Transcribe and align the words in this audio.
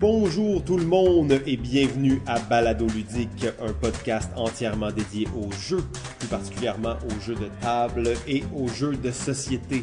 Bonjour 0.00 0.62
tout 0.62 0.76
le 0.76 0.86
monde 0.86 1.40
et 1.44 1.56
bienvenue 1.56 2.22
à 2.24 2.38
Balado 2.38 2.86
Ludique, 2.86 3.46
un 3.60 3.72
podcast 3.72 4.30
entièrement 4.36 4.92
dédié 4.92 5.26
aux 5.36 5.50
jeux, 5.50 5.82
plus 6.20 6.28
particulièrement 6.28 6.94
aux 7.04 7.20
jeux 7.20 7.34
de 7.34 7.48
table 7.60 8.12
et 8.28 8.44
aux 8.54 8.68
jeux 8.68 8.94
de 8.94 9.10
société. 9.10 9.82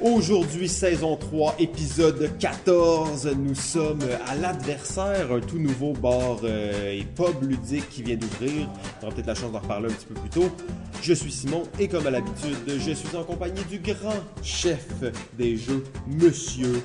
Aujourd'hui, 0.00 0.68
saison 0.68 1.14
3, 1.14 1.54
épisode 1.60 2.36
14, 2.40 3.36
nous 3.38 3.54
sommes 3.54 4.02
à 4.26 4.34
l'adversaire, 4.34 5.30
un 5.30 5.38
tout 5.38 5.60
nouveau 5.60 5.92
bar 5.92 6.38
euh, 6.42 6.98
et 6.98 7.04
pub 7.04 7.48
ludique 7.48 7.88
qui 7.88 8.02
vient 8.02 8.16
d'ouvrir. 8.16 8.68
On 9.00 9.06
aura 9.06 9.14
peut-être 9.14 9.28
la 9.28 9.36
chance 9.36 9.52
d'en 9.52 9.60
reparler 9.60 9.90
un 9.90 9.94
petit 9.94 10.06
peu 10.06 10.14
plus 10.14 10.30
tôt. 10.30 10.50
Je 11.02 11.12
suis 11.12 11.30
Simon 11.30 11.62
et 11.78 11.86
comme 11.86 12.08
à 12.08 12.10
l'habitude, 12.10 12.58
je 12.66 12.90
suis 12.90 13.16
en 13.16 13.22
compagnie 13.22 13.64
du 13.70 13.78
grand 13.78 14.24
chef 14.42 14.88
des 15.38 15.56
jeux, 15.56 15.84
Monsieur 16.08 16.82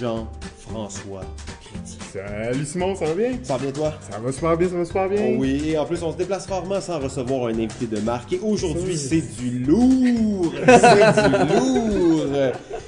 Jean-François 0.00 1.22
Crédit. 1.60 2.05
Salut 2.16 2.64
Simon, 2.64 2.94
ça 2.94 3.04
va 3.06 3.14
bien? 3.14 3.32
Ça 3.42 3.56
va 3.56 3.62
bien 3.62 3.72
toi? 3.72 3.92
Ça 4.10 4.18
va 4.18 4.32
super 4.32 4.56
bien, 4.56 4.68
ça 4.68 4.76
va 4.76 4.84
super 4.86 5.08
bien. 5.08 5.22
Oh 5.28 5.34
oui, 5.38 5.70
et 5.70 5.78
en 5.78 5.84
plus 5.84 6.02
on 6.02 6.12
se 6.12 6.16
déplace 6.16 6.46
rarement 6.46 6.80
sans 6.80 6.98
recevoir 6.98 7.48
un 7.48 7.58
invité 7.58 7.86
de 7.86 8.00
marque. 8.00 8.32
Et 8.32 8.38
aujourd'hui 8.38 8.96
c'est 8.96 9.20
du 9.38 9.58
lourd! 9.64 10.52
C'est 10.66 11.28
du 11.28 11.54
lourd! 11.54 12.22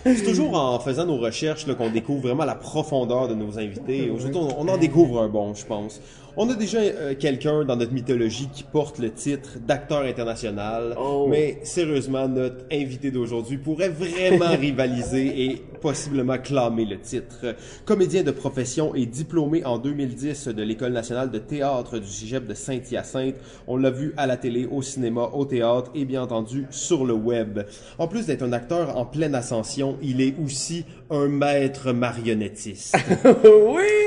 C'est 0.05 0.24
toujours 0.24 0.55
en 0.55 0.78
faisant 0.80 1.05
nos 1.05 1.19
recherches 1.19 1.66
qu'on 1.77 1.91
découvre 1.91 2.28
vraiment 2.28 2.45
la 2.45 2.55
profondeur 2.55 3.28
de 3.28 3.34
nos 3.34 3.59
invités. 3.59 4.10
Aujourd'hui 4.10 4.41
on 4.41 4.60
on 4.60 4.69
en 4.69 4.78
découvre 4.78 5.20
un 5.22 5.28
bon, 5.28 5.55
je 5.55 5.66
pense. 5.66 6.00
On 6.41 6.48
a 6.51 6.55
déjà 6.55 6.78
euh, 6.78 7.16
quelqu'un 7.19 7.65
dans 7.65 7.74
notre 7.74 7.92
mythologie 7.92 8.48
qui 8.52 8.62
porte 8.62 9.01
le 9.01 9.10
titre 9.10 9.59
d'acteur 9.66 10.02
international, 10.02 10.95
Oh. 10.97 11.27
mais 11.28 11.59
sérieusement, 11.64 12.28
notre 12.28 12.64
invité 12.70 13.11
d'aujourd'hui 13.11 13.59
pourrait 13.59 13.88
vraiment 13.88 14.56
rivaliser 14.61 15.47
et 15.47 15.62
possiblement 15.80 16.38
clamer 16.38 16.84
le 16.84 17.01
titre. 17.01 17.56
Comédien 17.84 18.23
de 18.23 18.30
profession 18.30 18.95
et 18.95 19.05
diplômé 19.06 19.64
en 19.64 19.78
2010 19.78 20.47
de 20.47 20.62
l'École 20.62 20.92
nationale 20.92 21.33
de 21.33 21.39
théâtre 21.39 21.98
du 21.98 22.06
Cégep 22.06 22.47
de 22.47 22.55
Saint-Hyacinthe, 22.55 23.34
on 23.67 23.77
l'a 23.77 23.91
vu 23.91 24.14
à 24.17 24.28
la 24.28 24.36
télé, 24.36 24.69
au 24.70 24.80
cinéma, 24.80 25.30
au 25.33 25.45
théâtre 25.45 25.91
et 25.97 26.05
bien 26.05 26.23
entendu 26.23 26.67
sur 26.70 27.05
le 27.05 27.14
web. 27.14 27.62
En 27.98 28.06
plus 28.06 28.27
d'être 28.27 28.45
un 28.45 28.52
acteur 28.52 28.97
en 28.97 29.05
pleine 29.05 29.34
ascension, 29.34 29.97
il 30.02 30.20
est 30.20 30.36
aussi 30.41 30.84
un 31.11 31.27
maître 31.27 31.91
marionnettiste. 31.92 32.97
oui! 33.45 33.98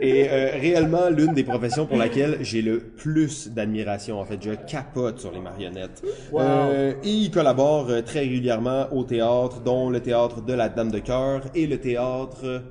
Et 0.00 0.28
euh, 0.28 0.50
réellement, 0.60 1.08
l'une 1.10 1.32
des 1.34 1.44
professions 1.44 1.77
pour 1.86 1.96
laquelle 1.96 2.38
j'ai 2.40 2.62
le 2.62 2.80
plus 2.80 3.48
d'admiration, 3.48 4.20
en 4.20 4.24
fait, 4.24 4.38
je 4.42 4.52
capote 4.52 5.18
sur 5.18 5.32
les 5.32 5.40
marionnettes. 5.40 6.02
Wow. 6.32 6.40
Euh, 6.40 6.92
et 7.02 7.10
il 7.10 7.30
collabore 7.30 7.90
euh, 7.90 8.02
très 8.02 8.20
régulièrement 8.20 8.86
au 8.92 9.04
théâtre, 9.04 9.60
dont 9.60 9.90
le 9.90 10.00
théâtre 10.00 10.42
de 10.42 10.52
la 10.52 10.68
Dame 10.68 10.90
de 10.90 10.98
Cœur 10.98 11.42
et 11.54 11.66
le 11.66 11.78
théâtre 11.78 12.62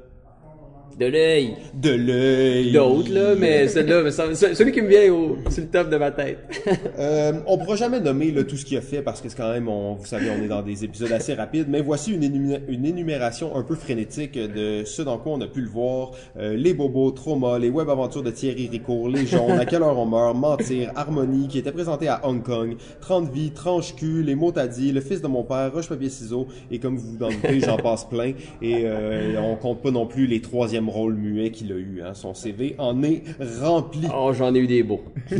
De 0.99 1.05
l'œil. 1.05 1.55
de 1.75 1.91
l'œil. 1.91 2.71
D'autres, 2.71 3.11
là, 3.13 3.35
mais 3.37 3.67
celui-là, 3.67 4.11
celui 4.55 4.71
qui 4.71 4.81
me 4.81 4.87
vient 4.87 5.13
au, 5.13 5.37
sur 5.49 5.61
le 5.63 5.69
top 5.69 5.89
de 5.89 5.97
ma 5.97 6.11
tête. 6.11 6.39
Euh, 6.99 7.33
on 7.45 7.57
pourra 7.59 7.75
jamais 7.75 7.99
nommer 7.99 8.31
là, 8.31 8.43
tout 8.43 8.57
ce 8.57 8.65
qu'il 8.65 8.75
a 8.77 8.81
fait 8.81 9.01
parce 9.03 9.21
que 9.21 9.29
c'est 9.29 9.37
quand 9.37 9.51
même, 9.51 9.67
on, 9.69 9.93
vous 9.95 10.05
savez, 10.05 10.25
on 10.31 10.43
est 10.43 10.47
dans 10.47 10.63
des 10.63 10.83
épisodes 10.83 11.11
assez 11.11 11.35
rapides, 11.35 11.67
mais 11.69 11.79
voici 11.81 12.11
une, 12.13 12.23
énumé- 12.23 12.61
une 12.67 12.85
énumération 12.85 13.55
un 13.55 13.61
peu 13.61 13.75
frénétique 13.75 14.33
de 14.37 14.83
ce 14.83 15.03
dans 15.03 15.17
quoi 15.19 15.33
on 15.33 15.41
a 15.41 15.47
pu 15.47 15.61
le 15.61 15.67
voir. 15.69 16.11
Euh, 16.39 16.55
les 16.55 16.73
bobos, 16.73 17.11
Trauma, 17.11 17.59
les 17.59 17.69
web 17.69 17.89
aventures 17.89 18.23
de 18.23 18.31
Thierry 18.31 18.67
Ricourt, 18.67 19.09
Les 19.09 19.27
jaunes, 19.27 19.59
À 19.59 19.65
quelle 19.65 19.83
heure 19.83 19.97
on 19.99 20.05
meurt, 20.07 20.35
Mentir, 20.35 20.91
Harmonie, 20.95 21.47
qui 21.47 21.59
était 21.59 21.71
présenté 21.71 22.07
à 22.07 22.21
Hong 22.27 22.41
Kong, 22.41 22.75
30 23.01 23.31
vies, 23.31 23.51
Tranche 23.51 23.93
cul, 23.95 24.23
Les 24.23 24.33
mots 24.35 24.51
t'as 24.51 24.67
dit, 24.67 24.91
Le 24.91 25.01
fils 25.01 25.21
de 25.21 25.27
mon 25.27 25.43
père, 25.43 25.71
Roche 25.73 25.87
papier 25.89 26.09
ciseaux, 26.09 26.47
et 26.71 26.79
comme 26.79 26.97
vous 26.97 27.17
vous 27.17 27.23
en 27.23 27.29
doutez, 27.29 27.59
j'en 27.59 27.77
passe 27.77 28.05
plein. 28.05 28.33
Et 28.61 28.81
euh, 28.85 29.39
on 29.41 29.55
compte 29.55 29.81
pas 29.83 29.91
non 29.91 30.07
plus 30.07 30.25
les 30.25 30.41
troisièmes 30.41 30.76
rôles 30.85 31.15
muets 31.15 31.51
qu'il 31.51 31.71
a 31.71 31.75
eu. 31.75 32.01
Hein. 32.03 32.13
Son 32.13 32.33
CV 32.33 32.75
en 32.77 33.03
est 33.03 33.23
rempli. 33.61 34.07
Oh, 34.13 34.31
j'en 34.33 34.53
ai 34.53 34.59
eu 34.59 34.67
des 34.67 34.83
beaux. 34.83 35.03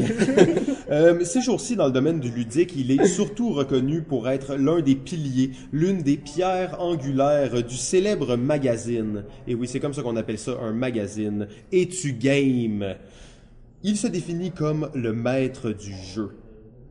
Euh, 0.89 1.25
ces 1.25 1.41
jours-ci, 1.41 1.75
dans 1.75 1.87
le 1.87 1.91
domaine 1.91 2.21
du 2.21 2.29
ludique, 2.29 2.73
il 2.77 2.91
est 2.91 3.05
surtout 3.07 3.51
reconnu 3.51 4.03
pour 4.03 4.29
être 4.29 4.55
l'un 4.55 4.79
des 4.79 4.95
piliers, 4.95 5.51
l'une 5.73 6.01
des 6.01 6.15
pierres 6.15 6.81
angulaires 6.81 7.61
du 7.61 7.75
célèbre 7.75 8.37
magazine. 8.37 9.25
Et 9.49 9.55
oui, 9.55 9.67
c'est 9.67 9.81
comme 9.81 9.93
ça 9.93 10.01
qu'on 10.01 10.15
appelle 10.15 10.37
ça, 10.37 10.57
un 10.61 10.71
magazine. 10.71 11.49
Et-tu 11.73 12.13
game? 12.13 12.95
Il 13.83 13.97
se 13.97 14.07
définit 14.07 14.51
comme 14.51 14.89
le 14.93 15.11
maître 15.11 15.71
du 15.71 15.93
jeu. 15.93 16.31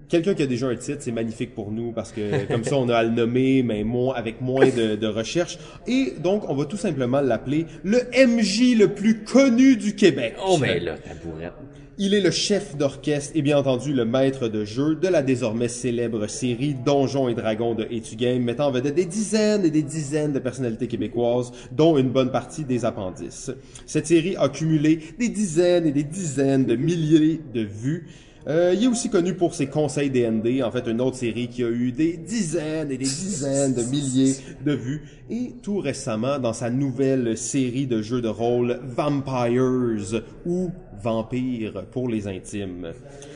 Quelqu'un 0.08 0.34
qui 0.34 0.42
a 0.42 0.46
déjà 0.46 0.68
un 0.68 0.76
titre, 0.76 0.98
c'est 1.00 1.12
magnifique 1.12 1.54
pour 1.54 1.70
nous 1.70 1.92
parce 1.92 2.12
que 2.12 2.46
comme 2.52 2.64
ça, 2.64 2.76
on 2.76 2.88
a 2.88 2.96
à 2.96 3.02
le 3.02 3.10
nommer, 3.10 3.62
mais 3.62 3.84
moins, 3.84 4.14
avec 4.14 4.40
moins 4.40 4.68
de, 4.68 4.96
de 4.96 5.06
recherche. 5.06 5.58
Et 5.86 6.14
donc, 6.22 6.48
on 6.48 6.54
va 6.54 6.64
tout 6.64 6.76
simplement 6.76 7.20
l'appeler 7.20 7.66
le 7.84 7.98
MJ 8.26 8.76
le 8.76 8.88
plus 8.88 9.24
connu 9.24 9.76
du 9.76 9.94
Québec. 9.94 10.36
Oh, 10.46 10.58
ben 10.58 10.82
là, 10.82 10.96
tabourette. 10.96 11.52
Il 11.98 12.12
est 12.12 12.20
le 12.20 12.30
chef 12.30 12.76
d'orchestre 12.76 13.32
et 13.34 13.40
bien 13.40 13.56
entendu 13.56 13.94
le 13.94 14.04
maître 14.04 14.48
de 14.48 14.66
jeu 14.66 14.96
de 14.96 15.08
la 15.08 15.22
désormais 15.22 15.68
célèbre 15.68 16.26
série 16.26 16.74
Donjons 16.74 17.30
et 17.30 17.34
Dragons 17.34 17.74
de 17.74 17.84
Etu 17.90 18.16
Game, 18.16 18.42
mettant 18.42 18.66
en 18.66 18.70
vedette 18.70 18.96
des 18.96 19.06
dizaines 19.06 19.64
et 19.64 19.70
des 19.70 19.82
dizaines 19.82 20.34
de 20.34 20.38
personnalités 20.38 20.88
québécoises, 20.88 21.52
dont 21.72 21.96
une 21.96 22.10
bonne 22.10 22.30
partie 22.30 22.64
des 22.64 22.84
appendices. 22.84 23.50
Cette 23.86 24.06
série 24.06 24.36
a 24.36 24.50
cumulé 24.50 25.00
des 25.18 25.30
dizaines 25.30 25.86
et 25.86 25.92
des 25.92 26.04
dizaines 26.04 26.66
de 26.66 26.76
milliers 26.76 27.40
de 27.54 27.62
vues. 27.62 28.06
Euh, 28.48 28.74
il 28.76 28.84
est 28.84 28.86
aussi 28.86 29.10
connu 29.10 29.34
pour 29.34 29.54
ses 29.54 29.66
conseils 29.66 30.08
D&D, 30.08 30.62
en 30.62 30.70
fait 30.70 30.86
une 30.86 31.00
autre 31.00 31.16
série 31.16 31.48
qui 31.48 31.64
a 31.64 31.68
eu 31.68 31.90
des 31.90 32.16
dizaines 32.16 32.92
et 32.92 32.96
des 32.96 33.04
dizaines 33.04 33.74
de 33.74 33.82
milliers 33.82 34.36
de 34.64 34.72
vues. 34.72 35.02
Et 35.28 35.54
tout 35.62 35.78
récemment, 35.78 36.38
dans 36.38 36.52
sa 36.52 36.70
nouvelle 36.70 37.36
série 37.36 37.88
de 37.88 38.02
jeux 38.02 38.22
de 38.22 38.28
rôle 38.28 38.78
Vampires 38.84 40.22
ou 40.44 40.70
Vampires 41.02 41.84
pour 41.90 42.08
les 42.08 42.28
intimes. 42.28 42.92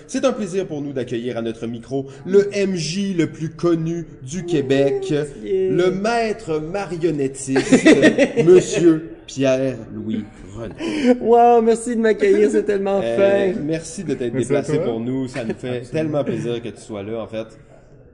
C'est 0.07 0.25
un 0.25 0.33
plaisir 0.33 0.67
pour 0.67 0.81
nous 0.81 0.93
d'accueillir 0.93 1.37
à 1.37 1.43
notre 1.43 1.67
micro 1.67 2.07
le 2.25 2.49
MJ 2.67 3.15
le 3.17 3.27
plus 3.27 3.51
connu 3.51 4.07
du 4.23 4.45
Québec, 4.45 5.13
le 5.43 5.91
maître 5.91 6.59
marionnettiste, 6.59 7.85
Monsieur 8.45 9.10
Pierre-Louis 9.35 10.25
René. 10.57 10.75
Wow, 11.21 11.63
merci 11.63 11.95
de 11.95 12.01
m'accueillir, 12.01 12.51
c'est 12.51 12.65
tellement 12.65 13.01
Euh, 13.05 13.53
fin. 13.53 13.61
merci 13.63 14.03
de 14.05 14.15
t'être 14.15 14.35
déplacé 14.35 14.79
pour 14.81 14.99
nous. 15.01 15.29
Ça 15.29 15.45
nous 15.45 15.55
fait 15.55 15.83
tellement 15.83 16.25
plaisir 16.25 16.61
que 16.63 16.69
tu 16.69 16.81
sois 16.81 17.03
là, 17.03 17.23
en 17.23 17.27
fait. 17.27 17.47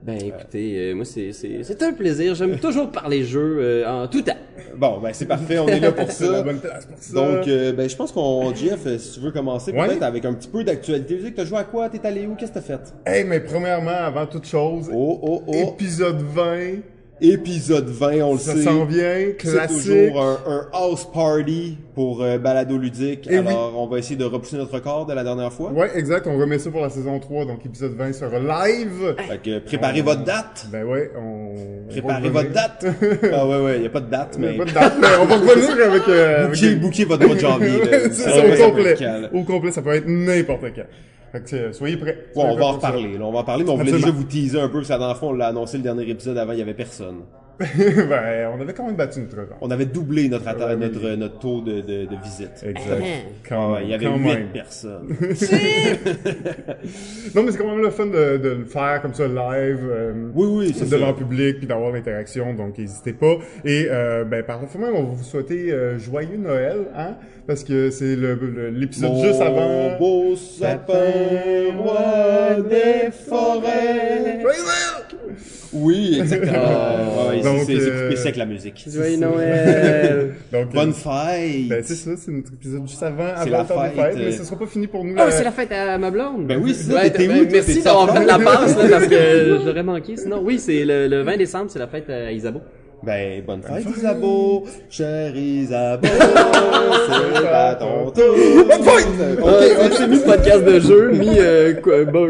Ben, 0.03 0.15
écoutez, 0.21 0.77
euh, 0.91 0.93
moi, 0.95 1.03
c'est, 1.05 1.33
c'est, 1.33 1.63
c'est 1.63 1.81
un 1.83 1.91
plaisir. 1.91 2.35
J'aime 2.35 2.57
toujours 2.61 2.91
parler 2.91 3.23
jeux 3.23 3.57
euh, 3.59 4.03
en 4.03 4.07
tout 4.07 4.21
temps. 4.21 4.37
Bon, 4.77 4.99
ben 5.01 5.09
c'est 5.11 5.25
parfait, 5.25 5.57
on 5.59 5.67
est 5.67 5.79
là 5.79 5.91
pour 5.91 6.09
C'est 6.11 6.25
la 6.29 6.37
ça. 6.37 6.43
bonne 6.43 6.59
place 6.59 6.85
pour 6.85 6.97
ça. 6.99 7.13
Donc, 7.15 7.47
euh, 7.47 7.73
ben, 7.73 7.89
je 7.89 7.95
pense 7.95 8.11
qu'on, 8.11 8.53
Jeff, 8.53 8.85
euh, 8.85 8.97
si 8.99 9.13
tu 9.15 9.19
veux 9.21 9.31
commencer 9.31 9.71
Ouais. 9.71 9.87
peut-être 9.87 10.03
avec 10.03 10.23
un 10.23 10.33
petit 10.33 10.47
peu 10.47 10.63
d'actualité. 10.63 11.17
Tu 11.17 11.23
sais 11.23 11.31
que 11.31 11.35
t'as 11.37 11.45
joué 11.45 11.57
à 11.57 11.63
quoi? 11.63 11.89
T'es 11.89 12.05
allé 12.07 12.27
où? 12.27 12.35
Qu'est-ce 12.35 12.51
que 12.51 12.59
t'as 12.59 12.61
fait? 12.61 12.93
Hey, 13.07 13.23
mais 13.25 13.39
premièrement, 13.39 13.89
avant 13.89 14.27
toute 14.27 14.45
chose, 14.45 14.87
Oh, 14.93 15.19
oh, 15.23 15.43
oh. 15.47 15.53
épisode 15.73 16.21
20, 16.21 16.43
Épisode 17.19 17.87
20, 17.89 18.21
on 18.21 18.33
le 18.33 18.39
ça 18.39 18.53
sait. 18.53 18.61
s'en 18.61 18.85
vient, 18.85 19.15
C'est 19.39 19.49
classique. 19.51 19.77
toujours 19.91 20.21
un, 20.21 20.37
un 20.45 20.67
house 20.71 21.07
party 21.11 21.77
pour 21.95 22.21
euh, 22.21 22.37
Balado 22.37 22.77
Ludique. 22.77 23.25
Et 23.27 23.39
oui. 23.39 23.47
Alors, 23.47 23.73
on 23.75 23.87
va 23.87 23.97
essayer 23.97 24.15
de 24.15 24.23
repousser 24.23 24.55
notre 24.55 24.73
record 24.75 25.07
de 25.07 25.13
la 25.13 25.23
dernière 25.23 25.51
fois. 25.51 25.71
Ouais, 25.71 25.89
exact, 25.95 26.27
on 26.27 26.37
remet 26.37 26.59
ça 26.59 26.69
pour 26.69 26.81
la 26.81 26.89
saison 26.91 27.19
3, 27.19 27.45
donc 27.45 27.65
épisode 27.65 27.93
20 27.95 28.13
sera 28.13 28.37
live. 28.39 29.15
Fait 29.27 29.41
que 29.41 29.59
préparez 29.59 30.01
votre 30.03 30.23
date. 30.23 30.67
Ben 30.71 30.83
ouais, 30.85 31.09
on... 31.17 31.55
Préparez 31.89 32.27
on 32.29 32.31
votre 32.31 32.51
date. 32.51 32.85
ah 33.33 33.47
ouais, 33.47 33.61
ouais, 33.61 33.81
y 33.81 33.85
a 33.87 33.89
pas 33.89 34.01
de 34.01 34.11
date, 34.11 34.35
Il 34.37 34.43
y 34.43 34.47
a 34.47 34.51
mais... 34.51 34.57
pas 34.57 34.65
de 34.65 34.71
date, 34.73 34.93
mais 35.01 35.07
on 35.19 35.25
va 35.25 35.35
revenir 35.37 35.85
avec... 35.89 36.07
Euh, 36.07 36.45
avec 36.45 36.49
Bouquez, 36.51 36.69
des- 36.69 36.75
bouquez 36.75 37.05
votre 37.05 37.25
mois 37.25 37.35
de 37.35 37.39
janvier. 37.39 37.79
c'est 37.91 38.11
Ça 38.13 38.31
ça, 38.31 38.45
au 38.45 38.69
complet. 38.71 38.95
Au 39.33 39.43
complet, 39.43 39.71
ça 39.71 39.81
peut 39.81 39.95
être 39.95 40.07
n'importe 40.07 40.65
quand. 40.75 40.83
Fait 41.37 41.49
que 41.49 41.55
euh, 41.55 41.73
soyez 41.73 41.97
prêts. 41.97 42.29
Ouais, 42.35 42.43
on 42.43 42.55
prêts 42.55 42.55
va 42.55 42.65
en 42.65 42.71
reparler. 42.73 43.17
On 43.21 43.31
va 43.31 43.39
en 43.39 43.43
parler, 43.43 43.63
mais 43.63 43.69
on 43.69 43.77
voulait 43.77 43.91
déjà 43.91 44.11
vous 44.11 44.23
teaser 44.23 44.59
un 44.59 44.67
peu, 44.67 44.75
parce 44.75 44.87
que 44.87 44.93
la 44.93 44.99
dernière 44.99 45.17
fois, 45.17 45.29
on 45.29 45.33
l'a 45.33 45.47
annoncé 45.47 45.77
le 45.77 45.83
dernier 45.83 46.09
épisode 46.09 46.37
avant, 46.37 46.53
il 46.53 46.59
y 46.59 46.61
avait 46.61 46.73
personne. 46.73 47.21
ben, 47.59 48.51
on 48.55 48.61
avait 48.61 48.73
quand 48.73 48.85
même 48.85 48.95
battu 48.95 49.19
notre 49.19 49.35
record. 49.39 49.57
On 49.61 49.71
avait 49.71 49.85
doublé 49.85 50.29
notre, 50.29 50.45
atta- 50.45 50.67
Ouais, 50.67 50.75
oui. 50.75 50.79
notre, 50.93 51.15
notre 51.15 51.39
taux 51.39 51.61
de, 51.61 51.81
de, 51.81 52.05
de 52.05 52.15
visite. 52.23 52.63
Exact. 52.63 53.01
Ah 53.01 53.29
Quand 53.49 53.73
ouais, 53.73 53.79
il 53.83 53.89
y 53.89 53.93
avait 53.95 54.05
quand 54.05 54.17
huit 54.17 54.23
même. 54.25 54.47
personnes. 54.49 55.07
Non, 57.35 57.43
mais 57.43 57.51
c'est 57.51 57.57
quand 57.57 57.67
même 57.69 57.81
le 57.81 57.89
fun 57.89 58.05
de, 58.07 58.37
de 58.37 58.49
le 58.49 58.65
faire 58.65 59.01
comme 59.01 59.13
ça 59.13 59.27
live. 59.27 59.79
euh, 59.89 60.13
Oui, 60.33 60.47
oui, 60.67 60.73
c'est 60.75 60.89
devant 60.89 61.09
le 61.09 61.15
public 61.15 61.57
puis 61.57 61.67
d'avoir 61.67 61.91
l'interaction 61.91 62.53
donc 62.53 62.77
n'hésitez 62.77 63.13
pas 63.13 63.35
et 63.65 63.87
euh, 63.89 64.23
ben 64.23 64.43
par 64.43 64.59
contre 64.59 64.71
on 64.77 64.79
va 64.81 64.91
vous 65.01 65.23
souhaiter 65.23 65.71
euh, 65.71 65.97
joyeux 65.99 66.37
Noël 66.37 66.85
hein 66.95 67.15
parce 67.45 67.63
que 67.63 67.89
c'est 67.89 68.15
le 68.15 68.35
le- 68.35 68.69
l'épisode 68.69 69.11
Mon 69.11 69.23
juste 69.23 69.41
avant 69.41 69.97
beau 69.97 70.35
sapin, 70.35 70.95
roi 71.77 72.61
des 72.61 73.11
forêts. 73.11 74.39
Joyeux 74.41 74.63
Noël! 74.63 75.26
Oui, 75.73 76.17
exactement. 76.21 77.29
Ouais, 77.29 77.41
Donc, 77.41 77.61
c'est 77.65 77.75
euh, 77.79 78.03
coupé 78.09 78.15
sec 78.15 78.35
la 78.37 78.45
musique. 78.45 78.85
Joyeux 78.87 79.17
Noël! 79.17 80.35
donc 80.51 80.73
Bonne 80.73 80.89
euh, 80.89 80.93
fête. 80.93 81.67
ben 81.67 81.83
c'est 81.83 81.95
ça 81.95 82.11
c'est 82.17 82.31
notre 82.31 82.53
épisode 82.53 82.87
juste 82.87 83.03
avant 83.03 83.27
C'est 83.35 83.53
avant 83.53 83.57
la 83.81 83.89
fête, 83.89 83.95
fêtes 83.95 84.15
euh, 84.15 84.25
mais 84.25 84.31
ce 84.31 84.43
sera 84.43 84.57
pas 84.57 84.65
fini 84.65 84.87
pour 84.87 85.03
nous 85.03 85.15
Oh, 85.17 85.23
c'est 85.29 85.43
la 85.43 85.51
fête 85.51 85.71
à 85.71 85.97
ma 85.97 86.09
blonde! 86.11 86.47
Ben 86.47 86.59
oui, 86.61 86.73
c'est 86.73 86.91
ça, 86.91 86.95
Ouais, 86.95 87.09
t'étais 87.09 87.27
ben, 87.27 87.41
où? 87.41 87.51
Merci 87.51 87.81
d'avoir 87.81 88.09
en 88.09 88.13
fait 88.13 88.21
de 88.21 88.27
la 88.27 88.39
passe, 88.39 88.77
là, 88.77 88.83
parce 88.89 89.07
que 89.07 89.15
je 89.61 89.65
l'aurais 89.65 89.83
manqué. 89.83 90.15
Sinon, 90.17 90.41
oui, 90.43 90.59
c'est 90.59 90.85
le, 90.85 91.07
le 91.07 91.21
20 91.23 91.37
décembre, 91.37 91.65
c'est 91.69 91.79
la 91.79 91.87
fête 91.87 92.09
à 92.09 92.31
Isabeau. 92.31 92.61
Ben, 93.03 93.43
bonne 93.45 93.61
fête, 93.61 93.85
Isabeau. 93.95 94.65
Cher 94.89 95.35
Isabeau, 95.35 96.07
c'est 96.07 97.41
ton 97.79 98.11
tour. 98.11 98.35
Bonne 98.67 98.83
fête! 98.83 99.39
Ok, 99.41 99.77
on 99.79 99.95
s'est 99.95 100.07
mis 100.07 100.19
podcast 100.19 100.63
de 100.65 100.79
jeu, 100.79 101.11
mis 101.11 101.29
euh, 101.39 101.73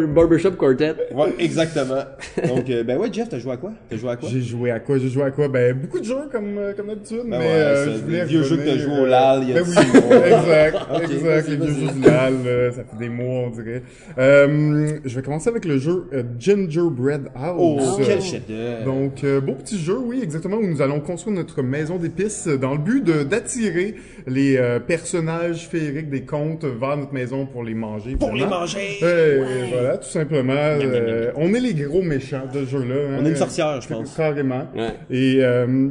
Barbershop 0.07 0.51
Quartet. 0.51 0.95
Ouais, 1.13 1.33
exactement. 1.39 2.03
Donc, 2.47 2.69
euh, 2.69 2.83
ben 2.83 2.97
ouais, 2.97 3.09
Jeff, 3.11 3.29
t'as 3.29 3.39
joué 3.39 3.53
à 3.53 3.57
quoi? 3.57 3.71
T'as 3.89 3.97
joué 3.97 4.09
à 4.11 4.15
quoi? 4.15 4.29
J'ai 4.31 4.41
joué 4.41 4.71
à 4.71 4.79
quoi? 4.79 4.97
J'ai 4.97 5.09
joué 5.09 5.23
à 5.23 5.31
quoi? 5.31 5.47
Ben, 5.47 5.73
beaucoup 5.75 5.99
de 5.99 6.05
jeux 6.05 6.27
comme, 6.31 6.57
euh, 6.57 6.73
comme 6.75 6.87
d'habitude, 6.87 7.21
mais 7.25 7.37
ouais, 7.37 7.43
euh, 7.45 7.85
c'est 7.85 7.91
je 7.93 7.97
voulais 8.03 8.19
des 8.19 8.25
vieux 8.25 8.43
jeux 8.43 8.57
que 8.57 8.65
t'as 8.65 8.77
joué 8.77 8.93
au 8.93 9.05
euh, 9.05 9.07
LAL 9.07 9.43
il 9.43 9.49
y 9.49 9.51
a 9.57 9.61
Ben 9.61 9.65
oui, 9.67 9.75
mois. 10.01 10.27
exact, 10.27 10.77
exact, 11.11 11.49
les 11.49 11.55
vieux 11.55 11.73
jeux 11.73 11.91
du 11.93 12.01
LAL, 12.01 12.33
euh, 12.45 12.71
ça 12.71 12.83
fait 12.83 12.97
des 12.99 13.09
mois, 13.09 13.47
on 13.47 13.49
dirait. 13.49 13.83
Euh, 14.17 14.97
je 15.05 15.15
vais 15.15 15.21
commencer 15.21 15.49
avec 15.49 15.65
le 15.65 15.77
jeu 15.77 16.05
euh, 16.13 16.23
Gingerbread 16.39 17.27
House. 17.35 17.57
Oh, 17.59 17.79
Euh, 17.99 18.03
quel 18.05 18.21
chef-d'œuvre. 18.21 18.83
Donc, 18.85 19.23
euh, 19.23 19.39
beau 19.41 19.53
petit 19.53 19.77
jeu, 19.79 19.97
oui, 19.97 20.19
exactement, 20.21 20.57
où 20.57 20.67
nous 20.67 20.81
allons 20.81 20.99
construire 20.99 21.35
notre 21.35 21.61
maison 21.61 21.97
d'épices 21.97 22.47
dans 22.47 22.71
le 22.73 22.77
but 22.79 23.03
d'attirer 23.03 23.95
les 24.27 24.57
euh, 24.57 24.79
personnages 25.37 25.67
féeriques 25.67 26.09
des 26.09 26.21
contes 26.23 26.65
vers 26.65 26.97
notre 26.97 27.13
maison 27.13 27.45
pour 27.45 27.63
les 27.63 27.73
manger. 27.73 28.15
Pour 28.15 28.31
les 28.33 28.45
manger! 28.45 28.97
Euh, 29.03 29.37
Ouais. 29.41 29.69
Voilà, 29.71 29.97
tout 29.97 30.07
simplement. 30.09 30.53
euh, 30.53 31.31
on 31.35 31.53
est 31.53 31.59
les 31.59 31.73
gros 31.73 32.01
méchants 32.01 32.43
de 32.53 32.65
ce 32.65 32.71
jeu-là. 32.71 32.95
hein. 32.95 33.17
On 33.21 33.25
est 33.25 33.29
une 33.29 33.35
sorcière, 33.35 33.79
je 33.81 33.87
pense. 33.87 34.15
Carrément. 34.15 34.67
Ouais. 34.75 34.93
Et 35.09 35.37
euh, 35.43 35.89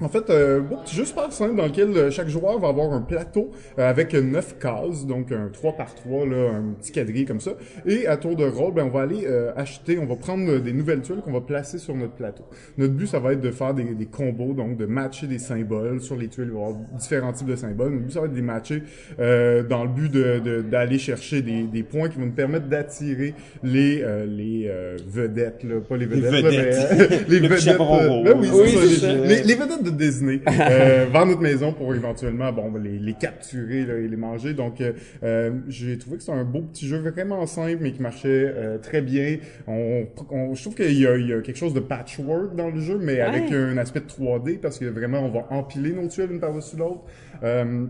en 0.00 0.08
fait, 0.08 0.30
euh, 0.30 0.60
bon, 0.60 0.76
petit 0.84 0.94
jeu 0.96 1.04
super 1.04 1.32
simple 1.32 1.56
dans 1.56 1.66
lequel 1.66 1.88
euh, 1.96 2.10
chaque 2.10 2.28
joueur 2.28 2.58
va 2.58 2.68
avoir 2.68 2.92
un 2.92 3.00
plateau 3.02 3.50
euh, 3.78 3.88
avec 3.88 4.14
neuf 4.14 4.56
cases, 4.58 5.06
donc 5.06 5.32
un 5.32 5.48
3 5.52 5.72
par 5.72 5.94
3 5.94 6.26
là, 6.26 6.50
un 6.56 6.72
petit 6.80 6.92
quadrille 6.92 7.24
comme 7.24 7.40
ça. 7.40 7.52
Et 7.86 8.06
à 8.06 8.16
tour 8.16 8.36
de 8.36 8.44
rôle, 8.44 8.74
ben, 8.74 8.84
on 8.84 8.90
va 8.90 9.02
aller 9.02 9.24
euh, 9.26 9.50
acheter, 9.56 9.98
on 9.98 10.06
va 10.06 10.16
prendre 10.16 10.48
euh, 10.50 10.58
des 10.60 10.72
nouvelles 10.72 11.02
tuiles 11.02 11.20
qu'on 11.24 11.32
va 11.32 11.40
placer 11.40 11.78
sur 11.78 11.94
notre 11.94 12.12
plateau. 12.14 12.44
Notre 12.76 12.94
but, 12.94 13.06
ça 13.06 13.18
va 13.18 13.32
être 13.32 13.40
de 13.40 13.50
faire 13.50 13.74
des, 13.74 13.84
des 13.94 14.06
combos, 14.06 14.52
donc 14.54 14.76
de 14.76 14.86
matcher 14.86 15.26
des 15.26 15.38
symboles 15.38 16.00
sur 16.00 16.16
les 16.16 16.28
tuiles. 16.28 16.48
Il 16.48 16.54
va 16.54 16.60
y 16.60 16.62
avoir 16.64 16.76
différents 16.98 17.32
types 17.32 17.48
de 17.48 17.56
symboles. 17.56 17.90
Notre 17.92 18.04
but, 18.04 18.12
ça 18.12 18.20
va 18.20 18.26
être 18.26 18.32
de 18.32 18.36
les 18.36 18.42
matcher 18.42 18.82
euh, 19.20 19.62
dans 19.62 19.82
le 19.84 19.90
but 19.90 20.10
de- 20.12 20.38
de- 20.38 20.62
d'aller 20.62 20.98
chercher 20.98 21.42
des, 21.42 21.62
des 21.64 21.82
points 21.82 22.08
qui 22.08 22.18
vont 22.18 22.26
nous 22.26 22.32
permettre 22.32 22.66
d'attirer 22.68 23.34
les, 23.62 24.02
euh, 24.02 24.26
les 24.26 24.66
euh, 24.68 24.96
vedettes, 25.06 25.62
là, 25.64 25.80
pas 25.80 25.96
les 25.96 26.06
vedettes, 26.06 26.32
là, 26.32 26.50
vedettes. 26.50 26.76
mais, 26.90 27.00
euh, 27.02 27.18
les 27.28 27.40
Le 27.40 27.48
vedettes. 27.48 27.68
euh, 27.68 27.82
rose. 27.82 28.24
ben 28.24 28.36
oui, 28.40 28.48
Oui, 28.52 28.96
ça, 28.96 29.12
les, 29.12 29.26
les, 29.36 29.42
les 29.42 29.54
de 29.76 29.90
Disney 29.90 30.40
euh, 30.48 31.06
vers 31.12 31.26
notre 31.26 31.40
maison 31.42 31.72
pour 31.72 31.94
éventuellement 31.94 32.52
bon 32.52 32.72
les, 32.82 32.98
les 32.98 33.14
capturer 33.14 33.84
là, 33.84 33.94
et 33.98 34.08
les 34.08 34.16
manger. 34.16 34.54
Donc 34.54 34.80
euh, 34.80 34.92
euh, 35.22 35.50
j'ai 35.68 35.98
trouvé 35.98 36.16
que 36.16 36.22
c'était 36.22 36.36
un 36.38 36.44
beau 36.44 36.62
petit 36.62 36.86
jeu 36.88 36.96
vraiment 36.98 37.44
simple 37.46 37.78
mais 37.80 37.92
qui 37.92 38.00
marchait 38.02 38.28
euh, 38.56 38.78
très 38.78 39.02
bien. 39.02 39.36
On, 39.66 40.06
on- 40.30 40.54
je 40.54 40.62
trouve 40.62 40.74
qu'il 40.74 40.98
y 40.98 41.06
a, 41.06 41.16
il 41.16 41.28
y 41.28 41.32
a 41.32 41.40
quelque 41.40 41.58
chose 41.58 41.74
de 41.74 41.80
patchwork 41.80 42.56
dans 42.56 42.70
le 42.70 42.80
jeu 42.80 42.98
mais 43.00 43.20
avec 43.20 43.52
un 43.52 43.76
aspect 43.78 44.00
de 44.00 44.06
3D 44.06 44.58
parce 44.58 44.78
que 44.78 44.86
vraiment 44.86 45.20
on 45.20 45.28
va 45.30 45.46
empiler 45.50 45.92
nos 45.92 46.08
tuiles 46.08 46.30
une 46.32 46.40
par-dessus 46.40 46.76
l'autre. 46.76 47.02
Euh, 47.42 47.86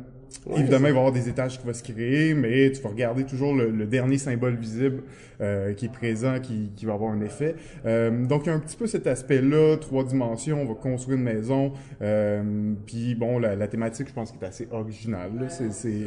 Évidemment, 0.56 0.88
il 0.88 0.92
va 0.92 0.96
y 0.96 0.98
avoir 0.98 1.12
des 1.12 1.28
étages 1.28 1.58
qui 1.58 1.66
vont 1.66 1.72
se 1.72 1.82
créer, 1.82 2.34
mais 2.34 2.70
tu 2.72 2.80
vas 2.82 2.90
regarder 2.90 3.24
toujours 3.24 3.54
le, 3.54 3.70
le 3.70 3.86
dernier 3.86 4.18
symbole 4.18 4.56
visible 4.56 5.02
euh, 5.40 5.72
qui 5.74 5.86
est 5.86 5.92
présent, 5.92 6.38
qui, 6.40 6.70
qui 6.76 6.86
va 6.86 6.94
avoir 6.94 7.12
un 7.12 7.20
effet. 7.20 7.54
Euh, 7.86 8.24
donc, 8.26 8.42
il 8.44 8.48
y 8.48 8.52
a 8.52 8.54
un 8.54 8.60
petit 8.60 8.76
peu 8.76 8.86
cet 8.86 9.06
aspect-là, 9.06 9.76
trois 9.76 10.04
dimensions, 10.04 10.62
on 10.62 10.66
va 10.66 10.74
construire 10.74 11.18
une 11.18 11.24
maison. 11.24 11.72
Euh, 12.02 12.74
Puis, 12.86 13.14
bon, 13.14 13.38
la, 13.38 13.56
la 13.56 13.68
thématique, 13.68 14.08
je 14.08 14.12
pense, 14.14 14.32
qui 14.32 14.38
est 14.42 14.46
assez 14.46 14.68
originale. 14.70 15.48
C'est 15.48 16.06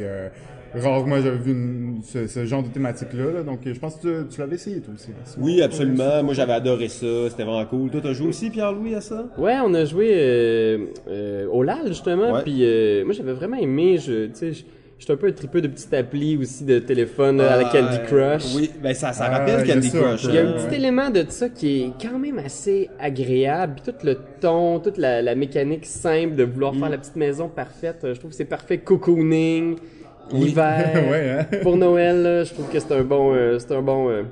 euh, 0.76 0.80
rarement 0.80 1.20
j'avais 1.20 1.36
vu 1.38 1.52
une- 1.52 2.00
ce, 2.02 2.26
ce 2.26 2.44
genre 2.44 2.62
de 2.62 2.68
thématique-là. 2.68 3.32
là. 3.32 3.42
Donc, 3.42 3.60
je 3.64 3.78
pense 3.78 3.96
que 3.96 4.22
tu, 4.22 4.28
tu 4.28 4.40
l'avais 4.40 4.54
essayé, 4.56 4.80
toi 4.80 4.94
aussi. 4.94 5.08
là. 5.08 5.14
Oui, 5.38 5.60
absolument. 5.62 6.22
Moi, 6.22 6.34
j'avais 6.34 6.52
adoré 6.54 6.88
ça. 6.88 7.06
C'était 7.30 7.44
vraiment 7.44 7.64
cool. 7.66 7.90
Toi, 7.90 8.00
t'as 8.02 8.12
joué 8.12 8.28
aussi, 8.28 8.50
Pierre-Louis, 8.50 8.94
à 8.94 9.00
ça? 9.00 9.26
Ouais, 9.38 9.56
on 9.64 9.72
a 9.74 9.84
joué 9.84 10.10
euh, 10.14 10.78
euh, 11.08 11.46
au 11.50 11.62
LAL 11.62 11.88
justement, 11.88 12.32
Ouais. 12.32 12.42
puis 12.42 12.58
euh, 12.64 13.04
moi 13.04 13.12
j'avais 13.14 13.32
vraiment 13.32 13.56
aimé, 13.56 13.98
je, 13.98 14.26
tu 14.26 14.30
sais, 14.34 14.52
je- 14.52 14.64
j'étais 14.98 15.12
un 15.12 15.16
peu 15.16 15.26
un 15.26 15.32
tripeux 15.32 15.60
de 15.60 15.68
petites 15.68 15.92
applis 15.94 16.36
aussi 16.36 16.64
de 16.64 16.78
téléphone 16.78 17.38
là, 17.38 17.54
à 17.54 17.56
la 17.56 17.64
Candy 17.64 17.96
Euh, 18.00 18.06
Crush. 18.38 18.54
Oui, 18.54 18.70
ben 18.82 18.94
ça, 18.94 19.12
ça 19.12 19.24
Ah, 19.26 19.38
rappelle 19.38 19.60
il 19.64 19.68
y 19.68 19.70
a 19.70 19.74
Candy 19.74 19.90
Crush. 19.90 20.24
Il 20.24 20.34
y 20.34 20.38
a 20.38 20.48
un 20.48 20.52
petit 20.52 20.66
ouais. 20.68 20.76
élément 20.76 21.10
de 21.10 21.24
ça 21.28 21.48
qui 21.48 21.82
est 21.82 21.90
quand 22.00 22.18
même 22.18 22.38
assez 22.38 22.88
agréable. 23.00 23.74
Puis 23.82 23.92
tout 23.92 24.06
le 24.06 24.16
ton, 24.40 24.78
toute 24.80 24.98
la, 24.98 25.20
la 25.22 25.34
mécanique 25.34 25.86
simple 25.86 26.34
de 26.36 26.44
vouloir 26.44 26.72
Mm. 26.74 26.78
faire 26.80 26.90
la 26.90 26.98
petite 26.98 27.16
maison 27.16 27.48
parfaite. 27.48 27.98
euh, 28.04 28.14
Je 28.14 28.18
trouve 28.20 28.30
que 28.30 28.36
c'est 28.36 28.44
parfait. 28.44 28.78
Cocooning. 28.78 29.76
L'hiver. 30.32 30.92
ouais, 31.10 31.30
hein? 31.52 31.56
Pour 31.62 31.76
Noël, 31.76 32.22
là, 32.22 32.44
je 32.44 32.52
trouve 32.54 32.68
que 32.68 32.78
c'est 32.78 32.92
un 32.92 33.02
bon, 33.04 33.32
euh, 33.34 33.58
c'est 33.58 33.74
un 33.74 33.82
bon. 33.82 34.08
euh, 34.08 34.22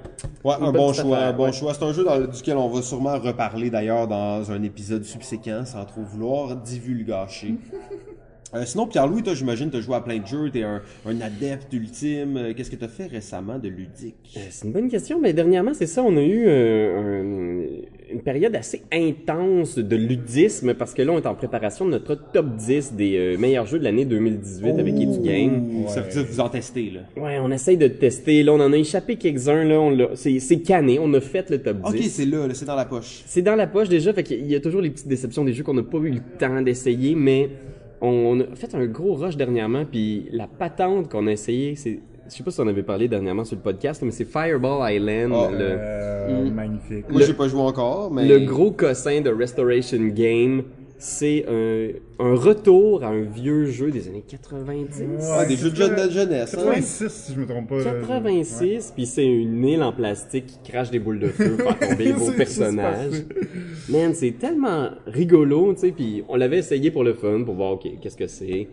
Ouais, 0.44 0.54
un 0.60 0.72
bon 0.72 0.92
choix, 0.92 1.16
affaire, 1.18 1.28
un 1.28 1.32
bon 1.32 1.44
ouais. 1.46 1.52
choix. 1.52 1.74
C'est 1.74 1.84
un 1.84 1.92
jeu 1.92 2.04
dans, 2.04 2.18
duquel 2.20 2.56
on 2.56 2.68
va 2.68 2.80
sûrement 2.82 3.18
reparler 3.18 3.68
d'ailleurs 3.70 4.06
dans 4.08 4.50
un 4.50 4.62
épisode 4.62 5.04
subséquent, 5.04 5.64
sans 5.66 5.84
trop 5.84 6.02
vouloir 6.02 6.56
divulgacher. 6.56 7.54
Euh, 8.52 8.64
sinon, 8.64 8.88
Pierre-Louis, 8.88 9.22
toi, 9.22 9.32
j'imagine, 9.32 9.70
t'as 9.70 9.80
joué 9.80 9.94
à 9.94 10.00
plein 10.00 10.18
de 10.18 10.26
jeux, 10.26 10.50
t'es 10.50 10.64
un, 10.64 10.82
un 11.06 11.20
adepte 11.20 11.72
ultime. 11.72 12.36
Euh, 12.36 12.52
Qu'est-ce 12.52 12.68
que 12.72 12.74
t'as 12.74 12.88
fait 12.88 13.06
récemment 13.06 13.60
de 13.60 13.68
ludique? 13.68 14.36
Euh, 14.36 14.40
C'est 14.50 14.66
une 14.66 14.72
bonne 14.72 14.88
question. 14.88 15.20
Mais 15.20 15.32
dernièrement, 15.32 15.72
c'est 15.72 15.86
ça, 15.86 16.02
on 16.02 16.16
a 16.16 16.20
eu 16.20 16.46
euh, 16.48 16.98
un- 16.98 17.66
une 18.12 18.20
période 18.22 18.54
assez 18.56 18.82
intense 18.92 19.78
de 19.78 19.96
ludisme 19.96 20.74
parce 20.74 20.94
que 20.94 21.02
là, 21.02 21.12
on 21.12 21.18
est 21.18 21.26
en 21.26 21.34
préparation 21.34 21.84
de 21.86 21.90
notre 21.92 22.14
top 22.14 22.56
10 22.56 22.94
des 22.94 23.16
euh, 23.16 23.38
meilleurs 23.38 23.66
jeux 23.66 23.78
de 23.78 23.84
l'année 23.84 24.04
2018 24.04 24.78
avec 24.78 24.94
Edu 24.94 25.20
Game. 25.20 25.86
Ça 25.88 26.00
veut 26.02 26.10
dire 26.10 26.26
que 26.26 26.32
vous 26.32 26.40
en 26.40 26.48
testez, 26.48 26.90
là. 26.90 27.00
Ouais, 27.22 27.38
on 27.40 27.50
essaye 27.50 27.76
de 27.76 27.88
tester. 27.88 28.42
Là, 28.42 28.52
on 28.52 28.60
en 28.60 28.72
a 28.72 28.76
échappé 28.76 29.16
quelques-uns. 29.16 29.64
Là, 29.64 29.80
on 29.80 29.90
l'a- 29.90 30.10
c'est 30.14 30.38
c'est 30.40 30.60
cané. 30.60 30.98
On 30.98 31.12
a 31.14 31.20
fait 31.20 31.48
le 31.50 31.58
top 31.62 31.78
10. 31.78 31.88
Ok, 31.88 31.98
c'est 32.08 32.26
là, 32.26 32.46
là, 32.46 32.54
c'est 32.54 32.64
dans 32.66 32.76
la 32.76 32.84
poche. 32.84 33.22
C'est 33.26 33.42
dans 33.42 33.54
la 33.56 33.66
poche 33.66 33.88
déjà, 33.88 34.12
fait 34.12 34.22
qu'il 34.22 34.46
y 34.46 34.54
a 34.54 34.60
toujours 34.60 34.80
les 34.80 34.90
petites 34.90 35.08
déceptions 35.08 35.44
des 35.44 35.52
jeux 35.52 35.62
qu'on 35.64 35.74
n'a 35.74 35.82
pas 35.82 35.98
eu 35.98 36.10
le 36.10 36.20
temps 36.38 36.60
d'essayer, 36.62 37.14
mais 37.14 37.48
on 38.00 38.40
a 38.40 38.56
fait 38.56 38.74
un 38.74 38.86
gros 38.86 39.14
rush 39.14 39.36
dernièrement, 39.36 39.84
puis 39.84 40.26
la 40.32 40.46
patente 40.46 41.10
qu'on 41.10 41.26
a 41.26 41.32
essayé, 41.32 41.76
c'est, 41.76 41.98
je 42.30 42.36
sais 42.36 42.42
pas 42.42 42.50
si 42.50 42.60
on 42.60 42.66
avait 42.68 42.82
parlé 42.82 43.08
dernièrement 43.08 43.44
sur 43.44 43.56
le 43.56 43.62
podcast, 43.62 44.02
mais 44.02 44.10
c'est 44.10 44.24
Fireball 44.24 44.92
Island, 44.92 45.32
Ah, 45.34 45.50
le, 45.50 45.58
Euh, 45.60 46.16
Mm. 46.30 46.54
Magnifique. 46.54 47.10
Moi, 47.10 47.22
j'ai 47.26 47.34
pas 47.34 47.48
joué 47.48 47.60
encore, 47.60 48.10
mais... 48.12 48.26
le 48.28 48.40
gros 48.40 48.70
cossin 48.70 49.20
de 49.20 49.30
Restoration 49.30 49.98
Game. 50.08 50.62
C'est 51.02 51.46
un, 51.48 51.88
un 52.22 52.34
retour 52.34 53.02
à 53.04 53.06
un 53.08 53.22
vieux 53.22 53.64
jeu 53.64 53.90
des 53.90 54.06
années 54.06 54.22
90. 54.28 55.02
Ah, 55.32 55.46
des 55.46 55.56
jeux 55.56 55.70
de 55.70 55.74
jeune- 55.76 55.96
de 55.96 56.10
jeunesse, 56.10 56.52
hein? 56.54 56.58
86, 56.58 57.08
si 57.10 57.32
je 57.34 57.40
me 57.40 57.46
trompe 57.46 57.70
pas. 57.70 57.78
là. 57.78 57.84
86, 57.84 58.92
puis 58.94 59.06
c'est 59.06 59.24
une 59.26 59.64
île 59.64 59.82
en 59.82 59.92
plastique 59.94 60.44
qui 60.46 60.70
crache 60.70 60.90
des 60.90 60.98
boules 60.98 61.18
de 61.18 61.28
feu 61.28 61.56
pour 61.56 61.72
faire 61.72 61.88
tomber 61.90 62.04
les 62.04 62.12
beaux 62.12 62.18
C'est- 62.26 62.30
c'est 62.32 62.36
personnages. 62.36 63.24
Man, 63.88 64.12
c'est 64.12 64.32
tellement 64.38 64.90
rigolo, 65.06 65.72
tu 65.72 65.80
sais, 65.80 65.90
puis 65.92 66.22
on 66.28 66.36
l'avait 66.36 66.58
essayé 66.58 66.90
pour 66.90 67.02
le 67.02 67.14
fun, 67.14 67.44
pour 67.46 67.54
voir, 67.54 67.72
ok, 67.72 67.88
qu'est-ce 68.02 68.18
que 68.18 68.26
c'est. 68.26 68.68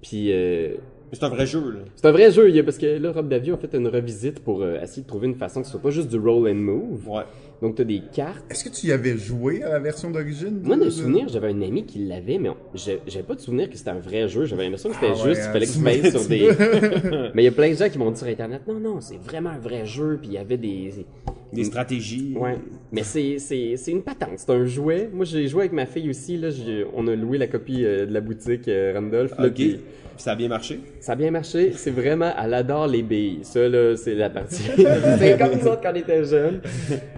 Puis 0.00 0.28
euh, 0.30 0.74
C'est 1.12 1.24
un 1.24 1.28
vrai 1.28 1.44
jeu, 1.46 1.60
là. 1.60 1.80
c'est 1.94 2.06
un 2.06 2.12
vrai 2.12 2.30
jeu, 2.30 2.48
il 2.48 2.56
y 2.56 2.58
a- 2.58 2.64
parce 2.64 2.78
que 2.78 2.86
là, 2.98 3.12
Rob 3.12 3.28
Davio 3.28 3.54
a 3.54 3.58
fait 3.58 3.74
une 3.76 3.86
revisite 3.86 4.40
pour 4.40 4.62
euh, 4.62 4.80
essayer 4.82 5.02
de 5.02 5.06
trouver 5.06 5.26
une 5.28 5.34
façon 5.34 5.60
que 5.60 5.66
ce 5.66 5.72
soit 5.72 5.80
pas 5.82 5.90
juste 5.90 6.08
du 6.08 6.18
roll 6.18 6.48
and 6.50 6.54
move. 6.54 7.06
Ouais. 7.08 7.22
Donc 7.60 7.74
t'as 7.76 7.84
des 7.84 8.00
cartes. 8.12 8.42
Est-ce 8.50 8.64
que 8.64 8.70
tu 8.70 8.86
y 8.86 8.92
avais 8.92 9.16
joué 9.18 9.62
à 9.62 9.68
la 9.68 9.78
version 9.78 10.10
d'origine? 10.10 10.60
Moi, 10.64 10.76
de- 10.76 10.88
souvenir, 10.90 11.28
j'avais 11.28 11.48
un 11.48 11.60
ami 11.62 11.84
qui 11.84 11.98
l'avait, 12.00 12.38
mais 12.38 12.48
on- 12.48 12.56
j'ai- 12.74 13.00
j'avais 13.06 13.24
pas 13.26 13.34
de 13.34 13.40
souvenir 13.40 13.68
que 13.70 13.76
c'était 13.76 13.90
un 13.90 14.00
vrai 14.00 14.26
jeu. 14.26 14.46
J'avais 14.46 14.64
l'impression 14.64 14.88
que 14.88 14.94
c'était 14.96 15.08
Ah 15.14 15.22
ouais, 15.22 15.28
juste, 15.34 15.42
il 15.46 15.52
fallait 15.52 15.66
que 15.66 15.70
tu 15.72 15.78
tu 15.78 15.84
m'as 15.84 16.10
sur 16.10 16.28
des. 16.28 16.48
mais 17.34 17.42
il 17.42 17.44
y 17.44 17.48
a 17.48 17.52
plein 17.52 17.70
de 17.70 17.76
gens 17.76 17.88
qui 17.90 17.98
m'ont 17.98 18.10
dit 18.10 18.18
sur 18.18 18.26
Internet, 18.28 18.62
non, 18.66 18.80
non, 18.80 19.00
c'est 19.00 19.18
vraiment 19.22 19.50
un 19.50 19.58
vrai 19.58 19.84
jeu, 19.86 20.18
puis 20.18 20.30
il 20.30 20.34
y 20.34 20.38
avait 20.38 20.56
des. 20.56 21.04
Des 21.52 21.64
stratégies. 21.64 22.34
Ouais, 22.36 22.56
mais 22.92 23.02
c'est 23.02 23.38
c'est 23.38 23.76
c'est 23.76 23.90
une 23.90 24.02
patente, 24.02 24.38
c'est 24.38 24.50
un 24.50 24.64
jouet. 24.64 25.10
Moi 25.12 25.24
j'ai 25.26 25.46
joué 25.48 25.60
avec 25.62 25.72
ma 25.72 25.84
fille 25.86 26.08
aussi 26.08 26.38
là, 26.38 26.48
j'ai- 26.50 26.84
on 26.94 27.06
a 27.08 27.14
loué 27.14 27.36
la 27.36 27.46
copie 27.46 27.84
euh, 27.84 28.06
de 28.06 28.12
la 28.14 28.20
boutique 28.22 28.68
euh, 28.68 28.92
Randolph 28.94 29.32
là, 29.38 29.46
Ok. 29.48 29.52
puis 29.54 29.68
Puis 29.74 29.80
ça 30.16 30.32
a 30.32 30.34
bien 30.34 30.48
marché? 30.48 30.80
ça 31.00 31.12
a 31.12 31.16
bien 31.16 31.30
marché, 31.30 31.72
c'est 31.74 31.90
vraiment 31.90 32.32
elle 32.42 32.54
adore 32.54 32.86
les 32.86 33.02
billes. 33.02 33.40
Ça 33.42 33.68
là, 33.68 33.96
c'est 33.96 34.14
la 34.14 34.30
partie. 34.30 34.62
c'est 35.18 35.38
comme 35.38 35.58
nous 35.60 35.66
autres 35.68 35.82
quand 35.82 35.92
on 35.92 35.96
était 35.96 36.24
jeunes. 36.24 36.60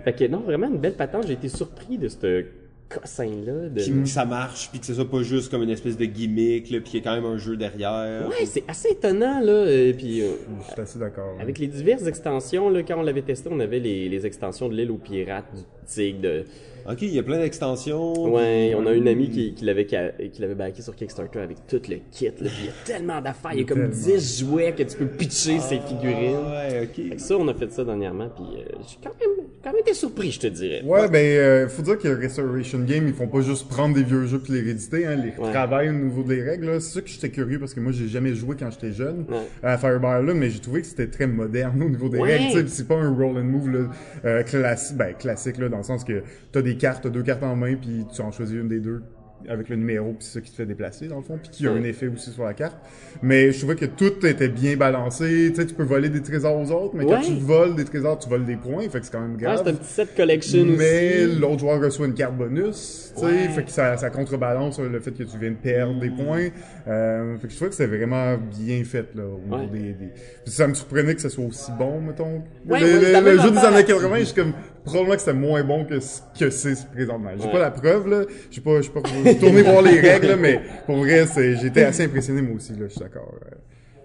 Fait 0.05 0.13
que 0.13 0.25
non, 0.27 0.41
vraiment 0.41 0.69
une 0.69 0.79
belle 0.79 0.95
patente, 0.95 1.27
j'ai 1.29 1.35
été 1.35 1.49
surpris 1.49 1.97
de 1.99 2.09
ce 2.09 2.45
cossin 2.89 3.31
là 3.45 3.69
de 3.69 3.83
Puis 3.83 4.03
que 4.03 4.09
ça 4.09 4.25
marche, 4.25 4.71
puis 4.71 4.81
que 4.81 4.87
ce 4.87 4.95
soit 4.95 5.11
pas 5.11 5.23
juste 5.23 5.51
comme 5.51 5.63
une 5.63 5.71
espèce 5.71 5.97
de 5.97 6.05
gimmick, 6.05 6.71
là, 6.71 6.81
puis 6.81 6.91
qu'il 6.91 6.95
y 6.95 7.03
ait 7.03 7.05
quand 7.05 7.15
même 7.15 7.25
un 7.25 7.39
jeu 7.39 7.57
derrière. 7.57 8.29
Ouais, 8.29 8.47
c'est 8.47 8.65
assez 8.69 8.91
étonnant 8.91 9.41
là 9.41 9.67
et 9.67 9.95
puis 9.95 10.23
euh, 10.23 10.33
Je 10.69 10.73
suis 10.73 10.81
assez 10.81 10.99
d'accord. 10.99 11.37
avec 11.41 11.59
les 11.59 11.67
diverses 11.67 12.07
extensions 12.07 12.69
là 12.71 12.83
quand 12.83 12.99
on 12.99 13.03
l'avait 13.03 13.23
testé, 13.23 13.49
on 13.53 13.61
avait 13.61 13.81
les, 13.81 14.09
les 14.09 14.27
extensions 14.27 14.69
de 14.69 14.75
l'île 14.75 14.91
aux 14.91 14.99
pirates, 14.99 15.53
du 15.55 15.63
tigre 15.87 16.21
de 16.21 16.45
Ok, 16.91 17.03
il 17.03 17.15
y 17.15 17.19
a 17.19 17.23
plein 17.23 17.39
d'extensions. 17.39 18.13
Ouais, 18.35 18.75
on 18.77 18.87
a 18.87 18.93
une 18.93 19.09
amie 19.09 19.31
qui, 19.31 19.55
qui 19.55 19.65
l'avait 19.65 19.87
qui 19.87 19.97
l'avait 20.41 20.55
backé 20.55 20.83
sur 20.83 20.95
Kickstarter 20.95 21.39
avec 21.41 21.67
tout 21.67 21.81
le 21.89 21.97
kit. 22.11 22.27
Là, 22.27 22.33
puis 22.39 22.51
il 22.61 22.67
y 22.67 22.69
a 22.69 22.73
tellement 22.85 23.21
d'affaires, 23.23 23.53
il 23.55 23.61
y 23.61 23.63
a 23.63 23.67
comme 23.67 23.79
Tellement. 23.91 23.95
10 24.19 24.39
jouets 24.41 24.73
que 24.77 24.83
tu 24.83 24.97
peux 24.97 25.07
pitcher 25.07 25.61
ces 25.61 25.79
figurines. 25.81 26.37
Ah, 26.47 26.69
ouais, 26.69 26.89
Fait 26.95 27.11
ok. 27.11 27.17
que 27.17 27.23
ça, 27.23 27.37
on 27.37 27.49
a 27.49 27.55
fait 27.55 27.73
ça 27.73 27.85
dernièrement, 27.85 28.29
puis 28.29 28.45
euh, 28.61 28.65
j'ai 28.87 28.97
quand 29.03 29.15
même, 29.19 29.47
quand 29.63 29.71
même 29.73 29.81
été 29.81 29.95
surpris, 29.95 30.31
je 30.33 30.41
te 30.41 30.47
dirais. 30.49 30.83
Ouais, 30.85 31.09
ben, 31.09 31.25
euh, 31.25 31.69
faut 31.69 31.83
dire 31.83 31.99
que 31.99 32.09
Restoration 32.09 32.81
Game, 32.81 33.07
ils 33.09 33.15
font 33.15 33.29
pas 33.29 33.41
juste 33.41 33.69
prendre 33.69 33.95
des 33.95 34.03
vieux 34.03 34.27
jeux 34.27 34.39
puis 34.41 34.53
les 34.53 34.61
rééditer, 34.61 35.07
hein, 35.07 35.17
ils 35.25 35.43
Ouais. 35.43 35.51
travaillent 35.53 35.89
au 35.89 35.93
niveau 35.93 36.23
des 36.23 36.43
règles, 36.43 36.67
là. 36.67 36.81
C'est 36.81 36.95
ça 36.95 37.01
que 37.01 37.09
j'étais 37.09 37.31
curieux 37.31 37.59
parce 37.59 37.73
que 37.73 37.81
moi, 37.81 37.93
j'ai 37.93 38.09
jamais 38.09 38.35
joué 38.35 38.57
quand 38.59 38.71
j'étais 38.71 38.93
jeune 38.93 39.25
Ouais. 39.31 39.37
à 39.63 39.79
Fireball, 39.79 40.27
là, 40.27 40.35
mais 40.35 40.51
j'ai 40.51 40.61
trouvé 40.61 40.83
que 40.83 40.87
c'était 40.87 41.07
très 41.09 41.27
moderne 41.27 41.83
au 41.83 41.89
niveau 41.89 42.09
des 42.11 42.19
Ouais. 42.19 42.37
règles, 42.37 42.47
tu 42.51 42.57
sais, 42.59 42.63
puis 42.65 42.73
c'est 42.73 42.89
pas 42.89 42.97
un 42.97 43.11
roll 43.15 43.39
and 43.39 43.45
move, 43.45 43.71
là, 43.71 43.89
euh, 44.27 44.43
classi- 44.43 44.95
ben, 44.95 45.15
classique, 45.15 45.57
là, 45.59 45.69
dans 45.71 45.79
le 45.79 45.83
sens 45.83 46.05
que 46.05 46.23
t'as 46.53 46.63
des 46.63 46.74
cartes, 46.77 47.03
t'as 47.05 47.11
deux 47.11 47.23
cartes 47.23 47.43
en 47.43 47.57
main 47.57 47.75
puis 47.75 48.05
tu 48.15 48.21
en 48.23 48.31
choisis 48.33 48.57
une 48.57 48.69
des 48.69 48.81
deux. 48.81 49.03
avec 49.47 49.69
le 49.69 49.77
numéro, 49.77 50.15
puis 50.15 50.21
c'est 50.27 50.39
ça 50.39 50.41
qui 50.41 50.51
te 50.53 50.57
fait 50.57 50.65
déplacer, 50.65 51.07
dans 51.07 51.17
le 51.19 51.23
fond, 51.23 51.37
puis 51.39 51.51
qui 51.51 51.67
a 51.67 51.71
un 51.71 51.83
effet 51.83 52.07
aussi 52.09 52.31
sur 52.31 52.45
la 52.45 52.55
carte. 52.55 52.79
Mais 53.23 53.53
je 53.53 53.59
trouvais 53.59 53.75
que 53.77 53.85
tout 53.85 54.25
était 54.25 54.49
bien 54.49 54.75
balancé. 54.75 55.51
Tu 55.51 55.57
sais, 55.61 55.67
tu 55.67 55.75
peux 55.75 55.83
voler 55.83 56.09
des 56.09 56.23
trésors 56.23 56.57
aux 56.59 56.71
autres, 56.73 56.95
mais 56.97 57.05
quand 57.05 57.21
tu 57.21 57.35
voles 57.35 57.75
des 57.75 57.85
trésors, 57.85 58.19
tu 58.19 58.27
voles 58.31 58.47
des 58.47 58.57
points, 58.57 58.89
fait 58.89 59.01
que 59.01 59.05
c'est 59.05 59.13
quand 59.13 59.21
même 59.21 59.37
Ah, 59.41 59.43
grave. 59.43 59.61
c'est 59.63 59.71
un 59.71 59.75
petit 59.75 59.93
set 59.93 60.17
collection 60.17 60.65
mais 60.65 61.27
aussi. 61.27 61.39
l'autre 61.41 61.59
joueur 61.59 61.79
reçoit 61.79 62.07
une 62.07 62.15
carte 62.15 62.39
bonus, 62.39 63.13
tu 63.15 63.21
sais, 63.21 63.27
Ouais. 63.27 63.49
fait 63.51 63.65
que 63.65 63.71
ça, 63.71 63.99
ça 63.99 64.09
contrebalance 64.09 64.81
le 64.81 64.99
fait 65.01 65.11
que 65.13 65.25
tu 65.25 65.37
viens 65.39 65.51
de 65.51 65.57
perdre 65.57 66.01
des 66.01 66.09
points. 66.11 66.49
Euh, 66.89 67.37
fait 67.37 67.47
que 67.49 67.53
je 67.53 67.57
trouvais 67.57 67.69
que 67.71 67.77
c'était 67.77 67.95
vraiment 67.99 68.39
bien 68.39 68.83
fait, 68.85 69.09
là, 69.15 69.25
au 69.25 69.55
Ouais. 69.55 69.67
des, 69.67 69.79
des... 69.93 70.09
Puis 70.45 70.55
ça 70.55 70.67
me 70.67 70.73
surprenait 70.73 71.15
que 71.15 71.21
ça 71.21 71.29
soit 71.29 71.45
aussi 71.45 71.71
bon, 71.79 72.01
mettons. 72.01 72.43
Le 72.67 72.77
le- 72.77 73.31
le 73.33 73.39
jeu 73.43 73.51
des 73.51 73.59
années 73.59 73.85
80, 73.85 74.19
je 74.21 74.25
suis 74.25 74.35
comme, 74.35 74.55
probablement 74.85 75.15
que 75.15 75.21
c'était 75.21 75.33
moins 75.35 75.63
bon 75.65 75.85
que 75.85 76.01
ce 76.01 76.21
que 76.39 76.51
c'est 76.51 76.87
présentement. 76.91 77.31
J'ai 77.39 77.47
Ouais. 77.47 77.53
pas 77.53 77.59
la 77.59 77.71
preuve, 77.71 78.09
là. 78.09 78.23
J'ai 78.51 78.61
pas, 78.61 78.81
j'ai 78.81 78.91
pas 78.91 79.01
retourné 79.01 79.63
voir 79.71 79.83
les 79.83 80.01
règles, 80.01 80.27
là, 80.29 80.37
mais 80.37 80.61
pour 80.87 80.97
vrai, 80.97 81.27
c'est, 81.27 81.57
j'ai 81.57 81.67
été 81.69 81.85
assez 81.85 82.05
impressionné, 82.05 82.43
moi 82.43 82.57
aussi, 82.57 82.73
là, 82.73 82.87
je 82.89 82.93
suis 82.93 83.01
d'accord. 83.01 83.35
Euh, 83.47 83.55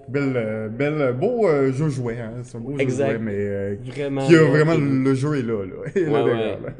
Belle, 0.07 0.33
euh, 0.37 0.69
belle, 0.69 1.13
beau 1.13 1.47
euh, 1.47 1.71
jeu 1.71 1.87
jouet, 1.89 2.17
hein. 2.19 2.31
C'est 2.43 2.57
un 2.57 2.61
beau 2.61 2.75
Exact. 2.79 3.05
jeu 3.11 3.13
jouet, 3.17 3.23
mais 3.23 3.35
euh, 3.37 3.75
Vraiment. 3.85 4.25
qui 4.27 4.35
a 4.35 4.43
vraiment, 4.43 4.73
le 4.75 5.13
jeu 5.13 5.37
est 5.37 5.43
là, 5.43 5.63
là. 5.65 5.91
Il 5.95 6.01
est 6.01 6.05
là 6.05 6.11
Ouais, 6.23 6.31
derrière, 6.31 6.57
ouais. 6.61 6.65
là. 6.65 6.73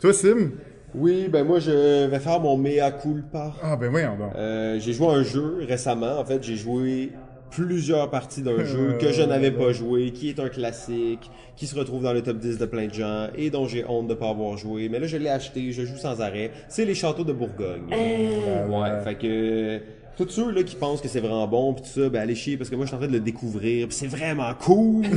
Toi, 0.00 0.12
Sim? 0.12 0.50
Oui, 0.94 1.28
ben 1.32 1.42
moi 1.44 1.58
je 1.58 2.06
vais 2.10 2.18
faire 2.18 2.38
mon 2.40 2.56
mea 2.58 2.90
culpa. 2.90 3.54
Ah, 3.62 3.76
ben 3.76 3.88
voyons 3.90 4.16
donc. 4.18 4.32
Euh, 4.36 4.78
j'ai 4.78 4.92
joué 4.92 5.06
à 5.06 5.10
un 5.12 5.22
jeu 5.22 5.58
récemment. 5.66 6.18
En 6.18 6.24
fait, 6.26 6.42
j'ai 6.42 6.56
joué 6.56 7.12
plusieurs 7.54 8.10
parties 8.10 8.42
d'un 8.42 8.64
jeu 8.64 8.90
Euh, 8.94 8.98
que 8.98 9.12
je 9.12 9.22
n'avais 9.22 9.50
pas 9.50 9.72
joué, 9.72 10.10
qui 10.10 10.28
est 10.30 10.40
un 10.40 10.48
classique, 10.48 11.30
qui 11.56 11.66
se 11.66 11.74
retrouve 11.78 12.02
dans 12.02 12.12
le 12.12 12.22
top 12.22 12.38
10 12.38 12.58
de 12.58 12.66
plein 12.66 12.86
de 12.86 12.94
gens 12.94 13.28
et 13.36 13.50
dont 13.50 13.66
j'ai 13.68 13.84
honte 13.86 14.08
de 14.08 14.14
pas 14.14 14.30
avoir 14.30 14.56
joué. 14.56 14.88
Mais 14.88 14.98
là, 14.98 15.06
je 15.06 15.16
l'ai 15.16 15.28
acheté, 15.28 15.70
je 15.72 15.84
joue 15.84 15.96
sans 15.96 16.20
arrêt. 16.20 16.50
C'est 16.68 16.84
les 16.84 16.94
châteaux 16.94 17.24
de 17.24 17.32
Bourgogne. 17.32 17.88
Ouais, 17.90 19.04
fait 19.04 19.14
que 19.16 19.80
tous 20.16 20.28
ceux 20.28 20.50
là 20.50 20.62
qui 20.62 20.76
pensent 20.76 21.00
que 21.00 21.08
c'est 21.08 21.20
vraiment 21.20 21.46
bon 21.48 21.72
pis 21.74 21.82
tout 21.82 22.00
ça, 22.00 22.08
ben 22.08 22.20
allez 22.20 22.34
chier 22.34 22.56
parce 22.58 22.68
que 22.68 22.76
moi 22.76 22.84
je 22.84 22.88
suis 22.88 22.96
en 22.96 22.98
train 22.98 23.08
de 23.08 23.12
le 23.12 23.20
découvrir, 23.20 23.88
pis 23.88 23.94
c'est 23.94 24.06
vraiment 24.06 24.52
cool. 24.58 25.06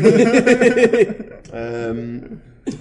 Euh, 1.53 2.19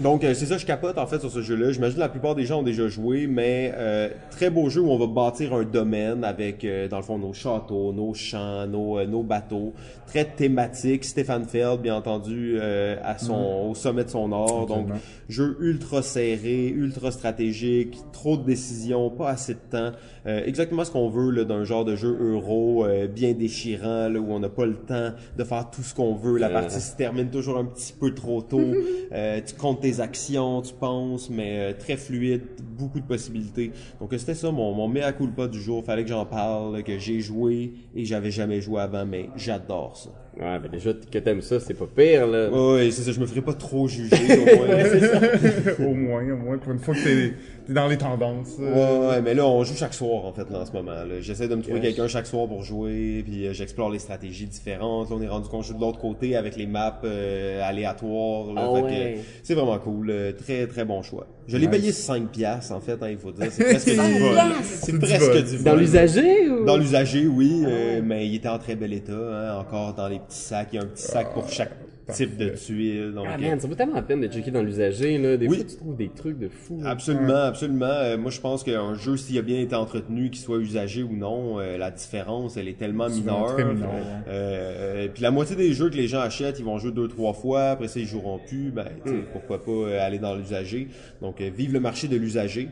donc 0.01 0.25
euh, 0.25 0.33
c'est 0.33 0.47
ça, 0.47 0.57
je 0.57 0.65
capote 0.65 0.97
en 0.97 1.07
fait 1.07 1.19
sur 1.19 1.31
ce 1.31 1.43
jeu-là. 1.43 1.71
J'imagine 1.73 1.97
que 1.97 2.01
la 2.01 2.09
plupart 2.09 2.35
des 2.35 2.47
gens 2.47 2.61
ont 2.61 2.63
déjà 2.63 2.89
joué, 2.89 3.27
mais 3.27 3.73
euh, 3.77 4.09
très 4.31 4.49
beau 4.49 4.71
jeu 4.71 4.81
où 4.81 4.91
on 4.91 4.99
va 4.99 5.07
bâtir 5.07 5.53
un 5.53 5.65
domaine 5.65 6.25
avec 6.25 6.65
euh, 6.65 6.89
dans 6.89 6.97
le 6.97 7.03
fond 7.03 7.19
nos 7.19 7.35
châteaux, 7.35 7.93
nos 7.93 8.15
champs, 8.15 8.67
nos, 8.67 8.99
euh, 8.99 9.07
nos 9.07 9.23
bateaux, 9.23 9.75
très 10.07 10.25
thématique. 10.25 11.05
Stéphane 11.05 11.45
Feld, 11.45 11.83
bien 11.83 11.97
entendu, 11.97 12.57
euh, 12.59 12.97
à 13.03 13.19
son 13.19 13.69
au 13.71 13.75
sommet 13.75 14.05
de 14.05 14.11
son 14.11 14.33
art. 14.33 14.67
Donc 14.67 14.89
Absolument. 14.91 15.01
jeu 15.29 15.57
ultra 15.61 16.01
serré, 16.01 16.69
ultra 16.69 17.11
stratégique, 17.11 17.99
trop 18.13 18.39
de 18.39 18.45
décisions, 18.45 19.11
pas 19.11 19.31
assez 19.31 19.53
de 19.53 19.59
temps. 19.71 19.93
Euh, 20.27 20.43
exactement 20.47 20.85
ce 20.85 20.91
qu'on 20.91 21.09
veut 21.11 21.31
là, 21.31 21.45
d'un 21.45 21.65
genre 21.65 21.85
de 21.85 21.97
jeu 21.97 22.17
euro 22.19 22.85
euh, 22.87 23.07
bien 23.07 23.33
déchirant, 23.35 24.09
là, 24.09 24.19
où 24.19 24.33
on 24.33 24.39
n'a 24.41 24.49
pas 24.49 24.65
le 24.65 24.75
temps 24.77 25.11
de 25.37 25.45
faire 25.45 25.71
tout 25.71 25.83
ce 25.83 25.95
qu'on 25.95 26.15
veut. 26.15 26.39
La 26.39 26.49
Euh. 26.49 26.53
partie 26.53 26.81
se 26.81 26.97
termine 26.97 27.29
toujours 27.31 27.59
un 27.59 27.65
petit 27.67 27.93
peu 27.93 28.15
trop 28.15 28.41
tôt. 28.43 28.61
Euh, 29.13 29.41
tu 29.47 29.55
comptes 29.55 29.81
tes 29.83 30.01
actions, 30.01 30.61
tu 30.63 30.75
penses, 30.75 31.31
mais 31.31 31.59
euh, 31.59 31.73
très 31.79 31.97
fluide, 31.97 32.41
beaucoup 32.77 32.99
de 32.99 33.05
possibilités. 33.07 33.71
Donc 34.01 34.13
euh, 34.13 34.19
c'était 34.19 34.35
ça 34.35 34.51
mon, 34.51 34.73
mon 34.73 34.89
mea 34.89 35.13
culpa 35.13 35.47
du 35.47 35.61
jour. 35.61 35.85
Fallait 35.85 36.03
que 36.03 36.09
j'en 36.09 36.27
parle, 36.27 36.83
que 36.83 36.99
j'ai 36.99 37.21
joué 37.21 37.75
et 37.95 38.05
j'avais 38.05 38.33
jamais 38.33 38.61
joué 38.61 38.81
avant, 38.81 39.05
mais 39.07 39.29
j'adore 39.37 39.97
ça. 39.97 40.11
Ouais, 40.37 40.59
ben 40.59 40.69
déjà, 40.69 40.93
que 40.95 41.19
t'aimes 41.19 41.43
ça, 41.43 41.61
c'est 41.61 41.75
pas 41.75 41.87
pire, 41.87 42.27
là. 42.27 42.51
Ouais, 42.51 42.73
ouais, 42.75 42.91
c'est 42.91 43.03
ça. 43.03 43.13
Je 43.13 43.21
me 43.21 43.27
ferai 43.27 43.41
pas 43.43 43.53
trop 43.53 43.87
juger. 43.87 44.17
au 44.17 44.57
moins. 44.57 45.87
au 45.87 45.95
moins, 45.95 46.33
au 46.33 46.37
moins, 46.37 46.59
pour 46.59 46.73
une 46.73 46.81
fois 46.81 46.95
que 46.95 47.05
t'es, 47.05 47.35
t'es 47.67 47.73
dans 47.73 47.89
les 47.89 47.97
tendances. 47.99 48.57
euh, 48.61 49.01
Ouais, 49.01 49.09
ouais, 49.09 49.23
mais 49.23 49.35
là, 49.35 49.47
on 49.47 49.63
joue 49.65 49.75
chaque 49.75 49.95
soir, 49.95 50.25
en 50.25 50.33
fait, 50.33 50.49
là, 50.51 50.61
en 50.61 50.67
ce 50.67 50.73
moment. 50.73 50.93
là. 50.93 51.21
J'essaie 51.21 51.49
de 51.49 51.55
me 51.55 51.63
trouver 51.63 51.79
Yes. 51.81 51.89
quelqu'un 51.95 52.09
chaque 52.09 52.27
soir 52.27 52.47
pour 52.47 52.63
jouer, 52.63 53.23
puis 53.25 53.47
euh, 53.47 53.53
j'explore 53.53 53.91
les 53.91 53.99
stratégies 53.99 54.47
différentes. 54.47 55.11
Là, 55.11 55.17
on 55.19 55.23
est 55.23 55.29
rendu 55.29 55.49
qu'on 55.49 55.63
joue 55.63 55.75
de 55.75 55.81
l'autre 55.81 55.99
côté 55.99 56.37
avec 56.37 56.57
les 56.57 56.67
maps 56.67 57.01
euh, 57.05 57.63
aléatoires. 57.63 58.53
Là, 58.53 58.69
Ah 58.71 58.75
fait 58.77 58.83
que 58.83 58.87
ouais. 58.87 59.19
c'est 59.43 59.55
vraiment 59.55 59.79
cool. 59.79 60.11
euh, 60.11 60.33
Très, 60.33 60.67
très 60.67 60.85
bon 60.85 61.03
choix. 61.03 61.27
Je 61.47 61.57
l'ai 61.57 61.67
Nice. 61.67 61.77
payé 61.79 61.93
5 61.93 62.29
piastres, 62.31 62.73
en 62.73 62.81
fait, 62.81 62.99
hein, 63.03 63.09
il 63.11 63.19
faut 63.19 63.33
dire. 63.33 63.47
C'est 63.51 63.65
presque 63.65 63.91
du 63.91 63.97
vol. 64.19 64.39
C'est 64.63 64.99
presque 64.99 65.45
du 65.45 65.57
vol. 65.57 65.65
Dans 65.65 65.77
l'usager 65.77 66.49
ou? 66.51 66.65
Dans 66.65 66.77
l'usager, 66.77 67.27
oui, 67.27 67.63
euh, 67.67 68.01
mais 68.05 68.27
il 68.27 68.35
était 68.37 68.49
en 68.49 68.59
très 68.59 68.75
bel 68.77 68.93
état, 68.93 69.13
hein, 69.13 69.59
encore 69.59 69.95
dans 69.95 70.09
les 70.09 70.19
petits 70.21 70.39
sacs. 70.39 70.69
Il 70.73 70.77
y 70.77 70.79
a 70.79 70.83
un 70.83 70.87
petit 70.87 71.03
sac 71.03 71.33
pour 71.35 71.49
chaque 71.51 71.73
type 72.13 72.37
de 72.37 72.51
tuile. 72.51 73.13
Donc, 73.15 73.27
Ah 73.29 73.37
euh, 73.37 73.41
man, 73.41 73.61
ça 73.61 73.67
vaut 73.69 73.75
tellement 73.75 73.95
la 73.95 74.03
peine 74.03 74.21
de 74.21 74.29
checker 74.29 74.51
dans 74.51 74.63
l'usager, 74.63 75.17
là. 75.19 75.37
Des 75.37 75.47
Oui. 75.49 75.57
fois, 75.57 75.65
tu 75.67 75.77
trouves 75.77 75.97
des 75.97 76.09
trucs 76.11 76.39
de 76.39 76.49
fou. 76.49 76.81
Absolument, 76.85 77.35
absolument. 77.45 77.87
Euh, 77.87 78.19
moi, 78.19 78.31
je 78.31 78.41
pense 78.41 78.63
qu'un 78.63 78.95
jeu, 78.95 79.17
s'il 79.17 79.39
a 79.39 79.43
bien 79.43 79.61
été 79.61 79.75
entretenu, 79.75 80.31
qu'il 80.31 80.41
soit 80.43 80.59
usagé 80.59 81.03
ou 81.03 81.17
non, 81.17 81.59
euh, 81.61 81.79
la 81.79 81.91
différence, 81.91 82.57
elle 82.57 82.69
est 82.69 82.79
tellement 82.79 83.09
mineure. 83.09 83.55
très 83.55 83.65
mineure, 83.65 83.91
ouais. 83.93 83.99
Euh, 84.29 85.09
puis 85.13 85.23
la 85.23 85.31
moitié 85.31 85.57
des 85.57 85.73
jeux 85.73 85.89
que 85.91 85.97
les 85.97 86.09
gens 86.09 86.21
achètent, 86.21 86.59
ils 86.59 86.65
vont 86.65 86.79
jouer 86.79 86.93
deux, 86.93 87.09
trois 87.09 87.33
fois. 87.33 87.71
Après 87.71 87.89
ça, 87.89 88.01
ils 88.01 88.07
joueront 88.07 88.39
plus. 88.39 88.71
Ben, 88.71 88.87
sais, 89.07 89.15
pourquoi 89.33 89.65
pas 89.65 89.71
euh, 89.71 90.07
aller 90.07 90.19
dans 90.19 90.35
l'usager. 90.35 90.89
Donc, 91.23 91.41
euh, 91.41 91.51
vive 91.57 91.73
le 91.73 91.81
marché 91.81 92.09
de 92.09 92.17
l'usager. 92.17 92.69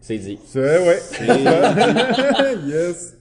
C'est 0.00 0.18
dit. 0.18 0.38
C'est, 0.46 0.60
ouais. 0.60 0.98
Yes. 2.66 3.16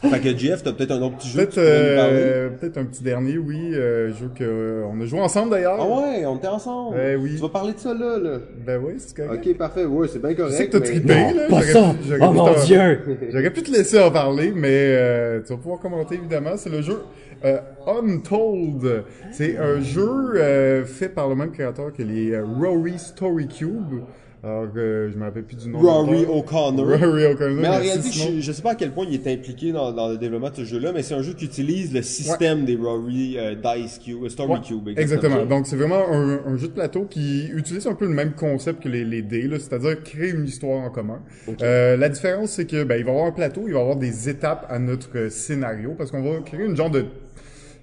fait 0.00 0.20
que 0.20 0.36
Jeff, 0.36 0.62
t'as 0.62 0.72
peut-être 0.72 0.92
un 0.92 1.02
autre 1.02 1.16
petit 1.18 1.28
jeu 1.28 1.40
que 1.44 1.44
Peut-être, 1.54 1.58
euh, 1.58 2.48
peut-être 2.50 2.78
un 2.78 2.84
petit 2.84 3.02
dernier, 3.02 3.36
oui. 3.38 3.72
Euh, 3.74 4.12
jeu 4.12 4.30
que, 4.34 4.44
euh, 4.44 4.84
on 4.90 5.00
a 5.00 5.04
joué 5.04 5.20
ensemble 5.20 5.50
d'ailleurs. 5.50 5.76
Ah 5.78 5.86
ouais, 5.86 6.24
on 6.26 6.36
était 6.36 6.46
ensemble. 6.48 6.96
Eh 7.02 7.16
oui. 7.16 7.32
Tu 7.36 7.42
vas 7.42 7.48
parler 7.48 7.72
de 7.74 7.78
ça 7.78 7.92
là, 7.94 8.18
là. 8.18 8.38
Ben 8.66 8.80
oui, 8.82 8.94
c'est 8.98 9.16
correct. 9.16 9.44
Ok, 9.46 9.56
parfait. 9.58 9.84
Ouais, 9.84 10.08
c'est 10.08 10.20
bien 10.20 10.30
Je 10.30 10.36
correct. 10.36 10.54
sais 10.54 10.66
que 10.68 10.72
t'as 10.72 10.80
mais- 10.80 10.86
trippé, 10.86 11.14
Non, 11.14 11.34
là. 11.34 11.42
pas 11.48 11.60
J'aurais 11.60 11.72
ça! 11.72 11.80
pu- 11.92 12.08
j'aurais 12.08 12.20
Oh 12.22 12.30
pu 12.30 12.36
mon 12.36 12.64
dieu! 12.64 12.98
J'aurais 13.32 13.50
pu 13.52 13.62
te 13.62 13.70
laisser 13.70 14.00
en 14.00 14.10
parler, 14.10 14.52
mais 14.54 14.68
euh, 14.72 15.40
tu 15.44 15.52
vas 15.52 15.58
pouvoir 15.58 15.80
commenter 15.80 16.14
évidemment. 16.16 16.56
C'est 16.56 16.70
le 16.70 16.82
jeu 16.82 17.00
euh, 17.44 17.58
Untold. 17.86 19.04
C'est 19.32 19.56
un 19.58 19.80
jeu 19.80 20.08
euh, 20.36 20.84
fait 20.84 21.08
par 21.08 21.28
le 21.28 21.34
même 21.34 21.50
créateur 21.52 21.92
que 21.92 22.02
les 22.02 22.32
euh, 22.32 22.44
Rory 22.44 22.98
Story 22.98 23.48
Cube. 23.48 24.00
Alors, 24.46 24.68
euh, 24.76 25.10
je 25.12 25.18
me 25.18 25.24
rappelle 25.24 25.42
plus 25.42 25.56
du 25.56 25.68
nom. 25.68 25.80
Rory. 25.80 26.24
O'Connor. 26.24 26.86
Rory 27.00 27.26
O'Connor. 27.26 27.60
Mais 27.60 27.68
en 27.68 27.78
réalité, 27.80 28.10
je, 28.12 28.40
je 28.40 28.52
sais 28.52 28.62
pas 28.62 28.72
à 28.72 28.74
quel 28.76 28.92
point 28.92 29.04
il 29.08 29.14
est 29.14 29.32
impliqué 29.32 29.72
dans, 29.72 29.90
dans 29.90 30.08
le 30.08 30.18
développement 30.18 30.50
de 30.50 30.54
ce 30.54 30.64
jeu-là, 30.64 30.92
mais 30.92 31.02
c'est 31.02 31.14
un 31.14 31.22
jeu 31.22 31.32
qui 31.32 31.46
utilise 31.46 31.92
le 31.92 32.02
système 32.02 32.64
des 32.64 32.76
Rory 32.76 33.36
euh, 33.38 33.56
Dice 33.56 33.98
Cube, 33.98 34.22
euh, 34.22 34.28
Story 34.28 34.52
Ouais, 34.52 34.60
Cube. 34.60 34.88
Exactement. 34.96 35.44
Donc, 35.46 35.66
c'est 35.66 35.74
vraiment 35.74 36.08
un, 36.08 36.46
un 36.46 36.56
jeu 36.56 36.68
de 36.68 36.74
plateau 36.74 37.06
qui 37.10 37.48
utilise 37.48 37.88
un 37.88 37.94
peu 37.94 38.06
le 38.06 38.14
même 38.14 38.34
concept 38.34 38.84
que 38.84 38.88
les, 38.88 39.04
les 39.04 39.22
dés, 39.22 39.50
c'est-à-dire 39.58 40.00
créer 40.04 40.30
une 40.30 40.46
histoire 40.46 40.78
en 40.78 40.90
commun. 40.90 41.22
Euh, 41.62 41.96
la 41.96 42.08
différence, 42.08 42.50
c'est 42.50 42.66
que 42.66 42.84
ben, 42.84 42.98
il 42.98 43.04
va 43.04 43.10
y 43.10 43.14
avoir 43.14 43.26
un 43.26 43.32
plateau, 43.32 43.62
il 43.66 43.72
va 43.72 43.80
y 43.80 43.82
avoir 43.82 43.96
des 43.96 44.28
étapes 44.28 44.64
à 44.70 44.78
notre 44.78 45.28
scénario, 45.28 45.96
parce 45.98 46.12
qu'on 46.12 46.22
va 46.22 46.38
créer 46.42 46.66
une 46.66 46.76
genre 46.76 46.90
de 46.90 47.06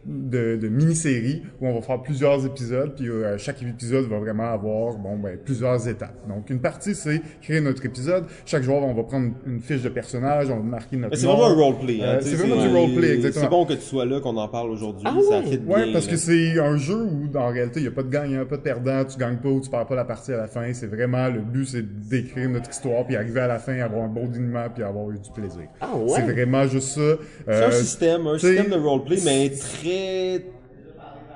de, 0.06 0.58
de 0.62 0.68
mini-série 0.68 1.44
où 1.62 1.68
on 1.68 1.74
va 1.76 1.82
faire 1.82 2.02
plusieurs 2.02 2.46
épisodes, 2.46 2.94
puis 2.96 3.10
euh, 3.10 3.38
chaque 3.38 3.62
épisode 3.62 4.06
va 4.10 4.20
vraiment 4.20 4.52
avoir 4.52 4.96
bon 4.98 5.18
ben 5.18 5.38
plusieurs 5.44 5.88
étapes. 5.88 6.16
Donc 6.28 6.50
une 6.50 6.60
partie 6.60 6.94
c'est 6.96 7.22
créer 7.42 7.62
notre 7.62 7.86
épisode. 7.86 8.26
Chaque 8.46 8.64
joueur 8.64 8.84
on 8.84 8.94
va 8.94 9.04
prendre 9.04 9.32
une 9.48 9.62
fiche 9.62 9.82
de 9.82 9.90
personnage, 9.90 10.50
on 10.50 10.58
va 10.58 10.64
marquer 10.64 10.98
notre 10.98 11.12
Mais 11.12 11.18
c'est 11.18 11.28
vraiment 11.28 11.48
un 11.48 11.54
roleplay. 11.54 12.02
Hein, 12.02 12.16
Euh, 12.16 12.20
c'est 12.22 12.36
vraiment 12.36 12.62
du 12.62 12.68
roleplay, 12.68 13.16
exactement. 13.16 13.44
C'est 13.46 13.50
bon 13.50 13.66
que 13.66 13.74
tu 13.74 13.82
sois 13.82 14.06
là, 14.06 14.20
qu'on 14.20 14.36
en 14.38 14.48
parle 14.48 14.70
aujourd'hui. 14.72 15.06
Ah 15.08 15.16
ça 15.30 15.40
ouais? 15.40 15.46
fit 15.46 15.58
bien. 15.58 15.76
Ouais, 15.76 15.94
parce 15.94 16.06
là. 16.06 16.12
que 16.12 16.18
c'est 16.18 16.60
un 16.60 16.76
jeu 16.78 17.02
où, 17.04 17.38
en 17.38 17.48
réalité, 17.50 17.80
il 17.80 17.84
n'y 17.84 17.88
a 17.88 17.92
pas 17.92 18.04
de 18.04 18.10
gagnant, 18.10 18.46
pas 18.46 18.58
de 18.58 18.62
perdant, 18.62 19.04
tu 19.06 19.18
gagnes 19.18 19.38
pas 19.38 19.50
ou 19.50 19.62
tu 19.62 19.70
perds 19.70 19.86
pas 19.88 19.96
la 19.96 20.06
partie 20.06 20.34
à 20.34 20.38
la 20.38 20.48
fin. 20.48 20.72
C'est 20.74 20.88
vraiment, 20.88 21.28
le 21.30 21.40
but, 21.40 21.66
c'est 21.66 22.08
d'écrire 22.10 22.50
notre 22.50 22.70
histoire, 22.70 23.06
puis 23.06 23.16
arriver 23.16 23.40
à 23.42 23.48
la 23.48 23.60
fin, 23.60 23.80
avoir 23.80 24.04
un 24.04 24.08
beau 24.10 24.28
dénouement, 24.28 24.66
puis 24.74 24.84
avoir 24.84 25.10
eu 25.12 25.20
du 25.20 25.30
plaisir. 25.32 25.64
Ah 25.82 25.96
ouais? 25.96 26.14
C'est 26.16 26.32
vraiment 26.32 26.68
juste 26.68 26.90
ça. 26.90 27.02
C'est 27.46 27.52
Euh, 27.54 27.68
un 27.68 27.72
système, 27.72 28.28
un 28.28 28.38
système 28.38 28.70
de 28.70 28.76
roleplay, 28.76 29.18
mais 29.24 29.50
très 29.50 29.93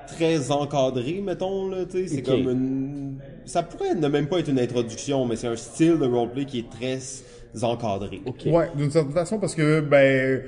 très 0.08 0.52
encadré, 0.52 1.22
mettons 1.22 1.70
là. 1.70 1.86
Tu 1.86 2.08
sais, 2.08 2.16
c'est 2.16 2.22
comme 2.22 2.50
une. 2.50 3.18
Ça 3.46 3.64
pourrait 3.64 3.96
ne 3.96 4.08
même 4.08 4.28
pas 4.28 4.40
être 4.40 4.50
une 4.50 4.60
introduction, 4.60 5.26
mais 5.26 5.36
c'est 5.36 5.48
un 5.48 5.56
style 5.56 6.00
de 6.00 6.06
roleplay 6.06 6.46
qui 6.46 6.60
est 6.60 6.70
très 6.70 7.00
encadré. 7.64 8.22
Ok. 8.26 8.44
Ouais, 8.48 8.70
d'une 8.76 8.92
certaine 8.92 9.14
façon, 9.14 9.40
parce 9.40 9.56
que, 9.56 9.80
ben, 9.80 10.44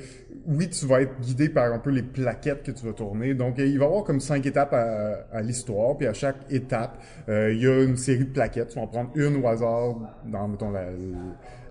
oui, 0.48 0.70
tu 0.70 0.86
vas 0.86 1.01
être 1.01 1.20
guidé 1.22 1.50
par 1.50 1.72
un 1.72 1.80
peu 1.80 1.92
les 1.92 2.04
plaquettes 2.04 2.63
que 2.63 2.72
tu 2.72 2.86
vas 2.86 2.94
tourner. 2.94 3.34
Donc, 3.34 3.56
il 3.58 3.78
va 3.78 3.86
y 3.86 3.88
avoir 3.88 4.04
comme 4.04 4.20
cinq 4.20 4.46
étapes 4.46 4.74
à, 4.74 5.25
à 5.32 5.42
l'histoire, 5.42 5.98
puis 5.98 6.08
à 6.08 6.13
chaque 6.13 6.38
étape, 6.50 7.01
euh, 7.30 7.54
il 7.54 7.62
y 7.62 7.68
a 7.68 7.84
une 7.84 7.98
série 7.98 8.25
de 8.25 8.32
plaquettes. 8.32 8.70
Tu 8.70 8.75
vas 8.75 8.82
en 8.82 8.88
prendre 8.88 9.12
une 9.16 9.44
au 9.44 9.48
hasard 9.48 9.96
dans, 10.25 10.48
mettons, 10.48 10.72
la, 10.72 10.88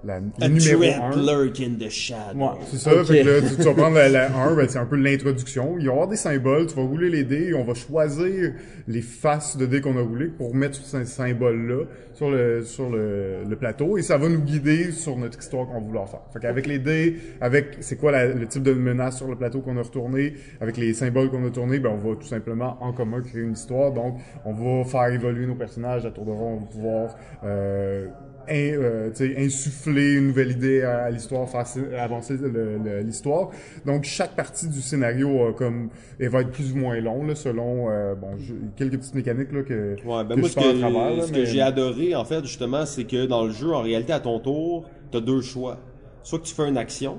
la, 0.05 0.21
le 0.21 0.49
numéro 0.49 0.81
threat 0.81 1.01
1. 1.15 1.17
lurk 1.27 1.61
in 1.61 1.75
the 1.79 1.89
shadow. 1.91 2.39
Ouais, 2.39 2.49
c'est 2.71 2.77
ça. 2.79 2.95
Ok. 3.01 3.07
Fait 3.07 3.23
que 3.23 3.29
là, 3.29 3.41
tu, 3.49 3.57
tu 3.57 3.63
vas 3.63 3.75
prendre 3.75 3.97
la, 3.97 4.09
la 4.09 4.27
1, 4.37 4.55
ben, 4.55 4.67
c'est 4.69 4.79
un 4.79 4.87
peu 4.87 4.97
l'introduction. 4.97 5.75
Il 5.79 5.87
va 5.87 5.91
y 5.91 5.93
avoir 5.93 6.09
des 6.09 6.17
symboles, 6.17 6.67
tu 6.67 6.75
vas 6.77 6.83
rouler 6.83 7.11
les 7.11 7.25
dés, 7.25 7.49
et 7.49 7.55
on 7.55 7.65
va 7.65 7.75
choisir 7.75 8.53
les 8.87 9.03
faces 9.03 9.57
de 9.57 9.67
dés 9.67 9.81
qu'on 9.81 9.97
a 9.99 10.03
roulées 10.03 10.29
pour 10.29 10.55
mettre 10.55 10.77
ces 10.85 11.05
symboles-là 11.05 11.85
sur 12.15 12.31
le 12.31 12.65
sur 12.65 12.91
le, 12.91 13.45
le 13.49 13.57
plateau 13.57 13.97
et 13.97 14.03
ça 14.03 14.19
va 14.19 14.29
nous 14.29 14.41
guider 14.41 14.91
sur 14.91 15.17
notre 15.17 15.39
histoire 15.39 15.67
qu'on 15.69 15.75
va 15.75 15.81
vouloir 15.81 16.09
faire. 16.09 16.21
Fait 16.33 16.41
qu'avec 16.41 16.67
les 16.67 16.81
dés, 16.81 17.17
avec 17.41 17.77
c'est 17.81 17.97
quoi 17.97 18.11
la- 18.11 18.27
le 18.27 18.47
type 18.47 18.65
de 18.65 18.73
menace 18.73 19.19
sur 19.19 19.29
le 19.29 19.37
plateau 19.37 19.61
qu'on 19.61 19.77
a 19.77 19.83
retourné, 19.83 20.35
avec 20.61 20.77
les 20.79 20.95
symboles 20.95 21.31
qu'on 21.31 21.47
a 21.47 21.51
tournés, 21.51 21.79
ben 21.79 21.91
on 21.91 21.97
va 22.09 22.17
tout 22.17 22.27
simplement 22.27 22.77
en 22.81 22.93
commun 22.93 23.21
créer 23.21 23.43
une 23.43 23.53
histoire. 23.53 23.93
Donc 23.93 24.17
on 24.45 24.53
va 24.53 24.85
faire 24.85 25.13
évoluer 25.13 25.47
nos 25.47 25.55
personnages 25.55 26.07
à 26.07 26.11
tour 26.11 26.25
de 26.25 26.31
rôle, 26.33 26.55
on 26.55 26.61
va 26.61 26.67
pouvoir 26.67 27.17
euh, 27.45 28.09
in- 28.51 28.55
euh, 28.83 29.11
tu 29.15 29.35
insuffler 29.39 30.15
une 30.15 30.29
nouvelle 30.29 30.51
idée 30.53 30.83
à, 30.83 31.05
à 31.05 31.11
l'histoire, 31.11 31.49
faire 31.49 31.65
avancer 32.01 32.35
l'histoire. 33.05 33.51
Donc 33.87 34.05
chaque 34.05 34.35
partie 34.37 34.69
du 34.69 34.81
scénario 34.81 35.53
comme 35.57 35.91
elle 36.19 36.29
va 36.31 36.41
être 36.41 36.51
plus 36.51 36.73
ou 36.73 36.77
moins 36.77 37.01
long 37.01 37.25
là, 37.27 37.35
selon 37.35 37.91
euh, 37.91 38.15
bon 38.15 38.37
je- 38.39 38.55
quelques 38.77 38.99
petites 38.99 39.15
mécaniques 39.15 39.53
là 39.53 39.63
que, 39.63 39.95
Ouais, 40.05 40.25
ben 40.25 40.35
que 40.35 40.41
moi, 40.41 40.49
je 40.49 40.55
ce 40.55 40.61
fais 40.61 40.73
que, 40.73 40.77
à 40.77 40.81
travers, 40.91 41.17
là, 41.17 41.23
ce 41.27 41.33
mais- 41.33 41.39
que 41.39 41.45
j'ai 41.45 41.61
adoré, 41.61 42.15
en 42.15 42.25
fait, 42.25 42.45
justement, 42.45 42.87
c'est 42.87 43.05
que 43.05 43.27
dans 43.27 43.45
le 43.45 43.51
jeu, 43.53 43.73
en 43.73 43.83
réalité, 43.83 44.13
à 44.13 44.21
ton 44.21 44.39
tour, 44.41 44.85
t'as 45.11 45.21
deux 45.21 45.41
choix. 45.41 45.79
Soit 46.23 46.41
que 46.41 46.45
tu 46.45 46.55
fais 46.55 46.69
une 46.69 46.77
action, 46.79 47.19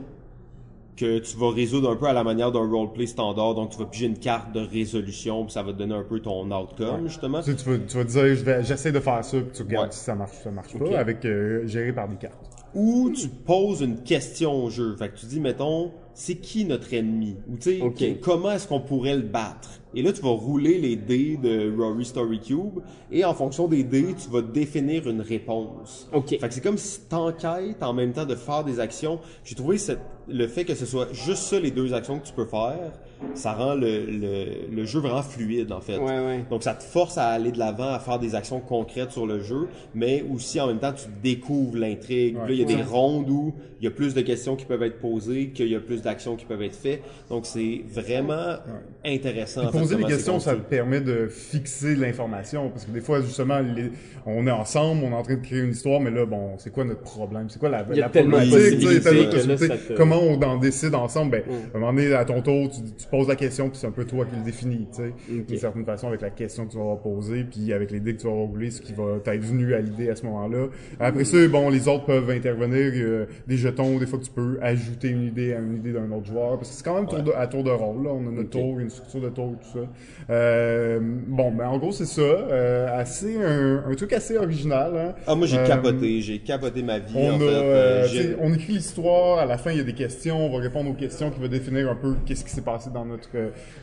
que 0.99 1.19
tu 1.19 1.37
vas 1.37 1.51
résoudre 1.51 1.89
un 1.91 1.95
peu 1.95 2.07
à 2.07 2.13
la 2.13 2.23
manière 2.23 2.51
d'un 2.51 2.67
roleplay 2.69 3.05
standard, 3.05 3.55
donc 3.55 3.69
tu 3.71 3.77
vas 3.77 3.85
piger 3.85 4.07
une 4.07 4.17
carte 4.19 4.51
de 4.51 4.59
résolution, 4.59 5.43
puis 5.45 5.53
ça 5.53 5.63
va 5.63 5.71
te 5.71 5.77
donner 5.77 5.95
un 5.95 6.03
peu 6.03 6.19
ton 6.19 6.51
outcome, 6.51 7.07
justement. 7.07 7.41
Tu, 7.41 7.51
vas, 7.53 7.77
tu 7.77 7.97
vas 7.97 8.03
te 8.05 8.09
dire, 8.09 8.35
je 8.35 8.63
j'essaie 8.67 8.91
de 8.91 8.99
faire 8.99 9.23
ça, 9.23 9.37
puis 9.39 9.51
tu 9.53 9.63
regardes 9.63 9.87
Ouais. 9.87 9.93
si 9.93 9.99
ça 10.03 10.15
marche 10.15 10.33
ou 10.39 10.43
ça 10.43 10.51
marche 10.51 10.77
pas, 10.77 10.99
avec 10.99 11.23
euh, 11.25 11.65
géré 11.67 11.93
par 11.93 12.07
des 12.09 12.17
cartes. 12.17 12.35
Ou 12.75 13.11
tu 13.11 13.27
poses 13.29 13.81
une 13.81 14.03
question 14.03 14.65
au 14.65 14.69
jeu. 14.69 14.95
Fait 14.97 15.09
que 15.09 15.15
tu 15.17 15.25
dis, 15.25 15.39
mettons, 15.39 15.91
c'est 16.19 16.35
qui 16.35 16.65
notre 16.65 16.93
ennemi? 16.93 17.35
Ou 17.49 17.55
tu 17.57 17.79
sais, 17.79 18.17
comment 18.21 18.51
est-ce 18.51 18.67
qu'on 18.67 18.81
pourrait 18.81 19.15
le 19.15 19.21
battre? 19.21 19.69
Et 19.95 20.03
là, 20.03 20.11
tu 20.13 20.21
vas 20.21 20.29
rouler 20.29 20.77
les 20.77 20.95
dés 20.95 21.35
de 21.41 21.73
Rory 21.75 22.05
Story 22.05 22.39
Cube, 22.39 22.79
et 23.11 23.25
en 23.25 23.33
fonction 23.33 23.67
des 23.67 23.83
dés, 23.83 24.13
tu 24.21 24.29
vas 24.29 24.41
définir 24.43 25.07
une 25.09 25.21
réponse. 25.21 26.07
Ok. 26.13 26.29
Fait 26.39 26.47
que 26.47 26.53
c'est 26.53 26.61
comme 26.61 26.77
si 26.77 26.99
t'enquêtes 27.09 27.81
en 27.81 27.93
même 27.93 28.11
temps 28.13 28.25
de 28.25 28.35
faire 28.35 28.63
des 28.63 28.79
actions. 28.79 29.19
J'ai 29.43 29.55
trouvé 29.55 29.79
cette- 29.79 30.01
le 30.27 30.45
fait 30.47 30.63
que 30.63 30.75
ce 30.75 30.85
soit 30.85 31.07
juste 31.11 31.41
ça 31.43 31.59
les 31.59 31.71
deux 31.71 31.91
actions 31.95 32.19
que 32.19 32.27
tu 32.27 32.33
peux 32.33 32.45
faire, 32.45 32.91
ça 33.33 33.53
rend 33.53 33.73
le, 33.73 34.05
le, 34.05 34.45
le 34.71 34.85
jeu 34.85 34.99
vraiment 34.99 35.23
fluide 35.23 35.71
en 35.71 35.81
fait. 35.81 35.97
Ouais, 35.97 36.23
ouais. 36.23 36.45
Donc 36.51 36.61
ça 36.61 36.75
te 36.75 36.83
force 36.83 37.17
à 37.17 37.29
aller 37.29 37.51
de 37.51 37.57
l'avant, 37.57 37.87
à 37.91 37.97
faire 37.99 38.19
des 38.19 38.35
actions 38.35 38.59
concrètes 38.59 39.11
sur 39.11 39.25
le 39.25 39.41
jeu, 39.41 39.69
mais 39.95 40.23
aussi 40.31 40.59
en 40.59 40.67
même 40.67 40.77
temps 40.79 40.93
tu 40.93 41.07
découvres 41.23 41.77
l'intrigue. 41.77 42.35
Ouais. 42.37 42.43
Là, 42.47 42.51
il 42.51 42.59
y 42.59 42.61
a 42.61 42.65
des 42.65 42.83
rondes 42.83 43.27
où 43.31 43.55
il 43.81 43.85
y 43.85 43.87
a 43.87 43.91
plus 43.91 44.13
de 44.13 44.21
questions 44.21 44.55
qui 44.55 44.65
peuvent 44.65 44.83
être 44.83 44.99
posées, 44.99 45.49
qu'il 45.49 45.67
y 45.69 45.75
a 45.75 45.79
plus 45.79 46.03
d'actions 46.09 46.35
qui 46.35 46.45
peuvent 46.45 46.61
être 46.61 46.75
faites. 46.75 47.01
Donc 47.29 47.45
c'est 47.45 47.81
vraiment 47.91 48.57
intéressant. 49.05 49.65
en 49.65 49.71
fait, 49.71 49.79
Poser 49.79 49.95
des 49.95 50.03
questions, 50.03 50.39
ça 50.39 50.55
permet 50.55 51.01
de 51.01 51.27
fixer 51.27 51.95
l'information. 51.95 52.69
Parce 52.69 52.85
que 52.85 52.91
des 52.91 53.01
fois, 53.01 53.21
justement, 53.21 53.59
les- 53.59 53.91
on 54.25 54.45
est 54.47 54.51
ensemble, 54.51 55.03
on 55.05 55.11
est 55.11 55.15
en 55.15 55.23
train 55.23 55.35
de 55.35 55.41
créer 55.41 55.59
une 55.61 55.71
histoire, 55.71 55.99
mais 55.99 56.11
là, 56.11 56.25
bon, 56.25 56.57
c'est 56.57 56.71
quoi 56.71 56.83
notre 56.83 57.01
problème? 57.01 57.47
C'est 57.49 57.59
quoi 57.59 57.69
la, 57.69 57.85
Il 57.91 57.97
y 57.97 58.01
a 58.01 58.05
la 58.05 58.09
tellement 58.09 58.37
de 58.39 58.99
tellement 58.99 59.47
là, 59.47 59.57
te- 59.57 59.93
Comment 59.93 60.21
on 60.21 60.39
en 60.41 60.57
décide 60.57 60.93
ensemble? 60.95 61.31
Ben, 61.31 61.43
Mm. 61.47 61.51
à 61.73 61.77
un 61.77 61.79
moment 61.79 61.93
donné, 61.93 62.13
à 62.13 62.25
ton 62.25 62.41
tour, 62.41 62.69
tu, 62.69 62.81
tu 62.97 63.07
poses 63.09 63.27
la 63.27 63.35
question, 63.35 63.69
puis 63.69 63.77
c'est 63.79 63.87
un 63.87 63.91
peu 63.91 64.05
toi 64.05 64.25
qui 64.25 64.35
le 64.35 64.43
définis, 64.43 64.87
tu 64.93 65.03
sais. 65.03 65.13
D'une 65.47 65.57
certaine 65.57 65.85
façon, 65.85 66.07
avec 66.07 66.21
la 66.21 66.29
question 66.29 66.65
que 66.65 66.71
tu 66.71 66.77
vas 66.77 66.83
avoir 66.83 66.99
posée, 66.99 67.43
puis 67.49 67.71
avec 67.73 67.91
l'idée 67.91 68.15
que 68.15 68.21
tu 68.21 68.27
vas 68.27 68.33
rouler, 68.33 68.71
ce 68.71 68.81
qui 68.81 68.93
va 68.93 69.19
t'être 69.23 69.41
venu 69.43 69.73
à 69.73 69.79
l'idée 69.79 70.09
à 70.09 70.15
ce 70.15 70.25
moment-là. 70.25 70.67
Après 70.99 71.23
ça, 71.23 71.37
bon, 71.47 71.69
les 71.69 71.87
autres 71.87 72.05
peuvent 72.05 72.29
intervenir, 72.29 72.91
euh, 72.95 73.25
des 73.47 73.57
jetons, 73.57 73.97
des 73.97 74.05
fois 74.05 74.19
que 74.19 74.25
tu 74.25 74.31
peux 74.31 74.57
ajouter 74.61 75.09
une 75.09 75.23
idée 75.23 75.53
à 75.53 75.59
une 75.59 75.75
idée 75.77 75.88
d'un 75.91 76.11
autre 76.11 76.25
joueur, 76.27 76.57
parce 76.57 76.69
que 76.69 76.75
c'est 76.75 76.83
quand 76.83 76.95
même 76.95 77.07
tour 77.07 77.21
de- 77.23 77.31
à 77.31 77.47
tour 77.47 77.63
de 77.63 77.71
rôle, 77.71 78.03
là. 78.03 78.09
On 78.11 78.27
a 78.27 78.31
notre 78.31 78.49
tour, 78.49 78.79
une 78.79 78.89
structure 78.89 79.21
de 79.21 79.29
tour 79.29 79.53
et 79.53 79.63
tout 79.63 79.79
ça. 79.79 79.85
Euh, 80.33 80.99
bon, 81.01 81.51
ben, 81.51 81.67
en 81.67 81.77
gros, 81.77 81.91
c'est 81.91 82.05
ça. 82.05 82.21
Euh, 82.21 82.87
assez, 82.99 83.35
un, 83.41 83.83
un 83.89 83.95
truc 83.95 84.13
assez 84.13 84.37
original, 84.37 84.91
hein. 84.97 85.13
Ah 85.27 85.35
moi 85.35 85.47
j'ai 85.47 85.57
Euh, 85.57 85.67
capoté, 85.67 86.21
j'ai 86.21 86.39
capoté 86.39 86.83
ma 86.83 86.99
vie 86.99 87.13
On, 87.15 87.31
en 87.31 87.35
a, 87.35 87.39
fait. 87.39 87.45
euh, 87.45 88.07
Euh, 88.15 88.35
on 88.41 88.53
écrit 88.53 88.73
l'histoire, 88.73 89.39
à 89.39 89.45
la 89.45 89.57
fin 89.57 89.71
il 89.71 89.77
y 89.77 89.81
a 89.81 89.83
des 89.83 89.93
questions, 89.93 90.45
on 90.45 90.49
va 90.55 90.59
répondre 90.61 90.89
aux 90.89 90.93
questions 90.93 91.31
qui 91.31 91.39
va 91.39 91.47
définir 91.47 91.89
un 91.89 91.95
peu 91.95 92.15
qu'est-ce 92.25 92.43
qui 92.43 92.51
s'est 92.51 92.61
passé 92.61 92.89
dans 92.93 93.05
notre 93.05 93.29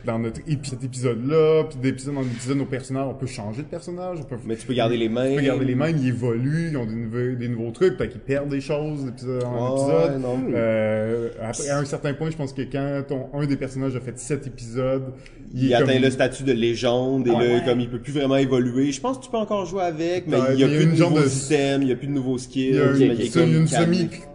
dans 0.05 0.19
notre 0.19 0.39
épi- 0.41 0.69
cet 0.69 0.83
épisode-là, 0.83 1.63
puis 1.69 1.79
d'épisode 1.79 2.17
en 2.17 2.21
épisode 2.23 2.57
nos 2.57 2.65
personnages, 2.65 3.07
on 3.09 3.13
peut 3.13 3.25
changer 3.27 3.61
de 3.63 3.67
personnage, 3.67 4.17
on 4.21 4.23
peut 4.23 4.35
Mais 4.45 4.55
tu 4.55 4.65
peux 4.67 4.73
garder 4.73 4.97
les 4.97 5.09
mains. 5.09 5.29
tu 5.29 5.35
peux 5.37 5.41
garder 5.41 5.65
les 5.65 5.75
mêmes, 5.75 5.95
ils 5.97 6.09
évoluent, 6.09 6.69
ils 6.71 6.77
ont 6.77 6.85
des 6.85 6.95
nouveaux, 6.95 7.35
des 7.37 7.47
nouveaux 7.47 7.71
trucs, 7.71 7.97
peut-être 7.97 8.11
qu'ils 8.11 8.21
perdent 8.21 8.49
des 8.49 8.61
choses 8.61 9.05
d'épisode 9.05 9.43
en 9.43 9.75
Ouais, 9.75 9.81
épisode. 10.05 10.21
non. 10.21 10.37
Euh, 10.53 11.29
après, 11.41 11.69
à 11.69 11.77
un 11.79 11.85
certain 11.85 11.96
point, 11.99 12.29
je 12.29 12.37
pense 12.37 12.53
que 12.53 12.61
quand 12.61 13.03
ton, 13.07 13.27
un 13.33 13.45
des 13.45 13.57
personnages 13.57 13.95
a 13.95 13.99
fait 13.99 14.17
sept 14.19 14.47
épisodes, 14.47 15.13
Il, 15.53 15.73
atteint 15.73 15.93
comme- 15.93 16.01
le 16.03 16.09
statut 16.11 16.43
de 16.43 16.51
légende 16.53 17.27
et 17.27 17.31
Ah 17.35 17.39
là, 17.41 17.53
ouais. 17.55 17.61
comme 17.65 17.79
il 17.79 17.89
peut 17.89 17.99
plus 17.99 18.13
vraiment 18.13 18.35
évoluer. 18.37 18.91
Je 18.91 18.99
pense 19.01 19.17
que 19.19 19.23
tu 19.25 19.29
peux 19.31 19.37
encore 19.37 19.65
jouer 19.65 19.83
avec, 19.83 20.27
mais 20.27 20.37
il 20.53 20.59
y 20.59 20.63
a 20.63 20.67
il 20.67 20.73
y 20.73 20.75
a 20.75 20.77
plus 20.79 20.85
de 20.97 21.03
nouveaux 21.03 21.19
de- 21.21 21.25
items, 21.27 21.81
il 21.83 21.87
y 21.89 21.91
a 21.91 21.95
plus 21.95 22.07
de 22.07 22.13
nouveaux 22.13 22.37
skills. 22.37 22.67
Il 22.69 22.75
y 22.75 22.79
a 22.79 22.91
une, 22.91 23.19
il 23.19 23.29
c'est 23.29 23.67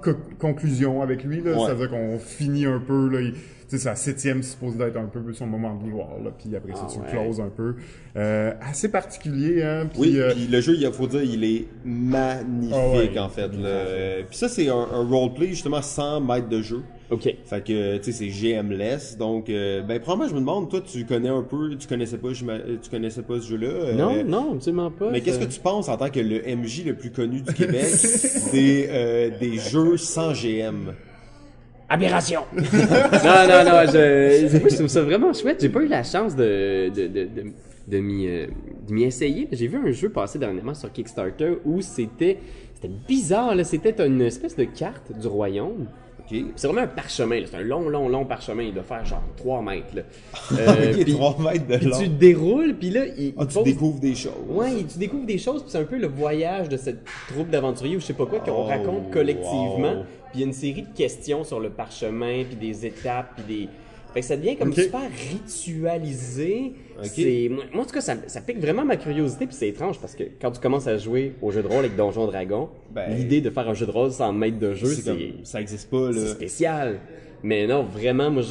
semi-conclusion 0.00 1.02
avec 1.02 1.24
lui, 1.24 1.40
là. 1.42 1.52
Ouais. 1.52 1.58
C'est-à-dire 1.66 1.90
qu'on 1.90 2.18
finit 2.18 2.66
un 2.66 2.80
peu, 2.80 3.08
là. 3.08 3.20
il- 3.20 3.34
sais, 3.68 3.78
sa 3.78 3.94
septième, 3.94 4.42
c'est 4.42 4.50
supposé 4.52 4.76
d'être 4.76 4.98
un 4.98 5.06
peu 5.06 5.20
son 5.32 5.46
moment 5.46 5.74
de 5.74 5.84
gloire, 5.88 6.10
là. 6.22 6.30
Puis 6.38 6.54
après 6.54 6.74
ça, 6.74 6.82
Ah 6.86 6.92
tu 6.92 6.98
ouais. 6.98 7.06
closes 7.10 7.40
un 7.40 7.48
peu. 7.48 7.74
Euh, 8.18 8.52
assez 8.60 8.90
particulier, 8.90 9.62
hein. 9.62 9.86
Puis, 9.90 10.00
Oui, 10.00 10.20
euh, 10.20 10.32
puis 10.34 10.46
le 10.46 10.60
jeu, 10.60 10.74
il 10.78 10.92
faut 10.92 11.06
dire, 11.06 11.22
il 11.22 11.42
est 11.42 11.64
magnifique 11.82 12.74
Ah 12.76 12.90
ouais. 12.90 13.18
en 13.18 13.28
fait. 13.30 13.48
Puis 14.28 14.36
ça, 14.36 14.48
c'est 14.50 14.68
un, 14.68 14.74
un 14.92 15.08
roleplay 15.08 15.48
justement 15.48 15.80
sans 15.80 16.20
maître 16.20 16.48
de 16.50 16.60
jeu. 16.60 16.82
Ok. 17.12 17.24
Fait 17.44 17.62
que, 17.62 17.98
tu 17.98 18.10
sais, 18.10 18.12
c'est 18.12 18.28
GM-less. 18.30 19.18
Donc, 19.18 19.50
euh, 19.50 19.82
ben, 19.82 20.00
probablement, 20.00 20.30
je 20.30 20.34
me 20.34 20.40
demande, 20.40 20.70
toi, 20.70 20.80
tu 20.80 21.04
connais 21.04 21.28
un 21.28 21.42
peu, 21.42 21.76
tu 21.76 21.86
connaissais 21.86 22.16
pas, 22.16 22.28
tu 22.32 22.90
connaissais 22.90 23.20
pas 23.22 23.38
ce 23.38 23.48
jeu-là. 23.48 23.68
euh, 23.68 23.92
Non, 23.94 24.24
non, 24.24 24.54
absolument 24.54 24.90
pas. 24.90 25.10
Mais 25.10 25.20
qu'est-ce 25.20 25.38
que 25.38 25.44
tu 25.44 25.60
penses 25.60 25.90
en 25.90 25.96
tant 25.98 26.08
que 26.08 26.20
le 26.20 26.40
MJ 26.56 26.84
le 26.86 26.94
plus 26.94 27.10
connu 27.12 27.42
du 27.42 27.52
Québec 27.52 27.84
des, 28.52 28.86
euh, 28.88 29.30
des 29.38 29.58
jeux 29.58 29.98
sans 29.98 30.32
GM? 30.32 30.94
Aberration! 31.90 32.40
non, 32.56 32.62
non, 32.62 33.64
non, 33.64 33.82
je, 33.86 34.48
je 34.50 34.74
trouve 34.74 34.86
ça 34.88 35.02
vraiment 35.02 35.34
chouette. 35.34 35.58
J'ai 35.60 35.68
pas 35.68 35.82
eu 35.82 35.88
la 35.88 36.02
chance 36.02 36.34
de, 36.34 36.88
de, 36.88 37.06
de, 37.08 37.24
de, 37.24 37.52
de 37.88 37.98
m'y, 37.98 38.26
euh, 38.26 38.46
de 38.88 38.94
m'y 38.94 39.04
essayer. 39.04 39.48
J'ai 39.52 39.66
vu 39.66 39.76
un 39.76 39.90
jeu 39.92 40.08
passer 40.08 40.38
dernièrement 40.38 40.72
sur 40.72 40.90
Kickstarter 40.90 41.58
où 41.66 41.82
c'était, 41.82 42.38
c'était 42.74 42.94
bizarre, 43.06 43.54
là. 43.54 43.64
C'était 43.64 44.06
une 44.06 44.22
espèce 44.22 44.56
de 44.56 44.64
carte 44.64 45.12
du 45.20 45.26
royaume. 45.26 45.88
C'est 46.56 46.66
vraiment 46.66 46.82
un 46.82 46.86
parchemin. 46.86 47.42
C'est 47.46 47.56
un 47.56 47.62
long, 47.62 47.88
long, 47.88 48.08
long 48.08 48.24
parchemin. 48.24 48.62
Il 48.62 48.74
doit 48.74 48.82
faire 48.82 49.04
genre 49.04 49.22
3 49.36 49.62
mètres, 49.62 49.94
là. 49.94 50.02
Euh, 50.58 50.92
Ok, 50.94 51.02
puis- 51.04 51.12
3 51.14 51.36
mètres 51.40 51.66
de 51.66 51.76
puis 51.76 51.86
long. 51.86 51.98
tu 51.98 52.08
déroules, 52.08 52.74
puis 52.78 52.90
là, 52.90 53.06
il, 53.18 53.34
Ah, 53.36 53.42
il 53.42 53.46
tu 53.48 53.62
découvres 53.62 54.00
des 54.00 54.14
choses. 54.14 54.32
Ouais, 54.48 54.84
tu 54.90 54.98
découvres 54.98 55.26
des 55.26 55.38
choses, 55.38 55.62
puis 55.62 55.70
c'est 55.70 55.78
un 55.78 55.84
peu 55.84 55.98
le 55.98 56.06
voyage 56.08 56.68
de 56.68 56.76
cette 56.76 57.04
troupe 57.28 57.50
d'aventuriers 57.50 57.96
ou 57.96 58.00
je 58.00 58.06
sais 58.06 58.12
pas 58.12 58.26
quoi 58.26 58.40
qu'on 58.40 58.52
Oh, 58.52 58.64
raconte 58.64 59.10
collectivement. 59.10 59.94
wow. 59.94 60.04
Puis 60.30 60.34
il 60.34 60.40
y 60.40 60.42
a 60.44 60.46
une 60.46 60.52
série 60.54 60.82
de 60.82 60.96
questions 60.96 61.44
sur 61.44 61.60
le 61.60 61.68
parchemin, 61.70 62.44
puis 62.44 62.56
des 62.56 62.86
étapes, 62.86 63.32
puis 63.36 63.44
des. 63.46 63.68
Fait 64.14 64.20
que 64.20 64.26
ça 64.26 64.36
devient 64.36 64.56
comme 64.56 64.72
super 64.74 65.08
ritualisé. 65.66 66.72
Ok. 66.98 67.06
C'est 67.14 67.48
moi, 67.50 67.64
en 67.74 67.84
tout 67.84 67.92
cas 67.94 68.00
ça, 68.00 68.16
ça 68.26 68.40
pique 68.40 68.58
vraiment 68.60 68.84
ma 68.84 68.96
curiosité 68.96 69.46
puis 69.46 69.56
c'est 69.58 69.68
étrange 69.68 69.98
parce 69.98 70.14
que 70.14 70.24
quand 70.40 70.50
tu 70.50 70.60
commences 70.60 70.86
à 70.86 70.98
jouer 70.98 71.32
au 71.42 71.50
jeu 71.50 71.62
de 71.62 71.68
rôle 71.68 71.80
avec 71.84 71.96
Donjon 71.96 72.26
Dragon, 72.26 72.68
Ben, 72.94 73.14
l'idée 73.16 73.40
de 73.40 73.50
faire 73.50 73.68
un 73.68 73.74
jeu 73.74 73.86
de 73.86 73.90
rôle 73.90 74.12
sans 74.12 74.32
maître 74.32 74.58
de 74.58 74.74
jeu, 74.74 74.86
C'est 74.88 75.02
c'est 75.02 75.32
ça 75.44 75.60
existe 75.60 75.90
pas, 75.90 76.12
c'est 76.12 76.20
là. 76.20 76.26
spécial. 76.26 77.00
Mais 77.44 77.66
non, 77.66 77.82
vraiment 77.82 78.30
moi 78.30 78.42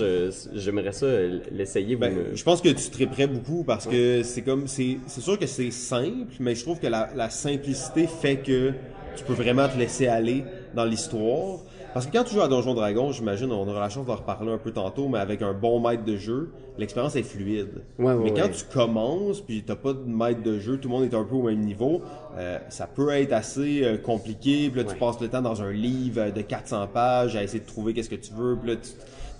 j'aimerais 0.53 0.91
ça 0.91 1.05
l'essayer 1.51 1.95
Ben, 1.95 2.13
me- 2.13 2.35
je 2.35 2.43
pense 2.43 2.61
que 2.61 2.67
tu 2.69 2.89
triperais 2.89 3.27
beaucoup 3.27 3.63
parce 3.63 3.87
que 3.87 4.21
c'est 4.23 4.41
comme 4.41 4.67
c'est 4.67 4.97
c'est 5.07 5.21
sûr 5.21 5.39
que 5.39 5.45
c'est 5.47 5.71
simple, 5.71 6.33
mais 6.41 6.55
je 6.55 6.63
trouve 6.63 6.79
que 6.79 6.87
la, 6.87 7.09
la 7.15 7.29
simplicité 7.29 8.05
fait 8.07 8.37
que 8.37 8.73
tu 9.15 9.23
peux 9.25 9.33
vraiment 9.33 9.67
te 9.69 9.77
laisser 9.77 10.07
aller 10.07 10.43
dans 10.73 10.83
l'histoire. 10.85 11.59
Parce 11.93 12.05
que 12.05 12.11
quand 12.11 12.23
tu 12.23 12.35
joues 12.35 12.41
à 12.41 12.47
Donjon 12.47 12.73
Dragon, 12.73 13.11
j'imagine, 13.11 13.51
on 13.51 13.67
aura 13.67 13.81
la 13.81 13.89
chance 13.89 14.05
d'en 14.05 14.15
reparler 14.15 14.51
un 14.51 14.57
peu 14.57 14.71
tantôt, 14.71 15.09
mais 15.09 15.19
avec 15.19 15.41
un 15.41 15.53
bon 15.53 15.81
maître 15.81 16.05
de 16.05 16.15
jeu, 16.15 16.51
l'expérience 16.77 17.15
est 17.17 17.23
fluide. 17.23 17.83
Ouais, 17.99 18.13
ouais, 18.13 18.23
mais 18.23 18.31
quand 18.31 18.47
ouais. 18.47 18.51
tu 18.51 18.63
commences, 18.71 19.41
puis 19.41 19.63
t'as 19.63 19.75
pas 19.75 19.91
de 19.91 20.03
maître 20.05 20.41
de 20.41 20.57
jeu, 20.57 20.77
tout 20.77 20.87
le 20.87 20.95
monde 20.95 21.03
est 21.03 21.15
un 21.15 21.23
peu 21.25 21.35
au 21.35 21.43
même 21.43 21.59
niveau, 21.59 22.01
euh, 22.37 22.59
ça 22.69 22.87
peut 22.87 23.09
être 23.09 23.33
assez 23.33 23.83
euh, 23.83 23.97
compliqué. 23.97 24.69
Puis 24.69 24.83
là, 24.83 24.89
tu 24.89 24.95
passes 24.95 25.19
le 25.19 25.27
temps 25.27 25.41
dans 25.41 25.61
un 25.61 25.71
livre 25.71 26.21
euh, 26.21 26.31
de 26.31 26.41
400 26.41 26.87
pages 26.93 27.35
à 27.35 27.43
essayer 27.43 27.59
de 27.59 27.67
trouver 27.67 27.93
qu'est-ce 27.93 28.09
que 28.09 28.15
tu 28.15 28.33
veux. 28.33 28.55
Puis 28.55 28.69
là, 28.69 28.77
tu 28.77 28.91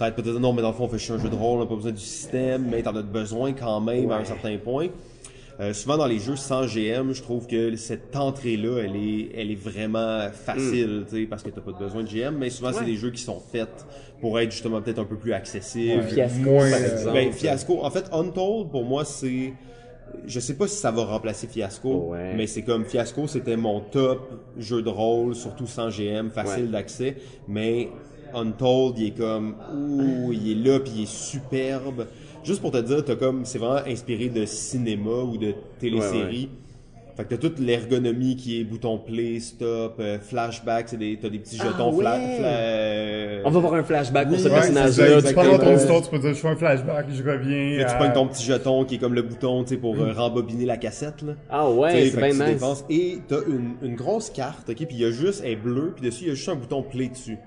de 0.10 0.22
dire 0.22 0.40
non, 0.40 0.52
mais 0.52 0.62
dans 0.62 0.70
le 0.70 0.74
fond, 0.74 0.86
on 0.86 0.90
fait 0.90 0.98
juste 0.98 1.12
un 1.12 1.20
jeu 1.20 1.30
de 1.30 1.36
rôle, 1.36 1.60
on 1.60 1.62
n'a 1.62 1.68
pas 1.68 1.76
besoin 1.76 1.92
du 1.92 2.02
système, 2.02 2.68
mais 2.70 2.82
t'en 2.82 2.96
as 2.96 3.02
besoin 3.02 3.54
quand 3.54 3.80
même 3.80 4.12
à 4.12 4.18
un 4.18 4.26
certain 4.26 4.58
point. 4.58 4.88
Euh, 5.62 5.74
souvent 5.74 5.96
dans 5.96 6.08
les 6.08 6.18
jeux 6.18 6.36
sans 6.36 6.66
GM, 6.66 7.12
je 7.14 7.22
trouve 7.22 7.46
que 7.46 7.76
cette 7.76 8.16
entrée-là, 8.16 8.80
elle 8.84 8.96
est, 8.96 9.30
elle 9.38 9.52
est 9.52 9.56
vraiment 9.62 10.28
facile, 10.32 11.04
tu 11.08 11.18
sais, 11.22 11.26
parce 11.28 11.44
que 11.44 11.50
t'as 11.52 11.62
pas 11.62 11.72
besoin 11.74 12.02
de 12.02 12.08
GM, 12.08 12.36
mais 12.36 12.50
souvent 12.50 12.72
c'est 12.74 12.84
des 12.86 12.96
jeux 12.96 13.12
qui 13.12 13.22
sont 13.22 13.40
faits 13.40 13.86
pour 14.20 14.40
être 14.40 14.52
justement 14.52 14.82
peut-être 14.82 14.98
un 15.00 15.06
peu 15.06 15.18
plus 15.18 15.34
accessibles. 15.34 16.02
Fiasco, 16.04 16.40
moins, 16.50 16.70
par 16.72 16.80
exemple. 16.84 17.14
Ben, 17.14 17.32
Fiasco, 17.32 17.80
en 17.86 17.92
fait, 17.92 18.06
Untold, 18.12 18.72
pour 18.72 18.84
moi, 18.86 19.06
c'est. 19.06 19.54
Je 20.26 20.40
sais 20.40 20.56
pas 20.56 20.68
si 20.68 20.76
ça 20.76 20.90
va 20.92 21.06
remplacer 21.06 21.46
Fiasco, 21.48 22.10
Ouais. 22.12 22.34
mais 22.36 22.48
c'est 22.48 22.64
comme 22.64 22.84
Fiasco, 22.84 23.28
c'était 23.28 23.56
mon 23.56 23.82
top 23.82 24.32
jeu 24.58 24.82
de 24.82 24.90
rôle, 24.90 25.36
surtout 25.36 25.68
sans 25.68 25.90
GM, 25.90 26.30
facile 26.32 26.66
Ouais. 26.66 26.70
d'accès. 26.72 27.16
Mais 27.48 27.90
Untold, 28.34 28.98
il 28.98 29.08
est 29.08 29.18
comme. 29.18 29.56
Ouh, 29.74 30.34
il 30.34 30.52
est 30.52 30.70
là, 30.70 30.80
puis 30.80 30.92
il 30.96 31.04
est 31.04 31.10
superbe. 31.12 32.08
Juste 32.44 32.62
pour 32.62 32.72
te 32.72 32.78
dire, 32.78 33.04
t'as 33.06 33.16
comme. 33.16 33.46
C'est 33.46 33.58
vraiment 33.60 33.82
inspiré 33.88 34.30
de 34.30 34.46
cinéma 34.46 35.24
ou 35.32 35.38
de 35.38 35.54
télésérie. 35.80 36.50
Fait 37.18 37.26
que 37.26 37.30
t'as 37.32 37.38
toute 37.38 37.60
l'ergonomie 37.60 38.38
qui 38.38 38.62
est 38.62 38.64
bouton 38.64 38.98
play, 38.98 39.42
stop, 39.42 39.96
euh, 40.00 40.18
flashback, 40.18 40.88
c'est 40.88 40.98
des, 40.98 41.20
t'as 41.22 41.28
des 41.28 41.40
petits 41.40 41.58
Ah 41.60 41.66
jetons 41.66 41.92
fla- 41.92 42.14
ouais! 42.18 42.38
fla- 42.40 42.46
euh, 42.46 43.42
On 43.44 43.50
va 43.52 43.60
voir 43.60 43.74
un 43.74 43.84
flashback 43.84 44.30
pour 44.30 44.40
ce 44.40 44.46
Ouais, 44.46 44.50
personnage-là. 44.54 44.92
c'est 44.92 45.02
ça, 45.02 45.16
exactement. 45.18 45.44
tu 45.44 45.50
parles 45.50 45.60
dans 45.60 45.72
ton 45.72 45.76
histoire, 45.78 46.02
tu 46.04 46.10
peux 46.10 46.20
dire 46.20 46.30
je 46.30 46.36
fais 46.36 46.48
un 46.48 46.56
flashback, 46.56 47.06
je 47.12 47.22
reviens. 47.22 47.78
Tu 47.80 47.84
à- 47.84 47.96
pognes 47.96 48.14
ton 48.14 48.28
petit 48.28 48.46
jeton 48.46 48.86
qui 48.86 48.96
est 48.96 48.98
comme 48.98 49.14
le 49.14 49.24
bouton, 49.24 49.64
tu 49.64 49.72
sais, 49.72 49.78
pour 49.78 50.00
euh, 50.00 50.14
rembobiner 50.14 50.66
la 50.66 50.78
cassette, 50.78 51.22
là. 51.22 51.34
Ah 51.50 51.70
ouais, 51.70 51.92
fait 51.92 52.10
c'est 52.12 52.18
bien 52.18 52.30
tu 52.30 52.36
nice. 52.38 52.46
dépenses. 52.54 52.86
Et 52.90 53.18
t'as 53.28 53.42
une, 53.46 53.74
une 53.84 53.96
grosse 53.96 54.30
carte, 54.30 54.70
ok, 54.70 54.78
puis 54.78 54.88
il 54.92 55.00
y 55.00 55.06
a 55.06 55.12
juste, 55.12 55.42
elle 55.44 55.52
est 55.52 55.56
bleue, 55.58 55.92
puis 55.94 56.06
dessus, 56.06 56.24
il 56.24 56.28
y 56.30 56.32
a 56.32 56.36
juste 56.36 56.48
un 56.48 56.56
bouton 56.56 56.82
play 56.82 57.10
dessus. 57.10 57.38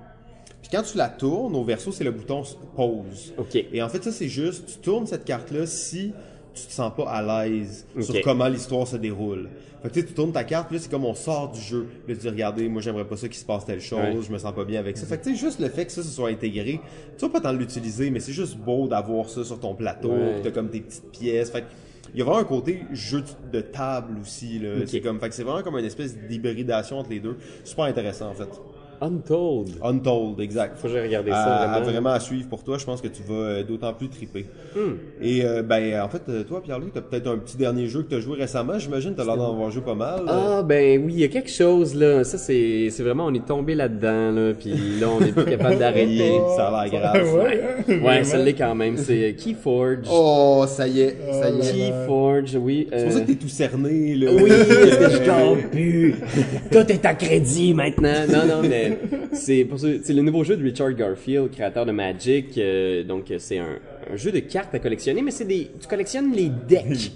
Puis 0.65 0.71
quand 0.75 0.83
tu 0.83 0.97
la 0.97 1.11
tournes, 1.11 1.55
au 1.55 1.63
verso, 1.63 1.93
c'est 1.93 2.05
le 2.05 2.11
bouton 2.11 2.43
pause. 2.75 3.35
Ok. 3.37 3.55
Et 3.71 3.83
en 3.83 3.89
fait, 3.91 4.03
ça, 4.03 4.11
c'est 4.11 4.29
juste, 4.29 4.65
tu 4.67 4.79
tournes 4.79 5.07
cette 5.07 5.25
carte-là 5.27 5.67
si 5.67 6.13
tu 6.55 6.67
te 6.67 6.73
sens 6.73 6.91
pas 6.97 7.05
à 7.11 7.21
l'aise 7.47 7.85
sur 8.01 8.15
comment 8.23 8.49
l'histoire 8.49 8.87
se 8.87 8.97
déroule. 8.97 9.51
Fait 9.83 9.89
que 9.91 9.95
tu 9.95 10.01
sais, 10.01 10.07
tu 10.07 10.15
tournes 10.15 10.33
ta 10.33 10.45
carte, 10.45 10.69
puis 10.69 10.77
là, 10.79 10.83
c'est 10.83 10.91
comme 10.91 11.05
on 11.05 11.15
sort 11.15 11.53
du 11.53 11.61
jeu. 11.61 11.89
Là, 12.09 12.15
tu 12.15 12.21
dis, 12.23 12.29
regardez, 12.31 12.69
moi, 12.71 12.81
j'aimerais 12.81 13.05
pas 13.05 13.19
ça 13.19 13.29
qu'il 13.29 13.37
se 13.37 13.45
passe 13.45 13.67
telle 13.67 13.83
chose, 13.83 13.99
Ouais. 13.99 14.23
je 14.27 14.33
me 14.33 14.39
sens 14.39 14.55
pas 14.55 14.65
bien 14.65 14.81
avec 14.81 14.97
ça. 14.97 15.05
Fait 15.05 15.19
que 15.19 15.25
tu 15.25 15.31
sais, 15.31 15.37
juste 15.37 15.61
le 15.61 15.69
fait 15.69 15.85
que 15.85 15.93
ça, 15.93 16.03
se 16.03 16.09
soit 16.09 16.31
intégré, 16.31 16.81
tu 17.19 17.27
vas 17.27 17.29
pas 17.31 17.41
tant 17.43 17.53
l'utiliser, 17.53 18.09
mais 18.11 18.21
c'est 18.21 18.33
juste 18.33 18.57
beau 18.57 18.89
d'avoir 18.89 19.29
ça 19.29 19.45
sur 19.45 19.61
ton 19.61 19.75
plateau, 19.75 20.13
Ouais. 20.13 20.41
t'as 20.43 20.51
comme 20.53 20.71
tes 20.71 20.81
petites 20.81 21.11
pièces. 21.11 21.51
Fait 21.51 21.61
que 21.63 21.67
il 22.15 22.19
y 22.19 22.23
a 22.23 22.25
vraiment 22.25 22.41
un 22.41 22.45
côté 22.45 22.85
jeu 22.93 23.25
de 23.53 23.61
table 23.61 24.17
aussi, 24.23 24.61
là. 24.61 24.71
Ok. 24.79 24.85
C'est 24.87 25.01
comme, 25.01 25.19
fait 25.21 25.29
que 25.29 25.35
c'est 25.35 25.43
vraiment 25.43 25.63
comme 25.63 25.77
une 25.77 25.85
espèce 25.85 26.17
d'hybridation 26.17 27.01
entre 27.01 27.11
les 27.11 27.19
deux. 27.21 27.37
Super 27.65 27.85
intéressant, 27.87 28.31
en 28.31 28.35
fait. 28.35 28.49
Untold. 29.01 29.71
Untold, 29.83 30.41
exact. 30.41 30.77
Faut 30.79 30.89
que 30.89 30.93
j'aille 30.95 31.07
regarder 31.07 31.31
À, 31.31 31.35
ça, 31.35 31.57
à 31.57 31.67
vraiment. 31.69 31.91
vraiment 31.91 32.11
à 32.11 32.21
suivre 32.21 32.49
pour 32.49 32.63
toi, 32.65 32.79
je 32.79 32.85
pense 32.85 33.01
que 33.01 33.09
tu 33.09 33.23
vas 33.23 33.35
euh, 33.35 33.63
d'autant 33.65 33.93
plus 33.93 34.09
triper. 34.09 34.47
Hmm. 34.75 34.95
Et 35.23 35.45
euh, 35.45 35.63
ben 35.63 36.01
en 36.03 36.09
fait, 36.09 36.23
euh, 36.29 36.43
toi 36.45 36.63
Pierre-Louis, 36.63 36.91
t'as 36.93 37.01
peut-être 37.01 37.29
un 37.29 37.39
petit 37.39 37.57
dernier 37.57 37.87
jeu 37.87 38.03
que 38.03 38.11
t'as 38.15 38.21
joué 38.21 38.37
récemment, 38.39 38.79
j'imagine, 38.79 39.15
t'as 39.15 39.25
l'air 39.25 39.37
d'en 39.37 39.53
avoir 39.53 39.71
joué 39.71 39.83
pas 39.83 39.95
mal. 39.95 40.23
Ah 40.29 40.63
ben 40.63 41.03
oui, 41.05 41.13
il 41.15 41.21
y 41.21 41.25
a 41.25 41.29
quelque 41.29 41.51
chose 41.51 41.95
là. 41.95 42.25
Ça 42.25 42.39
c'est 42.39 42.89
c'est 42.91 43.03
vraiment 43.03 43.27
on 43.27 43.35
est 43.35 43.47
tombé 43.47 43.75
là-dedans 43.75 44.31
là, 44.33 44.53
puis 44.55 44.73
là 45.01 45.07
on 45.09 45.21
est 45.25 45.33
plus 45.33 45.45
capable 45.45 45.79
d'arrêter. 45.79 46.33
Ça 46.57 46.69
a 46.69 46.87
l'air 46.87 47.01
grave. 47.01 47.35
ouais, 47.35 48.01
Ouais, 48.05 48.25
ça 48.25 48.39
l'est 48.39 48.55
quand 48.55 48.75
même. 48.75 48.97
C'est 48.97 49.31
euh, 49.31 49.33
Keyforge. 49.33 50.07
Oh, 50.11 50.65
ça 50.67 50.87
y 50.89 51.01
est, 51.01 51.17
ça 51.33 51.51
y 51.51 51.59
est. 51.61 51.73
Keyforge, 51.73 52.57
oui. 52.57 52.89
C'est 52.93 53.05
pour 53.05 53.13
ça 53.13 53.21
que 53.21 53.27
t'es 53.27 53.35
tout 53.35 53.49
cerné, 53.49 54.15
là. 54.15 54.31
Oui, 54.33 54.49
je 54.51 55.25
dors 55.27 55.57
plus. 55.71 56.15
Tout 56.71 56.91
est 56.93 57.05
à 57.05 57.15
crédit 57.15 57.75
maintenant. 57.75 58.13
Non, 58.29 58.47
non, 58.47 58.69
mais 58.69 58.84
c'est 59.33 59.65
pour 59.65 59.79
ça- 59.79 59.89
c'est 60.03 60.13
le 60.13 60.23
nouveau 60.23 60.45
jeu 60.45 60.57
de 60.57 60.63
Richard 60.63 60.93
Garfield, 60.95 61.51
créateur 61.51 61.87
de 61.87 61.93
Magic. 61.93 62.57
euh, 62.59 63.03
donc 63.05 63.33
c'est 63.39 63.59
un, 63.59 63.79
un 64.13 64.17
jeu 64.17 64.31
de 64.33 64.41
cartes 64.41 64.75
à 64.75 64.79
collectionner, 64.79 65.23
mais 65.23 65.31
c'est 65.31 65.45
des 65.45 65.71
tu 65.81 65.87
collectionnes 65.89 66.33
les 66.33 66.51
decks. 66.69 67.13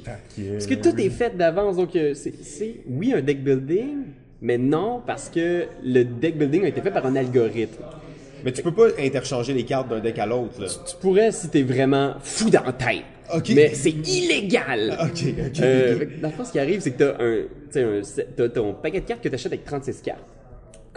Parce 0.53 0.67
que 0.67 0.75
tout 0.75 0.99
est 1.01 1.11
fait 1.11 1.37
d'avance, 1.37 1.77
donc 1.77 1.95
euh, 1.97 2.15
c'est 2.15 2.75
oui 2.89 3.13
un 3.13 3.21
deck 3.21 3.43
building, 3.43 3.97
mais 4.41 4.59
non 4.59 5.01
parce 5.07 5.29
que 5.29 5.65
le 5.85 6.05
deck 6.05 6.37
building 6.39 6.65
a 6.65 6.69
été 6.69 6.81
fait 6.81 6.91
par 6.91 7.05
un 7.07 7.17
algorithme. 7.17 7.83
Mais 8.45 8.53
tu 8.53 8.63
peux 8.63 8.73
pas 8.73 8.87
interchanger 9.01 9.53
les 9.53 9.65
cartes 9.65 9.89
d'un 9.91 9.99
deck 9.99 10.17
à 10.21 10.27
l'autre. 10.27 10.65
Tu 10.89 10.97
pourrais 11.01 11.33
si 11.33 11.49
t'es 11.49 11.63
vraiment 11.63 12.15
fou 12.23 12.49
dans 12.51 12.63
la 12.63 12.73
tête. 12.73 13.03
Mais 13.55 13.75
c'est 13.75 13.91
illégal. 13.91 14.97
Ok, 15.03 15.25
ok. 15.49 15.61
Euh, 15.61 16.05
dans 16.23 16.29
le 16.29 16.35
fond, 16.35 16.45
ce 16.45 16.53
qui 16.53 16.59
arrive, 16.61 16.81
c'est 16.81 16.93
que 16.93 17.05
un, 17.05 17.43
un, 17.81 18.01
t'as 18.37 18.49
ton 18.49 18.75
paquet 18.75 19.01
de 19.01 19.07
cartes 19.07 19.23
que 19.23 19.29
t'achètes 19.29 19.53
avec 19.53 19.65
36 19.65 20.01
cartes. 20.03 20.21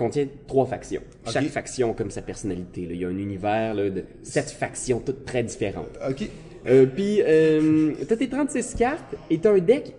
Contient 0.01 0.27
trois 0.47 0.65
factions. 0.65 1.01
Chaque 1.31 1.45
faction 1.49 1.91
a 1.91 1.93
comme 1.93 2.09
sa 2.09 2.23
personnalité. 2.23 2.87
là. 2.87 2.93
Il 2.93 3.01
y 3.01 3.05
a 3.05 3.07
un 3.07 3.17
univers 3.17 3.75
là, 3.75 3.87
de 3.91 4.03
sept 4.23 4.49
factions, 4.49 4.99
toutes 4.99 5.25
très 5.25 5.43
différentes. 5.43 5.95
Ok. 6.09 6.27
Euh, 6.67 6.87
Puis, 6.87 7.21
euh, 7.21 7.93
t'as 8.07 8.15
tes 8.15 8.27
36 8.27 8.73
cartes 8.75 9.15
et 9.29 9.37
t'as 9.37 9.51
un 9.53 9.59
deck 9.59 9.93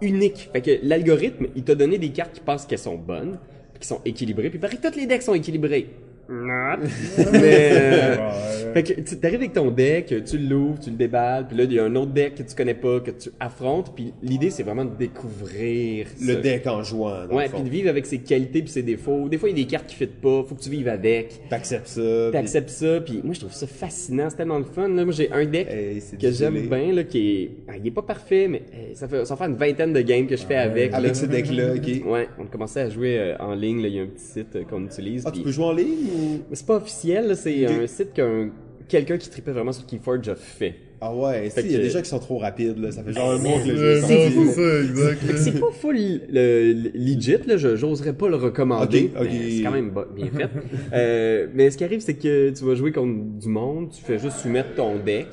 unique. 0.00 0.50
Fait 0.52 0.60
que 0.60 0.70
l'algorithme, 0.84 1.46
il 1.56 1.64
t'a 1.64 1.74
donné 1.74 1.98
des 1.98 2.10
cartes 2.10 2.34
qui 2.34 2.40
pensent 2.40 2.64
qu'elles 2.64 2.78
sont 2.78 2.96
bonnes, 2.96 3.38
qui 3.80 3.88
sont 3.88 4.00
équilibrées. 4.04 4.50
Puis, 4.50 4.60
pareil, 4.60 4.78
tous 4.80 4.96
les 4.96 5.06
decks 5.06 5.22
sont 5.22 5.34
équilibrés. 5.34 5.88
Not. 6.30 6.84
Mais, 7.32 7.70
euh, 7.72 8.72
fait 8.72 8.82
que 8.84 9.00
tu 9.00 9.18
t'arrives 9.18 9.40
avec 9.40 9.52
ton 9.52 9.70
deck, 9.70 10.14
tu 10.24 10.38
l'ouvres, 10.38 10.78
tu 10.78 10.90
le 10.90 10.96
déballes, 10.96 11.48
puis 11.48 11.56
là 11.56 11.64
il 11.64 11.72
y 11.72 11.78
a 11.78 11.84
un 11.84 11.96
autre 11.96 12.12
deck 12.12 12.36
que 12.36 12.42
tu 12.44 12.54
connais 12.54 12.74
pas, 12.74 13.00
que 13.00 13.10
tu 13.10 13.30
affrontes, 13.40 13.92
puis 13.94 14.12
l'idée 14.22 14.50
c'est 14.50 14.62
vraiment 14.62 14.84
de 14.84 14.94
découvrir 14.96 16.06
Le 16.20 16.34
ce- 16.34 16.38
deck 16.40 16.66
en 16.66 16.82
jouant, 16.82 17.26
dans 17.28 17.36
Ouais, 17.36 17.48
puis 17.48 17.62
de 17.62 17.68
vivre 17.68 17.88
avec 17.88 18.06
ses 18.06 18.18
qualités 18.18 18.62
puis 18.62 18.70
ses 18.70 18.82
défauts. 18.82 19.28
Des 19.28 19.38
fois 19.38 19.48
il 19.50 19.58
y 19.58 19.60
a 19.60 19.64
des 19.64 19.68
cartes 19.70 19.86
qui 19.86 19.96
fitent 19.96 20.20
pas, 20.20 20.44
faut 20.48 20.54
que 20.54 20.62
tu 20.62 20.70
vives 20.70 20.88
avec. 20.88 21.48
T'acceptes 21.48 21.88
ça. 21.88 22.00
puis- 22.00 22.32
T'acceptes 22.32 22.70
ça, 22.70 23.00
puis 23.00 23.20
moi 23.24 23.34
je 23.34 23.40
trouve 23.40 23.52
ça 23.52 23.66
fascinant, 23.66 24.28
c'est 24.30 24.36
tellement 24.36 24.58
le 24.58 24.64
fun. 24.64 24.88
Là, 24.88 25.04
moi 25.04 25.12
j'ai 25.12 25.30
un 25.32 25.44
deck 25.44 25.68
Hey, 25.70 26.00
c'est 26.00 26.16
que 26.20 26.26
du 26.28 26.32
j'aime 26.32 26.60
bien, 26.68 26.92
là, 26.92 27.04
qui 27.04 27.18
est, 27.42 27.50
ah, 27.68 27.72
il 27.76 27.86
est 27.86 27.90
pas 27.90 28.02
parfait, 28.02 28.46
mais 28.48 28.62
euh, 28.72 28.90
ça 28.94 29.08
fait, 29.08 29.24
ça 29.24 29.36
fait 29.36 29.44
une 29.44 29.56
vingtaine 29.56 29.92
de 29.92 30.00
games 30.00 30.26
que 30.26 30.36
je 30.36 30.44
fais 30.44 30.56
avec. 30.56 30.92
là. 30.92 30.98
Avec 30.98 31.16
ce 31.16 31.26
deck-là, 31.26 31.74
ok. 31.74 32.06
Ouais, 32.06 32.28
on 32.38 32.44
a 32.44 32.46
commencé 32.46 32.78
à 32.80 32.88
jouer 32.88 33.18
euh, 33.18 33.36
en 33.40 33.54
ligne, 33.54 33.82
là, 33.82 33.88
il 33.88 33.94
y 33.94 33.98
a 33.98 34.02
un 34.02 34.06
petit 34.06 34.24
site 34.24 34.54
euh, 34.56 34.62
qu'on 34.64 34.84
utilise. 34.84 35.24
Ah, 35.26 35.30
puis- 35.30 35.40
tu 35.40 35.44
peux 35.44 35.50
jouer 35.52 35.64
en 35.64 35.72
ligne 35.72 36.06
ou... 36.14 36.19
c'est 36.52 36.66
pas 36.66 36.76
officiel, 36.76 37.36
c'est 37.36 37.66
un 37.66 37.86
site 37.86 38.12
qu'un 38.12 38.50
quelqu'un 38.88 39.18
qui 39.18 39.30
tripait 39.30 39.52
vraiment 39.52 39.72
sur 39.72 39.86
Keyforge 39.86 40.28
a 40.28 40.34
fait. 40.34 40.74
Ah 41.02 41.14
ouais, 41.14 41.48
si, 41.48 41.60
il 41.60 41.70
y 41.70 41.74
a 41.76 41.78
que- 41.78 41.82
des 41.84 41.90
gens 41.90 42.02
qui 42.02 42.08
sont 42.10 42.18
trop 42.18 42.36
rapides, 42.38 42.76
là. 42.76 42.90
Ça 42.92 43.02
fait 43.02 43.12
genre 43.14 43.30
un 43.30 43.38
mois 43.38 43.58
que 43.60 43.68
le 43.68 43.76
jeu 43.76 44.00
c'est 44.02 45.36
c'est 45.38 45.58
pas 45.60 45.70
full 45.70 45.96
le, 45.96 46.72
le- 46.74 46.90
legit, 46.94 47.36
là, 47.46 47.56
je- 47.56 47.74
j'oserais 47.76 48.12
pas 48.12 48.28
le 48.28 48.36
recommander. 48.36 49.10
C'est 49.16 49.62
quand 49.62 49.70
même 49.70 49.92
bien 50.14 50.26
fait. 50.26 50.48
Euh, 50.92 51.46
mais 51.54 51.70
ce 51.70 51.78
qui 51.78 51.84
arrive, 51.84 52.00
c'est 52.00 52.14
que 52.14 52.50
tu 52.50 52.64
vas 52.64 52.74
jouer 52.74 52.92
contre 52.92 53.14
du 53.40 53.48
monde, 53.48 53.90
tu 53.90 54.02
fais 54.02 54.18
juste 54.18 54.38
soumettre 54.38 54.74
ton 54.74 54.96
deck, 54.96 55.28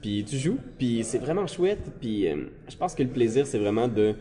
puis 0.00 0.24
tu 0.26 0.36
joues, 0.38 0.58
puis 0.78 1.00
c'est 1.04 1.18
vraiment 1.18 1.46
chouette, 1.46 1.82
puis 2.00 2.28
euh, 2.28 2.36
je 2.70 2.76
pense 2.76 2.94
que 2.94 3.02
le 3.02 3.08
plaisir, 3.10 3.46
c'est 3.46 3.58
vraiment 3.58 3.88
de 3.88 4.14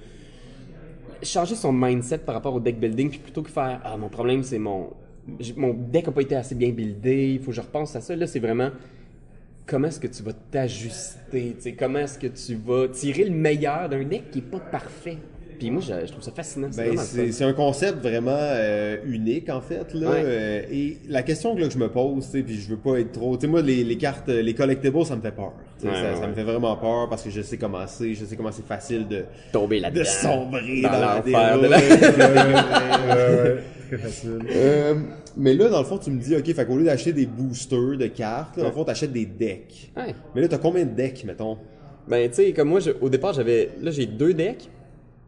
changer 1.24 1.56
son 1.56 1.72
mindset 1.72 2.18
par 2.20 2.34
rapport 2.36 2.56
au 2.56 2.60
deck 2.60 2.80
building, 2.80 3.10
puis 3.12 3.20
plutôt 3.20 3.44
que 3.44 3.52
faire 3.52 3.80
«Ah, 3.86 3.96
mon 3.96 4.10
problème, 4.10 4.44
c'est 4.44 4.60
mon... 4.60 4.90
Mon 5.56 5.74
deck 5.74 6.08
a 6.08 6.12
pas 6.12 6.22
été 6.22 6.36
assez 6.36 6.56
bien 6.56 6.70
buildé, 6.72 7.34
il 7.34 7.40
faut 7.40 7.52
que 7.52 7.56
je 7.58 7.62
repense 7.62 7.96
à 7.96 8.02
ça.» 8.02 8.16
Là, 8.18 8.28
c'est 8.28 8.40
vraiment 8.40 8.70
comment 9.66 9.88
est-ce 9.88 10.00
que 10.00 10.08
tu 10.08 10.24
vas 10.24 10.34
t'ajuster, 10.34 11.56
comment 11.78 12.00
est-ce 12.00 12.20
que 12.20 12.28
tu 12.28 12.56
vas 12.56 12.88
tirer 12.88 13.26
le 13.26 13.32
meilleur 13.32 13.88
d'un 13.90 14.04
deck 14.04 14.32
qui 14.32 14.40
est 14.40 14.42
pas 14.42 14.60
parfait? 14.60 15.18
Puis 15.60 15.70
moi, 15.70 15.82
je, 15.88 16.08
je 16.08 16.12
trouve 16.12 16.24
ça 16.24 16.32
fascinant. 16.32 16.70
C'est 16.72 16.90
Ben, 16.90 17.32
c'est 17.32 17.44
un 17.44 17.54
concept 17.54 18.00
vraiment 18.00 18.32
euh, 18.36 18.98
unique 19.06 19.48
en 19.48 19.62
fait 19.62 19.94
là. 19.94 20.10
Ouais. 20.10 20.24
Euh, 20.26 20.62
et 20.72 20.98
la 21.08 21.22
question 21.22 21.54
que, 21.56 21.62
là, 21.62 21.68
que 21.68 21.74
je 21.74 21.78
me 21.78 21.88
pose, 21.88 22.30
puis 22.32 22.60
je 22.60 22.68
veux 22.68 22.78
pas 22.78 23.00
être 23.00 23.12
trop, 23.12 23.40
sais 23.40 23.46
moi 23.46 23.62
les, 23.62 23.84
les 23.84 23.98
cartes, 23.98 24.28
euh, 24.30 24.42
les 24.42 24.56
collectibles, 24.56 25.06
ça 25.06 25.16
me 25.16 25.22
fait 25.22 25.32
peur. 25.32 25.54
Ouais, 25.84 25.92
ça, 25.92 26.14
ouais, 26.14 26.16
ça 26.20 26.28
me 26.28 26.34
fait 26.34 26.42
vraiment 26.42 26.76
peur 26.78 27.08
parce 27.10 27.22
que 27.22 27.30
je 27.30 27.44
sais 27.44 27.58
comment 27.58 27.86
c'est, 27.86 28.16
je 28.16 28.26
sais 28.26 28.36
comment 28.36 28.52
c'est 28.52 28.66
facile 28.66 29.08
de 29.08 29.26
Tomber 29.52 29.80
là-dedans. 29.82 30.02
de 30.02 30.06
sombrer 30.06 30.82
Dans 30.82 31.00
l'enfer 31.00 31.60
très 33.98 33.98
facile. 33.98 34.40
Euh, 34.50 34.96
mais 35.38 35.54
là, 35.54 35.70
dans 35.70 35.80
le 35.80 35.86
fond, 35.86 35.98
tu 35.98 36.12
me 36.12 36.20
dis, 36.20 36.36
OK, 36.36 36.46
fait 36.54 36.66
qu'au 36.66 36.78
lieu 36.78 36.86
d'acheter 36.86 37.14
des 37.14 37.26
boosters 37.26 37.98
de 37.98 38.08
cartes, 38.08 38.58
là, 38.58 38.64
dans 38.64 38.70
le 38.70 38.76
fond, 38.76 38.84
t'achètes 38.84 39.12
des 39.14 39.26
decks. 39.26 39.92
Ouais. 39.98 40.14
Mais 40.36 40.42
là, 40.42 40.48
t'as 40.48 40.58
combien 40.58 40.86
de 40.86 40.92
decks, 40.96 41.24
mettons? 41.26 41.58
Ben, 42.08 42.28
tu 42.30 42.36
sais, 42.36 42.54
comme 42.54 42.70
moi, 42.70 42.80
je- 42.80 42.92
au 43.00 43.10
départ, 43.10 43.34
j'avais. 43.34 43.70
Là, 43.82 43.92
j'ai 43.92 44.06
deux 44.06 44.34
decks. 44.34 44.70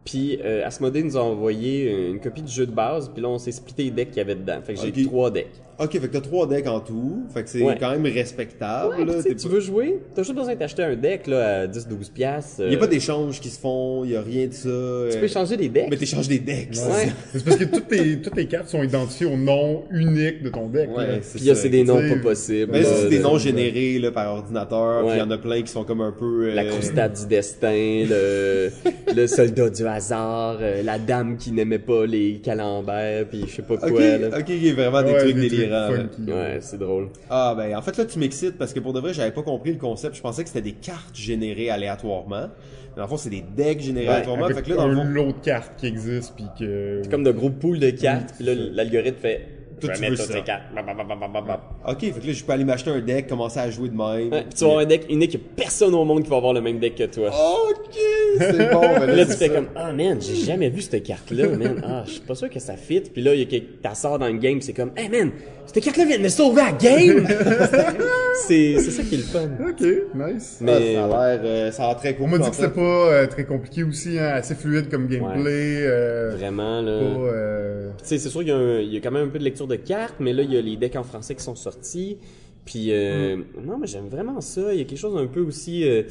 Puis 0.04 0.38
euh, 0.44 0.66
Asmodée 0.66 1.02
nous 1.02 1.16
a 1.16 1.20
envoyé 1.22 2.10
une 2.10 2.20
copie 2.20 2.42
du 2.42 2.52
jeu 2.52 2.66
de 2.66 2.72
base. 2.72 3.08
Puis 3.08 3.22
là, 3.22 3.28
on 3.30 3.38
s'est 3.38 3.52
splitté 3.52 3.84
les 3.84 3.90
decks 3.90 4.08
qu'il 4.08 4.18
y 4.18 4.20
avait 4.20 4.34
dedans. 4.34 4.60
Fait 4.62 4.74
que 4.74 4.80
j'ai 4.80 4.92
trois 5.06 5.30
decks. 5.30 5.62
OK, 5.78 5.92
fait 5.92 5.98
que 6.00 6.06
t'as 6.06 6.20
trois 6.20 6.46
decks 6.46 6.66
en 6.68 6.80
tout. 6.80 7.24
Fait 7.34 7.42
que 7.42 7.50
c'est 7.50 7.62
Ouais. 7.62 7.76
quand 7.80 7.90
même 7.90 8.04
respectable. 8.12 8.94
Ouais, 8.96 9.04
là. 9.04 9.14
tu 9.14 9.22
sais, 9.22 9.28
T'es 9.30 9.34
tu 9.34 9.48
pas- 9.48 9.54
veux 9.54 9.60
jouer, 9.60 9.98
t'as 10.14 10.22
juste 10.22 10.34
besoin 10.36 10.54
d'acheter 10.54 10.82
un 10.84 10.94
deck 10.94 11.26
là, 11.26 11.60
à 11.62 11.66
10-12$. 11.66 12.10
piastres, 12.12 12.60
Il 12.60 12.66
y 12.66 12.74
a 12.74 12.76
euh, 12.76 12.80
pas 12.80 12.86
d'échanges 12.86 13.40
qui 13.40 13.48
se 13.48 13.58
font, 13.58 14.04
il 14.04 14.12
y 14.12 14.16
a 14.16 14.22
rien 14.22 14.46
de 14.46 14.52
ça. 14.52 14.62
Tu 14.62 14.68
euh, 14.68 15.20
peux 15.20 15.26
changer 15.28 15.56
des 15.56 15.68
decks. 15.68 15.86
Mais 15.90 15.96
t'échanges 15.96 16.28
des 16.28 16.38
decks. 16.38 16.68
c'est 16.72 16.86
Ouais. 16.86 17.06
ça. 17.06 17.12
C'est 17.34 17.44
parce 17.44 17.56
que 17.56 17.64
toutes 17.64 17.88
tes, 17.88 18.18
toutes 18.20 18.34
tes 18.34 18.46
cartes 18.46 18.68
sont 18.68 18.82
identifiées 18.82 19.26
au 19.26 19.36
nom 19.36 19.82
unique 19.90 20.42
de 20.42 20.48
ton 20.50 20.68
deck. 20.68 20.88
là. 20.90 20.96
Ouais, 20.96 21.18
c'est 21.22 21.38
Puis 21.38 21.50
a 21.50 21.54
ça. 21.54 21.62
c'est 21.62 21.68
des 21.70 21.82
noms 21.84 22.00
tu 22.00 22.08
pas 22.16 22.20
possibles. 22.30 22.70
Mais 22.72 22.80
là, 22.82 22.88
c'est 22.94 23.08
des 23.08 23.18
de- 23.18 23.22
noms 23.22 23.38
générés 23.38 23.98
là, 23.98 24.12
par 24.12 24.32
ordinateur, 24.32 25.04
puis 25.06 25.16
il 25.16 25.18
y 25.18 25.22
en 25.22 25.30
a 25.30 25.38
plein 25.38 25.62
qui 25.62 25.72
sont 25.72 25.84
comme 25.84 26.00
un 26.00 26.12
peu... 26.12 26.50
euh, 26.50 26.54
La 26.54 26.64
croustade 26.66 27.14
du 27.18 27.26
destin, 27.26 28.04
le, 28.08 28.70
le 29.14 29.26
soldat 29.26 29.70
du 29.70 29.84
hasard, 29.86 30.58
euh, 30.60 30.82
la 30.82 30.98
dame 30.98 31.36
qui 31.36 31.50
n'aimait 31.52 31.78
pas 31.78 32.06
les 32.06 32.40
camemberts, 32.42 33.26
puis 33.28 33.44
je 33.48 33.56
sais 33.56 33.62
pas 33.62 33.76
quoi. 33.76 33.90
Ok, 33.90 33.98
là. 33.98 34.38
ok, 34.38 34.44
il 34.48 34.66
y 34.66 34.70
a 34.70 34.74
vraiment 34.74 35.02
des 35.02 35.12
Ouais, 35.12 35.18
trucs 35.18 35.34
des 35.36 35.48
délirants. 35.48 35.63
Ouais, 35.70 36.58
c'est 36.60 36.78
drôle. 36.78 37.08
Ah 37.30 37.54
ben 37.56 37.76
en 37.76 37.82
fait 37.82 37.96
là 37.96 38.04
tu 38.04 38.18
m'excites 38.18 38.58
parce 38.58 38.72
que 38.72 38.80
pour 38.80 38.92
de 38.92 39.00
vrai 39.00 39.14
j'avais 39.14 39.32
pas 39.32 39.42
compris 39.42 39.72
le 39.72 39.78
concept. 39.78 40.16
Je 40.16 40.22
pensais 40.22 40.42
que 40.42 40.48
c'était 40.48 40.62
des 40.62 40.72
cartes 40.72 41.14
générées 41.14 41.70
aléatoirement. 41.70 42.48
Mais 42.96 43.02
en 43.02 43.08
fond 43.08 43.16
c'est 43.16 43.30
des 43.30 43.44
decks 43.56 43.80
générés 43.80 44.06
Ouais, 44.06 44.12
aléatoirement. 44.14 44.44
Avec 44.44 44.56
Fait 44.56 44.62
que 44.62 44.70
là 44.70 44.76
dans 44.76 44.88
le 44.88 44.98
un 44.98 45.04
fond 45.04 45.10
lot 45.10 45.26
de 45.32 45.44
cartes 45.44 45.72
qui 45.76 45.86
existent 45.86 46.34
puis 46.36 46.46
que... 46.58 47.00
C'est 47.02 47.10
comme 47.10 47.24
de 47.24 47.32
gros 47.32 47.50
poules 47.50 47.78
de 47.78 47.90
cartes, 47.90 48.34
puis 48.36 48.44
là, 48.44 48.54
l'algorithme 48.54 49.18
fait. 49.18 49.48
Je 49.80 49.86
tu 49.86 49.92
vais 49.92 50.10
mettre 50.10 50.22
toutes 50.22 50.32
ces 50.32 50.42
cartes. 50.42 50.62
Bap, 50.74 50.86
bap, 50.86 50.96
bap, 50.96 51.18
bap, 51.20 51.32
bap, 51.32 51.46
bap. 51.46 51.60
Ok, 51.88 52.00
fait 52.00 52.10
que 52.20 52.26
là 52.26 52.32
je 52.32 52.44
peux 52.44 52.52
aller 52.52 52.64
m'acheter 52.64 52.90
un 52.90 53.00
deck, 53.00 53.26
commencer 53.28 53.58
à 53.60 53.70
jouer 53.70 53.88
de 53.88 53.96
même. 53.96 54.32
Ouais, 54.32 54.42
puis 54.42 54.54
tu 54.56 54.60
vas 54.64 54.70
avoir 54.70 54.82
un 54.82 54.86
deck 54.86 55.06
unique, 55.10 55.34
il 55.34 55.40
y 55.40 55.42
a 55.42 55.46
personne 55.56 55.94
au 55.94 56.04
monde 56.04 56.22
qui 56.22 56.30
va 56.30 56.36
avoir 56.36 56.52
le 56.52 56.60
même 56.60 56.78
deck 56.78 56.94
que 56.94 57.04
toi. 57.04 57.28
Ok, 57.28 57.94
c'est 58.38 58.52
bon. 58.72 58.80
ben 58.80 59.06
Puis 59.06 59.16
là, 59.16 59.24
tu 59.26 59.32
fais 59.32 59.48
ça. 59.48 59.54
comme, 59.54 59.66
ah 59.76 59.92
man, 59.92 60.18
j'ai 60.20 60.34
jamais 60.36 60.70
vu 60.70 60.80
cette 60.82 61.02
carte-là, 61.02 61.48
man. 61.48 61.82
Ah, 61.86 62.02
je 62.06 62.12
suis 62.12 62.20
pas 62.20 62.34
sûr 62.34 62.48
que 62.50 62.58
ça 62.60 62.76
fit. 62.76 63.00
Puis 63.00 63.22
là, 63.22 63.34
il 63.34 63.40
y 63.40 63.42
a 63.42 63.46
quelqu'un, 63.46 63.66
t'as 63.82 63.94
sort 63.94 64.18
dans 64.18 64.26
le 64.28 64.38
game, 64.38 64.60
c'est 64.60 64.72
comme, 64.72 64.92
hey 64.96 65.08
man, 65.08 65.30
cette 65.66 65.82
carte-là 65.84 66.04
vient 66.04 66.18
de 66.18 66.22
me 66.22 66.28
sauver 66.28 66.62
à 66.62 66.66
la 66.66 66.72
game! 66.72 67.26
c'est, 68.46 68.76
c'est 68.78 68.90
ça 68.90 69.02
qui 69.02 69.14
est 69.14 69.18
le 69.18 69.24
fun. 69.24 69.48
Ok, 69.68 69.80
nice. 70.14 70.58
Ah, 70.60 70.64
Mais, 70.64 70.94
ça 70.94 71.04
a 71.04 71.08
l'air 71.36 71.40
euh, 71.44 71.70
ça 71.70 71.84
a 71.84 71.88
l'air 71.88 71.96
très 71.96 72.14
cool. 72.14 72.26
On 72.26 72.28
m'a 72.28 72.38
dit 72.38 72.50
que 72.50 72.56
c'était 72.56 72.68
pas 72.68 72.80
euh, 72.80 73.26
très 73.26 73.44
compliqué 73.44 73.82
aussi, 73.84 74.18
hein, 74.18 74.32
assez 74.34 74.54
fluide 74.54 74.90
comme 74.90 75.06
gameplay. 75.06 75.78
euh, 75.82 76.34
vraiment, 76.36 76.80
là. 76.82 76.90
euh, 76.90 77.90
Tu 77.98 78.04
sais, 78.08 78.18
c'est 78.18 78.28
sûr 78.28 78.40
qu'il 78.40 78.48
y, 78.48 78.52
a 78.52 78.56
un- 78.56 78.80
il 78.80 78.92
y 78.92 78.96
a 78.96 79.00
quand 79.00 79.10
même 79.10 79.26
un 79.28 79.30
peu 79.30 79.38
de 79.38 79.44
lecture 79.44 79.63
de 79.66 79.76
cartes, 79.76 80.16
mais 80.20 80.32
là, 80.32 80.42
il 80.42 80.52
y 80.52 80.56
a 80.56 80.60
les 80.60 80.76
decks 80.76 80.96
en 80.96 81.02
français 81.04 81.34
qui 81.34 81.42
sont 81.42 81.54
sortis. 81.54 82.18
Puis, 82.64 82.86
euh, 82.92 83.36
non, 83.62 83.78
mais 83.78 83.86
j'aime 83.86 84.08
vraiment 84.08 84.40
ça. 84.40 84.72
Il 84.72 84.78
y 84.78 84.82
a 84.82 84.84
quelque 84.84 84.98
chose 84.98 85.16
un 85.16 85.26
peu 85.26 85.40
aussi... 85.40 85.86
euh, 85.86 86.02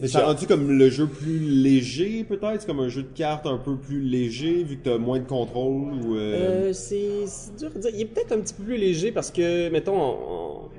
Mais 0.00 0.06
rendu 0.08 0.46
comme 0.46 0.70
le 0.78 0.88
jeu 0.88 1.06
plus 1.08 1.38
léger, 1.40 2.22
peut-être? 2.22 2.64
Comme 2.64 2.78
un 2.78 2.88
jeu 2.88 3.02
de 3.02 3.08
cartes 3.14 3.46
un 3.46 3.58
peu 3.58 3.76
plus 3.76 4.00
léger, 4.00 4.62
vu 4.62 4.76
que 4.76 4.84
t'as 4.84 4.98
moins 4.98 5.18
de 5.18 5.26
contrôle 5.26 5.94
ou... 6.04 6.14
euh, 6.16 6.68
Euh, 6.68 6.72
c'est 6.72 7.26
c'est 7.26 7.56
dur 7.56 7.70
à 7.74 7.78
dire. 7.80 7.90
Il 7.92 8.00
est 8.02 8.04
peut-être 8.04 8.30
un 8.32 8.38
petit 8.40 8.54
peu 8.54 8.62
plus 8.62 8.76
léger 8.76 9.10
parce 9.10 9.32
que, 9.32 9.68
mettons, 9.70 10.16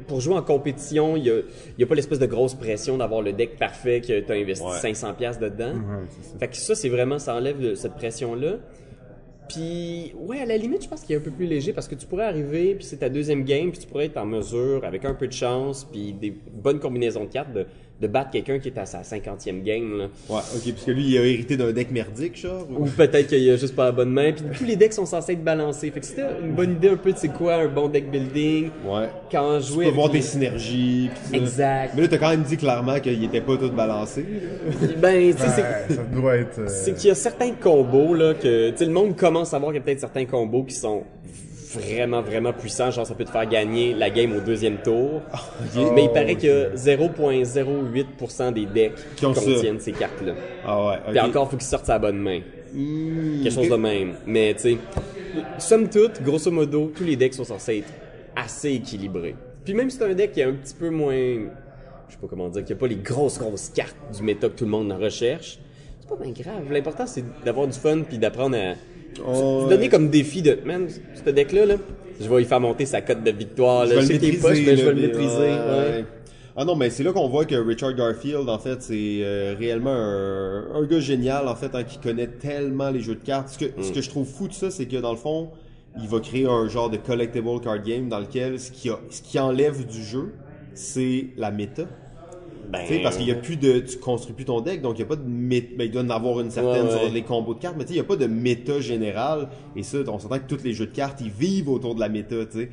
pour 0.07 0.21
jouer 0.21 0.35
en 0.35 0.41
compétition, 0.43 1.17
il 1.17 1.23
n'y 1.23 1.29
a, 1.29 1.39
y 1.77 1.83
a 1.83 1.85
pas 1.85 1.95
l'espèce 1.95 2.19
de 2.19 2.25
grosse 2.25 2.53
pression 2.55 2.97
d'avoir 2.97 3.21
le 3.21 3.33
deck 3.33 3.57
parfait 3.57 3.99
que 3.99 4.21
tu 4.21 4.31
as 4.31 4.35
investi 4.35 4.63
Ouais. 4.65 4.79
500$ 4.93 5.15
piastres 5.17 5.41
dedans. 5.43 5.73
Ouais, 5.73 6.05
c'est 6.21 6.31
ça. 6.31 6.37
Fait 6.39 6.47
que 6.47 6.55
ça, 6.55 6.75
c'est 6.75 6.89
vraiment, 6.89 7.19
ça 7.19 7.35
enlève 7.35 7.75
cette 7.75 7.95
pression-là. 7.95 8.59
Puis, 9.49 10.13
ouais, 10.15 10.39
à 10.41 10.45
la 10.45 10.57
limite, 10.57 10.83
je 10.83 10.87
pense 10.87 11.01
qu'il 11.01 11.15
est 11.15 11.17
un 11.17 11.21
peu 11.21 11.31
plus 11.31 11.47
léger 11.47 11.73
parce 11.73 11.87
que 11.87 11.95
tu 11.95 12.05
pourrais 12.05 12.25
arriver, 12.25 12.75
puis 12.75 12.85
c'est 12.85 12.97
ta 12.97 13.09
deuxième 13.09 13.43
game, 13.43 13.71
puis 13.71 13.79
tu 13.79 13.87
pourrais 13.87 14.05
être 14.05 14.17
en 14.17 14.25
mesure, 14.25 14.85
avec 14.85 15.05
un 15.05 15.15
peu 15.15 15.27
de 15.27 15.33
chance, 15.33 15.85
puis 15.91 16.13
des 16.13 16.29
bonnes 16.29 16.79
combinaisons 16.79 17.25
de 17.25 17.29
cartes, 17.29 17.51
de, 17.51 17.65
de 18.01 18.07
battre 18.07 18.31
quelqu'un 18.31 18.59
qui 18.59 18.69
est 18.69 18.77
à 18.77 18.85
sa 18.85 19.03
cinquantième 19.03 19.61
game. 19.61 19.97
Là. 19.97 20.03
Ouais, 20.29 20.39
ok, 20.55 20.71
parce 20.73 20.85
que 20.85 20.91
lui, 20.91 21.03
il 21.07 21.17
a 21.17 21.25
hérité 21.25 21.57
d'un 21.57 21.71
deck 21.73 21.91
merdique, 21.91 22.37
genre. 22.37 22.65
ou- 22.69 22.83
Ou 22.83 22.85
peut-être 22.85 23.27
qu'il 23.27 23.49
a 23.49 23.57
juste 23.57 23.75
pas 23.75 23.85
la 23.85 23.91
bonne 23.91 24.11
main. 24.11 24.31
Puis 24.31 24.43
tous 24.57 24.63
les 24.63 24.75
decks 24.77 24.93
sont 24.93 25.05
censés 25.05 25.33
être 25.33 25.43
balancés. 25.43 25.91
Fait 25.91 25.99
que 25.99 26.05
c'était 26.05 26.23
une 26.41 26.53
bonne 26.53 26.71
idée 26.71 26.89
un 26.89 26.95
peu 26.95 27.11
de 27.11 27.17
c'est 27.17 27.27
quoi 27.33 27.55
un 27.55 27.67
bon 27.67 27.89
deck 27.89 28.09
building. 28.09 28.69
Ouais. 28.85 29.09
Quand 29.31 29.59
Tu 29.59 29.67
jouer 29.73 29.85
peux 29.87 29.91
voir 29.91 30.11
tes 30.11 30.21
synergies, 30.21 31.09
pis 31.13 31.29
ça. 31.31 31.37
Exact. 31.43 31.93
Mais 31.95 32.01
là, 32.03 32.07
t'as 32.07 32.17
quand 32.17 32.29
même 32.29 32.43
dit 32.43 32.55
clairement 32.57 32.99
qu'il 33.01 33.21
était 33.23 33.41
pas 33.41 33.57
tout 33.57 33.69
balancé. 33.71 34.21
là. 34.21 34.87
Ben, 34.97 35.33
tu 35.33 35.41
sais, 35.41 35.47
c'est... 35.49 35.61
Ouais, 35.61 35.95
ça 35.95 36.03
doit 36.03 36.35
être. 36.37 36.59
euh, 36.59 36.67
C'est 36.67 36.93
qu'il 36.95 37.09
y 37.09 37.11
a 37.11 37.15
certains 37.15 37.51
combos 37.51 38.13
là 38.13 38.33
que 38.33 38.69
tu 38.71 38.77
sais 38.77 38.85
le 38.85 38.91
monde 38.91 39.15
commence 39.17 39.53
à 39.53 39.59
voir 39.59 39.71
qu'il 39.71 39.79
y 39.79 39.81
a 39.81 39.85
peut-être 39.85 39.99
certains 39.99 40.25
combos 40.25 40.63
qui 40.63 40.75
sont 40.75 41.03
vraiment 41.73 42.21
vraiment 42.21 42.53
puissants, 42.53 42.91
genre 42.91 43.05
ça 43.05 43.13
peut 43.13 43.25
te 43.25 43.31
faire 43.31 43.47
gagner 43.47 43.93
la 43.93 44.09
game 44.09 44.35
au 44.35 44.39
deuxième 44.39 44.77
tour. 44.77 45.21
Mais 45.95 46.05
il 46.05 46.11
paraît 46.11 46.35
qu'il 46.35 46.49
y 46.49 46.51
a 46.51 46.69
0.08% 46.69 48.53
des 48.53 48.65
decks 48.65 48.93
qui, 49.15 49.25
ont 49.25 49.33
ça. 49.33 49.41
contiennent 49.41 49.79
ces 49.79 49.91
cartes 49.91 50.21
là. 50.21 50.33
Ah 50.65 50.87
ouais, 50.87 50.95
ok. 50.95 51.11
Puis 51.11 51.19
encore 51.19 51.49
faut 51.49 51.57
qu'ils 51.57 51.67
sortent 51.67 51.85
sa 51.85 51.99
bonne 51.99 52.17
main. 52.17 52.41
Hmm, 52.73 53.43
Quelque 53.43 53.53
chose 53.53 53.69
de 53.69 53.75
même. 53.75 54.15
Mais 54.25 54.53
tu 54.55 54.61
sais, 54.61 54.77
somme 55.57 55.89
toute, 55.89 56.21
grosso 56.23 56.51
modo, 56.51 56.91
tous 56.95 57.03
les 57.03 57.15
decks 57.15 57.33
sont 57.33 57.43
censés 57.43 57.79
être 57.79 57.93
assez 58.35 58.73
équilibrés. 58.73 59.35
Puis 59.63 59.73
même 59.73 59.89
si 59.89 59.97
c'est 59.97 60.05
un 60.05 60.13
deck 60.13 60.31
qui 60.31 60.41
est 60.41 60.45
un 60.45 60.53
petit 60.53 60.73
peu 60.73 60.89
moins, 60.89 61.13
je 61.15 62.13
sais 62.13 62.19
pas 62.19 62.27
comment 62.27 62.49
dire, 62.49 62.63
qui 62.63 62.73
a 62.73 62.75
pas 62.75 62.87
les 62.87 62.95
grosses 62.95 63.37
grosses 63.37 63.69
cartes 63.69 63.95
du 64.15 64.23
méta 64.23 64.49
que 64.49 64.55
tout 64.55 64.65
le 64.65 64.71
monde 64.71 64.91
en 64.91 64.97
recherche, 64.97 65.59
c'est 65.99 66.09
pas 66.09 66.15
bien 66.15 66.31
grave. 66.31 66.71
L'important 66.71 67.05
c'est 67.05 67.23
d'avoir 67.43 67.67
du 67.67 67.77
fun 67.77 68.01
puis 68.01 68.17
d'apprendre 68.17 68.57
à 68.57 68.73
Oh, 69.25 69.63
se 69.65 69.69
donner 69.69 69.89
comme 69.89 70.09
défi 70.09 70.41
de 70.41 70.57
man, 70.65 70.87
ce 71.13 71.29
deck 71.29 71.51
là 71.51 71.65
là, 71.65 71.75
je 72.21 72.27
vais 72.29 72.41
y 72.41 72.45
faire 72.45 72.59
monter 72.59 72.85
sa 72.85 73.01
cote 73.01 73.23
de 73.23 73.31
victoire. 73.31 73.85
Je 73.87 73.93
Là. 73.95 74.01
vais 74.01 74.07
Je 74.07 74.13
le 74.13 74.19
qu'il 74.19 74.29
est 74.29 74.31
maîtriser. 74.33 74.47
poche, 74.47 74.65
mais 74.65 74.77
je 74.77 74.85
vais 74.85 74.93
le 74.93 75.01
maîtriser. 75.01 75.37
ouais. 75.37 75.47
ouais. 75.49 76.05
Ah 76.57 76.65
non, 76.65 76.75
mais 76.75 76.89
c'est 76.89 77.03
là 77.03 77.13
qu'on 77.13 77.29
voit 77.29 77.45
que 77.45 77.55
Richard 77.55 77.93
Garfield, 77.95 78.49
en 78.49 78.59
fait, 78.59 78.81
c'est 78.81 79.19
euh, 79.21 79.55
réellement 79.57 79.93
un, 79.93 80.75
un 80.75 80.83
gars 80.85 80.99
génial, 80.99 81.47
en 81.47 81.55
fait, 81.55 81.73
hein, 81.73 81.83
qui 81.83 81.99
connaît 81.99 82.27
tellement 82.27 82.89
les 82.89 82.99
jeux 82.99 83.15
de 83.15 83.23
cartes. 83.23 83.49
Ce 83.49 83.57
que, 83.59 83.65
Mm. 83.65 83.83
ce 83.83 83.91
que 83.93 84.01
je 84.01 84.09
trouve 84.09 84.27
fou 84.27 84.49
de 84.49 84.53
ça, 84.53 84.69
c'est 84.69 84.85
que 84.85 84.97
dans 84.97 85.11
le 85.11 85.17
fond, 85.17 85.51
il 86.01 86.07
va 86.09 86.19
créer 86.19 86.47
un 86.47 86.67
genre 86.67 86.89
de 86.89 86.97
collectible 86.97 87.47
card 87.63 87.81
game 87.83 88.09
dans 88.09 88.19
lequel 88.19 88.59
ce 88.59 88.71
qui, 88.71 88.89
a, 88.89 88.99
ce 89.09 89.21
qui 89.21 89.39
enlève 89.39 89.85
du 89.87 90.03
jeu, 90.03 90.33
c'est 90.73 91.27
la 91.37 91.51
méta. 91.51 91.83
Ben, 92.71 92.81
Tu 92.87 92.95
sais, 92.95 92.99
parce 93.01 93.17
qu'il 93.17 93.27
y 93.27 93.31
a 93.31 93.35
plus 93.35 93.57
de, 93.57 93.79
tu 93.79 93.97
construis 93.97 94.33
plus 94.33 94.45
ton 94.45 94.61
deck, 94.61 94.81
donc 94.81 94.97
il 94.97 94.99
y 94.99 95.03
a 95.03 95.07
pas 95.07 95.15
de 95.15 95.27
méta, 95.27 95.67
ben, 95.77 95.85
il 95.85 95.91
doit 95.91 96.03
en 96.03 96.09
avoir 96.09 96.39
une 96.39 96.51
certaine 96.51 96.85
Ouais, 96.85 96.93
ouais. 96.93 96.99
sur 97.05 97.11
les 97.13 97.23
combos 97.23 97.53
de 97.55 97.59
cartes, 97.59 97.75
mais 97.77 97.83
tu 97.83 97.89
sais, 97.89 97.93
il 97.95 97.97
y 97.97 98.01
a 98.01 98.03
pas 98.05 98.15
de 98.15 98.27
méta 98.27 98.79
générale, 98.79 99.49
et 99.75 99.83
ça, 99.83 99.97
on 100.07 100.19
s'entend 100.19 100.37
que 100.39 100.47
tous 100.47 100.63
les 100.63 100.73
jeux 100.73 100.85
de 100.85 100.93
cartes, 100.95 101.19
ils 101.21 101.31
vivent 101.31 101.69
autour 101.69 101.95
de 101.95 101.99
la 101.99 102.09
méta, 102.09 102.45
tu 102.45 102.59
sais. 102.59 102.69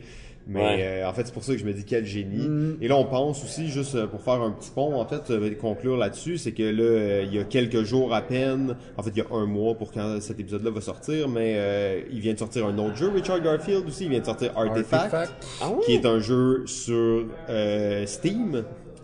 Mais 0.49 0.61
Ouais. 0.61 0.77
euh, 0.81 1.09
en 1.09 1.13
fait, 1.13 1.23
c'est 1.27 1.33
pour 1.35 1.43
ça 1.43 1.55
que 1.55 1.59
je 1.59 1.65
me 1.65 1.73
dis 1.73 1.83
quel 1.85 2.05
génie. 2.07 2.47
Mm. 2.47 2.77
Et 2.81 2.87
là, 2.87 2.97
on 2.97 3.05
pense 3.05 3.43
aussi, 3.43 3.67
juste 3.67 3.97
euh, 3.97 4.07
pour 4.07 4.23
faire 4.23 4.41
un 4.41 4.53
petit 4.53 4.71
pont, 4.71 4.95
en 4.95 5.05
fait, 5.05 5.29
euh, 5.31 5.51
conclure 5.61 5.97
là-dessus, 5.97 6.39
c'est 6.39 6.53
que 6.53 6.63
là, 6.63 6.83
euh, 6.85 7.25
il 7.27 7.35
y 7.35 7.41
a 7.41 7.43
quelques 7.43 7.83
jours 7.83 8.15
à 8.15 8.23
peine, 8.23 8.77
en 8.97 9.03
fait, 9.03 9.11
il 9.17 9.19
y 9.19 9.23
a 9.23 9.27
un 9.35 9.47
mois 9.47 9.75
pour 9.75 9.91
quand 9.91 10.21
cet 10.21 10.39
épisode-là 10.39 10.71
va 10.71 10.81
sortir, 10.81 11.29
mais 11.29 11.55
euh, 11.57 12.01
il 12.13 12.21
vient 12.21 12.33
de 12.35 12.39
sortir 12.39 12.65
un 12.65 12.79
autre 12.79 12.95
jeu, 12.95 13.09
Richard 13.13 13.41
Garfield 13.43 13.89
aussi, 13.89 14.05
il 14.05 14.11
vient 14.11 14.21
de 14.21 14.25
sortir 14.25 14.53
Artifact, 14.57 15.15
Artifact. 15.15 15.47
Ah 15.63 15.71
ouais? 15.71 15.85
qui 15.85 15.95
est 15.95 16.07
un 16.07 16.21
jeu 16.21 16.63
sur 16.67 17.25
euh, 17.51 18.07
Steam, 18.07 18.63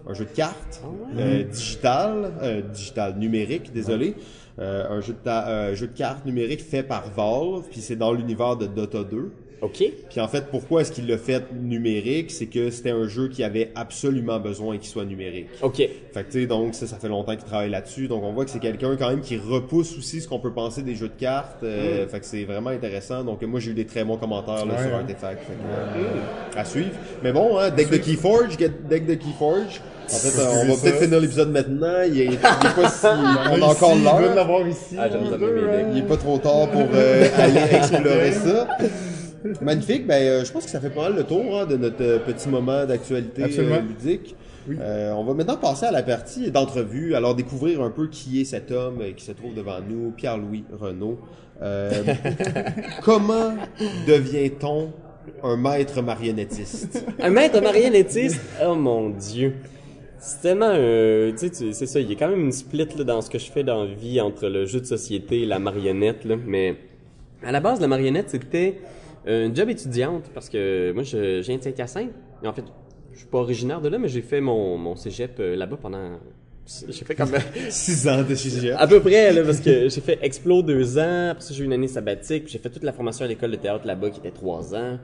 un 0.08 0.14
jeu 0.14 0.24
de 0.24 0.30
cartes 0.30 0.82
Ah 0.84 0.88
euh, 1.18 1.42
digital, 1.44 2.32
euh, 2.42 2.60
digital 2.62 3.16
numérique, 3.18 3.72
désolé. 3.72 4.14
Euh, 4.58 4.86
un 4.90 5.00
jeu 5.00 5.14
de, 5.14 5.18
ta- 5.18 5.48
euh, 5.48 5.74
jeu 5.74 5.86
de 5.86 5.96
cartes 5.96 6.26
numérique 6.26 6.62
fait 6.62 6.82
par 6.82 7.04
Valve, 7.16 7.64
puis 7.70 7.80
c'est 7.80 7.96
dans 7.96 8.12
l'univers 8.12 8.56
de 8.56 8.66
Dota 8.66 9.02
2. 9.04 9.32
Ok. 9.62 9.80
Puis 10.10 10.20
en 10.20 10.26
fait, 10.26 10.46
pourquoi 10.50 10.80
est-ce 10.80 10.90
qu'il 10.90 11.06
l'a 11.06 11.16
fait 11.16 11.44
numérique? 11.54 12.32
C'est 12.32 12.46
que 12.46 12.70
c'était 12.70 12.90
un 12.90 13.06
jeu 13.06 13.28
qui 13.28 13.44
avait 13.44 13.70
absolument 13.76 14.40
besoin 14.40 14.76
qu'il 14.76 14.88
soit 14.88 15.04
numérique. 15.04 15.46
Ok. 15.62 15.76
Fait 15.76 15.88
que 16.24 16.32
tu 16.32 16.40
sais, 16.40 16.46
donc 16.46 16.74
ça, 16.74 16.88
ça 16.88 16.96
fait 16.96 17.06
longtemps 17.08 17.36
qu'il 17.36 17.44
travaille 17.44 17.70
là-dessus. 17.70 18.08
Donc 18.08 18.24
on 18.24 18.32
voit 18.32 18.44
que 18.44 18.50
c'est 18.50 18.58
quelqu'un 18.58 18.96
quand 18.96 19.08
même 19.08 19.20
qui 19.20 19.36
repousse 19.38 19.96
aussi 19.96 20.20
ce 20.20 20.26
qu'on 20.26 20.40
peut 20.40 20.52
penser 20.52 20.82
des 20.82 20.96
jeux 20.96 21.06
de 21.08 21.14
cartes. 21.18 21.62
Euh, 21.62 22.08
Fait 22.08 22.18
que 22.18 22.26
c'est 22.26 22.42
vraiment 22.44 22.70
intéressant. 22.70 23.22
Donc 23.22 23.40
moi 23.42 23.60
j'ai 23.60 23.70
eu 23.70 23.74
des 23.74 23.86
très 23.86 24.02
bons 24.04 24.16
commentaires 24.16 24.66
là, 24.66 24.74
Ouais, 24.74 24.82
sur 24.84 24.96
hein. 24.96 25.00
Artefact. 25.02 25.44
Fait 25.44 25.52
que, 25.52 25.98
euh, 25.98 26.60
À 26.60 26.64
suivre. 26.64 26.90
Mais 27.22 27.32
bon, 27.32 27.56
hein, 27.56 27.70
deck 27.70 27.88
de 27.88 27.98
Keyforge, 27.98 28.56
deck 28.56 29.06
de 29.06 29.14
Keyforge. 29.14 29.80
En 30.04 30.16
fait, 30.16 30.38
euh, 30.40 30.62
on 30.62 30.74
va 30.74 30.80
peut-être 30.80 31.02
finir 31.02 31.20
l'épisode 31.20 31.50
maintenant. 31.50 32.02
Il 32.06 32.20
est, 32.20 32.24
il 32.26 32.32
est 32.34 32.36
pas 32.38 32.88
si, 32.88 33.06
on 33.52 33.62
a 33.62 33.66
encore 33.66 33.92
il 33.96 34.02
l'heure. 34.04 34.34
l'avoir 34.34 34.66
ici. 34.68 34.96
Ah, 34.98 35.08
deux, 35.08 35.18
hein. 35.18 35.88
Il 35.92 35.98
est 35.98 36.02
pas 36.02 36.16
trop 36.16 36.38
tard 36.38 36.68
pour 36.70 36.82
euh, 36.94 37.28
aller 37.38 37.60
explorer 37.76 38.32
ça. 38.32 38.68
Magnifique. 39.60 40.06
Ben, 40.06 40.22
euh, 40.22 40.44
je 40.44 40.52
pense 40.52 40.64
que 40.64 40.70
ça 40.70 40.80
fait 40.80 40.90
pas 40.90 41.02
mal 41.02 41.16
le 41.16 41.24
tour 41.24 41.58
hein, 41.58 41.66
de 41.66 41.76
notre 41.76 42.02
euh, 42.02 42.18
petit 42.18 42.48
moment 42.48 42.84
d'actualité 42.84 43.44
Absolument. 43.44 43.76
euh, 43.76 43.80
ludique. 43.80 44.36
Oui. 44.68 44.76
Euh, 44.80 45.12
on 45.14 45.24
va 45.24 45.34
maintenant 45.34 45.56
passer 45.56 45.86
à 45.86 45.90
la 45.90 46.02
partie 46.04 46.50
d'entrevue. 46.52 47.14
Alors, 47.16 47.34
découvrir 47.34 47.82
un 47.82 47.90
peu 47.90 48.08
qui 48.08 48.40
est 48.40 48.44
cet 48.44 48.70
homme 48.70 49.00
qui 49.16 49.24
se 49.24 49.32
trouve 49.32 49.54
devant 49.54 49.78
nous, 49.88 50.12
Pierre-Louis 50.12 50.64
Renaud. 50.78 51.18
Euh, 51.62 51.90
comment 53.02 53.54
devient-on 54.06 54.90
un 55.42 55.56
maître 55.56 56.02
marionnettiste? 56.02 57.04
Un 57.20 57.30
maître 57.30 57.60
marionnettiste, 57.60 58.40
oh 58.64 58.74
mon 58.76 59.10
dieu. 59.10 59.54
C'est 60.24 60.40
tellement, 60.40 60.70
euh, 60.72 61.32
tu 61.32 61.48
sais, 61.52 61.72
c'est 61.72 61.86
ça, 61.86 61.98
il 61.98 62.08
y 62.08 62.12
a 62.12 62.16
quand 62.16 62.28
même 62.28 62.44
une 62.44 62.52
split 62.52 62.86
là, 62.96 63.02
dans 63.02 63.20
ce 63.20 63.28
que 63.28 63.40
je 63.40 63.50
fais 63.50 63.64
dans 63.64 63.82
la 63.82 63.92
vie 63.92 64.20
entre 64.20 64.46
le 64.46 64.66
jeu 64.66 64.80
de 64.80 64.86
société 64.86 65.42
et 65.42 65.46
la 65.46 65.58
marionnette, 65.58 66.24
là. 66.24 66.36
Mais 66.36 66.76
à 67.42 67.50
la 67.50 67.58
base, 67.58 67.80
la 67.80 67.88
marionnette, 67.88 68.30
c'était 68.30 68.78
une 69.26 69.54
job 69.54 69.68
étudiante 69.68 70.30
parce 70.32 70.48
que 70.48 70.92
moi, 70.92 71.02
je, 71.02 71.42
je 71.42 71.46
viens 71.48 71.56
de 71.56 71.62
Saint-Hyacinthe. 71.62 72.12
En 72.44 72.52
fait, 72.52 72.62
je 73.12 73.18
suis 73.18 73.26
pas 73.26 73.38
originaire 73.38 73.80
de 73.80 73.88
là, 73.88 73.98
mais 73.98 74.06
j'ai 74.06 74.22
fait 74.22 74.40
mon, 74.40 74.78
mon 74.78 74.94
cégep 74.94 75.40
euh, 75.40 75.56
là-bas 75.56 75.76
pendant... 75.82 76.20
J'ai 76.66 77.04
fait 77.04 77.16
comme... 77.16 77.32
Six 77.68 78.06
ans 78.06 78.22
de 78.22 78.36
chez 78.36 78.70
À 78.70 78.86
peu 78.86 79.00
près, 79.00 79.32
là, 79.32 79.42
parce 79.42 79.58
que 79.58 79.88
j'ai 79.88 80.00
fait 80.00 80.20
Explo 80.22 80.62
deux 80.62 80.98
ans, 80.98 81.30
après 81.30 81.42
ça 81.42 81.52
j'ai 81.52 81.64
eu 81.64 81.66
une 81.66 81.72
année 81.72 81.88
sabbatique, 81.88 82.44
puis 82.44 82.52
j'ai 82.52 82.60
fait 82.60 82.70
toute 82.70 82.84
la 82.84 82.92
formation 82.92 83.24
à 83.24 83.28
l'école 83.28 83.50
de 83.50 83.56
théâtre 83.56 83.88
là-bas 83.88 84.10
qui 84.10 84.20
était 84.20 84.30
trois 84.30 84.72
ans. 84.72 84.98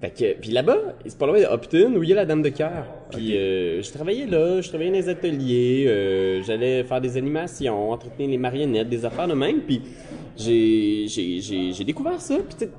Fait 0.00 0.10
que, 0.10 0.40
puis 0.40 0.50
là-bas, 0.50 0.76
c'est 1.06 1.18
pas 1.18 1.26
loin 1.26 1.38
de 1.40 1.96
où 1.98 2.02
il 2.02 2.08
y 2.08 2.12
a 2.12 2.16
la 2.16 2.24
Dame 2.24 2.42
de 2.42 2.48
cœur. 2.50 2.86
Puis 3.10 3.36
euh, 3.36 3.82
je 3.82 3.90
travaillais 3.92 4.26
là, 4.26 4.60
je 4.60 4.68
travaillais 4.68 4.90
dans 4.90 4.96
les 4.96 5.08
ateliers, 5.08 5.84
euh, 5.88 6.42
j'allais 6.44 6.84
faire 6.84 7.00
des 7.00 7.16
animations, 7.16 7.90
entretenir 7.90 8.30
les 8.30 8.38
marionnettes, 8.38 8.88
des 8.88 9.04
affaires 9.04 9.26
de 9.28 9.34
même, 9.34 9.60
puis 9.60 9.80
j'ai, 10.36 11.06
j'ai, 11.08 11.40
j'ai, 11.40 11.72
j'ai 11.72 11.84
découvert 11.84 12.20
ça, 12.20 12.36
puis 12.36 12.54
tu 12.58 12.64
sais, 12.66 12.70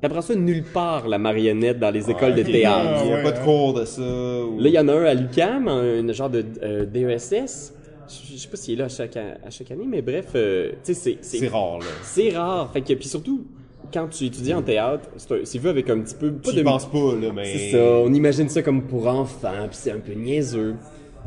t'apprends 0.00 0.22
ça 0.22 0.34
nulle 0.34 0.64
part, 0.64 1.06
la 1.08 1.18
marionnette, 1.18 1.78
dans 1.78 1.90
les 1.90 2.10
écoles 2.10 2.34
de 2.34 2.42
théâtre. 2.42 3.00
Il 3.04 3.08
n'y 3.08 3.14
a 3.14 3.22
pas 3.22 3.32
de 3.32 3.38
hein. 3.38 3.44
cours 3.44 3.74
de 3.74 3.84
ça. 3.84 4.02
ou- 4.02 4.58
Là, 4.58 4.68
il 4.68 4.74
y 4.74 4.78
en 4.78 4.88
a 4.88 4.92
un 4.92 5.04
à 5.04 5.14
l'UQAM, 5.14 5.68
un, 5.68 6.08
un 6.08 6.12
genre 6.12 6.30
de 6.30 6.44
euh, 6.62 6.86
DESS. 6.86 7.72
Je 8.06 8.34
je 8.34 8.38
sais 8.38 8.48
pas 8.48 8.56
s'il 8.58 8.74
est 8.74 8.76
là 8.78 8.84
à 8.84 8.88
chaque, 8.88 9.16
à 9.16 9.48
chaque 9.50 9.70
année, 9.70 9.86
mais 9.88 10.02
bref, 10.02 10.26
euh, 10.34 10.70
tu 10.84 10.92
sais, 10.92 10.94
c'est, 10.94 11.18
C'est 11.22 11.38
c'est, 11.38 11.48
rare, 11.48 11.78
là. 11.78 11.86
c'est 12.02 12.30
rare. 12.30 12.70
Fait 12.72 12.82
que, 12.82 12.92
puis 12.94 13.08
surtout, 13.08 13.44
quand 13.92 14.08
tu 14.08 14.24
étudies 14.24 14.54
en 14.54 14.62
théâtre, 14.62 15.08
c'est, 15.16 15.58
vu 15.58 15.68
avec 15.68 15.88
un 15.90 16.00
petit 16.00 16.14
peu, 16.14 16.32
pas 16.32 16.50
Tu 16.50 16.56
de 16.56 16.62
penses 16.62 16.86
pas, 16.86 17.14
là, 17.20 17.32
mais... 17.34 17.44
c'est 17.44 17.70
ça, 17.72 17.78
on 17.78 18.12
imagine 18.12 18.48
ça 18.48 18.62
comme 18.62 18.82
pour 18.82 19.06
enfants, 19.06 19.66
puis 19.68 19.76
c'est 19.76 19.92
un 19.92 20.00
peu 20.00 20.12
niaiseux. 20.12 20.74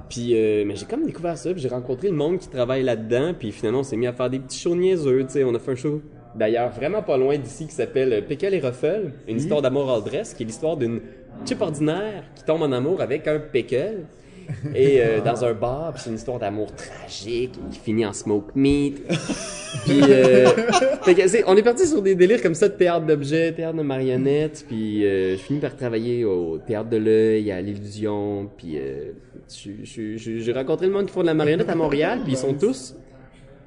Puis, 0.09 0.35
euh, 0.35 0.63
mais 0.65 0.75
j'ai 0.75 0.85
comme 0.85 1.05
découvert 1.05 1.37
ça, 1.37 1.51
puis 1.51 1.61
j'ai 1.61 1.67
rencontré 1.67 2.07
le 2.07 2.15
monde 2.15 2.37
qui 2.37 2.47
travaille 2.47 2.83
là-dedans, 2.83 3.33
puis 3.37 3.51
finalement 3.51 3.79
on 3.79 3.83
s'est 3.83 3.97
mis 3.97 4.07
à 4.07 4.13
faire 4.13 4.29
des 4.29 4.39
petits 4.39 4.59
shows 4.59 4.75
niaiseux, 4.75 5.23
tu 5.25 5.33
sais, 5.33 5.43
on 5.43 5.53
a 5.53 5.59
fait 5.59 5.71
un 5.71 5.75
show 5.75 6.01
d'ailleurs 6.37 6.69
vraiment 6.71 7.01
pas 7.01 7.17
loin 7.17 7.37
d'ici 7.37 7.67
qui 7.67 7.73
s'appelle 7.73 8.13
euh, 8.13 8.21
Pickle 8.21 8.53
et 8.53 8.59
Ruffle, 8.59 9.11
une 9.27 9.37
histoire 9.37 9.61
d'amour 9.61 9.91
all 9.91 10.03
dress, 10.03 10.33
qui 10.33 10.43
est 10.43 10.45
l'histoire 10.45 10.77
d'une 10.77 11.01
chip 11.45 11.61
ordinaire 11.61 12.23
qui 12.35 12.43
tombe 12.43 12.61
en 12.61 12.71
amour 12.71 13.01
avec 13.01 13.27
un 13.27 13.39
pickle. 13.39 14.05
Et 14.75 15.01
euh, 15.01 15.21
dans 15.21 15.43
un 15.43 15.53
bar, 15.53 15.93
puis 15.93 16.03
c'est 16.03 16.09
une 16.09 16.15
histoire 16.15 16.39
d'amour 16.39 16.69
tragique 16.75 17.53
qui 17.71 17.79
finit 17.79 18.05
en 18.05 18.13
smoke 18.13 18.51
meat. 18.55 19.01
Puis, 19.85 20.01
euh, 20.03 20.47
fait 21.03 21.43
on 21.47 21.55
est 21.55 21.63
parti 21.63 21.87
sur 21.87 22.01
des 22.01 22.15
délires 22.15 22.41
comme 22.41 22.55
ça 22.55 22.67
de 22.69 22.73
théâtre 22.73 23.05
d'objets, 23.05 23.51
théâtre 23.51 23.77
de 23.77 23.83
marionnettes. 23.83 24.65
Puis, 24.67 25.05
euh, 25.05 25.33
je 25.33 25.41
finis 25.41 25.59
par 25.59 25.75
travailler 25.75 26.25
au 26.25 26.57
théâtre 26.57 26.89
de 26.89 26.97
l'œil, 26.97 27.51
à 27.51 27.61
l'illusion. 27.61 28.49
Puis, 28.57 28.77
euh, 28.77 29.11
j'ai 29.47 30.53
rencontré 30.53 30.87
le 30.87 30.93
monde 30.93 31.07
qui 31.07 31.13
font 31.13 31.21
de 31.21 31.27
la 31.27 31.33
marionnette 31.33 31.69
à 31.69 31.75
Montréal. 31.75 32.19
Puis, 32.23 32.33
ils 32.33 32.37
sont 32.37 32.53
tous 32.53 32.95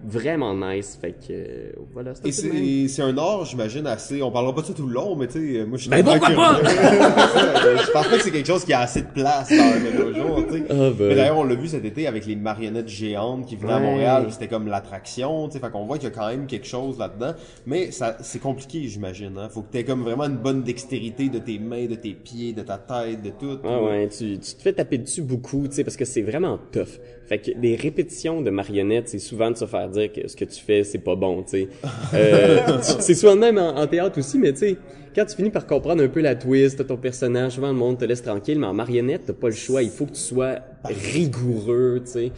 vraiment 0.04 0.54
nice. 0.54 0.98
Fait 1.00 1.12
que 1.12 1.32
euh, 1.32 1.72
voilà. 1.92 2.12
c'est 2.14 2.50
un 2.50 2.54
Et 2.54 2.88
c'est 2.88 3.02
un 3.02 3.16
art, 3.18 3.44
j'imagine, 3.44 3.86
assez. 3.86 4.22
On 4.22 4.30
parlera 4.30 4.54
pas 4.54 4.62
de 4.62 4.66
ça 4.66 4.74
tout 4.74 4.86
le 4.86 4.94
long, 4.94 5.16
mais 5.16 5.26
tu 5.26 5.54
sais, 5.54 5.64
moi 5.64 5.76
je 5.76 5.82
suis 5.82 5.90
Ben, 5.90 6.04
pourquoi 6.04 6.28
curieux. 6.28 6.64
je 6.64 7.92
pense 7.92 8.08
pas 8.08 8.16
que 8.16 8.22
c'est 8.22 8.30
quelque 8.30 8.46
chose 8.46 8.64
qui 8.64 8.72
a 8.72 8.80
assez 8.80 9.02
de 9.02 9.08
place 9.08 9.48
dans 9.50 9.56
le 9.56 10.12
dojo, 10.12 10.42
tu 10.44 10.58
sais. 10.58 10.64
Ah, 10.70 10.74
ben. 10.74 11.08
Mais 11.08 11.14
d'ailleurs, 11.14 11.38
on 11.38 11.44
l'a 11.44 11.54
vu 11.54 11.68
cet 11.68 11.84
été 11.84 12.06
avec 12.06 12.26
les 12.26 12.36
marionnettes 12.36 12.88
géantes 12.88 13.46
qui 13.46 13.56
venaient 13.56 13.72
à. 13.72 13.80
Montréal, 13.80 14.26
c'était 14.30 14.48
comme 14.48 14.68
l'attraction, 14.68 15.48
tu 15.48 15.54
sais. 15.54 15.60
Fait 15.60 15.70
qu'on 15.70 15.84
voit 15.84 15.98
qu'il 15.98 16.08
y 16.08 16.12
a 16.12 16.14
quand 16.14 16.28
même 16.28 16.46
quelque 16.46 16.66
chose 16.66 16.98
là-dedans. 16.98 17.34
Mais 17.66 17.90
ça, 17.90 18.16
c'est 18.20 18.40
compliqué, 18.40 18.82
j'imagine, 18.88 19.36
hein. 19.38 19.48
Faut 19.48 19.62
que 19.62 19.72
t'aies 19.72 19.84
comme 19.84 20.02
vraiment 20.02 20.24
une 20.24 20.36
bonne 20.36 20.62
dextérité 20.62 21.28
de 21.28 21.38
tes 21.38 21.58
mains, 21.58 21.86
de 21.86 21.94
tes 21.94 22.14
pieds, 22.14 22.52
de 22.52 22.62
ta 22.62 22.78
tête, 22.78 23.22
de 23.22 23.30
tout. 23.30 23.58
Ah 23.64 23.82
ouais, 23.82 24.08
tu, 24.08 24.38
tu 24.38 24.54
te 24.54 24.62
fais 24.62 24.72
taper 24.72 24.98
dessus 24.98 25.22
beaucoup, 25.22 25.66
tu 25.68 25.74
sais, 25.74 25.84
parce 25.84 25.96
que 25.96 26.04
c'est 26.04 26.22
vraiment 26.22 26.58
tough. 26.72 26.98
Fait 27.30 27.38
que 27.38 27.52
des 27.56 27.76
répétitions 27.76 28.42
de 28.42 28.50
marionnettes, 28.50 29.08
c'est 29.08 29.20
souvent 29.20 29.52
de 29.52 29.56
se 29.56 29.64
faire 29.64 29.88
dire 29.88 30.12
que 30.12 30.26
ce 30.26 30.34
que 30.34 30.44
tu 30.44 30.60
fais, 30.60 30.82
c'est 30.82 30.98
pas 30.98 31.14
bon, 31.14 31.44
tu 31.44 31.50
sais. 31.50 31.68
Euh, 32.12 32.78
c'est 32.82 33.14
souvent 33.14 33.36
même 33.36 33.56
en, 33.56 33.76
en 33.76 33.86
théâtre 33.86 34.18
aussi, 34.18 34.36
mais 34.36 34.52
tu 34.52 34.58
sais, 34.58 34.76
quand 35.14 35.24
tu 35.26 35.36
finis 35.36 35.50
par 35.50 35.64
comprendre 35.64 36.02
un 36.02 36.08
peu 36.08 36.20
la 36.20 36.34
twist 36.34 36.80
de 36.80 36.82
ton 36.82 36.96
personnage, 36.96 37.52
souvent 37.52 37.68
le 37.68 37.74
monde 37.74 37.98
te 37.98 38.04
laisse 38.04 38.22
tranquille, 38.22 38.58
mais 38.58 38.66
en 38.66 38.74
marionnette, 38.74 39.26
t'as 39.26 39.32
pas 39.32 39.46
le 39.46 39.54
choix, 39.54 39.80
il 39.80 39.90
faut 39.90 40.06
que 40.06 40.14
tu 40.14 40.20
sois 40.20 40.56
rigoureux, 40.84 42.02
tu 42.04 42.10
sais. 42.10 42.32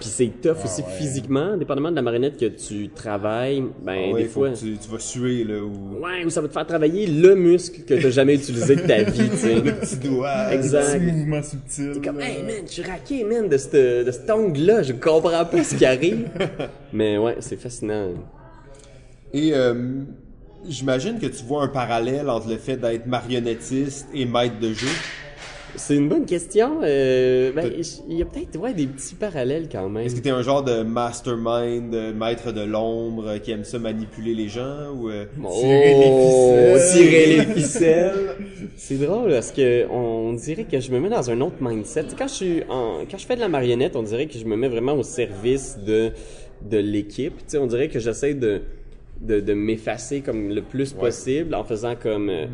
Puis 0.00 0.08
c'est 0.08 0.32
tough 0.42 0.64
aussi 0.64 0.82
physiquement, 0.98 1.56
dépendamment 1.56 1.90
de 1.90 1.96
la 1.96 2.02
marionnette 2.02 2.36
que 2.36 2.46
tu 2.46 2.88
travailles, 2.88 3.62
ben 3.82 4.06
Ah 4.08 4.12
ouais, 4.12 4.22
des 4.22 4.28
fois... 4.28 4.50
tu, 4.50 4.76
tu 4.76 4.88
vas 4.88 4.98
suer, 4.98 5.44
là, 5.44 5.62
ou 5.62 6.02
Ouais, 6.02 6.24
ou 6.24 6.30
ça 6.30 6.40
va 6.40 6.48
te 6.48 6.52
faire 6.52 6.66
travailler 6.66 7.06
le 7.06 7.34
muscle 7.34 7.82
que 7.82 7.94
t'as 7.94 8.10
jamais 8.10 8.34
utilisé 8.34 8.76
de 8.76 8.82
ta 8.82 9.02
vie, 9.02 9.30
tu 9.30 9.36
sais. 9.36 9.54
le 9.60 9.74
petit 9.74 9.96
doigt. 9.96 10.52
Exact. 10.52 10.98
Petit 10.98 11.12
mouvement 11.12 11.42
subtil. 11.42 11.92
T'es 11.94 12.00
comme, 12.00 12.18
là. 12.18 12.28
hey 12.28 12.42
man, 12.42 12.64
je 12.66 12.72
suis 12.72 12.82
raqué, 12.82 13.24
man, 13.24 13.48
de, 13.48 13.56
cet 13.56 14.30
ongle-là, 14.30 14.82
je 14.82 14.92
comprends 14.92 15.44
pas 15.44 15.64
ce 15.64 15.74
qui 15.74 15.84
arrive. 15.84 16.28
Mais 16.92 17.18
ouais, 17.18 17.36
c'est 17.40 17.56
fascinant. 17.56 18.10
Et 19.32 19.52
euh, 19.54 20.02
j'imagine 20.68 21.18
que 21.18 21.26
tu 21.26 21.44
vois 21.44 21.62
un 21.62 21.68
parallèle 21.68 22.28
entre 22.28 22.48
le 22.48 22.56
fait 22.56 22.76
d'être 22.76 23.06
marionnettiste 23.06 24.08
et 24.14 24.24
maître 24.24 24.58
de 24.60 24.72
jeu. 24.72 24.88
C'est 25.76 25.96
une 25.96 26.08
bonne 26.08 26.24
question. 26.24 26.80
Euh, 26.82 27.52
ben, 27.52 27.70
il 28.08 28.16
y 28.16 28.22
a 28.22 28.24
peut-être 28.24 28.58
ouais, 28.58 28.72
des 28.74 28.86
petits 28.86 29.14
parallèles 29.14 29.68
quand 29.70 29.88
même. 29.88 30.06
Est-ce 30.06 30.14
que 30.16 30.20
t'es 30.20 30.30
un 30.30 30.42
genre 30.42 30.62
de 30.62 30.82
mastermind, 30.82 31.94
maître 32.14 32.52
de 32.52 32.62
l'ombre 32.62 33.28
euh, 33.28 33.38
qui 33.38 33.50
aime 33.50 33.64
ça 33.64 33.78
manipuler 33.78 34.34
les 34.34 34.48
gens 34.48 34.92
ou 34.94 35.10
euh, 35.10 35.24
Tirer 35.60 35.94
les 35.94 36.10
Oh, 36.10 36.78
ficelles? 36.78 37.02
tirer 37.02 37.26
les 37.26 37.60
ficelles? 37.62 38.14
C'est 38.76 38.96
drôle 38.98 39.30
parce 39.30 39.50
que 39.52 39.86
on 39.90 40.32
dirait 40.34 40.64
que 40.64 40.80
je 40.80 40.90
me 40.90 41.00
mets 41.00 41.10
dans 41.10 41.30
un 41.30 41.40
autre 41.40 41.56
mindset. 41.60 42.04
Tu 42.08 42.14
Quand 42.16 42.28
je 42.28 42.34
suis 42.34 42.62
en, 42.68 43.00
quand 43.10 43.18
je 43.18 43.26
fais 43.26 43.36
de 43.36 43.40
la 43.40 43.48
marionnette, 43.48 43.96
on 43.96 44.02
dirait 44.02 44.26
que 44.26 44.38
je 44.38 44.44
me 44.44 44.56
mets 44.56 44.68
vraiment 44.68 44.94
au 44.94 45.02
service 45.02 45.78
de 45.84 46.12
de 46.70 46.78
l'équipe. 46.78 47.36
Tu 47.38 47.44
sais, 47.48 47.58
on 47.58 47.66
dirait 47.66 47.88
que 47.88 47.98
j'essaie 47.98 48.34
de 48.34 48.62
de, 49.24 49.40
de 49.40 49.54
m'effacer 49.54 50.20
comme 50.20 50.50
le 50.50 50.62
plus 50.62 50.92
possible 50.92 51.54
en 51.54 51.64
faisant 51.64 51.94
comme 51.96 52.28
euh, 52.28 52.46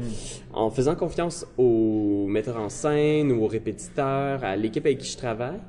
en 0.53 0.71
faisant 0.71 0.95
confiance 0.95 1.47
aux 1.59 2.27
metteurs 2.29 2.59
en 2.59 2.69
scène 2.69 3.33
ou 3.33 3.45
aux 3.45 3.49
répétiteurs, 3.49 4.43
à 4.45 4.57
l'équipe 4.57 4.85
avec 4.87 4.99
qui 4.99 5.11
je 5.11 5.17
travaille. 5.17 5.61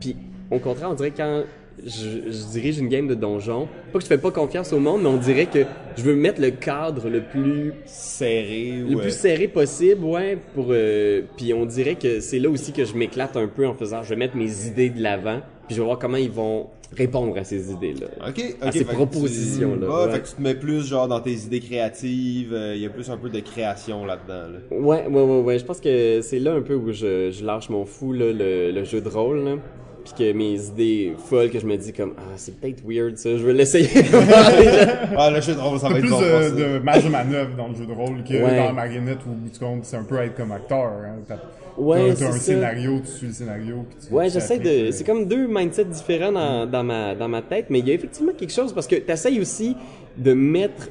Puis 0.00 0.16
au 0.50 0.58
contraire, 0.58 0.90
on 0.90 0.94
dirait 0.94 1.12
quand 1.16 1.42
je, 1.84 2.30
je 2.30 2.52
dirige 2.52 2.78
une 2.78 2.88
game 2.88 3.08
de 3.08 3.14
donjon, 3.14 3.68
pas 3.92 3.98
que 3.98 4.04
je 4.04 4.08
fais 4.08 4.18
pas 4.18 4.30
confiance 4.30 4.72
au 4.72 4.78
monde, 4.78 5.02
mais 5.02 5.08
on 5.08 5.16
dirait 5.16 5.46
que 5.46 5.64
je 5.96 6.02
veux 6.02 6.14
mettre 6.14 6.40
le 6.40 6.50
cadre 6.50 7.08
le 7.08 7.22
plus 7.22 7.72
serré 7.84 8.82
le 8.88 8.96
plus 8.96 9.10
serré 9.14 9.48
possible, 9.48 10.04
ouais, 10.04 10.38
pour 10.54 10.68
euh, 10.70 11.22
puis 11.36 11.52
on 11.52 11.66
dirait 11.66 11.96
que 11.96 12.20
c'est 12.20 12.38
là 12.38 12.48
aussi 12.48 12.72
que 12.72 12.84
je 12.84 12.94
m'éclate 12.94 13.36
un 13.36 13.48
peu 13.48 13.66
en 13.66 13.74
faisant 13.74 14.02
je 14.02 14.10
vais 14.10 14.16
mettre 14.16 14.36
mes 14.36 14.66
idées 14.66 14.90
de 14.90 15.02
l'avant, 15.02 15.40
puis 15.66 15.74
je 15.74 15.80
vais 15.80 15.86
voir 15.86 15.98
comment 15.98 16.16
ils 16.16 16.30
vont 16.30 16.68
répondre 16.96 17.36
à 17.36 17.44
ces 17.44 17.70
idées-là. 17.72 18.06
Ok, 18.28 18.34
ok. 18.38 18.56
à 18.60 18.72
ces 18.72 18.84
propositions-là, 18.84 19.86
Ah, 19.90 20.06
ouais. 20.06 20.12
fait 20.12 20.20
que 20.20 20.28
tu 20.28 20.34
te 20.34 20.40
mets 20.42 20.54
plus 20.54 20.86
genre 20.86 21.08
dans 21.08 21.20
tes 21.20 21.32
idées 21.34 21.60
créatives. 21.60 22.52
euh, 22.54 22.74
Il 22.74 22.82
y 22.82 22.86
a 22.86 22.90
plus 22.90 23.10
un 23.10 23.16
peu 23.16 23.28
de 23.30 23.40
création 23.40 24.04
là-dedans. 24.06 24.48
Là. 24.52 24.58
Ouais, 24.78 25.06
ouais, 25.06 25.22
ouais, 25.22 25.40
ouais. 25.40 25.58
Je 25.58 25.64
pense 25.64 25.80
que 25.80 26.20
c'est 26.22 26.38
là 26.38 26.52
un 26.54 26.62
peu 26.62 26.74
où 26.74 26.92
je, 26.92 27.30
je 27.30 27.44
lâche 27.44 27.68
mon 27.68 27.84
fou, 27.84 28.12
là, 28.12 28.32
le, 28.32 28.70
le 28.72 28.84
jeu 28.84 29.00
de 29.00 29.08
rôle, 29.08 29.44
là. 29.44 29.56
Puis 30.04 30.12
que 30.18 30.32
mes 30.32 30.54
idées 30.66 31.14
folles, 31.30 31.50
que 31.50 31.58
je 31.58 31.66
me 31.66 31.76
dis 31.76 31.92
comme, 31.92 32.12
ah, 32.18 32.22
c'est 32.36 32.60
peut-être 32.60 32.82
weird, 32.86 33.16
ça, 33.16 33.30
je 33.38 33.44
vais 33.44 33.54
l'essayer. 33.54 33.88
Ah, 35.16 35.30
le 35.30 35.40
jeu 35.40 35.54
de 35.54 35.60
rôle, 35.60 35.78
ça 35.78 35.88
va 35.88 35.94
être 35.96 36.00
plus 36.02 36.10
bon. 36.10 36.20
euh, 36.22 36.48
ça. 36.50 36.54
de 36.54 36.78
marge 36.78 37.04
de 37.04 37.08
manœuvre 37.08 37.56
dans 37.56 37.68
le 37.68 37.74
jeu 37.74 37.86
de 37.86 37.92
rôle 37.92 38.22
que 38.24 38.34
Ouais. 38.34 38.56
dans 38.56 38.64
la 38.66 38.72
marionnette 38.72 39.18
où, 39.26 39.30
au 39.30 39.34
bout 39.34 39.48
du 39.50 39.58
compte, 39.58 39.84
c'est 39.84 39.96
un 39.96 40.02
peu 40.04 40.16
être 40.18 40.34
comme 40.36 40.52
acteur. 40.52 40.84
Hein. 41.04 41.16
T'as 41.26 41.36
Ouais, 41.76 42.12
t'as- 42.14 42.28
un 42.28 42.32
ça. 42.32 42.38
scénario, 42.38 43.00
tu 43.04 43.10
suis 43.10 43.26
le 43.28 43.32
scénario. 43.32 43.84
Puis 43.88 44.06
tu 44.08 44.14
Ouais, 44.14 44.26
tu 44.28 44.34
j'essaie 44.34 44.58
de. 44.58 44.68
euh, 44.68 44.90
C'est 44.92 45.04
comme 45.04 45.26
deux 45.26 45.48
mindsets 45.48 45.84
différents 45.86 46.32
dans, 46.32 46.66
dans, 46.66 46.84
ma, 46.84 47.14
dans 47.14 47.28
ma 47.28 47.42
tête, 47.42 47.66
mais 47.70 47.80
il 47.80 47.88
y 47.88 47.90
a 47.90 47.94
effectivement 47.94 48.32
quelque 48.36 48.52
chose 48.52 48.72
parce 48.72 48.86
que 48.86 48.96
tu 48.96 49.10
essaies 49.10 49.40
aussi 49.40 49.74
de 50.16 50.32
mettre 50.34 50.88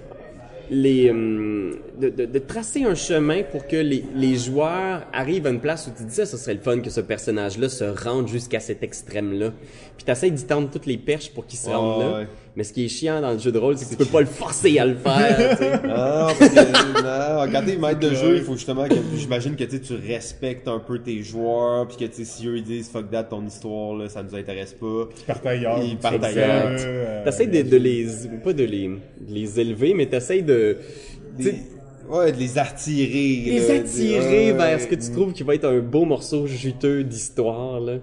les. 0.70 1.10
hum, 1.10 1.76
de, 2.00 2.10
de, 2.10 2.26
de 2.26 2.40
tracer 2.40 2.84
un 2.84 2.96
chemin 2.96 3.44
pour 3.44 3.68
que 3.68 3.76
les, 3.76 4.04
les 4.16 4.36
joueurs 4.36 5.04
arrivent 5.14 5.46
à 5.46 5.50
une 5.52 5.60
place 5.60 5.88
où 5.88 5.92
tu 5.96 6.04
dis 6.04 6.14
ça, 6.16 6.26
ce 6.26 6.38
serait 6.38 6.56
le 6.56 6.60
fun 6.60 6.80
que 6.80 6.90
ce 6.90 7.02
personnage-là 7.02 7.70
se 7.70 7.84
rende 7.84 8.28
jusqu'à 8.28 8.60
cet 8.60 8.82
extrême-là. 8.84 9.52
Puis 9.96 10.06
tu 10.06 10.12
essaies 10.12 10.32
d'y 10.32 10.46
tendre 10.46 10.70
toutes 10.72 10.86
les 10.88 10.98
perches 10.98 11.32
pour 11.32 11.46
qu'il 11.46 11.60
se 11.60 11.68
Ouais, 11.70 11.76
rende 11.76 12.02
là. 12.02 12.20
ouais. 12.20 12.28
Mais 12.56 12.64
ce 12.64 12.72
qui 12.72 12.86
est 12.86 12.88
chiant 12.88 13.20
dans 13.20 13.32
le 13.32 13.40
jeu 13.40 13.52
de 13.52 13.58
rôle, 13.58 13.76
c'est 13.78 13.86
que 13.86 13.90
tu 13.90 13.96
peux 13.98 14.06
pas 14.06 14.20
le 14.20 14.28
forcer 14.28 14.78
à 14.78 14.86
le 14.86 14.94
faire. 14.94 15.50
tu 15.58 15.64
sais. 15.64 15.72
Ah, 15.90 16.28
parce 16.38 16.52
que, 16.52 17.46
non, 17.46 17.52
quand 17.52 17.66
t'es 17.66 17.78
maître 17.78 18.00
de 18.00 18.14
jeu, 18.14 18.36
il 18.38 18.44
faut 18.44 18.54
justement 18.54 18.88
que, 18.88 18.94
j'imagine 19.18 19.56
que 19.56 19.64
tu 19.64 19.72
sais, 19.72 19.80
tu 19.80 19.96
respectes 19.96 20.68
un 20.68 20.78
peu 20.78 21.00
tes 21.00 21.24
joueurs, 21.24 21.88
puis 21.88 21.98
que 21.98 22.06
tu 22.06 22.18
sais, 22.18 22.26
si 22.26 22.48
eux 22.48 22.58
ils 22.58 22.64
disent 22.64 22.90
fuck 22.92 23.10
that 23.10 23.24
ton 23.24 23.44
histoire, 23.46 23.96
là, 23.96 24.08
ça 24.08 24.22
nous 24.22 24.36
intéresse 24.36 24.74
pas. 24.74 24.86
Ils 25.18 25.26
partent 25.26 25.46
ailleurs. 25.48 25.80
Ils 25.84 25.90
tu 25.92 25.96
partent 25.98 26.24
ailleurs. 26.24 26.76
euh, 26.80 27.24
T'essayes 27.24 27.48
de, 27.48 27.62
de 27.64 27.78
les. 27.78 28.08
pas 28.44 28.54
de 28.54 28.64
les, 28.66 28.88
de 28.88 29.00
les 29.34 29.60
élever, 29.60 29.96
mais 29.96 30.06
t'essayes 30.06 30.44
de. 30.44 30.78
tu 31.38 31.44
sais, 31.46 31.52
Des- 31.54 31.58
Ouais, 32.10 32.32
de 32.34 32.38
les 32.38 32.60
attirer. 32.60 33.44
les 33.46 33.60
là, 33.68 33.76
attirer 33.76 34.46
des- 34.48 34.52
vers 34.54 34.80
ce 34.80 34.88
que 34.88 34.96
tu 34.96 35.10
trouves 35.12 35.32
qui 35.34 35.42
va 35.42 35.56
être 35.56 35.66
un 35.66 35.80
beau 35.80 36.04
morceau 36.06 36.46
juteux 36.46 37.04
d'histoire 37.04 37.80
là. 37.80 37.94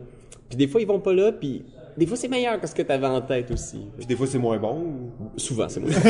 Puis 0.48 0.56
des 0.56 0.66
fois 0.66 0.80
ils 0.80 0.86
vont 0.86 0.98
pas 1.00 1.12
là, 1.12 1.30
puis 1.32 1.62
des 1.96 2.06
fois 2.06 2.16
c'est 2.16 2.28
meilleur 2.28 2.60
que 2.60 2.66
ce 2.66 2.74
que 2.74 2.82
t'avais 2.82 3.06
en 3.06 3.20
tête 3.20 3.50
aussi. 3.50 3.86
Puis 3.98 4.06
des 4.06 4.16
fois 4.16 4.26
c'est 4.26 4.38
moins 4.38 4.58
bon. 4.58 4.76
ou- 4.80 5.10
Souvent 5.36 5.68
c'est 5.68 5.80
moi. 5.80 5.90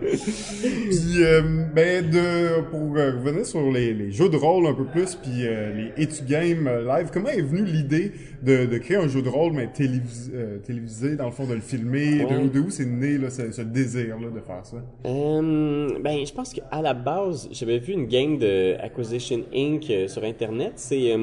Puis, 0.00 1.22
euh, 1.22 1.42
ben, 1.74 2.08
de, 2.10 2.60
pour 2.70 2.96
euh, 2.96 3.12
revenir 3.12 3.46
sur 3.46 3.70
les, 3.70 3.92
les 3.94 4.10
jeux 4.12 4.28
de 4.28 4.36
rôle 4.36 4.66
un 4.66 4.74
peu 4.74 4.84
plus, 4.84 5.14
puis 5.16 5.46
euh, 5.46 5.90
les 5.96 6.02
Etu 6.02 6.24
Games 6.24 6.68
live, 6.86 7.08
comment 7.12 7.28
est 7.28 7.42
venue 7.42 7.64
l'idée 7.64 8.12
de, 8.42 8.66
de 8.66 8.78
créer 8.78 8.96
un 8.96 9.08
jeu 9.08 9.22
de 9.22 9.28
rôle, 9.28 9.52
mais 9.52 9.68
télévis, 9.72 10.30
télévisé, 10.66 11.16
dans 11.16 11.26
le 11.26 11.30
fond, 11.32 11.46
de 11.46 11.54
le 11.54 11.60
filmer? 11.60 12.24
Ouais. 12.24 12.42
De, 12.44 12.48
de 12.48 12.60
où 12.60 12.70
c'est 12.70 12.84
né 12.86 13.18
là, 13.18 13.30
ce, 13.30 13.50
ce 13.52 13.62
désir-là 13.62 14.28
de 14.30 14.40
faire 14.40 14.64
ça? 14.64 14.76
Ben 15.04 16.26
je 16.26 16.32
pense 16.32 16.52
qu'à 16.52 16.82
la 16.82 16.94
base 16.94 17.48
j'avais 17.52 17.78
vu 17.78 17.92
une 17.94 18.06
game 18.06 18.38
de 18.38 18.74
Acquisition 18.80 19.40
Inc 19.54 19.90
sur 20.08 20.24
internet. 20.24 20.72
C'est 20.76 21.14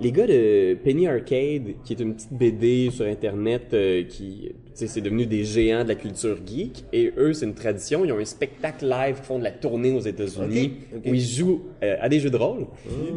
les 0.00 0.12
gars 0.12 0.26
de 0.26 0.74
Penny 0.82 1.06
Arcade, 1.06 1.74
qui 1.84 1.92
est 1.92 2.00
une 2.00 2.14
petite 2.14 2.32
BD 2.32 2.90
sur 2.90 3.04
internet 3.04 3.74
euh, 3.74 4.02
qui, 4.04 4.48
tu 4.50 4.70
sais, 4.74 4.86
c'est 4.86 5.00
devenu 5.00 5.26
des 5.26 5.44
géants 5.44 5.84
de 5.84 5.88
la 5.88 5.94
culture 5.94 6.38
geek. 6.46 6.84
Et 6.92 7.12
eux, 7.16 7.32
c'est 7.32 7.44
une 7.44 7.54
tradition. 7.54 8.04
Ils 8.04 8.12
ont 8.12 8.18
un 8.18 8.24
spectacle 8.24 8.86
live 8.86 9.16
qui 9.16 9.26
font 9.26 9.38
de 9.38 9.44
la 9.44 9.52
tournée 9.52 9.92
aux 9.92 10.00
États-Unis 10.00 10.72
où 11.04 11.14
ils 11.14 11.20
jouent 11.20 11.62
euh, 11.82 11.96
à 12.00 12.08
des 12.08 12.18
jeux 12.18 12.30
de 12.30 12.36
rôle. 12.36 12.66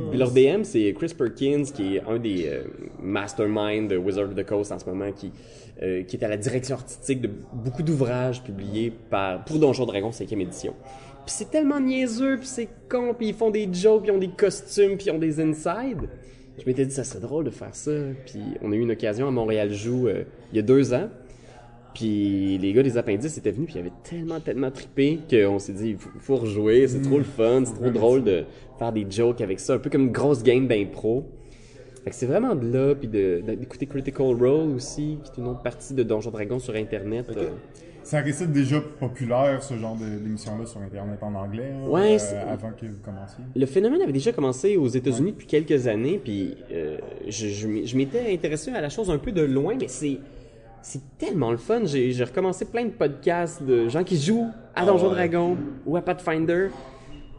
Puis 0.10 0.20
leur 0.20 0.32
DM, 0.32 0.64
c'est 0.64 0.94
Chris 0.94 1.14
Perkins, 1.18 1.64
qui 1.74 1.96
est 1.96 2.02
un 2.08 2.20
des 2.20 2.48
euh, 2.48 2.64
masterminds 3.02 3.88
de 3.88 3.98
Wizard 3.98 4.26
of 4.26 4.36
the 4.36 4.46
Coast 4.46 4.72
en 4.72 4.80
ce 4.80 4.86
moment, 4.86 5.12
qui 5.12 5.32
euh, 5.82 6.04
qui 6.04 6.18
est 6.18 6.24
à 6.24 6.28
la 6.28 6.38
direction 6.38 6.76
artistique 6.76 7.20
de 7.20 7.30
beaucoup 7.52 7.82
d'ouvrages 7.82 8.44
publiés 8.44 8.94
par 9.10 9.44
pour 9.44 9.58
Donjon 9.58 9.88
Dragon 9.88 10.12
5e 10.12 10.40
édition. 10.40 10.76
Puis 11.26 11.36
c'est 11.36 11.50
tellement 11.50 11.80
niaiseux, 11.80 12.38
puis 12.38 12.46
c'est 12.46 12.70
con, 12.88 13.16
puis 13.18 13.30
ils 13.30 13.34
font 13.34 13.50
des 13.50 13.68
jokes, 13.74 14.04
puis 14.04 14.12
ils 14.12 14.16
ont 14.16 14.20
des 14.20 14.30
costumes, 14.30 14.98
puis 14.98 15.08
ils 15.08 15.12
ont 15.12 15.18
des 15.18 15.40
insides. 15.40 16.08
Je 16.60 16.66
m'étais 16.66 16.86
dit, 16.86 16.94
ça 16.94 17.04
serait 17.04 17.20
drôle 17.20 17.46
de 17.46 17.50
faire 17.50 17.76
ça. 17.76 17.92
Puis 18.26 18.40
on 18.62 18.72
a 18.72 18.76
eu 18.76 18.80
une 18.82 18.92
occasion 18.92 19.28
à 19.28 19.32
Montréal 19.32 19.72
Joue 19.72 20.08
euh, 20.08 20.24
il 20.52 20.56
y 20.58 20.60
a 20.60 20.62
deux 20.62 20.94
ans. 20.94 21.10
Puis 21.94 22.58
les 22.58 22.74
gars 22.74 22.82
des 22.82 22.98
appendices 22.98 23.38
étaient 23.38 23.52
venus, 23.52 23.68
puis 23.68 23.76
ils 23.78 23.82
avaient 23.82 23.92
tellement, 24.04 24.40
tellement 24.40 24.72
trippé 24.72 25.20
qu'on 25.30 25.60
s'est 25.60 25.74
dit, 25.74 25.90
il 25.92 25.98
faut, 25.98 26.10
faut 26.20 26.36
rejouer, 26.38 26.88
c'est 26.88 27.02
trop 27.02 27.20
le 27.20 27.24
fun, 27.24 27.64
c'est 27.66 27.76
trop 27.76 27.92
drôle 27.92 28.24
de 28.24 28.46
faire 28.80 28.92
des 28.92 29.06
jokes 29.08 29.42
avec 29.42 29.60
ça, 29.60 29.76
un 29.76 29.78
peu 29.78 29.92
comme 29.92 30.06
une 30.06 30.12
grosse 30.12 30.42
game 30.42 30.68
d'impro. 30.68 31.26
Fait 32.04 32.10
que 32.10 32.16
c'est 32.16 32.26
vraiment 32.26 32.56
de 32.56 32.68
là, 32.68 32.96
puis 32.96 33.08
d'écouter 33.08 33.86
Critical 33.86 34.26
Role 34.34 34.72
aussi, 34.76 35.20
qui 35.24 35.32
est 35.32 35.42
une 35.42 35.48
autre 35.48 35.62
partie 35.62 35.94
de 35.94 36.02
Donjon 36.04 36.32
Dragon 36.32 36.58
sur 36.60 36.76
Internet. 36.76 37.28
euh. 37.38 37.50
Ça 38.04 38.20
restait 38.22 38.48
déjà 38.48 38.82
populaire, 39.00 39.64
ce 39.64 39.76
genre 39.76 39.96
d'émission-là 39.96 40.66
sur 40.66 40.82
Internet 40.82 41.20
en 41.22 41.34
anglais, 41.36 41.72
hein, 41.74 41.88
Ouais, 41.88 42.18
euh, 42.22 42.52
avant 42.54 42.72
que 42.72 42.86
vous 42.86 42.98
commenciez. 43.04 43.44
Le 43.56 43.66
phénomène 43.66 44.02
avait 44.02 44.12
déjà 44.12 44.32
commencé 44.32 44.76
aux 44.78 44.88
États-Unis 44.90 45.32
depuis 45.32 45.48
quelques 45.48 45.88
années, 45.88 46.20
puis 46.24 46.56
euh, 46.72 46.98
je, 47.28 47.48
je 47.48 47.68
m'y- 47.68 47.88
je 47.88 47.96
m'étais 47.98 48.34
intéressé 48.34 48.72
à 48.72 48.82
la 48.82 48.90
chose 48.90 49.10
un 49.10 49.18
peu 49.18 49.32
de 49.32 49.42
loin, 49.42 49.76
mais 49.80 49.88
c'est 49.88 50.20
c'est 50.82 51.18
tellement 51.18 51.50
le 51.52 51.56
fun. 51.58 51.84
J'ai 51.86 52.12
recommencé 52.26 52.66
plein 52.66 52.84
de 52.84 52.90
podcasts 52.90 53.64
de 53.64 53.88
gens 53.88 54.04
qui 54.04 54.18
jouent 54.20 54.50
à 54.76 54.82
Ah 54.82 54.86
Donjon 54.86 55.08
ouais. 55.08 55.14
Dragon 55.16 55.58
ou 55.86 55.96
à 55.96 56.02
Pathfinder. 56.02 56.68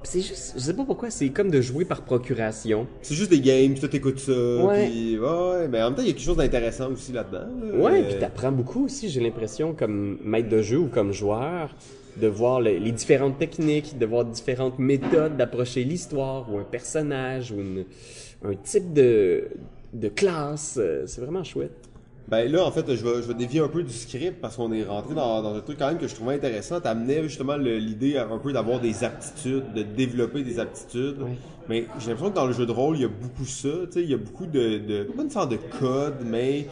C'est 0.05 0.21
juste, 0.21 0.53
je 0.57 0.61
sais 0.61 0.75
pas 0.75 0.85
pourquoi, 0.85 1.11
c'est 1.11 1.29
comme 1.31 1.51
de 1.51 1.61
jouer 1.61 1.85
par 1.85 2.03
procuration. 2.03 2.87
C'est 3.03 3.15
juste 3.15 3.31
des 3.31 3.41
games, 3.41 3.73
puis 3.73 3.81
toi 3.81 3.89
t'écoutes 3.89 4.19
ça, 4.21 4.33
Ouais. 4.65 4.87
puis 4.89 5.19
ouais, 5.19 5.69
mais 5.69 5.83
en 5.83 5.87
même 5.87 5.95
temps, 5.97 6.03
il 6.03 6.09
y 6.09 6.11
a 6.11 6.13
quelque 6.15 6.23
chose 6.25 6.37
d'intéressant 6.37 6.91
aussi 6.93 7.13
là-dedans. 7.13 7.47
là. 7.73 7.79
Ouais, 7.79 8.03
puis 8.09 8.19
t'apprends 8.19 8.53
beaucoup 8.53 8.85
aussi, 8.85 9.09
j'ai 9.09 9.21
l'impression, 9.21 9.73
comme 9.75 10.19
maître 10.25 10.49
de 10.49 10.63
jeu 10.63 10.79
ou 10.79 10.87
comme 10.89 11.13
joueur, 11.13 11.75
de 12.21 12.29
voir 12.29 12.61
le- 12.61 12.77
les 12.77 12.93
différentes 12.93 13.39
techniques, 13.39 13.99
de 13.99 14.07
voir 14.07 14.25
différentes 14.25 14.79
méthodes 14.79 15.37
d'approcher 15.37 15.83
l'histoire 15.85 16.53
ou 16.53 16.59
un 16.59 16.65
personnage 16.65 17.51
ou 17.51 17.57
une- 17.61 17.85
un 18.45 18.55
type 18.55 18.93
de, 18.93 19.49
de 19.95 20.09
classe. 20.09 20.77
Euh, 20.79 21.05
C'est 21.07 21.21
vraiment 21.23 21.43
chouette. 21.43 21.73
Ben 22.29 22.51
là, 22.51 22.65
en 22.65 22.71
fait, 22.71 22.87
je 22.89 23.05
vais, 23.05 23.23
je 23.23 23.29
vais 23.29 23.35
dévier 23.35 23.61
un 23.61 23.69
peu 23.69 23.83
du 23.83 23.93
script 23.93 24.41
parce 24.41 24.57
qu'on 24.57 24.73
est 24.73 24.85
rentré 24.85 25.15
dans, 25.15 25.43
dans 25.43 25.55
un 25.55 25.61
truc 25.61 25.79
quand 25.79 25.89
même 25.89 25.99
que 25.99 26.09
je 26.09 26.15
trouvais 26.15 26.35
intéressant. 26.35 26.81
T'amenais 26.81 27.23
justement 27.25 27.57
l'idée 27.57 28.17
un 28.17 28.39
peu 28.39 28.53
d'avoir 28.53 28.81
des 28.81 29.05
aptitudes, 29.05 29.73
de 29.75 29.83
développer 29.83 30.43
des 30.43 30.59
aptitudes. 30.59 31.17
Mais 31.69 31.87
j'ai 31.99 32.09
l'impression 32.09 32.31
que 32.31 32.37
dans 32.37 32.47
le 32.47 32.53
jeu 32.53 32.67
de 32.67 32.73
rôle, 32.73 32.97
il 32.97 33.03
y 33.03 33.05
a 33.05 33.09
beaucoup 33.09 33.45
ça. 33.45 33.69
Tu 33.87 33.93
sais, 33.93 34.03
il 34.03 34.11
y 34.11 34.15
a 34.15 34.19
beaucoup 34.19 34.47
de, 34.47 34.79
de 34.79 35.05
pas 35.05 35.23
une 35.23 35.31
sorte 35.31 35.51
de 35.51 35.59
code, 35.79 36.17
mais 36.25 36.67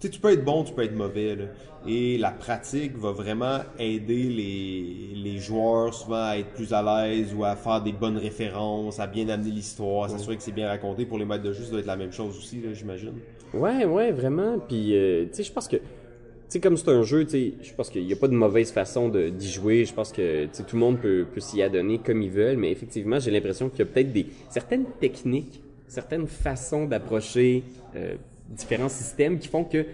tu 0.00 0.06
sais, 0.06 0.10
tu 0.10 0.18
peux 0.18 0.32
être 0.32 0.44
bon, 0.44 0.64
tu 0.64 0.72
peux 0.72 0.82
être 0.82 0.96
mauvais. 0.96 1.36
Là. 1.36 1.44
Et 1.86 2.16
la 2.16 2.30
pratique 2.30 2.96
va 2.96 3.12
vraiment 3.12 3.58
aider 3.78 4.24
les, 4.24 5.14
les 5.14 5.38
joueurs 5.38 5.92
souvent 5.92 6.24
à 6.24 6.36
être 6.38 6.48
plus 6.52 6.72
à 6.72 6.82
l'aise 6.82 7.34
ou 7.34 7.44
à 7.44 7.54
faire 7.54 7.82
des 7.82 7.92
bonnes 7.92 8.16
références, 8.16 8.98
à 8.98 9.06
bien 9.06 9.28
amener 9.28 9.50
l'histoire, 9.50 10.04
à 10.04 10.08
s'assurer 10.08 10.36
que 10.36 10.42
c'est 10.42 10.52
bien 10.52 10.68
raconté. 10.68 11.04
Pour 11.04 11.18
les 11.18 11.26
maîtres 11.26 11.44
de 11.44 11.52
jeu, 11.52 11.64
ça 11.64 11.70
doit 11.70 11.80
être 11.80 11.86
la 11.86 11.96
même 11.96 12.12
chose 12.12 12.36
aussi, 12.38 12.62
j'imagine. 12.72 13.12
Ouais, 13.52 13.84
ouais, 13.84 14.10
vraiment. 14.10 14.58
Puis, 14.58 14.96
euh, 14.96 15.24
tu 15.24 15.36
sais, 15.36 15.42
je 15.42 15.52
pense 15.52 15.68
que, 15.68 15.76
tu 15.76 15.82
sais, 16.48 16.60
comme 16.60 16.78
c'est 16.78 16.90
un 16.90 17.02
jeu, 17.02 17.24
tu 17.24 17.30
sais, 17.30 17.52
je 17.62 17.74
pense 17.74 17.90
qu'il 17.90 18.06
n'y 18.06 18.12
a 18.12 18.16
pas 18.16 18.28
de 18.28 18.34
mauvaise 18.34 18.72
façon 18.72 19.08
d'y 19.08 19.50
jouer. 19.50 19.84
Je 19.84 19.92
pense 19.92 20.12
que, 20.12 20.44
tu 20.44 20.50
sais, 20.52 20.62
tout 20.62 20.76
le 20.76 20.80
monde 20.80 20.98
peut, 20.98 21.26
peut 21.30 21.40
s'y 21.40 21.60
adonner 21.62 21.98
comme 21.98 22.22
ils 22.22 22.30
veulent. 22.30 22.56
Mais 22.56 22.70
effectivement, 22.70 23.18
j'ai 23.18 23.30
l'impression 23.30 23.68
qu'il 23.68 23.80
y 23.80 23.82
a 23.82 23.86
peut-être 23.86 24.12
des 24.12 24.26
certaines 24.48 24.86
techniques, 24.98 25.62
certaines 25.88 26.26
façons 26.26 26.86
d'approcher 26.86 27.64
euh, 27.96 28.16
différents 28.50 28.88
systèmes 28.88 29.38
qui 29.38 29.48
font 29.48 29.64
que 29.64 29.84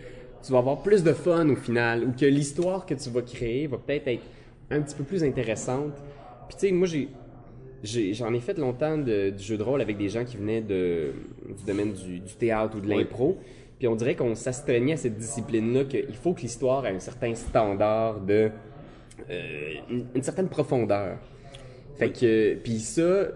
tu 0.44 0.52
vas 0.52 0.59
avoir 0.59 0.82
plus 0.82 1.02
de 1.02 1.12
fun 1.12 1.48
au 1.48 1.57
final 1.57 2.04
ou 2.04 2.12
que 2.12 2.26
l'histoire 2.26 2.86
que 2.86 2.94
tu 2.94 3.11
vas 3.11 3.22
créer 3.22 3.66
va 3.66 3.78
peut-être 3.78 4.09
être 4.09 4.22
un 4.70 4.80
petit 4.80 4.94
peu 4.94 5.04
plus 5.04 5.22
intéressante. 5.24 5.94
Puis, 6.48 6.57
tu 6.59 6.66
sais, 6.68 6.72
moi, 6.72 6.86
j'ai, 6.86 7.09
J'en 8.14 8.32
ai, 8.34 8.40
fait 8.40 8.59
longtemps 8.59 8.98
de- 8.98 9.30
du 9.30 9.44
jeu 9.44 9.57
de 9.57 9.62
rôle 9.62 9.80
avec 9.80 9.96
des 9.96 10.09
gens 10.09 10.24
qui 10.24 10.36
venaient 10.38 10.61
de, 10.62 11.12
du 11.57 11.64
domaine 11.64 11.92
du, 11.92 12.18
du 12.18 12.34
théâtre 12.34 12.76
ou 12.76 12.80
de 12.80 12.88
l'impro. 12.88 13.38
Puis 13.78 13.86
on 13.86 13.94
dirait 13.94 14.16
qu'on 14.16 14.34
s'astreignait 14.34 14.94
à 14.94 14.96
cette 14.96 15.16
discipline-là, 15.16 15.84
qu'il 15.84 16.14
faut 16.16 16.32
que 16.32 16.40
l'histoire 16.40 16.84
ait 16.86 16.96
un 16.96 16.98
certain 16.98 17.34
standard 17.34 18.20
de. 18.20 18.50
euh, 19.30 19.74
une, 19.90 20.07
une 20.16 20.22
certaine 20.22 20.48
profondeur. 20.48 21.18
Fait 21.96 22.11
que. 22.11 22.54
Puis 22.57 22.80
ça, 22.80 23.28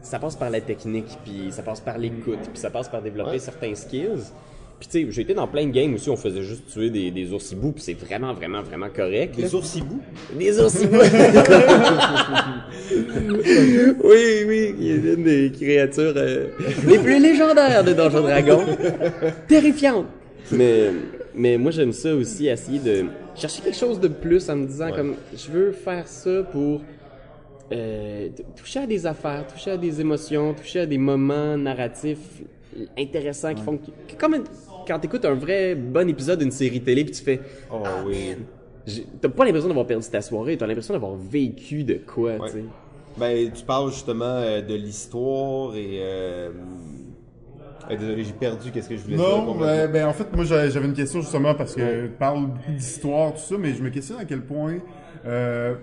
ça 0.00 0.18
passe 0.18 0.36
par 0.36 0.48
la 0.48 0.60
technique, 0.62 1.18
puis 1.24 1.48
ça 1.50 1.62
passe 1.62 1.80
par 1.80 1.98
l'écoute, 1.98 2.38
puis 2.40 2.58
ça 2.58 2.70
passe 2.70 2.88
par 2.88 3.02
développer 3.02 3.32
Ouais. 3.32 3.38
certains 3.38 3.74
skills. 3.74 4.32
Puis 4.78 4.88
tu 4.88 5.04
sais, 5.06 5.10
j'ai 5.10 5.22
été 5.22 5.34
dans 5.34 5.48
plein 5.48 5.66
de 5.66 5.72
games 5.72 5.92
aussi, 5.94 6.08
on 6.08 6.16
faisait 6.16 6.42
juste 6.42 6.68
tuer 6.72 6.88
des, 6.88 7.10
des 7.10 7.32
oursibous, 7.32 7.72
puis 7.72 7.82
c'est 7.82 7.98
vraiment, 7.98 8.32
vraiment, 8.32 8.62
vraiment 8.62 8.88
correct. 8.94 9.34
Les 9.36 9.52
oursibous. 9.54 10.00
Des 10.38 10.60
oursibous. 10.60 10.98
oui, 14.04 14.44
oui, 14.46 14.74
il 14.78 14.90
est 14.90 15.14
une 15.14 15.24
des 15.24 15.50
créatures 15.50 16.12
euh, 16.16 16.46
les 16.86 16.98
plus 16.98 17.18
légendaires 17.20 17.82
de 17.82 17.92
Donjons 17.92 18.22
Dragon. 18.22 18.60
Terrifiante. 19.48 20.06
Mais, 20.52 20.90
mais 21.34 21.58
moi, 21.58 21.72
j'aime 21.72 21.92
ça 21.92 22.14
aussi, 22.14 22.46
essayer 22.46 22.78
de 22.78 23.06
chercher 23.34 23.62
quelque 23.62 23.76
chose 23.76 23.98
de 23.98 24.08
plus 24.08 24.48
en 24.48 24.56
me 24.56 24.66
disant 24.66 24.86
Ouais. 24.86 24.92
comme, 24.96 25.14
je 25.36 25.50
veux 25.50 25.72
faire 25.72 26.06
ça 26.06 26.42
pour 26.52 26.80
euh, 27.72 28.28
toucher 28.56 28.80
à 28.80 28.86
des 28.86 29.06
affaires, 29.06 29.44
toucher 29.46 29.72
à 29.72 29.76
des 29.76 30.00
émotions, 30.00 30.54
toucher 30.54 30.80
à 30.80 30.86
des 30.86 30.98
moments 30.98 31.56
narratifs 31.56 32.18
intéressants 32.96 33.54
qui 33.54 33.62
font 33.62 33.76
que, 33.76 33.90
que 34.12 34.18
comme 34.18 34.34
quand 34.88 34.98
t'écoutes 34.98 35.24
un 35.24 35.34
vrai 35.34 35.74
bon 35.74 36.08
épisode 36.08 36.38
d'une 36.40 36.50
série 36.50 36.80
télé 36.80 37.04
puis 37.04 37.12
tu 37.14 37.22
fais 37.22 37.40
Oh 37.72 37.82
oui. 38.06 38.34
j'ai- 38.86 39.06
T'as 39.20 39.28
pas 39.28 39.44
l'impression 39.44 39.68
d'avoir 39.68 39.86
perdu 39.86 40.06
ta 40.08 40.20
soirée, 40.22 40.56
t'as 40.56 40.66
l'impression 40.66 40.94
d'avoir 40.94 41.14
vécu 41.16 41.84
de 41.84 41.94
quoi, 42.04 42.32
Ouais. 42.36 42.46
tu 42.46 42.52
sais. 42.58 42.64
Ben, 43.18 43.50
tu 43.52 43.64
parles 43.64 43.90
justement 43.90 44.24
euh, 44.24 44.62
de 44.62 44.74
l'histoire 44.74 45.74
et. 45.76 45.98
Euh... 46.00 46.50
euh, 47.90 47.96
désolé, 47.96 48.22
j'ai 48.24 48.32
perdu 48.32 48.70
qu'est-ce 48.70 48.88
que 48.88 48.96
je 48.96 49.02
voulais 49.02 49.16
dire. 49.16 49.24
Non, 49.26 49.54
ben, 49.56 49.90
ben, 49.90 50.06
en 50.06 50.12
fait, 50.12 50.34
moi 50.34 50.44
j'avais 50.44 50.84
une 50.86 50.92
question 50.94 51.20
justement 51.20 51.54
parce 51.54 51.74
que 51.74 52.06
tu 52.06 52.12
parles 52.12 52.46
beaucoup 52.46 52.70
d'histoire, 52.72 53.32
tout 53.34 53.40
ça, 53.40 53.56
mais 53.58 53.72
je 53.74 53.82
me 53.82 53.90
questionne 53.90 54.18
à 54.20 54.24
quel 54.24 54.42
point 54.42 54.76
euh, 55.26 55.74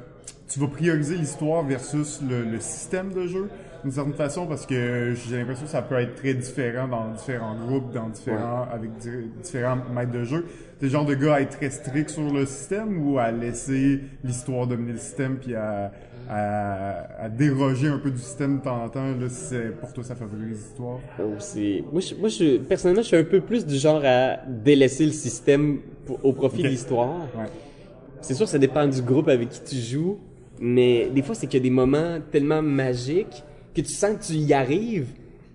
tu 0.47 0.59
vas 0.59 0.67
prioriser 0.67 1.15
l'histoire 1.15 1.63
versus 1.65 2.21
le, 2.27 2.43
le 2.43 2.59
système 2.59 3.11
de 3.11 3.27
jeu 3.27 3.49
d'une 3.85 3.93
certaine 3.93 4.13
façon 4.15 4.47
parce 4.47 4.65
que 4.65 5.13
j'ai 5.29 5.37
l'impression 5.37 5.65
que 5.65 5.69
ça 5.71 5.83
peut 5.83 5.99
être 5.99 6.15
très 6.15 6.33
différent 6.33 6.87
dans 6.87 7.11
différents 7.11 7.55
groupes, 7.55 7.93
dans 7.93 8.09
différents 8.09 8.65
avec 8.73 8.97
di- 8.97 9.29
différents 9.43 9.77
maîtres 9.93 10.11
de 10.11 10.23
jeu. 10.23 10.43
T'es 10.79 10.87
le 10.87 10.91
genre 10.91 11.05
de 11.05 11.13
gars 11.13 11.35
à 11.35 11.41
être 11.41 11.55
très 11.55 11.69
strict 11.69 12.09
sur 12.09 12.33
le 12.33 12.47
système 12.47 13.07
ou 13.07 13.19
à 13.19 13.29
laisser 13.29 13.99
l'histoire 14.23 14.65
dominer 14.65 14.93
le 14.93 14.97
système 14.97 15.35
puis 15.37 15.53
à, 15.53 15.91
à, 16.27 17.25
à 17.25 17.29
déroger 17.29 17.87
un 17.87 17.99
peu 17.99 18.09
du 18.09 18.17
système 18.17 18.57
de 18.57 18.63
temps 18.63 18.83
en 18.83 18.89
temps 18.89 19.05
là, 19.05 19.29
si 19.29 19.35
c'est- 19.49 19.79
pour 19.79 19.93
toi 19.93 20.03
ça 20.03 20.15
favorise 20.15 20.47
l'histoire? 20.57 20.97
Moi, 21.91 22.01
je, 22.01 22.15
moi 22.15 22.29
je, 22.29 22.57
personnellement, 22.57 23.03
je 23.03 23.07
suis 23.09 23.17
un 23.17 23.23
peu 23.23 23.39
plus 23.39 23.67
du 23.67 23.75
genre 23.75 24.01
à 24.03 24.37
délaisser 24.47 25.05
le 25.05 25.11
système 25.11 25.77
pour- 26.07 26.19
au 26.25 26.33
profit 26.33 26.63
de 26.63 26.69
l'histoire. 26.69 27.19
Ouais. 27.37 27.45
C'est 28.21 28.33
sûr, 28.33 28.47
ça 28.47 28.57
dépend 28.57 28.87
du 28.87 29.03
groupe 29.03 29.27
avec 29.27 29.49
qui 29.49 29.61
tu 29.63 29.75
joues, 29.75 30.17
mais 30.59 31.09
des 31.13 31.21
fois, 31.21 31.35
c'est 31.35 31.45
qu'il 31.45 31.59
y 31.59 31.61
a 31.61 31.63
des 31.63 31.69
moments 31.69 32.17
tellement 32.31 32.63
magiques 32.63 33.43
que 33.75 33.81
tu 33.81 33.91
sens 33.91 34.17
que 34.17 34.23
tu 34.33 34.33
y 34.39 34.53
arrives, 34.53 35.07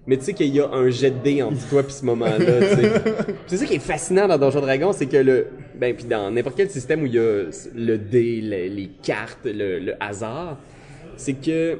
mais 0.06 0.16
tu 0.16 0.24
sais 0.24 0.32
qu'il 0.34 0.54
y 0.54 0.60
a 0.60 0.68
un 0.70 0.90
jet 0.90 1.10
de 1.10 1.18
dés 1.22 1.42
entre 1.42 1.66
toi 1.68 1.82
et 1.86 1.90
ce 1.90 2.04
moment-là. 2.04 2.36
tu 2.38 2.44
sais. 2.82 2.90
Puis 3.26 3.34
c'est 3.46 3.56
ça 3.58 3.64
qui 3.66 3.74
est 3.74 3.78
fascinant 3.78 4.28
dans 4.28 4.38
Donjon 4.38 4.60
Dragon, 4.60 4.92
c'est 4.92 5.06
que 5.06 5.16
le, 5.16 5.46
ben 5.78 5.94
puis 5.94 6.04
dans 6.04 6.30
n'importe 6.30 6.56
quel 6.56 6.70
système 6.70 7.02
où 7.02 7.06
il 7.06 7.14
y 7.14 7.18
a 7.18 7.44
le 7.74 7.96
dé, 7.98 8.40
le- 8.42 8.74
les 8.74 8.90
cartes, 9.02 9.44
le, 9.44 9.78
le 9.78 9.94
hasard, 10.00 10.58
c'est 11.16 11.34
que 11.34 11.78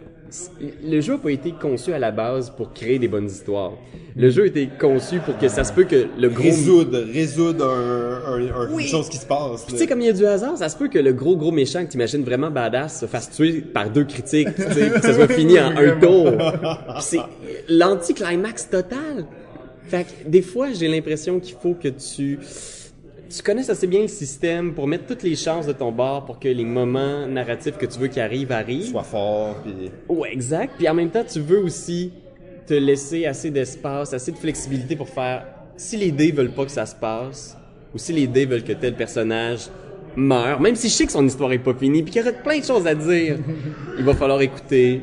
le 0.85 1.01
jeu 1.01 1.13
n'a 1.15 1.19
pas 1.19 1.31
été 1.31 1.53
conçu 1.53 1.93
à 1.93 1.99
la 1.99 2.11
base 2.11 2.51
pour 2.51 2.73
créer 2.73 2.99
des 2.99 3.09
bonnes 3.09 3.27
histoires. 3.27 3.73
Le 4.17 4.29
jeu 4.31 4.43
a 4.43 4.47
été 4.47 4.69
conçu 4.79 5.19
pour 5.21 5.39
que 5.39 5.49
ça 5.49 5.65
se 5.65 5.73
peut 5.73 5.85
que 5.85 6.07
le 6.19 6.29
gros 6.29 6.43
Résoudre, 6.45 6.99
résoudre 7.13 7.65
un, 7.65 8.33
un, 8.35 8.41
un- 8.63 8.71
Oui. 8.73 8.83
une 8.85 8.89
chose 8.89 9.09
qui 9.09 9.17
se 9.17 9.27
passe. 9.27 9.67
tu 9.67 9.77
sais, 9.77 9.87
comme 9.87 10.01
il 10.01 10.07
y 10.07 10.11
a 10.11 10.13
du 10.13 10.27
hasard, 10.27 10.57
ça 10.59 10.69
se 10.69 10.77
peut 10.77 10.89
que 10.89 10.99
le 10.99 11.13
gros 11.13 11.37
gros 11.37 11.53
méchant 11.53 11.85
que 11.85 11.91
t'imagines 11.91 12.23
vraiment 12.25 12.51
badass 12.51 13.01
se 13.01 13.07
fasse 13.07 13.31
tuer 13.31 13.61
par 13.61 13.89
deux 13.91 14.05
critiques, 14.05 14.55
tu 14.55 14.63
sais, 14.63 14.91
puis 14.91 15.01
que 15.01 15.07
ça 15.07 15.15
soit 15.15 15.29
fini 15.29 15.59
en 15.61 15.77
un 15.77 15.97
tour. 16.01 16.33
C'est 17.01 17.21
l'anti-climax 17.69 18.69
total. 18.71 19.27
Fait 19.89 20.05
que 20.05 20.29
des 20.29 20.43
fois, 20.43 20.69
j'ai 20.73 20.89
l'impression 20.89 21.41
qu'il 21.41 21.57
faut 21.61 21.75
que 21.75 21.89
tu 21.89 22.39
tu 23.31 23.43
connaisses 23.43 23.71
assez 23.71 23.87
bien 23.87 24.03
le 24.03 24.09
système 24.09 24.75
pour 24.75 24.87
mettre 24.87 25.07
toutes 25.07 25.23
les 25.23 25.37
chances 25.37 25.67
de 25.67 25.73
ton 25.73 25.93
bord 25.93 26.25
pour 26.25 26.41
que 26.41 26.49
les 26.49 26.65
moments 26.65 27.27
narratifs 27.27 27.79
que 27.79 27.87
tu 27.87 27.99
veux 27.99 28.09
qu'ils 28.09 28.23
arrivent 28.23 28.53
arrivent. 28.53 28.91
Sois 28.91 29.05
fort, 29.05 29.57
puis. 29.63 29.91
Ouais, 30.09 30.33
exact. 30.33 30.75
Puis 30.77 30.89
en 30.89 30.95
même 30.95 31.11
temps, 31.11 31.25
tu 31.25 31.41
veux 31.41 31.63
aussi 31.63 32.13
te 32.67 32.75
laisser 32.75 33.27
assez 33.27 33.51
d'espace, 33.51 34.13
assez 34.13 34.33
de 34.33 34.37
flexibilité 34.37 34.97
pour 34.97 35.09
faire 35.09 35.47
si 35.77 35.97
les 35.97 36.11
dés 36.11 36.33
veulent 36.33 36.53
pas 36.53 36.65
que 36.65 36.71
ça 36.71 36.87
se 36.87 36.95
passe 36.95 37.57
ou 37.95 37.99
si 37.99 38.13
les 38.13 38.27
dés 38.27 38.47
veulent 38.47 38.65
que 38.65 38.73
tel 38.73 38.95
personnage 38.95 39.69
meure, 40.17 40.61
même 40.61 40.75
si 40.75 40.89
je 40.89 40.95
sais 40.95 41.07
que 41.07 41.13
son 41.13 41.27
histoire 41.27 41.53
est 41.53 41.59
pas 41.59 41.75
finie 41.75 42.03
puis 42.03 42.13
qu'il 42.13 42.23
y 42.23 42.25
aurait 42.25 42.43
plein 42.43 42.59
de 42.59 42.65
choses 42.65 42.87
à 42.87 42.95
dire, 42.95 43.39
il 43.99 44.05
va 44.05 44.15
falloir 44.15 44.43
écouter 44.43 45.03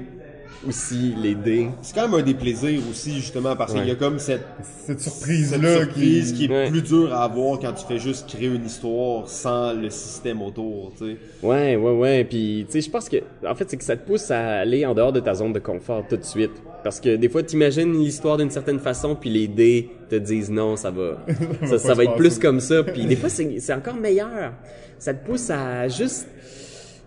aussi 0.67 1.13
les 1.21 1.35
dés. 1.35 1.67
C'est 1.81 1.93
quand 1.93 2.07
même 2.07 2.19
un 2.19 2.23
des 2.23 2.33
plaisirs 2.33 2.81
aussi, 2.89 3.15
justement, 3.15 3.55
parce 3.55 3.73
qu'il 3.73 3.85
y 3.85 3.91
a 3.91 3.95
comme 3.95 4.19
cette, 4.19 4.45
Cette 4.63 4.99
cette 4.99 5.13
surprise-là 5.13 5.77
surprise 5.83 6.31
qui, 6.31 6.37
qui... 6.37 6.45
est 6.45 6.49
Ouais. 6.57 6.69
plus 6.69 6.81
dure 6.81 7.13
à 7.13 7.23
avoir 7.25 7.59
quand 7.59 7.73
tu 7.73 7.85
fais 7.85 7.99
juste 7.99 8.29
créer 8.29 8.47
une 8.47 8.65
histoire 8.65 9.27
sans 9.27 9.73
le 9.73 9.89
système 9.89 10.41
autour, 10.41 10.93
tu 10.97 11.05
sais. 11.05 11.17
Ouais, 11.43 11.75
ouais, 11.75 11.91
ouais. 11.91 12.23
Puis, 12.23 12.65
tu 12.67 12.71
sais, 12.73 12.81
je 12.81 12.89
pense 12.89 13.09
que, 13.09 13.17
en 13.45 13.53
fait, 13.55 13.69
c'est 13.69 13.77
que 13.77 13.83
ça 13.83 13.97
te 13.97 14.07
pousse 14.07 14.31
à 14.31 14.59
aller 14.59 14.85
en 14.85 14.93
dehors 14.93 15.11
de 15.11 15.19
ta 15.19 15.33
zone 15.33 15.53
de 15.53 15.59
confort 15.59 16.03
tout 16.09 16.17
de 16.17 16.23
suite. 16.23 16.51
Parce 16.83 16.99
que 17.01 17.15
des 17.17 17.27
fois, 17.27 17.43
t'imagines 17.43 17.93
l'histoire 18.01 18.37
d'une 18.37 18.49
certaine 18.51 18.79
façon, 18.79 19.15
puis 19.15 19.29
les 19.29 19.47
dés 19.47 19.89
te 20.09 20.15
disent 20.15 20.49
non, 20.49 20.75
ça 20.77 20.89
va, 20.89 21.17
ça, 21.65 21.77
ça 21.79 21.93
va 21.93 22.05
être 22.05 22.15
plus 22.15 22.39
comme 22.39 22.59
ça. 22.61 22.83
Puis 22.83 23.05
des 23.05 23.15
fois, 23.17 23.29
c'est 23.37 23.59
c'est 23.59 23.73
encore 23.73 23.95
meilleur. 23.95 24.53
Ça 24.97 25.13
te 25.13 25.25
pousse 25.25 25.49
à 25.49 25.87
juste 25.89 26.27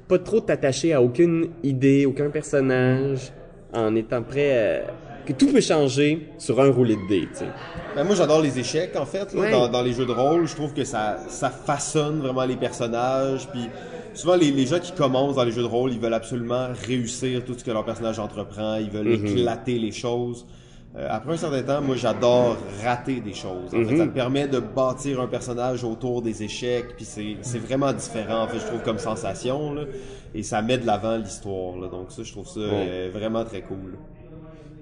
pas 0.07 0.19
trop 0.19 0.41
t'attacher 0.41 0.93
à 0.93 1.01
aucune 1.01 1.51
idée, 1.63 2.05
aucun 2.05 2.31
personnage, 2.31 3.33
en 3.73 3.95
étant 3.97 4.23
prêt 4.23 4.85
à... 4.87 5.27
que 5.27 5.33
tout 5.33 5.49
peut 5.53 5.61
changer 5.61 6.29
sur 6.39 6.61
un 6.61 6.71
roulé 6.71 6.97
de 6.97 7.09
dés, 7.09 7.29
tu 7.33 7.39
sais. 7.41 7.47
Ben, 7.95 8.05
moi, 8.05 8.15
j'adore 8.15 8.41
les 8.41 8.59
échecs, 8.59 8.95
en 8.97 9.07
fait, 9.07 9.33
là, 9.35 9.41
Ouais. 9.41 9.51
dans, 9.51 9.69
dans 9.69 9.83
les 9.83 9.93
jeux 9.93 10.07
de 10.07 10.13
rôle. 10.13 10.47
Je 10.47 10.55
trouve 10.55 10.73
que 10.73 10.85
ça, 10.85 11.19
ça 11.29 11.51
façonne 11.51 12.21
vraiment 12.21 12.45
les 12.45 12.57
personnages. 12.57 13.49
Puis 13.49 13.69
souvent, 14.15 14.37
les, 14.37 14.51
les 14.51 14.67
gens 14.67 14.79
qui 14.79 14.93
commencent 14.93 15.37
dans 15.37 15.45
les 15.45 15.53
jeux 15.53 15.63
de 15.63 15.67
rôle, 15.67 15.93
ils 15.93 15.99
veulent 16.01 16.15
absolument 16.15 16.69
réussir 16.87 17.45
tout 17.45 17.55
ce 17.59 17.65
que 17.65 17.71
leur 17.71 17.85
personnage 17.85 18.19
entreprend. 18.19 18.77
Ils 18.77 18.91
veulent 18.91 19.09
Mhm. 19.19 19.27
éclater 19.27 19.79
les 19.79 19.93
choses. 19.93 20.47
Euh, 20.97 21.07
après 21.09 21.33
un 21.35 21.37
certain 21.37 21.63
temps, 21.63 21.81
moi 21.83 21.95
j'adore 21.97 22.59
rater 22.83 23.21
des 23.21 23.33
choses. 23.35 23.75
En 23.75 23.83
fait, 23.85 23.93
Mhm. 23.93 23.97
ça 23.99 24.07
me 24.07 24.13
permet 24.13 24.49
de 24.49 24.59
bâtir 24.61 25.21
un 25.21 25.29
personnage 25.29 25.85
autour 25.85 26.23
des 26.23 26.43
échecs, 26.43 26.97
puis 26.97 27.05
c'est 27.05 27.59
vraiment 27.59 27.93
différent 27.93 28.43
en 28.45 28.49
fait, 28.49 28.59
je 28.59 28.67
trouve 28.67 28.83
comme 28.83 28.99
sensation 28.99 29.73
là, 29.75 29.85
et 30.35 30.43
ça 30.43 30.63
met 30.63 30.79
de 30.79 30.87
l'avant 30.87 31.17
l'histoire. 31.17 31.89
Donc 31.91 32.11
ça, 32.13 32.23
je 32.25 32.33
trouve 32.33 32.47
ça 32.49 32.61
euh, 32.61 33.11
vraiment 33.13 33.45
très 33.45 33.63
cool. 33.63 33.99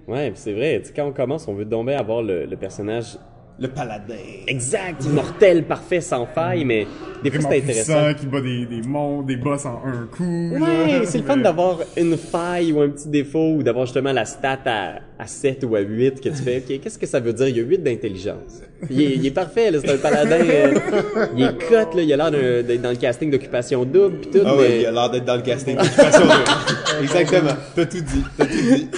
Ouais, 0.07 0.33
c'est 0.37 0.55
vrai, 0.55 0.83
quand 0.97 1.05
on 1.07 1.13
commence, 1.13 1.47
on 1.49 1.55
veut 1.55 1.67
bien 1.67 1.87
avoir 1.99 2.23
le, 2.23 2.47
le 2.47 2.57
personnage 2.57 3.19
Le 3.61 3.67
paladin. 3.69 4.15
exact, 4.47 5.05
immortel, 5.05 5.65
parfait, 5.65 6.01
sans 6.01 6.27
faille, 6.27 6.65
mais 6.65 6.87
des 7.25 7.31
fois 7.33 7.41
c'est 7.51 7.59
intéressant. 7.59 8.15
qui 8.15 8.27
bat 8.27 8.41
des, 8.41 8.67
des 8.67 8.83
monstres, 8.83 9.27
des 9.27 9.37
boss 9.37 9.67
en 9.67 9.83
un 9.85 10.07
coup. 10.07 10.51
Ouais, 10.53 11.01
c'est 11.05 11.19
le 11.19 11.25
fun 11.25 11.39
d'avoir 11.39 11.79
une 11.97 12.17
faille 12.17 12.71
ou 12.73 12.81
un 12.81 12.89
petit 12.89 13.09
défaut 13.09 13.55
ou 13.57 13.63
d'avoir 13.65 13.87
justement 13.87 14.13
la 14.13 14.25
stat 14.27 14.61
à, 14.65 15.01
à 15.19 15.27
7 15.27 15.65
ou 15.65 15.75
à 15.75 15.81
8 15.81 16.21
que 16.21 16.29
tu 16.29 16.37
fais. 16.37 16.59
OK, 16.59 16.81
qu'est-ce 16.81 16.99
que 17.01 17.07
ça 17.07 17.19
veut 17.19 17.33
dire? 17.33 17.49
Il 17.49 17.57
y 17.57 17.61
a 17.61 17.65
8 17.65 17.79
d'intelligence. 17.83 18.63
Il 18.91 19.01
est, 19.01 19.15
il 19.17 19.27
est 19.27 19.33
parfait, 19.33 19.73
là, 19.73 19.79
c'est 19.85 19.91
un 19.93 19.97
paladin. 19.99 20.39
euh, 20.39 20.75
il 21.37 21.43
est 21.45 21.59
cut, 21.59 21.97
là, 21.97 22.03
il 22.03 22.13
a 22.13 22.17
l'air 22.17 22.31
d'être 22.63 22.81
dans 22.81 22.91
le 22.91 22.97
casting 22.97 23.29
d'occupation 23.29 23.85
double 23.85 24.19
pis 24.21 24.29
tout, 24.31 24.39
Ah 24.47 24.53
mais... 24.55 24.61
ouais, 24.63 24.81
il 24.83 24.87
a 24.87 24.93
l'air 24.93 25.11
d'être 25.11 25.25
dans 25.25 25.35
le 25.35 25.43
casting 25.43 25.77
d'occupation 25.77 26.21
double. 26.21 26.45
Exactement. 27.03 27.57
T'as 27.75 27.87
tout 27.87 28.01
dit. 28.01 28.25
T'as 28.37 28.47
tout 28.47 28.53
dit. 28.53 28.89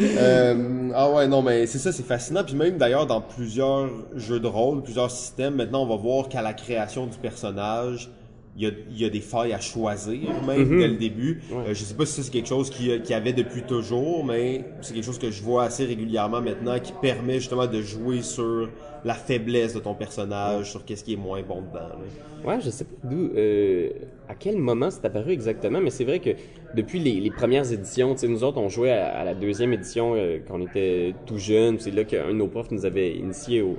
Euh, 0.00 0.90
ah 0.94 1.10
ouais, 1.10 1.26
non, 1.28 1.42
mais 1.42 1.66
c'est 1.66 1.78
ça, 1.78 1.92
c'est 1.92 2.04
fascinant. 2.04 2.44
Puis 2.44 2.54
même 2.54 2.76
d'ailleurs, 2.78 3.06
dans 3.06 3.20
plusieurs 3.20 3.88
jeux 4.14 4.40
de 4.40 4.46
rôle, 4.46 4.82
plusieurs 4.82 5.10
systèmes, 5.10 5.54
maintenant, 5.54 5.82
on 5.82 5.86
va 5.88 5.96
voir 5.96 6.28
qu'à 6.28 6.42
la 6.42 6.52
création 6.52 7.06
du 7.06 7.16
personnage, 7.18 8.10
il 8.58 8.64
y 8.64 8.66
a, 8.66 8.70
il 8.90 9.00
y 9.00 9.04
a 9.04 9.08
des 9.08 9.20
failles 9.20 9.52
à 9.52 9.60
choisir, 9.60 10.18
même 10.46 10.68
dès 10.78 10.88
le 10.88 10.96
début. 10.96 11.40
Euh, 11.52 11.68
je 11.68 11.84
sais 11.84 11.94
pas 11.94 12.04
si 12.04 12.22
c'est 12.24 12.30
quelque 12.32 12.48
chose 12.48 12.70
qui, 12.70 12.90
qui 13.02 13.14
avait 13.14 13.32
depuis 13.32 13.62
toujours, 13.62 14.24
mais 14.24 14.64
c'est 14.80 14.94
quelque 14.94 15.04
chose 15.04 15.18
que 15.18 15.30
je 15.30 15.42
vois 15.42 15.62
assez 15.64 15.84
régulièrement 15.84 16.40
maintenant, 16.40 16.78
qui 16.80 16.92
permet 17.00 17.34
justement 17.34 17.66
de 17.68 17.80
jouer 17.80 18.22
sur 18.22 18.68
la 19.04 19.14
faiblesse 19.14 19.74
de 19.74 19.78
ton 19.78 19.94
personnage, 19.94 20.72
sur 20.72 20.84
qu'est-ce 20.84 21.04
qui 21.04 21.12
est 21.12 21.16
moins 21.16 21.40
bon 21.42 21.60
dedans. 21.62 21.88
là. 21.88 21.98
Ouais, 22.44 22.60
je 22.60 22.70
sais 22.70 22.84
pas 22.84 22.94
d'où, 23.08 23.30
euh, 23.36 23.90
à 24.28 24.34
quel 24.34 24.56
moment 24.58 24.90
c'est 24.90 25.04
apparu 25.04 25.30
exactement, 25.30 25.80
mais 25.80 25.90
c'est 25.90 26.04
vrai 26.04 26.18
que 26.18 26.30
depuis 26.74 26.98
les, 26.98 27.20
les 27.20 27.30
premières 27.30 27.72
éditions, 27.72 28.14
tu 28.14 28.20
sais, 28.22 28.28
nous 28.28 28.42
autres, 28.42 28.58
on 28.58 28.68
jouait 28.68 28.90
à, 28.90 29.18
à 29.18 29.24
la 29.24 29.34
deuxième 29.34 29.72
édition 29.72 30.14
euh, 30.16 30.38
quand 30.46 30.54
on 30.60 30.66
était 30.66 31.14
tout 31.26 31.38
jeune. 31.38 31.78
C'est 31.78 31.92
là 31.92 32.02
qu'un 32.02 32.26
de 32.28 32.32
nos 32.32 32.48
profs 32.48 32.72
nous 32.72 32.84
avait 32.84 33.14
initié 33.14 33.62
au, 33.62 33.76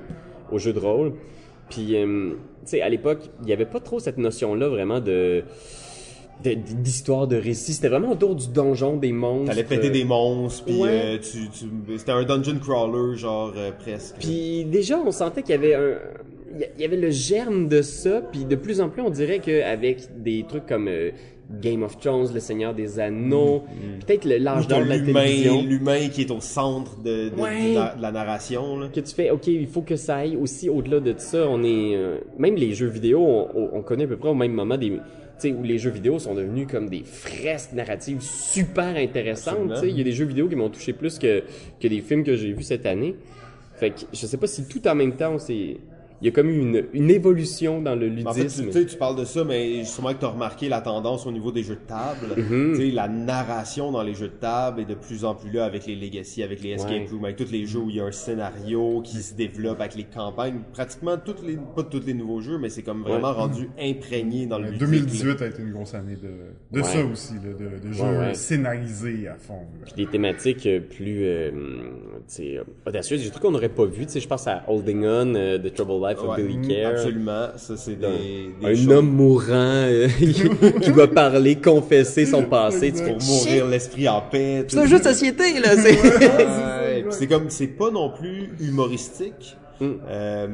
au 0.51 0.57
jeu 0.57 0.71
de 0.71 0.79
rôle. 0.79 1.13
Puis, 1.69 1.95
euh, 1.95 2.31
tu 2.31 2.35
sais, 2.65 2.81
à 2.81 2.89
l'époque, 2.89 3.29
il 3.43 3.49
y 3.49 3.53
avait 3.53 3.65
pas 3.65 3.79
trop 3.79 3.99
cette 3.99 4.17
notion-là 4.17 4.67
vraiment 4.69 4.99
de 4.99 5.43
d'histoire 6.41 7.27
de 7.27 7.35
récit. 7.35 7.73
C'était 7.73 7.89
vraiment 7.89 8.11
autour 8.13 8.33
du 8.33 8.47
donjon, 8.47 8.95
des 8.95 9.11
monstres. 9.11 9.47
T'allais 9.47 9.65
péter 9.65 9.89
des 9.89 10.05
monstres, 10.05 10.63
puis 10.63 10.79
Ouais. 10.81 10.89
euh, 10.89 11.17
tu, 11.17 11.49
tu, 11.49 11.65
c'était 11.97 12.13
un 12.13 12.23
dungeon 12.23 12.57
crawler, 12.59 13.17
genre 13.17 13.51
euh, 13.57 13.71
presque. 13.77 14.15
Puis 14.19 14.63
déjà, 14.63 14.97
on 14.97 15.11
sentait 15.11 15.41
qu'il 15.41 15.51
y 15.51 15.57
avait 15.57 15.73
un, 15.75 15.95
il 16.53 16.61
y 16.61 16.63
a- 16.63 16.67
il 16.77 16.81
y 16.81 16.85
avait 16.85 16.95
le 16.95 17.09
germe 17.11 17.67
de 17.67 17.81
ça, 17.81 18.21
puis 18.31 18.45
de 18.45 18.55
plus 18.55 18.79
en 18.79 18.87
plus, 18.87 19.01
on 19.01 19.09
dirait 19.09 19.39
qu'avec 19.39 20.21
des 20.23 20.45
trucs 20.47 20.65
comme 20.65 20.87
euh, 20.87 21.11
Game 21.61 21.81
of 21.83 21.97
Thrones, 21.99 22.27
Le 22.33 22.39
Seigneur 22.39 22.73
des 22.75 22.99
Anneaux, 22.99 23.63
peut-être 24.05 24.25
le- 24.25 24.37
Ou 24.39 24.43
l'âge 24.43 24.67
d'or 24.67 24.79
de 24.81 24.85
la 24.85 24.97
l'humain, 24.97 25.21
télévision, 25.21 25.63
l'humain 25.63 26.07
qui 26.09 26.21
est 26.21 26.31
au 26.31 26.39
centre 26.41 26.97
de, 27.01 27.29
de, 27.29 27.41
Ouais. 27.41 27.69
de 27.71 27.75
la, 27.75 27.95
de 27.95 28.01
la 28.01 28.11
narration. 28.11 28.77
Là. 28.79 28.87
que 28.93 28.99
tu 28.99 29.13
fais, 29.15 29.31
ok, 29.31 29.47
il 29.47 29.67
faut 29.67 29.81
que 29.81 29.95
ça 29.95 30.17
aille 30.17 30.35
aussi 30.35 30.69
au-delà 30.69 30.99
de 30.99 31.13
ça. 31.17 31.47
On 31.49 31.63
est, 31.63 31.95
euh, 31.95 32.17
même 32.37 32.55
les 32.55 32.73
jeux 32.73 32.87
vidéo, 32.87 33.21
on, 33.21 33.69
on 33.73 33.81
connaît 33.81 34.03
à 34.03 34.07
peu 34.07 34.17
près 34.17 34.29
au 34.29 34.35
même 34.35 34.53
moment 34.53 34.77
des, 34.77 34.89
tu 34.91 34.97
sais, 35.39 35.51
où 35.51 35.63
les 35.63 35.79
jeux 35.79 35.89
vidéo 35.89 36.19
sont 36.19 36.35
devenus 36.35 36.67
comme 36.69 36.87
des 36.89 37.03
fresques 37.03 37.73
narratives 37.73 38.21
super 38.21 38.95
intéressantes. 38.95 39.53
Absolument. 39.55 39.73
Tu 39.75 39.79
sais, 39.81 39.89
il 39.89 39.97
y 39.97 40.01
a 40.01 40.03
des 40.03 40.11
jeux 40.11 40.25
vidéo 40.25 40.47
qui 40.49 40.55
m'ont 40.55 40.69
touché 40.69 40.93
plus 40.93 41.17
que 41.17 41.43
que 41.79 41.87
des 41.87 42.01
films 42.01 42.23
que 42.23 42.35
j'ai 42.35 42.51
vus 42.53 42.63
cette 42.63 42.85
année. 42.85 43.15
Fait 43.75 43.91
que 43.91 44.01
je 44.11 44.25
sais 44.25 44.37
pas 44.37 44.47
si 44.47 44.67
tout 44.67 44.85
en 44.87 44.93
même 44.95 45.13
temps, 45.15 45.39
c'est, 45.39 45.77
il 46.21 46.25
y 46.25 46.27
a 46.27 46.31
comme 46.31 46.49
eu 46.49 46.59
une, 46.59 46.83
une 46.93 47.09
évolution 47.09 47.81
dans 47.81 47.95
le 47.95 48.07
En 48.25 48.33
fait, 48.33 48.41
tu, 48.47 48.61
ludisme. 48.61 48.65
tu 48.67 48.71
sais, 48.73 48.85
tu 48.85 48.97
parles 48.97 49.15
de 49.15 49.23
ça, 49.25 49.43
mais 49.43 49.83
sûrement 49.85 50.13
que 50.13 50.19
tu 50.19 50.25
as 50.25 50.29
remarqué 50.29 50.67
la 50.69 50.81
tendance 50.81 51.25
au 51.25 51.31
niveau 51.31 51.51
des 51.51 51.63
jeux 51.63 51.75
de 51.75 51.87
table. 51.87 52.35
Tu 52.35 52.75
sais, 52.75 52.91
la 52.91 53.07
narration 53.07 53.91
dans 53.91 54.03
les 54.03 54.13
jeux 54.13 54.27
de 54.27 54.33
table 54.33 54.81
est 54.81 54.85
de 54.85 54.95
plus 54.95 55.23
en 55.25 55.33
plus 55.35 55.51
là 55.51 55.65
avec 55.65 55.85
les 55.85 55.95
Legacy, 55.95 56.43
avec 56.43 56.61
les 56.61 56.71
Escape 56.71 56.91
Ouais. 56.91 57.07
Rooms, 57.11 57.23
avec 57.25 57.37
tous 57.37 57.51
les 57.51 57.65
jeux 57.65 57.79
où 57.79 57.89
il 57.89 57.95
y 57.95 58.01
a 58.01 58.05
un 58.05 58.11
scénario 58.11 59.01
qui 59.03 59.17
se 59.17 59.33
développe, 59.33 59.79
avec 59.79 59.95
les 59.95 60.03
campagnes. 60.03 60.59
Pratiquement 60.73 61.17
toutes 61.17 61.41
les, 61.45 61.57
pas 61.75 61.83
tous 61.83 62.01
les 62.05 62.13
nouveaux 62.13 62.41
jeux, 62.41 62.57
mais 62.57 62.69
c'est 62.69 62.83
comme 62.83 63.01
vraiment 63.03 63.29
Ouais. 63.29 63.35
rendu 63.35 63.69
imprégné 63.79 64.45
dans 64.45 64.59
le 64.59 64.67
Euh, 64.67 64.71
ludique, 64.71 64.87
2018 64.89 65.41
a 65.41 65.47
été 65.47 65.61
une 65.61 65.71
grosse 65.71 65.93
année 65.93 66.15
de, 66.15 66.77
de 66.77 66.81
Ouais. 66.81 66.83
ça 66.87 67.05
aussi, 67.05 67.33
là, 67.35 67.53
de, 67.53 67.87
de 67.87 67.93
jeux 67.93 68.03
ouais. 68.03 68.33
scénarisés 68.33 69.27
à 69.27 69.35
fond. 69.35 69.53
là. 69.79 69.85
Puis 69.85 70.05
des 70.05 70.11
thématiques 70.11 70.65
euh, 70.65 70.79
plus 70.79 71.19
euh, 71.23 71.51
tu 71.51 72.19
sais, 72.27 72.57
euh, 72.57 72.63
audacieuses, 72.87 73.23
des 73.23 73.29
trucs 73.29 73.41
qu'on 73.41 73.51
n'aurait 73.51 73.69
pas 73.69 73.85
vu. 73.85 74.05
Tu 74.05 74.13
sais, 74.13 74.19
je 74.19 74.27
pense 74.27 74.47
à 74.47 74.63
Holding 74.67 75.03
On, 75.05 75.35
euh, 75.35 75.57
The 75.57 75.73
Troubled 75.73 76.08
Life 76.09 76.19
of 76.19 76.29
Ouais, 76.29 76.43
Billy 76.43 76.57
mm, 76.57 76.67
Care. 76.67 76.91
Absolument. 76.91 77.47
Ça, 77.57 77.77
c'est 77.77 77.95
des, 77.95 78.51
des 78.59 78.67
Un 78.67 78.75
choses 78.75 78.89
homme 78.89 79.09
mourant 79.09 79.53
euh, 79.53 80.07
qui 80.81 80.91
doit 80.91 81.07
parler, 81.11 81.55
confesser 81.55 82.25
son 82.25 82.43
passé. 82.49 82.91
Tu 82.91 83.03
pour 83.03 83.21
mourir 83.21 83.67
l'esprit 83.67 84.07
en 84.07 84.21
paix. 84.21 84.65
C'est 84.67 84.79
un 84.79 84.85
jeu 84.85 84.99
de 84.99 85.03
société, 85.03 85.59
là. 85.59 85.75
C'est... 85.75 85.99
Ouais, 86.89 87.05
c'est 87.11 87.27
comme 87.27 87.49
c'est 87.49 87.67
pas 87.67 87.91
non 87.91 88.09
plus 88.09 88.49
humoristique. 88.59 89.55
Mm. 89.79 89.85
Euh, 90.07 90.47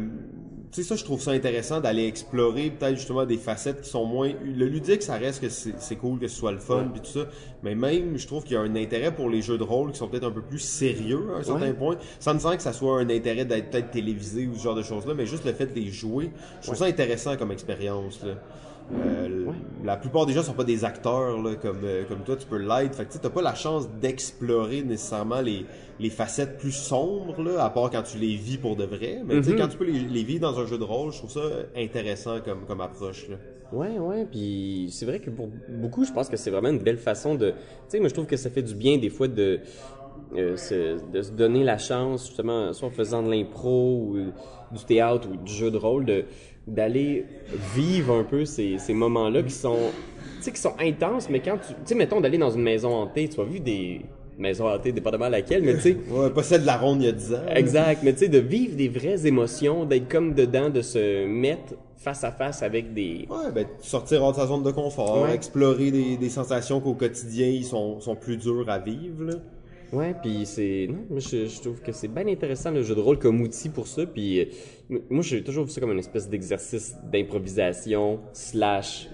sais 0.76 0.84
ça, 0.84 0.96
je 0.96 1.04
trouve 1.04 1.22
ça 1.22 1.32
intéressant 1.32 1.80
d'aller 1.82 2.06
explorer 2.08 2.70
peut-être 2.70 2.96
justement 2.96 3.26
des 3.26 3.38
facettes 3.38 3.82
qui 3.82 3.90
sont 3.90 4.06
moins 4.06 4.32
le 4.44 4.66
ludique, 4.68 5.02
ça 5.02 5.16
reste 5.16 5.42
que 5.42 5.50
c'est 5.50 5.96
cool 5.96 6.20
que 6.20 6.28
ce 6.28 6.36
soit 6.38 6.52
le 6.52 6.60
fun 6.60 6.88
puis 6.92 7.02
tout 7.02 7.20
ça, 7.20 7.28
mais 7.64 7.76
même 7.76 8.18
je 8.18 8.28
trouve 8.28 8.44
qu'il 8.44 8.54
y 8.54 8.58
a 8.58 8.62
un 8.62 8.76
intérêt 8.76 9.14
pour 9.14 9.30
les 9.30 9.42
jeux 9.42 9.58
de 9.58 9.64
rôle 9.64 9.92
qui 9.92 9.98
sont 9.98 10.08
peut-être 10.08 10.26
un 10.28 10.32
peu 10.32 10.42
plus 10.42 10.60
sérieux 10.60 11.28
à 11.36 11.40
un 11.40 11.44
certain 11.44 11.66
Ouais. 11.68 11.74
point, 11.74 11.98
sans 12.20 12.34
me 12.34 12.40
sens 12.40 12.56
que 12.58 12.62
ça 12.64 12.74
soit 12.74 13.00
un 13.00 13.10
intérêt 13.10 13.46
d'être 13.46 13.70
peut-être 13.72 13.92
télévisé 13.92 14.48
ou 14.48 14.56
ce 14.56 14.64
genre 14.64 14.76
de 14.76 14.84
choses 14.84 15.06
là, 15.06 15.14
mais 15.14 15.26
juste 15.26 15.46
le 15.46 15.54
fait 15.54 15.68
de 15.68 15.76
les 15.80 15.90
jouer, 15.92 16.32
je 16.62 16.68
trouve 16.68 16.78
ça 16.78 16.86
intéressant 16.86 17.36
comme 17.38 17.52
expérience 17.52 18.20
Euh, 18.94 19.46
La 19.84 19.98
plupart 19.98 20.26
des 20.26 20.34
gens 20.34 20.44
sont 20.44 20.54
pas 20.54 20.64
des 20.64 20.86
acteurs 20.86 21.42
là, 21.42 21.56
comme 21.56 21.82
euh, 21.84 22.04
comme 22.08 22.20
toi, 22.24 22.36
tu 22.36 22.46
peux 22.46 22.58
l'être. 22.58 22.96
Fait 22.96 23.04
que 23.06 23.10
tu 23.10 23.14
sais, 23.18 23.20
t'as 23.20 23.30
pas 23.30 23.42
la 23.42 23.56
chance 23.56 23.90
d'explorer 24.02 24.84
nécessairement 24.84 25.42
les 25.42 25.66
les 26.00 26.10
facettes 26.10 26.58
plus 26.58 26.72
sombres 26.74 27.42
là, 27.42 27.64
à 27.64 27.70
part 27.70 27.90
quand 27.90 28.04
tu 28.04 28.18
les 28.18 28.36
vis 28.36 28.58
pour 28.58 28.76
de 28.76 28.84
vrai. 28.84 29.22
Mais 29.26 29.42
sais, 29.42 29.52
Mhm. 29.52 29.58
quand 29.58 29.68
tu 29.70 29.78
peux 29.78 29.86
les, 29.86 30.00
les 30.00 30.24
vivre 30.24 30.42
dans 30.42 30.60
un 30.60 30.66
jeu 30.66 30.78
de 30.78 30.84
rôle, 30.84 31.12
je 31.12 31.18
trouve 31.20 31.32
ça 31.32 31.42
intéressant 31.76 32.40
comme 32.42 32.66
comme 32.68 32.82
approche 32.82 33.28
là. 33.30 33.38
Ouais, 33.74 33.98
ouais, 33.98 34.26
puis 34.30 34.90
c'est 34.92 35.06
vrai 35.08 35.20
que 35.20 35.32
pour 35.32 35.50
beaucoup, 35.68 36.06
je 36.06 36.12
pense 36.12 36.30
que 36.30 36.38
c'est 36.38 36.52
vraiment 36.52 36.70
une 36.70 36.80
belle 36.84 37.00
façon 37.00 37.34
de... 37.34 37.50
Tu 37.50 37.56
sais, 37.90 38.00
moi, 38.00 38.10
je 38.10 38.14
trouve 38.14 38.28
que 38.28 38.38
ça 38.38 38.52
fait 38.52 38.62
du 38.62 38.76
bien, 38.76 39.00
des 39.00 39.10
fois, 39.10 39.28
de, 39.28 39.60
euh, 40.36 40.56
de 41.14 41.22
se 41.22 41.32
donner 41.32 41.64
la 41.64 41.78
chance, 41.78 42.28
justement, 42.28 42.72
soit 42.74 42.88
en 42.88 42.92
faisant 42.92 43.24
de 43.24 43.30
l'impro 43.32 43.98
ou 44.10 44.18
du 44.76 44.84
théâtre 44.86 45.28
ou 45.32 45.38
du 45.38 45.52
jeu 45.54 45.72
de 45.72 45.78
rôle, 45.78 46.06
de 46.06 46.26
d'aller 46.68 47.26
vivre 47.76 48.16
un 48.16 48.24
peu 48.24 48.44
ces, 48.44 48.80
ces 48.80 48.96
moments-là 48.96 49.44
qui 49.44 49.52
sont, 49.54 49.78
tu 50.38 50.44
sais, 50.46 50.52
qui 50.52 50.60
sont 50.60 50.74
intenses, 50.80 51.30
mais 51.30 51.40
quand 51.40 51.58
tu... 51.58 51.74
Tu 51.74 51.80
sais, 51.86 51.94
mettons, 51.96 52.22
d'aller 52.22 52.40
dans 52.40 52.50
une 52.50 52.64
maison 52.64 52.92
hantée, 52.92 53.30
tu 53.30 53.40
as 53.40 53.44
vu 53.44 53.60
des 53.60 54.02
maisons 54.40 54.68
hantées, 54.68 54.92
dépendamment 54.92 55.30
laquelle, 55.30 55.62
mais 55.62 55.76
tu 55.76 55.82
sais... 55.82 55.98
Ouais, 56.12 56.32
pas 56.32 56.42
celle 56.42 56.62
de 56.62 56.66
la 56.66 56.78
ronde 56.78 57.04
il 57.04 57.06
y 57.06 57.10
a 57.10 57.12
10 57.12 57.34
ans. 57.36 57.40
Exact, 57.54 58.02
mais 58.02 58.14
tu 58.14 58.20
sais, 58.22 58.30
de 58.30 58.40
vivre 58.40 58.76
des 58.76 58.88
vraies 58.90 59.28
émotions, 59.28 59.86
d'être 59.86 60.10
comme 60.10 60.34
dedans, 60.34 60.72
de 60.72 60.82
se 60.82 61.28
mettre 61.28 61.76
face 61.98 62.24
à 62.24 62.32
face 62.32 62.64
avec 62.64 62.96
des... 62.96 63.28
Ouais, 63.30 63.52
ben 63.54 63.68
sortir 63.82 64.24
hors 64.24 64.32
de 64.32 64.38
sa 64.38 64.48
zone 64.48 64.64
de 64.64 64.72
confort, 64.72 65.22
Ouais. 65.22 65.36
explorer 65.36 65.92
des, 65.92 66.18
des 66.18 66.30
sensations 66.30 66.80
qu'au 66.80 66.96
quotidien 66.96 67.48
ils 67.48 67.64
sont 67.64 68.00
sont 68.02 68.16
plus 68.16 68.38
dures 68.38 68.68
à 68.70 68.80
vivre 68.80 69.24
là. 69.24 69.34
Ouais, 69.94 70.16
puis 70.22 70.46
c'est 70.46 70.88
non, 70.90 71.06
moi 71.10 71.20
je, 71.20 71.46
je 71.46 71.62
trouve 71.62 71.82
que 71.82 71.92
c'est 71.92 72.08
bien 72.08 72.28
intéressant 72.28 72.72
le 72.72 72.82
jeu 72.84 72.96
de 72.96 73.00
rôle 73.00 73.20
comme 73.20 73.40
outil 73.42 73.70
pour 73.70 73.88
ça. 73.88 74.06
Puis 74.06 74.40
euh, 74.40 75.00
moi 75.10 75.22
j'ai 75.22 75.44
toujours 75.44 75.66
vu 75.66 75.72
ça 75.72 75.80
comme 75.80 75.92
une 75.92 76.00
espèce 76.00 76.28
d'exercice 76.30 76.96
d'improvisation 77.12 78.20
slash 78.34 79.08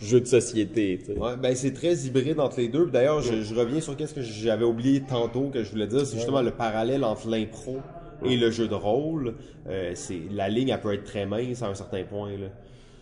jeu 0.00 0.20
de 0.20 0.26
société. 0.26 0.98
tu 1.00 1.06
sais. 1.06 1.18
Ouais, 1.18 1.36
ben 1.36 1.54
c'est 1.54 1.72
très 1.72 1.94
hybride 1.98 2.40
entre 2.40 2.60
les 2.60 2.68
deux. 2.68 2.86
D'ailleurs, 2.86 3.20
je, 3.20 3.42
je 3.42 3.54
reviens 3.54 3.80
sur 3.80 3.96
qu'est-ce 3.96 4.14
que 4.14 4.22
j'avais 4.22 4.64
oublié 4.64 5.02
tantôt 5.02 5.48
que 5.48 5.62
je 5.62 5.70
voulais 5.70 5.86
dire, 5.86 6.06
c'est 6.06 6.16
justement 6.16 6.42
le 6.42 6.52
parallèle 6.52 7.04
entre 7.04 7.28
l'impro 7.28 7.78
et 8.24 8.36
le 8.36 8.50
jeu 8.50 8.68
de 8.68 8.74
rôle. 8.74 9.34
Euh, 9.68 9.92
c'est 9.94 10.20
la 10.30 10.48
ligne, 10.48 10.68
elle 10.68 10.80
peut 10.80 10.92
être 10.94 11.04
très 11.04 11.26
mince 11.26 11.62
à 11.62 11.68
un 11.68 11.74
certain 11.74 12.04
point 12.04 12.30
là. 12.32 12.48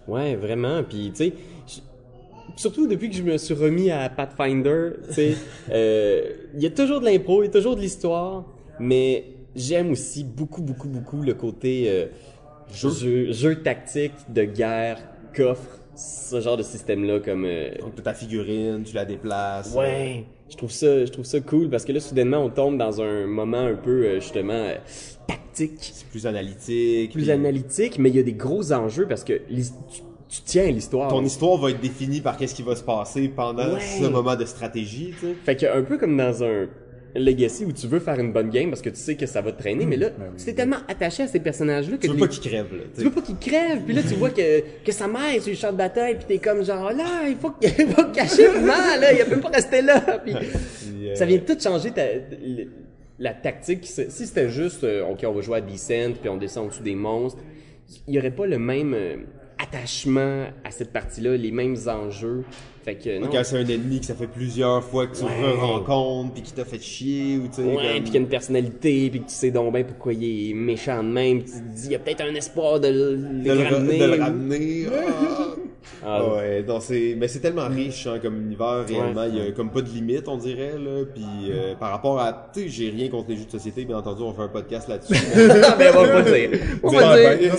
Ouais, 0.08 0.36
vraiment. 0.36 0.82
Puis 0.84 1.10
tu 1.14 1.16
sais, 1.16 1.32
surtout 2.54 2.86
depuis 2.86 3.10
que 3.10 3.16
je 3.16 3.22
me 3.22 3.36
suis 3.38 3.54
remis 3.54 3.90
à 3.90 4.08
Pathfinder, 4.08 4.90
tu 5.08 5.14
sais, 5.14 5.34
euh, 5.70 6.30
il 6.54 6.62
y 6.62 6.66
a 6.66 6.70
toujours 6.70 7.00
de 7.00 7.04
l'impro, 7.06 7.42
il 7.42 7.46
y 7.46 7.48
a 7.48 7.52
toujours 7.52 7.76
de 7.76 7.80
l'histoire, 7.80 8.44
mais 8.78 9.24
j'aime 9.54 9.90
aussi 9.92 10.22
beaucoup, 10.24 10.62
beaucoup, 10.62 10.88
beaucoup 10.88 11.22
le 11.22 11.34
côté 11.34 11.84
euh, 11.88 12.06
Jeu. 12.72 12.90
jeu, 12.90 13.32
jeu 13.32 13.62
tactique 13.62 14.12
de 14.28 14.44
guerre, 14.44 14.98
coffre, 15.34 15.78
ce 15.96 16.40
genre 16.40 16.56
de 16.56 16.62
système-là 16.62 17.20
comme. 17.20 17.44
euh, 17.44 17.70
Donc 17.80 18.02
ta 18.02 18.12
figurine, 18.14 18.82
tu 18.84 18.94
la 18.94 19.04
déplaces. 19.04 19.74
Ouais, 19.74 20.24
je 20.50 20.56
trouve 20.56 20.70
ça, 20.70 21.04
je 21.04 21.10
trouve 21.10 21.24
ça 21.24 21.40
cool 21.40 21.70
parce 21.70 21.84
que 21.84 21.92
là, 21.92 22.00
soudainement, 22.00 22.38
on 22.38 22.50
tombe 22.50 22.76
dans 22.76 23.00
un 23.00 23.26
moment 23.26 23.58
un 23.64 23.74
peu 23.74 24.04
euh, 24.04 24.20
justement 24.20 24.68
tactique, 25.26 25.78
C'est 25.80 26.06
plus 26.08 26.26
analytique. 26.26 27.12
plus 27.12 27.22
puis 27.22 27.30
analytique, 27.30 27.98
mais 27.98 28.10
il 28.10 28.16
y 28.16 28.18
a 28.18 28.22
des 28.22 28.34
gros 28.34 28.72
enjeux 28.72 29.06
parce 29.08 29.24
que 29.24 29.32
tu, 29.48 30.02
tu 30.28 30.40
tiens 30.44 30.64
à 30.64 30.70
l'histoire. 30.70 31.08
Ton 31.08 31.24
histoire 31.24 31.56
va 31.58 31.70
être 31.70 31.80
définie 31.80 32.20
par 32.20 32.36
qu'est-ce 32.36 32.54
qui 32.54 32.62
va 32.62 32.74
se 32.76 32.82
passer 32.82 33.28
pendant 33.28 33.74
Ouais. 33.74 33.80
ce 33.80 34.06
moment 34.06 34.34
de 34.36 34.44
stratégie, 34.44 35.14
tu 35.20 35.26
sais. 35.26 35.34
Fait 35.44 35.56
que 35.56 35.66
un 35.66 35.82
peu 35.82 35.98
comme 35.98 36.16
dans 36.16 36.42
un 36.42 36.66
Legacy 37.14 37.64
où 37.64 37.72
tu 37.72 37.86
veux 37.86 37.98
faire 38.00 38.20
une 38.20 38.30
bonne 38.32 38.50
game 38.50 38.68
parce 38.68 38.82
que 38.82 38.90
tu 38.90 38.96
sais 38.96 39.14
que 39.16 39.24
ça 39.24 39.40
va 39.40 39.50
te 39.52 39.58
traîner, 39.58 39.86
mais 39.86 39.96
là, 39.96 40.10
Ben 40.10 40.26
oui. 40.32 40.34
tu 40.38 40.44
t'es 40.44 40.52
tellement 40.52 40.76
attaché 40.86 41.22
à 41.22 41.26
ces 41.28 41.40
personnages-là 41.40 41.96
que 41.96 42.02
Tu 42.02 42.08
veux 42.08 42.14
les- 42.14 42.20
pas 42.20 42.28
qu'il 42.28 42.42
crève, 42.50 42.66
là. 42.72 42.82
tu 42.94 43.04
veux 43.04 43.10
pas 43.10 43.22
qu'il 43.22 43.36
crève, 43.38 43.80
puis 43.86 43.94
là 43.94 44.02
tu 44.02 44.14
vois 44.16 44.28
que, 44.28 44.60
que 44.84 44.92
sa 44.92 45.08
mère 45.08 45.32
est 45.34 45.40
sur 45.40 45.48
le 45.50 45.56
champ 45.56 45.72
de 45.72 45.78
bataille, 45.78 46.16
puis 46.16 46.24
t'es 46.28 46.38
comme 46.38 46.62
genre 46.62 46.92
là, 46.92 47.26
il 47.26 47.36
faut 47.36 47.52
qu'il 47.52 47.70
il 47.78 47.86
faut 47.88 48.04
cacher 48.12 48.52
le 48.52 48.60
mal, 48.60 49.00
là, 49.00 49.12
il 49.14 49.24
peut 49.24 49.40
pas 49.40 49.48
rester 49.48 49.80
là. 49.80 50.00
Puis, 50.24 50.34
ça 51.14 51.24
vient 51.24 51.38
tout 51.38 51.56
changer 51.58 51.90
ta, 51.92 52.02
la 53.18 53.32
tactique. 53.32 53.86
Si 53.86 54.10
si 54.10 54.26
c'était 54.26 54.50
juste, 54.50 54.84
euh, 54.84 55.06
ok, 55.10 55.20
on 55.26 55.32
va 55.32 55.40
jouer 55.40 55.56
à 55.58 55.60
Descent, 55.62 56.12
puis 56.20 56.28
on 56.28 56.36
descend 56.36 56.66
au-dessus 56.66 56.82
des 56.82 56.94
monstres, 56.96 57.40
il 58.06 58.14
y 58.14 58.18
aurait 58.18 58.30
pas 58.30 58.46
le 58.46 58.58
même 58.58 58.92
euh, 58.94 59.16
attachement 59.58 60.46
à 60.64 60.70
cette 60.70 60.92
partie-là, 60.92 61.36
les 61.36 61.50
mêmes 61.50 61.76
enjeux. 61.86 62.44
Fait 62.86 62.94
que 62.94 63.18
non. 63.18 63.26
Quand 63.32 63.42
c'est 63.42 63.58
un 63.58 63.66
ennemi 63.66 63.98
que 63.98 64.06
ça 64.06 64.14
fait 64.14 64.28
plusieurs 64.28 64.82
fois 64.82 65.08
que 65.08 65.16
tu 65.16 65.24
Ouais. 65.24 65.30
rencontres 65.60 66.34
puis 66.34 66.42
qui 66.42 66.52
t'a 66.52 66.64
fait 66.64 66.80
chier 66.80 67.36
ou 67.36 67.48
tu 67.48 67.56
sais 67.56 67.62
Ouais, 67.64 67.74
comme- 67.74 67.82
puis 67.94 68.02
qu'il 68.04 68.14
y 68.14 68.16
a 68.16 68.20
une 68.20 68.28
personnalité, 68.28 69.10
puis 69.10 69.20
que 69.22 69.26
tu 69.28 69.34
sais 69.34 69.50
donc 69.50 69.74
bien 69.74 69.82
pourquoi 69.82 70.12
il 70.12 70.50
est 70.50 70.54
méchant 70.54 71.02
de 71.02 71.08
même, 71.08 71.42
puis 71.42 71.50
tu 71.52 71.58
te 71.58 71.76
dis, 71.80 71.86
il 71.86 71.92
y 71.92 71.94
a 71.96 71.98
peut-être 71.98 72.20
un 72.22 72.34
espoir 72.36 72.78
de 72.78 72.86
le, 72.86 73.16
de 73.42 73.52
le, 73.52 73.62
ra- 73.64 73.70
ramener. 73.70 73.98
de 73.98 74.04
le 74.04 74.22
ramener. 74.22 74.86
Ah. 74.92 75.46
Ah, 76.04 76.22
ouais, 76.34 76.62
non, 76.66 76.78
c'est, 76.80 77.14
mais 77.16 77.26
c'est 77.28 77.38
tellement 77.40 77.68
riche 77.68 78.06
hein, 78.06 78.18
comme 78.20 78.40
univers 78.42 78.84
réellement. 78.86 79.24
Il 79.24 79.36
y 79.36 79.40
a 79.40 79.52
comme 79.52 79.70
pas 79.70 79.82
de 79.82 79.88
limite, 79.88 80.28
on 80.28 80.36
dirait 80.36 80.74
là. 80.78 81.04
Puis 81.12 81.24
euh, 81.50 81.74
par 81.76 81.90
rapport 81.90 82.20
à, 82.20 82.50
tu 82.52 82.62
sais, 82.62 82.68
j'ai 82.68 82.90
rien 82.90 83.08
contre 83.08 83.30
les 83.30 83.36
jeux 83.36 83.44
de 83.46 83.50
société. 83.50 83.84
Bien 83.84 83.98
entendu, 83.98 84.22
on 84.22 84.32
fait 84.32 84.42
un 84.42 84.48
podcast 84.48 84.88
là-dessus. 84.88 85.14
ben, 85.78 85.94
on 85.96 86.02
va 86.04 86.22
dire. 86.22 86.50
On 86.82 86.90
va 86.90 87.36
dire. 87.36 87.52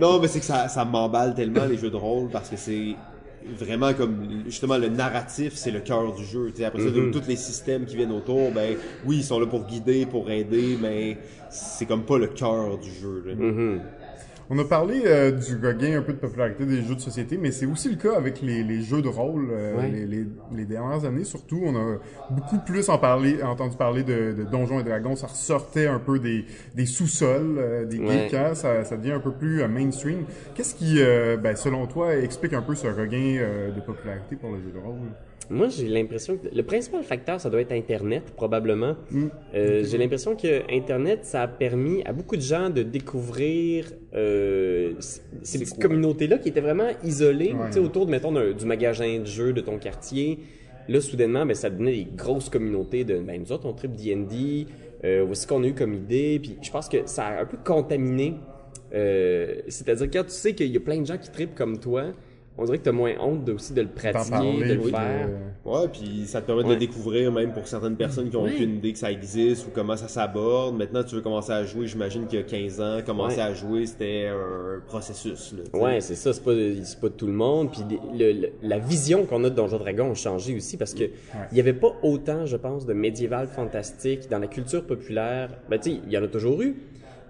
non, 0.00 0.20
mais 0.20 0.28
c'est 0.28 0.38
que 0.40 0.44
ça, 0.44 0.68
ça 0.68 0.84
m'emballe 0.84 1.34
tellement 1.34 1.64
les 1.64 1.76
jeux 1.76 1.90
de 1.90 1.96
rôle 1.96 2.28
parce 2.30 2.48
que 2.48 2.56
c'est 2.56 2.94
vraiment 3.58 3.92
comme 3.94 4.42
justement 4.46 4.76
le 4.78 4.88
narratif, 4.88 5.54
c'est 5.54 5.70
le 5.70 5.80
cœur 5.80 6.14
du 6.14 6.24
jeu. 6.24 6.50
Tu 6.50 6.56
sais, 6.58 6.64
après 6.64 6.80
ça, 6.82 6.88
Mhm. 6.88 7.10
tous 7.12 7.26
les 7.28 7.36
systèmes 7.36 7.84
qui 7.86 7.96
viennent 7.96 8.12
autour, 8.12 8.50
ben 8.52 8.76
oui, 9.04 9.18
ils 9.18 9.24
sont 9.24 9.38
là 9.38 9.46
pour 9.46 9.64
guider, 9.66 10.06
pour 10.06 10.30
aider, 10.30 10.76
mais 10.80 11.18
c'est 11.48 11.86
comme 11.86 12.04
pas 12.04 12.18
le 12.18 12.26
cœur 12.28 12.78
du 12.78 12.90
jeu. 12.90 13.22
là. 13.26 13.34
Mhm. 13.34 13.80
On 14.48 14.56
a 14.60 14.64
parlé 14.64 15.02
euh, 15.06 15.32
du 15.32 15.56
regain 15.56 15.98
un 15.98 16.02
peu 16.02 16.12
de 16.12 16.18
popularité 16.18 16.64
des 16.66 16.82
jeux 16.82 16.94
de 16.94 17.00
société, 17.00 17.36
mais 17.36 17.50
c'est 17.50 17.66
aussi 17.66 17.88
le 17.90 17.96
cas 17.96 18.16
avec 18.16 18.40
les, 18.42 18.62
les 18.62 18.80
jeux 18.80 19.02
de 19.02 19.08
rôle. 19.08 19.48
euh, 19.50 19.76
Ouais. 19.76 19.90
les, 19.90 20.06
les, 20.06 20.26
les 20.52 20.64
dernières 20.64 21.04
années, 21.04 21.24
surtout, 21.24 21.60
on 21.64 21.74
a 21.74 21.98
beaucoup 22.30 22.60
plus 22.60 22.88
en 22.88 22.96
parler, 22.98 23.42
entendu 23.42 23.76
parler 23.76 24.04
de, 24.04 24.32
de 24.32 24.44
Donjons 24.44 24.78
et 24.78 24.84
Dragons. 24.84 25.16
Ça 25.16 25.26
ressortait 25.26 25.88
un 25.88 25.98
peu 25.98 26.20
des, 26.20 26.46
des 26.74 26.86
sous-sols, 26.86 27.56
euh, 27.58 27.84
des 27.86 27.98
Ouais. 27.98 28.28
geeks, 28.28 28.34
hein, 28.34 28.54
ça, 28.54 28.84
ça 28.84 28.96
devient 28.96 29.12
un 29.12 29.20
peu 29.20 29.32
plus 29.32 29.62
euh, 29.62 29.68
mainstream. 29.68 30.26
Qu'est-ce 30.54 30.76
qui, 30.76 31.00
euh, 31.02 31.36
ben, 31.36 31.56
selon 31.56 31.88
toi, 31.88 32.14
explique 32.16 32.52
un 32.52 32.62
peu 32.62 32.76
ce 32.76 32.86
regain 32.86 33.38
euh, 33.40 33.72
de 33.72 33.80
popularité 33.80 34.36
pour 34.36 34.54
les 34.54 34.62
jeux 34.62 34.70
de 34.72 34.78
rôle? 34.78 35.16
Moi, 35.48 35.68
j'ai 35.68 35.86
l'impression 35.88 36.36
que 36.36 36.48
le 36.54 36.62
principal 36.64 37.02
facteur, 37.04 37.40
ça 37.40 37.50
doit 37.50 37.60
être 37.60 37.72
Internet, 37.72 38.32
probablement. 38.36 38.96
Mm. 39.10 39.26
Euh, 39.54 39.84
J'ai 39.84 39.96
l'impression 39.98 40.34
que 40.34 40.62
Internet, 40.74 41.24
ça 41.24 41.42
a 41.42 41.48
permis 41.48 42.02
à 42.04 42.12
beaucoup 42.12 42.36
de 42.36 42.40
gens 42.42 42.68
de 42.70 42.82
découvrir 42.82 43.92
euh, 44.14 44.94
ces 45.42 45.58
petites 45.60 45.80
communautés-là 45.80 46.38
qui 46.38 46.48
étaient 46.48 46.60
vraiment 46.60 46.88
isolées, 47.04 47.54
Ouais. 47.54 47.78
autour, 47.78 48.06
de, 48.06 48.10
mettons, 48.10 48.32
du 48.52 48.66
magasin 48.66 49.20
de 49.20 49.26
jeux 49.26 49.52
de 49.52 49.60
ton 49.60 49.78
quartier. 49.78 50.38
Là, 50.88 51.00
soudainement, 51.00 51.46
ben, 51.46 51.54
ça 51.54 51.70
devenait 51.70 51.92
des 51.92 52.06
grosses 52.16 52.48
communautés 52.48 53.04
de, 53.04 53.18
ben, 53.18 53.40
nous 53.40 53.52
autres, 53.52 53.66
on 53.66 53.72
trip 53.72 53.92
D&D, 53.92 54.66
euh, 55.04 55.22
voici 55.26 55.42
ce 55.42 55.46
qu'on 55.46 55.62
a 55.62 55.66
eu 55.66 55.74
comme 55.74 55.94
idée, 55.94 56.38
puis 56.40 56.56
je 56.62 56.70
pense 56.70 56.88
que 56.88 56.98
ça 57.06 57.26
a 57.26 57.42
un 57.42 57.46
peu 57.46 57.56
contaminé. 57.64 58.34
Euh, 58.94 59.56
C'est-à-dire, 59.68 60.08
quand 60.12 60.24
tu 60.24 60.30
sais 60.30 60.54
qu'il 60.54 60.68
y 60.72 60.76
a 60.76 60.80
plein 60.80 61.00
de 61.00 61.06
gens 61.06 61.18
qui 61.18 61.30
tripent 61.30 61.54
comme 61.54 61.78
toi, 61.78 62.04
on 62.58 62.64
dirait 62.64 62.78
que 62.78 62.82
tu 62.84 62.88
as 62.88 62.92
moins 62.92 63.12
honte 63.20 63.44
de, 63.44 63.52
aussi 63.52 63.72
de 63.74 63.82
le 63.82 63.88
pratiquer, 63.88 64.30
parler, 64.30 64.68
de 64.68 64.74
le 64.74 64.80
puis 64.80 64.90
faire. 64.90 65.28
de- 65.28 65.46
Ouais, 65.68 65.88
puis 65.92 66.24
ça 66.26 66.40
te 66.40 66.46
permet 66.46 66.62
de 66.62 66.68
Ouais. 66.68 66.74
le 66.74 66.78
découvrir 66.80 67.32
même 67.32 67.52
pour 67.52 67.66
certaines 67.66 67.96
personnes 67.96 68.30
qui 68.30 68.36
ont 68.36 68.44
Ouais. 68.44 68.52
aucune 68.54 68.76
idée 68.76 68.92
que 68.92 68.98
ça 68.98 69.10
existe 69.10 69.66
ou 69.66 69.70
comment 69.74 69.96
ça 69.96 70.06
s'aborde. 70.06 70.76
Maintenant, 70.76 71.02
tu 71.02 71.16
veux 71.16 71.20
commencer 71.22 71.50
à 71.52 71.64
jouer, 71.64 71.86
j'imagine 71.88 72.26
qu'il 72.26 72.38
y 72.38 72.42
a 72.42 72.44
15 72.44 72.80
ans, 72.80 72.98
commencer 73.04 73.36
Ouais. 73.38 73.42
à 73.42 73.52
jouer, 73.54 73.84
c'était 73.86 74.28
un 74.28 74.80
processus. 74.86 75.54
Là. 75.72 75.78
Ouais, 75.80 76.00
c'est 76.00 76.14
ça, 76.14 76.32
c'est 76.32 76.44
pas, 76.44 76.52
c'est 76.84 77.00
pas 77.00 77.10
tout 77.10 77.26
le 77.26 77.32
monde. 77.32 77.72
Puis 77.72 77.82
le- 78.16 78.32
le- 78.32 78.48
la 78.62 78.78
vision 78.78 79.24
qu'on 79.26 79.42
a 79.44 79.50
de 79.50 79.54
Donjons 79.56 79.78
Dragons 79.78 80.12
a 80.12 80.14
changé 80.14 80.54
aussi 80.56 80.76
parce 80.76 80.94
que 80.94 81.04
il 81.50 81.56
y 81.56 81.60
avait 81.60 81.72
pas 81.72 81.92
autant, 82.02 82.46
je 82.46 82.56
pense, 82.56 82.86
de 82.86 82.92
médiéval 82.92 83.48
fantastique 83.48 84.28
dans 84.30 84.38
la 84.38 84.46
culture 84.46 84.84
populaire. 84.84 85.50
Ben 85.68 85.78
tu 85.80 85.90
sais, 85.90 86.00
il 86.06 86.12
y 86.12 86.16
en 86.16 86.22
a 86.22 86.28
toujours 86.28 86.62
eu, 86.62 86.76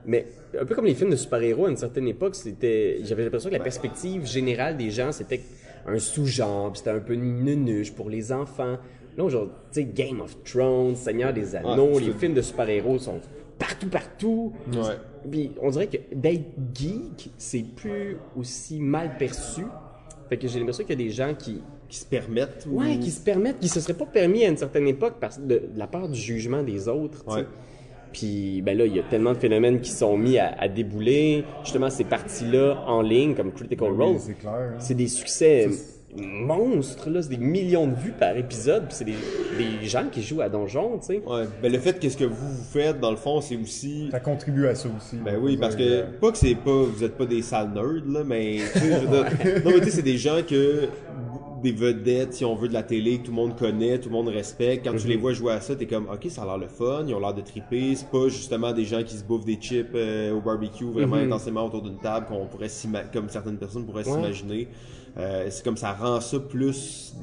mais 0.06 0.26
un 0.58 0.64
peu 0.64 0.74
comme 0.74 0.86
les 0.86 0.94
films 0.94 1.10
de 1.10 1.16
super-héros 1.16 1.66
à 1.66 1.70
une 1.70 1.76
certaine 1.76 2.08
époque, 2.08 2.34
c'était, 2.34 2.98
j'avais 3.04 3.24
l'impression 3.24 3.48
que 3.50 3.54
la 3.54 3.62
perspective 3.62 4.26
générale 4.26 4.76
des 4.76 4.90
gens 4.90 5.12
c'était 5.12 5.40
un 5.86 5.98
sous-genre, 5.98 6.76
c'était 6.76 6.90
un 6.90 6.98
peu 7.00 7.14
nunuche 7.14 7.92
pour 7.92 8.08
les 8.10 8.32
enfants. 8.32 8.76
Là 9.16 9.24
aujourd'hui, 9.24 9.54
tu 9.72 9.80
sais, 9.80 9.84
Game 9.84 10.20
of 10.20 10.36
Thrones, 10.44 10.94
Seigneur 10.96 11.32
des 11.32 11.54
Anneaux, 11.56 11.94
Ouais, 11.94 12.00
les 12.00 12.12
films 12.12 12.34
de 12.34 12.42
super-héros 12.42 12.98
sont 12.98 13.20
partout, 13.58 13.88
partout. 13.88 14.52
Ouais. 14.72 14.96
Puis 15.30 15.52
on 15.62 15.70
dirait 15.70 15.86
que 15.86 15.96
d'être 16.14 16.44
geek, 16.74 17.30
c'est 17.38 17.64
plus 17.74 18.16
aussi 18.36 18.78
mal 18.80 19.16
perçu. 19.16 19.62
Fait 20.28 20.36
que 20.36 20.46
j'ai 20.48 20.58
l'impression 20.58 20.84
qu'il 20.84 21.00
y 21.00 21.02
a 21.02 21.06
des 21.06 21.12
gens 21.14 21.34
qui, 21.34 21.62
Qui 21.88 21.98
se 21.98 22.04
permettent. 22.06 22.66
ou- 22.70 22.80
ouais, 22.80 22.98
qui 22.98 23.10
se 23.10 23.20
permettent, 23.22 23.58
qui 23.60 23.68
se 23.68 23.80
seraient 23.80 23.94
pas 23.94 24.06
permis 24.06 24.44
à 24.44 24.48
une 24.48 24.56
certaine 24.56 24.86
époque 24.88 25.14
parce 25.20 25.38
de, 25.40 25.46
de 25.46 25.62
la 25.76 25.86
peur 25.86 26.08
du 26.08 26.18
jugement 26.18 26.62
des 26.62 26.88
autres. 26.88 27.24
Ouais. 27.28 27.46
Puis 28.12 28.62
ben 28.62 28.76
là, 28.76 28.86
il 28.86 28.94
y 28.94 28.98
a 28.98 29.02
tellement 29.02 29.32
de 29.32 29.38
phénomènes 29.38 29.80
qui 29.80 29.90
sont 29.90 30.16
mis 30.16 30.38
à, 30.38 30.54
à 30.58 30.68
débouler. 30.68 31.44
Justement, 31.64 31.90
ces 31.90 32.04
parties-là 32.04 32.84
en 32.86 33.02
ligne 33.02 33.34
comme 33.34 33.52
Critical 33.52 33.90
Oui, 33.92 34.04
Role, 34.04 34.16
c'est 34.18 34.46
hein. 34.46 34.74
c'est 34.78 34.94
des 34.94 35.08
succès 35.08 35.68
monstres 36.22 37.10
là, 37.10 37.22
c'est 37.22 37.28
des 37.30 37.36
millions 37.38 37.86
de 37.86 37.94
vues 37.94 38.12
par 38.18 38.36
épisode. 38.36 38.84
Puis 38.88 38.96
c'est 38.96 39.04
des, 39.04 39.14
des 39.58 39.86
gens 39.86 40.04
qui 40.10 40.22
jouent 40.22 40.40
à 40.40 40.48
donjon, 40.48 40.98
tu 40.98 41.06
sais. 41.06 41.22
Ouais. 41.26 41.44
Ben, 41.62 41.72
le 41.72 41.78
fait 41.78 41.98
que 42.00 42.08
ce 42.08 42.16
que 42.16 42.24
vous, 42.24 42.34
vous 42.48 42.64
faites, 42.64 43.00
dans 43.00 43.10
le 43.10 43.16
fond, 43.16 43.40
c'est 43.40 43.56
aussi. 43.56 44.08
Ça 44.10 44.20
contribue 44.20 44.66
à 44.66 44.74
ça 44.74 44.88
aussi. 44.96 45.16
Ben 45.16 45.38
oui, 45.40 45.56
parce 45.56 45.76
que, 45.76 46.02
pas 46.20 46.32
que 46.32 46.38
c'est 46.38 46.54
pas, 46.54 46.82
vous 46.84 47.04
êtes 47.04 47.16
pas 47.16 47.26
des 47.26 47.42
sales 47.42 47.70
nerds, 47.72 48.04
là, 48.06 48.22
mais, 48.24 48.58
tu 48.72 48.78
sais, 48.78 48.92
je 49.00 49.06
veux 49.06 49.08
dire- 49.08 49.64
non, 49.64 49.70
mais 49.72 49.78
tu 49.80 49.84
sais, 49.84 49.90
c'est 49.90 50.02
des 50.02 50.18
gens 50.18 50.38
que, 50.48 50.88
des 51.62 51.72
vedettes, 51.72 52.34
si 52.34 52.44
on 52.44 52.54
veut, 52.54 52.68
de 52.68 52.74
la 52.74 52.82
télé, 52.82 53.18
que 53.18 53.24
tout 53.24 53.30
le 53.30 53.36
monde 53.36 53.56
connaît, 53.56 53.98
tout 53.98 54.08
le 54.10 54.14
monde 54.14 54.28
respecte. 54.28 54.84
Quand 54.86 54.94
tu 54.96 55.08
les 55.08 55.16
vois 55.16 55.32
jouer 55.32 55.52
à 55.54 55.60
ça, 55.60 55.74
t'es 55.74 55.86
comme, 55.86 56.06
ok, 56.06 56.26
ça 56.30 56.42
a 56.42 56.44
l'air 56.44 56.58
le 56.58 56.68
fun, 56.68 57.04
ils 57.08 57.14
ont 57.14 57.18
l'air 57.20 57.32
de 57.34 57.40
triper, 57.40 57.94
c'est 57.94 58.08
pas 58.10 58.28
justement 58.28 58.72
des 58.72 58.84
gens 58.84 59.02
qui 59.02 59.16
se 59.16 59.24
bouffent 59.24 59.46
des 59.46 59.56
chips 59.56 59.86
euh, 59.94 60.34
au 60.34 60.40
barbecue 60.40 60.84
vraiment 60.84 61.16
Mhm. 61.16 61.32
intensément 61.32 61.64
autour 61.66 61.82
d'une 61.82 61.98
table, 61.98 62.26
qu'on 62.26 62.46
pourrait 62.46 62.68
comme 63.12 63.28
certaines 63.30 63.56
personnes 63.56 63.84
pourraient 63.86 64.06
Ouais. 64.06 64.12
Euh, 65.18 65.46
c'est 65.50 65.64
comme 65.64 65.76
ça 65.76 65.92
rend 65.92 66.20
ça 66.20 66.38
plus 66.40 67.14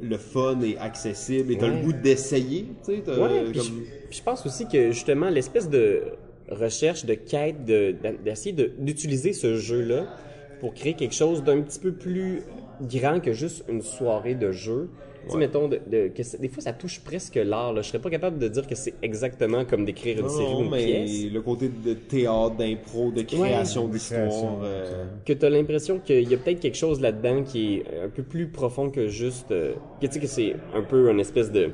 le 0.00 0.18
fun 0.18 0.60
et 0.60 0.76
accessible, 0.78 1.52
et 1.52 1.58
t'as 1.58 1.68
Ouais. 1.68 1.76
le 1.76 1.82
goût 1.82 1.92
d'essayer, 1.92 2.76
tu 2.84 2.94
sais, 2.94 3.02
t'as 3.04 3.18
Ouais, 3.18 3.44
puis 3.50 3.58
comme- 3.60 3.84
je, 4.10 4.22
pense 4.22 4.44
aussi 4.46 4.68
que 4.68 4.90
justement 4.92 5.28
l'espèce 5.30 5.68
de 5.68 6.02
recherche, 6.48 7.04
de 7.04 7.14
quête, 7.14 7.64
de- 7.64 7.94
d'essayer 8.22 8.52
de, 8.52 8.72
d'utiliser 8.78 9.32
ce 9.32 9.56
jeu-là 9.56 10.06
pour 10.60 10.74
créer 10.74 10.94
quelque 10.94 11.14
chose 11.14 11.42
d'un 11.42 11.60
petit 11.62 11.78
peu 11.78 11.92
plus 11.92 12.42
grand 12.80 13.20
que 13.20 13.32
juste 13.32 13.64
une 13.68 13.82
soirée 13.82 14.34
de 14.34 14.52
jeu. 14.52 14.90
Sais, 15.32 15.36
mettons, 15.38 15.68
de, 15.68 15.80
de- 15.86 16.08
que 16.08 16.22
c'est- 16.22 16.40
des 16.40 16.48
fois, 16.48 16.62
ça 16.62 16.72
touche 16.72 17.00
presque 17.00 17.36
l'art. 17.36 17.72
là. 17.72 17.82
Je 17.82 17.88
serais 17.88 17.98
pas 18.00 18.10
capable 18.10 18.38
de 18.38 18.48
dire 18.48 18.66
que 18.66 18.74
c'est 18.74 18.94
exactement 19.02 19.64
comme 19.64 19.84
d'écrire 19.84 20.18
une 20.20 20.28
série 20.28 20.44
ou 20.54 20.58
Non, 20.58 20.64
une 20.64 20.70
mais 20.70 20.84
pièce. 20.84 21.32
le 21.32 21.40
côté 21.42 21.68
de 21.68 21.94
théâtre, 21.94 22.56
d'impro, 22.56 23.10
de 23.10 23.22
création 23.22 23.88
d'histoire. 23.88 24.58
euh, 24.62 25.04
Que 25.24 25.32
tu 25.32 25.44
as 25.46 25.50
l'impression 25.50 25.98
qu'il 25.98 26.28
y 26.30 26.34
a 26.34 26.36
peut-être 26.38 26.60
quelque 26.60 26.76
chose 26.76 27.00
là-dedans 27.00 27.42
qui 27.42 27.76
est 27.76 27.84
un 28.04 28.08
peu 28.08 28.22
plus 28.22 28.46
profond 28.48 28.90
que 28.90 29.08
juste... 29.08 29.50
euh, 29.50 29.72
que 30.00 30.06
tu 30.06 30.12
sais 30.14 30.20
que 30.20 30.26
c'est 30.26 30.54
un 30.74 30.82
peu 30.82 31.10
une 31.10 31.20
espèce 31.20 31.50
de 31.50 31.70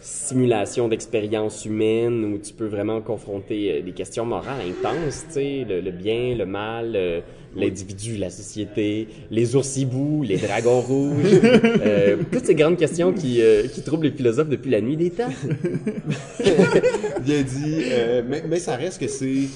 simulation 0.00 0.88
d'expérience 0.88 1.64
humaine 1.66 2.24
où 2.24 2.38
tu 2.38 2.52
peux 2.54 2.66
vraiment 2.66 3.00
confronter 3.00 3.70
euh, 3.70 3.82
des 3.82 3.92
questions 3.92 4.24
morales 4.24 4.62
intenses, 4.68 5.24
tu 5.28 5.34
sais, 5.34 5.66
le, 5.68 5.80
le 5.80 5.90
bien, 5.90 6.34
le 6.36 6.46
mal, 6.46 6.92
euh, 6.96 7.20
l'individu, 7.54 8.16
la 8.16 8.30
société, 8.30 9.08
les 9.30 9.56
ours 9.56 9.76
hiboux, 9.76 10.22
les 10.22 10.36
dragons 10.38 10.80
rouges, 10.80 11.40
euh, 11.42 12.16
toutes 12.32 12.46
ces 12.46 12.54
grandes 12.54 12.78
questions 12.78 13.12
qui, 13.12 13.42
euh, 13.42 13.66
qui 13.66 13.82
troublent 13.82 14.06
les 14.06 14.12
philosophes 14.12 14.48
depuis 14.48 14.70
la 14.70 14.80
nuit 14.80 14.96
des 14.96 15.10
temps. 15.10 15.28
bien 17.20 17.42
dit, 17.42 17.84
mais, 18.28 18.42
mais 18.48 18.58
ça 18.58 18.76
reste 18.76 19.00
que 19.00 19.08
c'est 19.08 19.48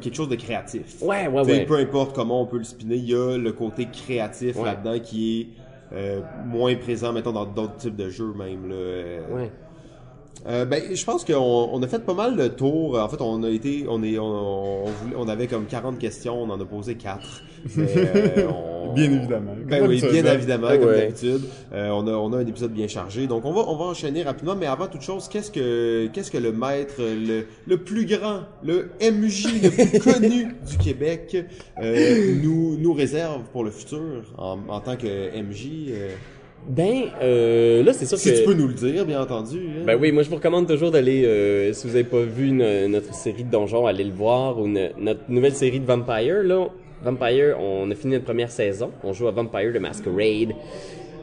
quelque 0.00 0.16
chose 0.16 0.28
de 0.28 0.36
créatif. 0.36 0.82
Ouais, 1.00 1.28
ouais, 1.28 1.42
T'sais, 1.42 1.52
ouais. 1.52 1.66
Peu 1.66 1.76
importe 1.76 2.14
comment 2.14 2.42
on 2.42 2.46
peut 2.46 2.58
le 2.58 2.64
spinner, 2.64 2.96
il 2.96 3.08
y 3.10 3.14
a 3.14 3.36
le 3.36 3.52
côté 3.52 3.86
créatif 3.92 4.56
Ouais. 4.56 4.64
là-dedans 4.64 4.98
qui 4.98 5.40
est 5.40 5.46
euh, 5.92 6.22
moins 6.44 6.74
présent, 6.76 7.12
mettons, 7.12 7.32
dans 7.32 7.46
d'autres 7.46 7.76
types 7.76 7.96
de 7.96 8.08
jeux 8.10 8.32
même. 8.34 8.68
Là. 8.68 8.74
Euh, 8.74 9.28
Ouais. 9.34 9.52
Euh, 10.46 10.64
ben, 10.64 10.82
je 10.94 11.04
pense 11.04 11.24
qu'on 11.26 11.34
on 11.36 11.82
a 11.82 11.86
fait 11.86 11.98
pas 11.98 12.14
mal 12.14 12.34
le 12.34 12.48
tour. 12.48 12.98
En 12.98 13.08
fait, 13.10 13.20
on 13.20 13.42
a 13.42 13.50
été, 13.50 13.84
on 13.88 14.02
est, 14.02 14.18
on, 14.18 14.84
on, 14.86 14.90
voulait- 14.90 15.16
on 15.18 15.28
avait 15.28 15.46
comme 15.46 15.66
40 15.66 15.98
questions, 15.98 16.42
on 16.42 16.48
en 16.48 16.58
a 16.58 16.64
posé 16.64 16.94
4. 16.94 17.20
Mais, 17.76 17.86
euh, 17.96 18.48
on- 18.48 18.94
Bien 18.94 19.04
évidemment. 19.12 19.52
Ben 19.68 19.86
oui, 19.86 20.00
bien 20.00 20.22
ben. 20.22 20.34
évidemment, 20.34 20.66
Ah 20.70 20.78
comme 20.78 20.88
ouais. 20.88 20.98
d'habitude. 21.08 21.42
Euh, 21.72 21.90
on 21.90 22.06
a, 22.08 22.12
on 22.12 22.32
a 22.32 22.38
un 22.38 22.46
épisode 22.46 22.72
bien 22.72 22.88
chargé. 22.88 23.26
Donc, 23.26 23.44
on 23.44 23.52
va, 23.52 23.60
on 23.68 23.76
va 23.76 23.84
enchaîner 23.84 24.22
rapidement. 24.22 24.56
Mais 24.56 24.66
avant 24.66 24.86
toute 24.88 25.02
chose, 25.02 25.28
qu'est-ce 25.28 25.50
que, 25.50 26.08
qu'est-ce 26.12 26.30
que 26.30 26.38
le 26.38 26.52
maître, 26.52 26.94
le, 26.98 27.44
le 27.66 27.76
plus 27.76 28.06
grand, 28.06 28.40
le 28.64 28.90
MJ 29.00 29.62
le 29.62 29.70
plus 29.70 29.98
connu 30.12 30.56
du 30.68 30.78
Québec, 30.78 31.36
euh, 31.82 32.34
nous, 32.42 32.76
nous 32.78 32.92
réserve 32.94 33.42
pour 33.52 33.62
le 33.62 33.70
futur 33.70 34.22
en, 34.38 34.58
en 34.68 34.80
tant 34.80 34.96
que 34.96 35.38
MJ? 35.40 35.92
Ben, 36.68 37.04
euh, 37.22 37.82
là, 37.82 37.92
c'est 37.92 38.06
sûr 38.06 38.18
Si 38.18 38.30
que... 38.30 38.38
tu 38.38 38.44
peux 38.44 38.54
nous 38.54 38.68
le 38.68 38.74
dire, 38.74 39.04
bien 39.06 39.20
entendu. 39.20 39.58
hein. 39.58 39.82
Ben 39.86 39.98
oui, 40.00 40.12
moi 40.12 40.22
je 40.22 40.28
vous 40.28 40.36
recommande 40.36 40.68
toujours 40.68 40.90
d'aller, 40.90 41.24
euh, 41.24 41.72
si 41.72 41.86
vous 41.88 41.94
avez 41.94 42.04
pas 42.04 42.20
vu 42.22 42.52
no- 42.52 42.86
notre 42.88 43.12
série 43.14 43.44
de 43.44 43.50
donjons, 43.50 43.86
allez 43.86 44.04
le 44.04 44.12
voir, 44.12 44.58
ou 44.58 44.68
no- 44.68 44.88
notre 44.98 45.22
nouvelle 45.28 45.54
série 45.54 45.80
de 45.80 45.86
Vampire, 45.86 46.42
là. 46.44 46.66
Vampire, 47.02 47.56
on 47.58 47.90
a 47.90 47.94
fini 47.94 48.12
notre 48.12 48.26
première 48.26 48.50
saison, 48.50 48.90
on 49.02 49.14
joue 49.14 49.26
à 49.26 49.30
Vampire 49.30 49.72
de 49.72 49.78
Masquerade. 49.78 50.52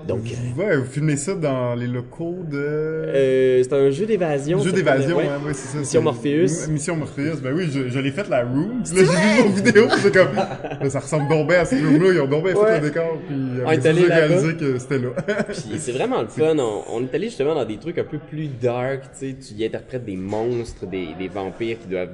Donc, 0.07 0.21
Ouais, 0.57 0.77
vous 0.77 0.85
filmez 0.85 1.17
ça 1.17 1.35
dans 1.35 1.75
les 1.75 1.87
locaux 1.87 2.37
de... 2.49 2.57
euh, 2.57 3.61
c'est 3.63 3.73
un 3.73 3.89
jeu 3.89 4.05
d'évasion. 4.05 4.59
Jeu 4.59 4.71
d'évasion, 4.71 5.19
hein, 5.19 5.39
ouais, 5.45 5.53
c'est 5.53 5.67
ça. 5.67 5.77
Mission 5.79 6.01
Morpheus. 6.01 6.67
Mission 6.69 6.95
Morpheus, 6.95 7.35
ben 7.43 7.53
oui, 7.53 7.67
je, 7.71 7.89
je 7.89 7.99
l'ai 7.99 8.11
fait 8.11 8.27
la 8.29 8.43
room. 8.43 8.79
Là, 8.79 8.83
j'ai 8.95 9.03
vu 9.03 9.43
vos 9.49 9.49
vidéos, 9.63 9.87
c'est 9.97 10.13
comme, 10.13 10.33
là, 10.35 10.89
ça 10.89 10.99
ressemble 10.99 11.27
donc 11.29 11.47
bien 11.49 11.59
à 11.59 11.65
cette 11.65 11.83
room-là, 11.83 12.11
ils 12.13 12.21
ont 12.21 12.27
donc 12.27 12.45
bien 12.45 12.55
fait 12.55 12.79
le 12.81 12.87
décor, 12.87 13.17
puis 13.27 13.35
On 13.65 13.67
après 13.67 13.93
j'ai 13.93 14.05
réalisé 14.05 14.55
que 14.55 14.77
c'était 14.79 14.99
là. 14.99 15.09
Puis 15.47 15.77
c'est 15.79 15.91
vraiment 15.91 16.21
le 16.21 16.27
fun. 16.27 16.55
On, 16.57 16.83
on 16.89 17.03
est 17.03 17.13
allé 17.13 17.25
justement 17.27 17.55
dans 17.55 17.65
des 17.65 17.77
trucs 17.77 17.97
un 17.97 18.03
peu 18.03 18.17
plus 18.17 18.47
dark, 18.47 19.01
tu 19.19 19.29
sais. 19.31 19.35
Tu 19.35 19.53
y 19.55 19.65
interprètes 19.65 20.05
des 20.05 20.15
monstres, 20.15 20.85
des, 20.85 21.09
des 21.19 21.27
vampires 21.27 21.77
qui 21.79 21.87
doivent 21.87 22.13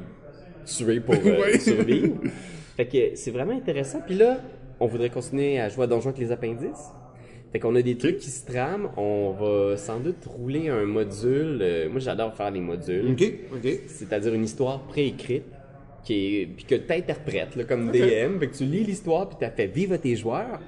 tuer 0.66 1.00
pour 1.00 1.16
euh, 1.16 1.58
survivre. 1.60 2.16
Fait 2.76 2.86
que 2.88 3.16
c'est 3.16 3.32
vraiment 3.32 3.54
intéressant. 3.54 4.00
Puis 4.06 4.16
là, 4.16 4.38
on 4.80 4.88
voudrait 4.88 5.10
continuer 5.10 5.60
à 5.60 5.70
jouer 5.70 5.84
à 5.84 5.88
Donjons 5.88 6.10
avec 6.10 6.20
les 6.20 6.32
appendices. 6.32 6.92
Fait 7.54 7.60
qu'on 7.60 7.76
a 7.76 7.82
des 7.84 7.96
trucs 7.98 8.18
qui 8.18 8.32
se 8.32 8.46
trament. 8.46 8.90
On 8.98 9.32
va 9.32 9.78
sans 9.78 10.00
doute 10.00 10.26
rouler 10.26 10.70
un 10.70 10.86
module. 10.86 11.60
euh, 11.62 11.88
moi, 11.88 12.00
j'adore 12.00 12.34
faire 12.34 12.50
les 12.50 12.60
modules. 12.60 13.12
Ok, 13.12 13.32
ok. 13.54 13.72
C'est-à-dire 13.88 14.34
une 14.34 14.44
histoire 14.44 14.80
préécrite 14.82 15.46
qui 16.04 16.42
est 16.42 16.46
puis 16.48 16.66
que 16.66 16.76
t'interprètes 16.76 17.56
là, 17.56 17.64
comme 17.64 17.92
DM, 17.92 18.40
fait 18.40 18.48
que 18.48 18.58
tu 18.58 18.66
lis 18.66 18.84
l'histoire 18.84 19.30
puis 19.30 19.38
t'as 19.40 19.52
fait 19.52 19.68
vivre 19.68 19.94
à 19.94 19.98
tes 20.00 20.16
joueurs. 20.16 20.60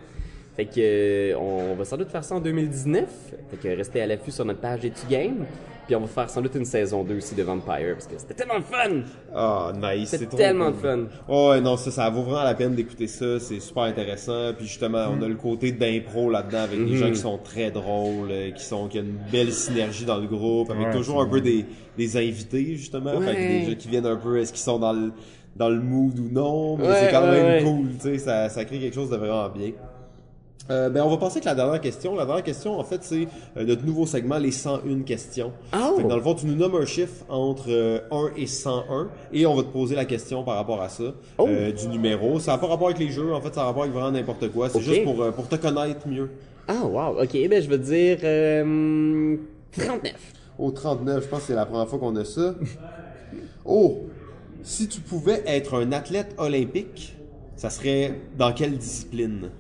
Fait 0.55 0.65
que 0.65 0.71
euh, 0.77 1.35
on 1.37 1.73
va 1.75 1.83
sans 1.83 1.97
doute 1.97 2.09
faire 2.09 2.23
ça 2.23 2.35
en 2.35 2.39
2019. 2.39 3.03
Fait 3.51 3.57
que 3.57 3.75
restez 3.75 3.99
à 4.01 4.05
l'affût 4.07 4.31
sur 4.31 4.45
notre 4.45 4.61
page 4.61 4.85
Etu 4.85 5.07
Game. 5.09 5.45
Puis 5.85 5.95
on 5.95 5.99
va 6.01 6.07
faire 6.07 6.29
sans 6.29 6.41
doute 6.41 6.55
une 6.55 6.65
saison 6.65 7.03
2 7.03 7.17
aussi 7.17 7.35
de 7.35 7.43
Vampire 7.43 7.93
parce 7.93 8.07
que 8.07 8.13
c'était 8.17 8.33
tellement 8.33 8.55
le 8.55 8.61
fun. 8.63 9.01
Ah, 9.35 9.71
nice. 9.75 10.09
C'était 10.09 10.23
C'est 10.23 10.29
trop 10.29 10.37
tellement 10.37 10.71
cool. 10.71 10.81
fun. 10.81 10.99
Oh, 11.27 11.49
ouais, 11.51 11.61
non, 11.61 11.77
ça, 11.77 11.91
ça 11.91 12.09
vaut 12.09 12.23
vraiment 12.23 12.43
la 12.43 12.55
peine 12.55 12.73
d'écouter 12.73 13.07
ça. 13.07 13.39
C'est 13.39 13.59
super 13.59 13.83
intéressant. 13.83 14.51
Puis 14.57 14.65
justement, 14.65 15.05
on 15.17 15.21
a 15.21 15.27
le 15.27 15.35
côté 15.35 15.71
d'impro 15.71 16.29
là-dedans 16.31 16.63
avec 16.63 16.79
des 16.79 16.91
Mhm. 16.93 16.95
gens 16.97 17.09
qui 17.11 17.17
sont 17.19 17.37
très 17.37 17.69
drôles, 17.69 18.29
euh, 18.31 18.51
qui 18.51 18.63
sont, 18.63 18.87
qui 18.87 18.97
ont 18.99 19.03
une 19.03 19.17
belle 19.31 19.51
synergie 19.51 20.05
dans 20.05 20.17
le 20.17 20.27
groupe, 20.27 20.71
avec 20.71 20.87
Ouais, 20.87 20.91
toujours 20.93 21.21
un 21.21 21.27
peu 21.27 21.41
des, 21.41 21.65
des 21.97 22.17
invités, 22.17 22.75
justement. 22.75 23.11
Fait 23.21 23.35
que 23.35 23.39
Ouais. 23.41 23.47
des 23.47 23.65
gens 23.71 23.75
qui 23.77 23.87
viennent 23.87 24.05
un 24.07 24.15
peu, 24.15 24.39
est-ce 24.39 24.51
qu'ils 24.53 24.61
sont 24.63 24.79
dans 24.79 24.93
le, 24.93 25.11
dans 25.55 25.69
le 25.69 25.79
mood 25.79 26.17
ou 26.19 26.29
non, 26.31 26.77
mais 26.77 26.87
Ouais, 26.87 26.95
c'est 26.95 27.11
quand 27.11 27.21
ouais, 27.21 27.31
même 27.31 27.45
ouais. 27.45 27.63
cool, 27.63 27.87
tu 27.95 28.01
sais, 28.01 28.17
ça, 28.17 28.49
ça 28.49 28.65
crée 28.65 28.79
quelque 28.79 28.95
chose 28.95 29.09
de 29.11 29.17
vraiment 29.17 29.47
bien. 29.49 29.71
Euh, 30.71 30.89
ben, 30.89 31.03
on 31.03 31.09
va 31.09 31.17
passer 31.17 31.33
avec 31.37 31.45
la 31.45 31.53
dernière 31.55 31.79
question. 31.79 32.15
La 32.15 32.25
dernière 32.25 32.43
question, 32.43 32.79
en 32.79 32.83
fait, 32.83 33.03
c'est 33.03 33.27
euh, 33.55 33.63
notre 33.65 33.85
nouveau 33.85 34.05
segment, 34.07 34.37
les 34.39 34.51
101 34.51 35.01
questions. 35.01 35.51
Oh! 35.73 35.97
Fait 35.97 36.03
que 36.03 36.07
dans 36.07 36.15
le 36.15 36.21
fond, 36.23 36.33
tu 36.33 36.47
nous 36.47 36.55
nommes 36.55 36.75
un 36.75 36.85
chiffre 36.85 37.23
entre 37.29 37.65
euh, 37.69 37.99
1 38.11 38.31
et 38.35 38.47
101 38.47 39.09
et 39.31 39.45
on 39.45 39.53
va 39.55 39.61
te 39.61 39.67
poser 39.67 39.95
la 39.95 40.05
question 40.05 40.43
par 40.43 40.55
rapport 40.55 40.81
à 40.81 40.89
ça, 40.89 41.03
Oh! 41.37 41.47
euh, 41.47 41.71
du 41.71 41.87
numéro. 41.87 42.39
Ça 42.39 42.53
n'a 42.53 42.57
pas 42.57 42.65
rapport 42.67 42.87
avec 42.87 42.99
les 42.99 43.09
jeux, 43.11 43.31
en 43.33 43.41
fait, 43.41 43.53
ça 43.53 43.61
a 43.61 43.65
rapport 43.65 43.83
avec 43.83 43.93
vraiment 43.93 44.11
n'importe 44.11 44.49
quoi. 44.51 44.69
C'est 44.69 44.81
juste 44.81 45.03
pour, 45.03 45.21
euh, 45.21 45.31
pour 45.31 45.47
te 45.47 45.55
connaître 45.55 46.07
mieux. 46.07 46.31
Ah 46.67 46.83
wow, 46.83 47.21
ok, 47.21 47.31
ben 47.47 47.61
je 47.61 47.69
veux 47.69 47.77
dire 47.77 48.17
euh, 48.23 49.35
39. 49.77 50.13
Au 50.57 50.71
39, 50.71 51.23
je 51.23 51.29
pense 51.29 51.39
que 51.41 51.45
c'est 51.47 51.53
la 51.53 51.67
première 51.67 51.87
fois 51.87 51.99
qu'on 51.99 52.15
a 52.15 52.25
ça. 52.25 52.55
Oh! 53.65 54.05
Si 54.63 54.87
tu 54.87 54.99
pouvais 54.99 55.43
être 55.45 55.75
un 55.79 55.91
athlète 55.91 56.33
olympique, 56.39 57.15
ça 57.55 57.69
serait 57.69 58.19
dans 58.35 58.51
quelle 58.51 58.77
discipline? 58.79 59.51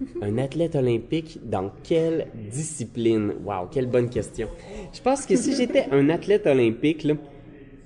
Un 0.22 0.38
athlète 0.38 0.74
olympique 0.76 1.38
dans 1.42 1.70
quelle 1.82 2.28
discipline? 2.34 3.34
Wow, 3.44 3.66
quelle 3.70 3.86
bonne 3.86 4.08
question. 4.10 4.48
Je 4.92 5.00
pense 5.00 5.26
que 5.26 5.36
si 5.36 5.54
j'étais 5.54 5.86
un 5.90 6.08
athlète 6.08 6.46
olympique, 6.46 7.06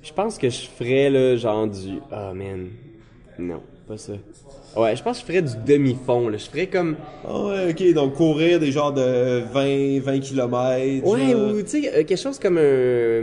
je 0.03 0.13
pense 0.13 0.39
que 0.39 0.51
je 0.51 0.67
ferais 0.69 1.11
là, 1.11 1.37
genre 1.37 1.69
du. 1.69 1.99
Oh 2.11 2.35
man. 2.35 2.71
Non, 3.39 3.63
pas 3.87 3.97
ça. 3.97 4.15
Ouais, 4.75 4.97
je 4.97 5.03
pense 5.03 5.19
que 5.21 5.27
je 5.27 5.33
ferais 5.33 5.43
du 5.43 5.53
demi-fond. 5.67 6.29
Là. 6.29 6.39
Je 6.39 6.47
ferais 6.49 6.67
comme. 6.67 6.97
Ah 7.29 7.45
ouais, 7.45 7.71
ok, 7.71 7.93
donc 7.95 8.15
courir 8.15 8.59
des 8.59 8.73
genres 8.73 8.93
de 8.93 9.43
20, 9.53 10.01
20 10.01 10.19
km. 10.21 11.07
Ouais, 11.07 11.35
ou 11.35 11.61
tu 11.63 11.83
sais, 11.83 11.89
euh, 11.89 12.05
quelque 12.05 12.17
chose 12.17 12.39
comme 12.39 12.57
un, 12.57 12.61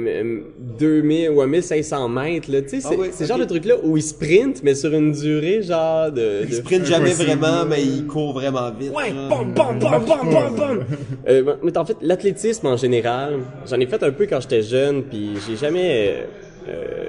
un 0.07 0.39
2000 0.77 1.31
ou 1.31 1.41
un 1.41 1.47
1500 1.47 2.07
mètres. 2.09 2.51
Là. 2.51 2.61
Tu 2.61 2.69
sais, 2.69 2.81
c'est 2.81 2.95
Ah 2.99 3.03
c'est 3.11 3.23
le 3.23 3.27
genre 3.27 3.39
de 3.39 3.45
truc 3.45 3.65
là 3.65 3.75
où 3.83 3.97
ils 3.97 4.03
sprintent, 4.03 4.61
mais 4.63 4.75
sur 4.75 4.93
une 4.93 5.11
durée 5.11 5.63
genre 5.63 6.11
de. 6.11 6.41
Il 6.43 6.49
de- 6.49 6.55
sprint 6.55 6.85
jamais 6.85 7.13
vraiment, 7.13 7.65
mais 7.67 7.81
il 7.83 8.05
court 8.05 8.33
vraiment 8.33 8.69
vite. 8.71 8.91
Ouais, 8.95 9.11
bam, 9.11 9.51
bam, 9.53 9.79
bam, 9.79 10.05
bam, 10.05 10.29
bam, 10.31 10.55
bam. 10.55 10.79
Euh, 11.27 11.55
mais 11.63 11.77
en 11.77 11.85
fait, 11.85 11.97
l'athlétisme 12.01 12.67
en 12.67 12.77
général, 12.77 13.39
j'en 13.67 13.79
ai 13.79 13.87
fait 13.87 14.01
un 14.03 14.11
peu 14.11 14.27
quand 14.27 14.39
j'étais 14.41 14.61
jeune, 14.61 15.03
puis 15.03 15.31
j'ai 15.47 15.55
jamais, 15.55 16.09
euh, 16.09 16.23
euh, 16.69 17.05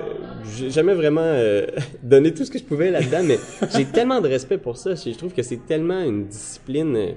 j'ai 0.57 0.71
jamais 0.71 0.95
vraiment 0.95 1.21
euh, 1.23 1.67
donné 2.03 2.33
tout 2.33 2.45
ce 2.45 2.51
que 2.51 2.59
je 2.59 2.65
pouvais 2.65 2.91
là-dedans, 2.91 3.23
mais 3.25 3.39
j'ai 3.77 3.85
tellement 3.85 4.21
de 4.21 4.29
respect 4.29 4.59
pour 4.59 4.77
ça. 4.77 4.95
Je 4.95 5.17
trouve 5.17 5.33
que 5.33 5.43
c'est 5.43 5.67
tellement 5.67 6.01
une 6.03 6.27
discipline 6.27 6.97
euh, 6.97 7.13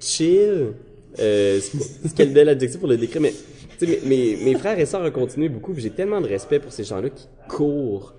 chill. 0.00 0.74
Euh, 1.18 1.60
c'est 1.60 2.14
quel 2.14 2.32
bel 2.32 2.48
adjectif 2.48 2.80
pour 2.80 2.88
le 2.88 2.96
décrire, 2.96 3.20
mais 3.20 3.34
mes, 3.82 4.00
mes, 4.04 4.36
mes 4.44 4.54
frères 4.54 4.78
et 4.78 4.86
sœurs 4.86 5.02
ont 5.02 5.10
continué 5.10 5.48
beaucoup, 5.48 5.74
j'ai 5.76 5.90
tellement 5.90 6.20
de 6.20 6.28
respect 6.28 6.60
pour 6.60 6.72
ces 6.72 6.84
gens-là 6.84 7.10
qui 7.10 7.26
courent, 7.48 8.14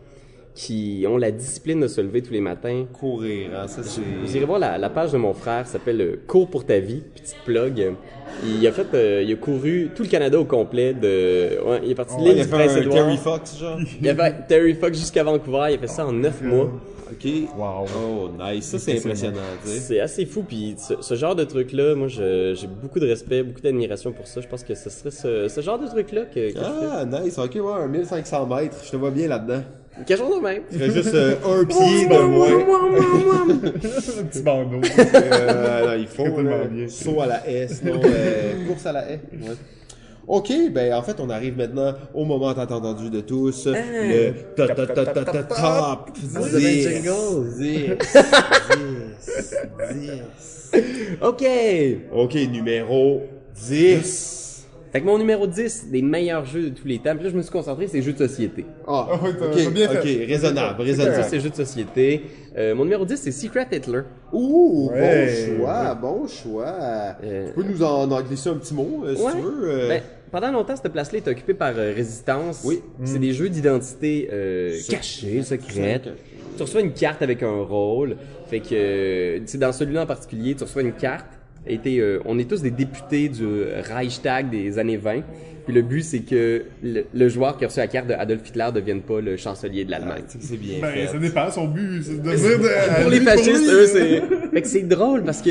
qui 0.56 1.06
ont 1.10 1.18
la 1.18 1.32
discipline 1.32 1.80
de 1.80 1.88
se 1.88 2.00
lever 2.02 2.22
tous 2.22 2.34
les 2.34 2.42
matins. 2.42 2.86
Courir, 2.94 3.50
hein, 3.56 3.68
ça 3.68 3.82
c'est... 3.84 4.02
Vous 4.24 4.36
irez 4.36 4.46
voir 4.46 4.60
la, 4.60 4.78
la 4.78 4.90
page 4.90 5.12
de 5.12 5.18
mon 5.18 5.34
frère, 5.34 5.66
ça 5.66 5.74
s'appelle 5.74 6.02
euh, 6.02 6.16
Cours 6.28 6.48
pour 6.50 6.66
ta 6.66 6.80
vie, 6.80 7.02
petite 7.16 7.38
plug. 7.46 7.94
Il 8.46 8.66
a 8.68 8.72
fait, 8.72 8.88
euh, 8.94 9.24
il 9.26 9.32
a 9.34 9.36
couru 9.36 9.90
tout 9.96 10.04
le 10.04 10.10
Canada 10.10 10.40
au 10.40 10.46
complet 10.46 10.94
de, 10.94 11.60
ouais, 11.66 11.82
il 11.84 11.92
est 11.92 11.96
parti 11.96 12.16
de 12.18 12.22
l'île 12.24 12.34
il 12.36 12.42
a 12.42 12.44
du 12.44 12.50
fait 12.50 12.56
un 12.56 12.58
Prince-Édouard. 12.60 12.96
Terry 13.06 13.18
Fox, 13.18 13.58
genre. 13.60 13.80
Il 14.02 14.10
a 14.10 14.16
fait 14.16 14.36
Terry 14.48 14.74
Fox 14.76 14.98
jusqu'à 15.00 15.24
Vancouver, 15.24 15.66
il 15.70 15.76
a 15.76 15.78
fait 15.80 15.88
ça 15.88 16.06
en 16.06 16.12
neuf 16.12 16.42
mois. 16.42 16.70
Ok. 17.12 17.30
Wow. 17.58 17.86
Oh, 17.96 18.30
nice. 18.42 18.66
Ça, 18.66 18.80
c'est 18.80 18.98
impressionnant, 18.98 19.38
tu 19.64 19.70
sais. 19.70 19.80
C'est 19.80 20.00
assez 20.00 20.26
fou, 20.26 20.42
puis 20.48 20.76
ce, 20.80 20.96
ce 21.02 21.14
genre 21.16 21.36
de 21.36 21.44
truc-là, 21.44 21.94
moi, 21.96 22.08
je- 22.08 22.56
j'ai 22.56 22.66
beaucoup 22.68 23.00
de 23.00 23.06
respect, 23.08 23.44
beaucoup 23.44 23.62
d'admiration 23.62 24.12
pour 24.14 24.26
ça. 24.26 24.42
Je 24.42 24.48
pense 24.48 24.64
que 24.64 24.74
ce 24.74 24.90
serait 24.90 25.12
ce, 25.12 25.48
ce 25.48 25.62
genre 25.62 25.78
de 25.78 25.86
truc-là 25.88 26.22
que, 26.26 26.52
que 26.52 26.58
je 26.58 26.64
Ah, 26.64 27.06
nice. 27.06 27.38
Ok, 27.38 27.52
ouais, 27.56 27.74
un 27.84 27.88
1500 27.88 28.48
mètres. 28.48 28.78
Je 28.84 28.90
te 28.92 28.96
vois 28.96 29.12
bien 29.12 29.28
là-dedans. 29.28 29.62
Quelque 30.06 30.18
chose 30.20 30.36
de 30.36 30.42
même. 30.42 30.64
Tu 30.72 30.78
ferais 30.80 30.92
juste 30.92 31.14
euh, 31.14 31.36
un 31.46 31.66
pied 31.66 32.08
de 32.08 32.20
moins. 32.24 32.50
Un 34.20 34.24
petit 34.26 34.42
bandeau. 34.42 34.82
Euh, 35.14 35.86
non, 35.86 35.94
il 36.02 36.08
faut. 36.08 36.42
Là. 36.42 36.66
bien. 36.66 36.88
Saut 36.88 37.22
à 37.22 37.28
la 37.28 37.48
haie, 37.48 37.68
sinon 37.68 38.00
euh, 38.06 38.66
course 38.68 38.86
à 38.86 38.92
la 38.92 39.10
haie. 39.10 39.20
Ouais. 39.32 39.56
Ok, 40.26 40.52
ben 40.72 40.94
en 40.94 41.02
fait 41.02 41.20
on 41.20 41.30
arrive 41.30 41.58
maintenant 41.58 41.94
au 42.14 42.24
moment 42.24 42.54
tant 42.54 42.64
entendu 42.64 43.10
de 43.10 43.20
tous, 43.20 43.68
le 43.68 44.32
top 44.56 44.74
top 44.74 44.94
top 44.94 45.14
top 45.14 45.26
top 45.26 45.48
top 45.50 46.12
10, 46.16 46.34
10, 46.56 47.02
10, 47.58 47.92
10. 49.94 50.72
OK! 51.22 51.46
Ok, 52.14 52.36
numéro 52.50 53.24
10. 53.56 54.43
Fait 54.94 55.02
que 55.02 55.06
mon 55.08 55.18
numéro 55.18 55.48
10 55.48 55.88
des 55.92 56.04
meilleurs 56.04 56.46
jeux 56.46 56.70
de 56.70 56.70
tous 56.70 56.88
les 56.88 57.00
temps, 57.00 57.16
puis 57.16 57.24
là, 57.26 57.32
je 57.32 57.36
me 57.36 57.42
suis 57.42 57.52
concentré, 57.52 57.88
c'est 57.88 58.02
jeux 58.04 58.14
de 58.14 58.18
société. 58.28 58.64
Ah, 58.88 59.08
Ah 59.12 59.24
ouais, 59.24 59.32
t'as- 59.38 59.48
ok, 59.48 59.52
t'as 59.64 59.70
bien 59.72 59.88
fait. 59.90 59.98
ok, 59.98 60.28
raisonnable, 60.30 60.78
Ça, 60.78 60.84
raisonnable. 60.84 61.26
c'est 61.28 61.40
jeux 61.40 61.50
de 61.50 61.56
société. 61.56 62.22
Euh, 62.56 62.76
mon 62.76 62.84
numéro 62.84 63.04
10, 63.04 63.18
c'est 63.18 63.32
Secret 63.32 63.68
Hitler. 63.72 64.02
Ouh, 64.32 64.92
Ouais. 64.94 65.48
bon 65.50 65.58
choix, 65.58 65.96
bon 65.96 66.28
choix. 66.28 66.76
Euh, 67.24 67.48
Tu 67.48 67.54
peux 67.54 67.64
nous 67.64 67.82
en, 67.84 68.12
en 68.12 68.22
glisser 68.22 68.50
un 68.50 68.54
petit 68.56 68.76
mot, 68.76 69.02
euh, 69.04 69.16
si 69.16 69.22
Ouais. 69.24 69.32
tu 69.32 69.42
veux. 69.42 69.68
euh. 69.68 69.88
Ben, 69.90 70.02
pendant 70.32 70.52
longtemps, 70.52 70.76
cette 70.76 70.92
place-là 70.94 71.18
était 71.18 71.32
occupée 71.32 71.56
par 71.56 71.74
euh, 71.76 71.92
Résistance. 71.96 72.62
Oui. 72.64 72.80
C'est 73.04 73.18
des 73.20 73.34
jeux 73.34 73.50
d'identité 73.50 74.30
euh, 74.32 74.78
cachés, 74.90 75.42
secrètes. 75.42 76.10
Tu 76.56 76.62
reçois 76.62 76.82
une 76.82 76.94
carte 76.94 77.24
avec 77.24 77.42
un 77.42 77.62
rôle. 77.64 78.16
Fait 78.48 78.60
que, 78.60 78.76
euh, 78.76 79.40
c'est 79.48 79.58
dans 79.58 79.72
celui-là 79.72 80.04
en 80.04 80.06
particulier, 80.06 80.54
tu 80.54 80.64
reçois 80.66 80.84
une 80.84 80.94
carte. 80.94 81.26
Euh, 81.68 82.20
on 82.26 82.38
est 82.40 82.50
tous 82.50 82.62
des 82.62 82.72
députés 82.72 83.30
du 83.30 83.64
Reichstag 83.90 84.50
des 84.50 84.80
années 84.80 84.98
20. 84.98 85.22
Puis 85.66 85.74
le 85.74 85.82
but, 85.82 86.02
c'est 86.04 86.20
que 86.20 86.64
le, 86.84 87.06
le 87.14 87.30
joueur 87.30 87.58
qui 87.58 87.64
a 87.64 87.68
reçu 87.68 87.80
la 87.80 87.88
carte 87.88 88.08
de 88.08 88.14
Adolf 88.14 88.48
Hitler 88.50 88.68
devienne 88.74 89.02
pas 89.02 89.22
le 89.22 89.38
chancelier 89.38 89.86
de 89.86 89.94
Ah, 89.94 90.00
l'Allemagne. 90.00 90.24
tu 90.30 90.38
que 90.38 90.44
c'est 90.44 90.58
bien 90.58 90.80
Ben, 90.82 90.92
fait. 90.94 91.08
ça 91.08 91.18
dépend, 91.18 91.52
son 91.52 91.68
but, 91.68 92.02
c'est 92.04 92.22
de 92.22 92.36
dire 92.36 92.60
de... 92.60 93.02
pour 93.02 93.10
les 93.12 93.22
fascistes, 93.22 93.70
eux, 93.70 93.86
c'est. 93.88 94.22
Fait 94.54 94.62
que 94.62 94.68
c'est 94.68 94.84
drôle 94.84 95.24
parce 95.24 95.42
que 95.42 95.50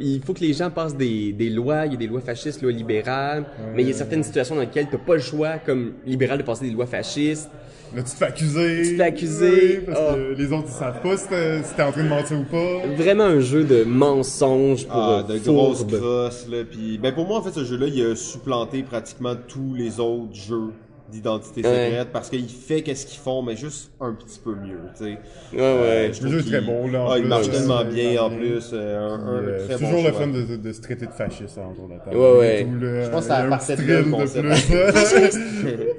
il 0.00 0.20
faut 0.24 0.34
que 0.34 0.40
les 0.40 0.52
gens 0.52 0.70
passent 0.70 0.96
des, 0.96 1.32
des 1.32 1.48
lois. 1.50 1.86
Il 1.86 1.92
y 1.92 1.94
a 1.94 1.98
des 1.98 2.06
lois 2.08 2.20
fascistes, 2.20 2.60
lois 2.62 2.72
libérales. 2.72 3.44
Mais 3.74 3.82
il 3.82 3.88
y 3.88 3.92
a 3.92 3.94
certaines 3.94 4.22
situations 4.24 4.54
dans 4.56 4.62
lesquelles 4.62 4.88
t'as 4.90 4.98
pas 4.98 5.14
le 5.14 5.20
choix, 5.20 5.58
comme 5.64 5.92
libéral, 6.06 6.38
de 6.38 6.42
passer 6.42 6.64
des 6.66 6.72
lois 6.72 6.86
fascistes. 6.86 7.48
Là, 7.94 8.02
tu 8.02 8.10
te 8.12 8.16
fais 8.16 8.24
accuser. 8.24 8.82
Tu 8.84 8.90
te 8.92 8.96
fais 8.96 9.02
accuser. 9.02 9.50
Oui, 9.80 9.84
parce 9.86 10.00
Ah. 10.00 10.14
que 10.14 10.34
les 10.40 10.50
autres, 10.50 10.68
ils 10.68 10.72
savent 10.78 11.02
pas 11.02 11.14
si 11.18 11.28
t'es 11.28 11.62
si 11.62 11.82
en 11.82 11.92
train 11.92 12.04
de 12.04 12.08
mentir 12.08 12.38
ou 12.40 12.44
pas. 12.44 12.86
Vraiment 12.96 13.24
un 13.24 13.40
jeu 13.40 13.64
de 13.64 13.84
mensonges 13.84 14.86
pour 14.86 14.96
Ah, 14.96 15.26
euh, 15.28 15.34
de 15.34 15.38
grosses 15.40 15.84
crosses, 15.84 16.46
là. 16.50 16.62
Puis, 16.70 16.96
ben, 16.96 17.12
pour 17.12 17.26
moi, 17.26 17.38
en 17.38 17.42
fait, 17.42 17.52
ce 17.52 17.64
jeu-là, 17.66 17.88
il 17.88 18.02
a 18.06 18.16
supplanté 18.16 18.82
pratiquement 18.82 19.34
tous 19.52 19.74
les 19.74 20.00
autres 20.00 20.34
jeux 20.34 20.70
d'identité 21.10 21.60
Ouais. 21.62 21.88
secrète 21.90 22.08
parce 22.10 22.30
qu'il 22.30 22.48
fait 22.48 22.80
qu'est-ce 22.82 23.04
qu'ils 23.04 23.18
font, 23.20 23.42
mais 23.42 23.54
juste 23.54 23.90
un 24.00 24.14
petit 24.14 24.38
peu 24.42 24.54
mieux, 24.54 24.78
tu 24.96 25.04
sais. 25.04 25.10
Ouais, 25.52 25.58
Euh, 25.60 26.06
ouais. 26.08 26.12
je 26.14 26.22
Le 26.22 26.30
jeu 26.30 26.38
est 26.38 26.42
très 26.44 26.60
beau, 26.62 26.88
là, 26.88 27.06
Ah, 27.10 27.18
il 27.18 27.26
marche 27.26 27.48
euh, 27.48 27.52
tellement 27.52 27.80
c'est 27.80 27.94
bien 27.94 28.22
en 28.22 28.28
bien. 28.30 28.38
plus. 28.38 28.70
euh, 28.72 28.98
un, 28.98 29.14
un 29.20 29.42
Euh, 29.42 29.66
très 29.66 29.76
c'est 29.76 29.82
bon 29.82 29.90
toujours 29.90 30.04
le 30.06 30.12
fun 30.12 30.26
de, 30.28 30.56
de 30.56 30.72
se 30.72 30.80
traiter 30.80 31.04
de 31.06 31.10
fasciste 31.12 31.58
hein, 31.58 31.68
autour 31.70 31.88
de 31.88 31.92
la 31.94 31.98
table. 31.98 32.16
Ouais, 32.16 32.38
ouais. 32.38 32.64
Tout, 32.64 32.80
Je 32.80 33.10
pense 33.10 33.20
que 33.20 33.26
ça 33.28 33.36
a 33.36 33.44
un 33.44 33.48
partait 33.50 33.76
petit 33.76 33.86
de 33.86 33.92
là, 33.92 33.98
le 33.98 34.02
thrill 34.04 34.12
de 34.12 34.16
concept. 34.16 35.46
plus. 35.50 35.92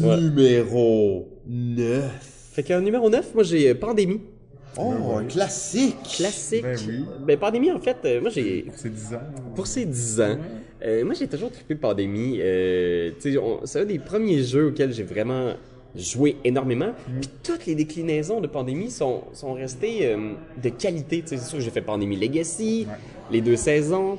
Ouais. 0.00 0.16
Numéro 0.20 1.28
9. 1.46 2.02
Fait 2.52 2.62
qu'en 2.62 2.80
numéro 2.80 3.08
9, 3.10 3.34
moi 3.34 3.42
j'ai 3.44 3.70
euh, 3.70 3.74
Pandémie. 3.74 4.20
Oh, 4.76 4.92
un 5.18 5.24
classique. 5.24 5.96
Classique. 6.16 6.62
Ben 6.64 6.76
oui. 6.88 7.04
Ben, 7.26 7.38
Pandémie, 7.38 7.70
en 7.70 7.78
fait, 7.78 7.96
euh, 8.04 8.20
moi 8.20 8.30
j'ai. 8.30 8.66
C'est 8.74 8.92
10 8.92 9.14
ans. 9.14 9.20
Pour 9.54 9.66
ces 9.68 9.84
10 9.84 10.20
ans, 10.20 10.36
euh, 10.84 11.04
moi 11.04 11.14
j'ai 11.14 11.28
toujours 11.28 11.50
trippé 11.50 11.74
Pandémie. 11.74 12.38
Euh, 12.40 13.12
c'est 13.64 13.80
un 13.80 13.84
des 13.84 13.98
premiers 13.98 14.42
jeux 14.42 14.68
auxquels 14.68 14.92
j'ai 14.92 15.02
vraiment 15.02 15.54
joué 15.96 16.36
énormément. 16.44 16.92
Puis 17.20 17.30
toutes 17.42 17.66
les 17.66 17.74
déclinaisons 17.74 18.40
de 18.40 18.46
Pandémie 18.46 18.90
sont, 18.90 19.22
sont 19.32 19.54
restées 19.54 20.06
euh, 20.06 20.32
de 20.62 20.68
qualité. 20.68 21.22
C'est 21.24 21.38
sûr 21.38 21.58
que 21.58 21.64
j'ai 21.64 21.70
fait 21.70 21.80
Pandémie 21.80 22.16
Legacy, 22.16 22.86
les 23.30 23.40
deux 23.40 23.56
saisons. 23.56 24.18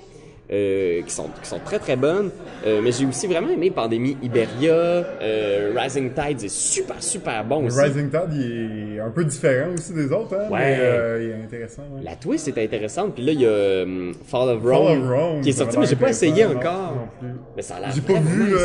Euh, 0.52 1.02
qui, 1.02 1.12
sont, 1.14 1.28
qui 1.42 1.48
sont 1.50 1.60
très 1.60 1.80
très 1.80 1.96
bonnes. 1.96 2.30
Euh, 2.68 2.82
mais 2.84 2.92
j'ai 2.92 3.06
aussi 3.06 3.26
vraiment 3.28 3.50
aimé 3.50 3.72
Pandémie 3.72 4.16
Iberia. 4.22 4.74
Euh, 4.74 5.74
Rising 5.76 6.12
Tides 6.14 6.44
est 6.44 6.50
super 6.54 7.02
super 7.02 7.44
bon 7.44 7.66
aussi. 7.66 7.80
Rising 7.82 8.10
Tide, 8.10 8.34
il 8.34 8.96
est 8.98 9.00
un 9.00 9.10
peu 9.10 9.26
différent 9.26 9.72
aussi 9.74 9.94
des 9.94 10.12
autres, 10.12 10.36
hein, 10.36 10.50
Ouais. 10.52 10.60
mais 10.60 11.24
il 11.26 11.30
est 11.32 11.44
intéressant. 11.46 11.82
ouais. 11.94 12.02
La 12.04 12.16
twist 12.16 12.48
est 12.48 12.64
intéressante. 12.64 13.16
Puis 13.16 13.24
là, 13.26 13.32
il 13.32 13.42
y 13.42 13.46
a 13.48 13.86
Fall 14.26 14.50
of 14.50 14.64
Rome, 14.64 15.42
qui 15.42 15.50
est 15.50 15.54
sorti, 15.54 15.78
mais 15.80 15.86
j'ai 15.86 15.96
pas 15.96 16.10
essayé 16.10 16.46
encore. 16.46 16.96
non, 16.96 17.08
plus. 17.20 17.36
Mais 17.56 17.62
ça 17.62 17.76
a 17.76 17.80
l'air 17.80 17.92
J'ai 17.94 18.02
pas 18.02 18.20
vu 18.20 18.44
nice. 18.44 18.56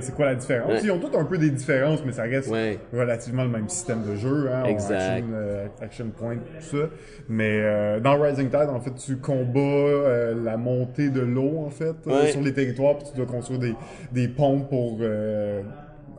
c'est 0.00 0.14
quoi 0.14 0.26
la 0.26 0.34
différence? 0.34 0.72
Ouais. 0.72 0.80
Ils 0.82 0.90
ont 0.90 0.98
tous 0.98 1.16
un 1.16 1.24
peu 1.24 1.38
des 1.38 1.50
différences, 1.50 2.00
mais 2.04 2.12
ça 2.12 2.22
reste 2.22 2.48
Ouais. 2.50 2.78
relativement 2.92 3.44
le 3.44 3.50
même 3.50 3.68
système 3.68 4.02
de 4.08 4.16
jeu. 4.16 4.48
Hein, 4.52 4.64
Exact. 4.64 4.98
Action, 4.98 5.70
action 5.82 6.06
point, 6.16 6.36
tout 6.36 6.76
ça. 6.78 6.84
Mais 7.28 8.00
dans 8.00 8.20
Rising 8.20 8.48
Tide, 8.48 8.68
en 8.70 8.80
fait, 8.80 8.94
tu 8.94 9.16
combats 9.18 10.34
la 10.44 10.56
montée 10.56 11.10
de 11.10 11.27
l'eau, 11.28 11.64
en 11.66 11.70
fait, 11.70 11.94
euh, 12.08 12.26
sur 12.26 12.40
les 12.40 12.52
territoires, 12.52 12.96
puis 12.98 13.06
tu 13.10 13.16
dois 13.16 13.26
construire 13.26 13.60
des, 13.60 13.74
des 14.12 14.26
ponts 14.28 14.60
pour 14.60 14.98
euh, 15.00 15.62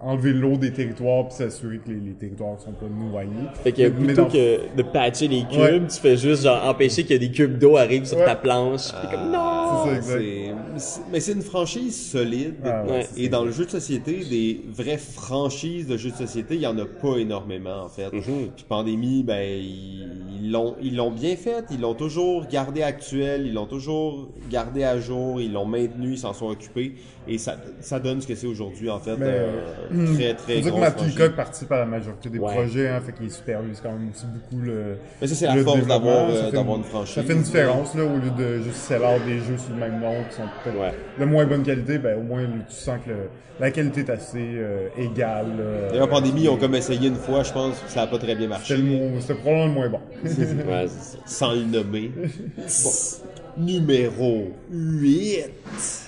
enlever 0.02 0.32
l'eau 0.32 0.56
des 0.56 0.72
territoires, 0.72 1.28
puis 1.28 1.36
s'assurer 1.36 1.80
que 1.80 1.90
les, 1.90 2.00
les 2.00 2.14
territoires 2.14 2.58
sont 2.60 2.72
pas 2.72 2.86
noyés. 2.88 3.30
Fait 3.64 3.72
que 3.74 3.82
Mais 3.82 3.90
plutôt 3.90 4.22
dans- 4.24 4.28
que 4.30 4.76
de 4.78 4.82
patcher 4.84 5.28
les 5.28 5.42
cubes, 5.44 5.60
Ouais. 5.60 5.82
tu 5.94 6.00
fais 6.00 6.16
juste 6.16 6.44
genre 6.44 6.64
empêcher 6.66 7.04
que 7.04 7.16
des 7.16 7.30
cubes 7.32 7.58
d'eau 7.58 7.76
arrivent 7.76 8.06
sur 8.06 8.24
ta 8.24 8.36
planche. 8.36 8.88
T'es 9.02 9.16
comme 9.16 9.32
non! 9.32 9.49
C'est 9.84 9.90
ça, 9.90 9.96
exact. 9.96 10.20
C'est- 10.20 10.80
c'est- 10.80 11.02
Mais 11.12 11.20
c'est 11.20 11.32
une 11.34 11.42
franchise 11.42 12.10
solide. 12.12 12.56
Ah 12.64 12.84
ouais, 12.86 13.08
Et 13.18 13.30
dans 13.30 13.44
le 13.44 13.52
jeu 13.52 13.66
de 13.66 13.70
société, 13.72 14.24
des 14.30 14.62
vraies 14.72 14.98
franchises 14.98 15.88
de 15.88 15.98
jeux 15.98 16.12
de 16.12 16.16
société, 16.16 16.56
il 16.56 16.62
y 16.62 16.68
en 16.68 16.78
a 16.78 16.86
pas 16.86 17.18
énormément 17.18 17.84
en 17.84 17.90
fait. 17.90 18.12
Mhm. 18.14 18.50
Puis 18.56 18.66
Pandémie, 18.68 19.24
ben 19.24 19.42
ils 19.42 20.52
l'ont 20.52 20.76
ils 20.82 20.96
l'ont 20.96 21.12
bien 21.12 21.36
fait, 21.36 21.66
ils 21.72 21.82
l'ont 21.82 21.94
toujours 21.94 22.48
gardé 22.48 22.82
actuel, 22.82 23.46
ils 23.48 23.54
l'ont 23.54 23.66
toujours 23.66 24.30
gardé 24.50 24.84
à 24.84 25.00
jour, 25.00 25.42
ils 25.42 25.52
l'ont 25.52 25.66
maintenu, 25.66 26.12
ils 26.14 26.18
s'en 26.18 26.34
sont 26.34 26.48
occupés 26.50 26.96
et 27.28 27.38
ça 27.38 27.58
ça 27.82 28.00
donne 28.00 28.22
ce 28.22 28.28
que 28.28 28.36
c'est 28.36 28.48
aujourd'hui 28.48 28.90
en 28.90 29.00
fait. 29.00 29.16
Mais, 29.18 29.26
euh, 29.28 29.62
Hmm. 29.92 30.16
très 30.16 30.34
très 30.36 30.62
grosse 30.62 30.80
Matt. 30.80 31.06
Leacock 31.06 31.36
participe 31.36 31.72
à 31.72 31.80
la 31.80 31.86
majorité 31.86 32.30
des 32.30 32.40
Ouais. 32.40 32.54
projets, 32.54 32.88
hein, 32.90 33.02
fait 33.06 33.12
qu'il 33.14 33.32
supervise 33.32 33.80
quand 33.82 33.92
même 33.92 34.10
aussi 34.14 34.26
beaucoup 34.26 34.62
le. 34.64 34.98
Mais 35.22 35.28
ça 35.28 35.36
c'est 35.36 35.46
la 35.48 35.58
force 35.64 35.86
d'avoir 35.86 36.30
Ça 36.32 36.46
euh, 36.46 36.76
une 36.78 36.84
franchise. 36.84 37.16
Ça 37.16 37.24
fait 37.24 37.34
une 37.34 37.42
différence, 37.42 37.96
là, 37.96 38.04
au 38.06 38.18
lieu 38.18 38.32
de 38.38 38.62
juste 38.64 38.76
sell 38.78 39.02
des 39.26 39.40
jeux 39.40 39.58
sous 39.60 39.72
le 39.74 39.80
même 39.80 40.00
nom 40.00 40.14
qui 40.30 40.36
sont 40.36 40.44
peut-être 40.64 40.80
Ouais. 40.80 40.94
de 41.20 41.26
moins 41.26 41.46
bonne 41.46 41.64
qualité, 41.64 41.98
ben 41.98 42.18
au 42.18 42.24
moins 42.24 42.44
tu 42.68 42.76
sens 42.76 42.98
que 43.06 43.10
le- 43.12 43.16
la 43.60 43.72
qualité 43.72 44.00
est 44.02 44.10
assez 44.10 44.38
euh, 44.40 44.88
égale. 44.98 45.48
là. 45.58 45.90
D'ailleurs 45.92 46.08
Pandémie, 46.10 46.44
ils 46.44 46.50
ont 46.50 46.56
comme 46.58 46.76
essayé 46.76 47.10
une 47.10 47.16
fois, 47.16 47.44
je 47.44 47.52
pense, 47.52 47.78
que 47.80 47.90
ça 47.92 48.04
a 48.04 48.08
pas 48.08 48.18
très 48.18 48.34
bien 48.36 48.48
marché. 48.48 48.76
C'était 48.76 48.88
le 48.88 48.88
mo- 48.98 49.20
c'était 49.20 49.34
probablement 49.36 49.66
le 49.68 49.74
moins 49.74 49.90
bon. 49.90 50.00
Ouais, 50.24 50.86
c'est 50.88 51.18
ça. 51.18 51.18
sans 51.26 51.52
le 51.54 51.64
nommer. 51.66 52.12
Bon. 52.58 52.90
Numéro 53.58 54.52
8. 54.72 55.50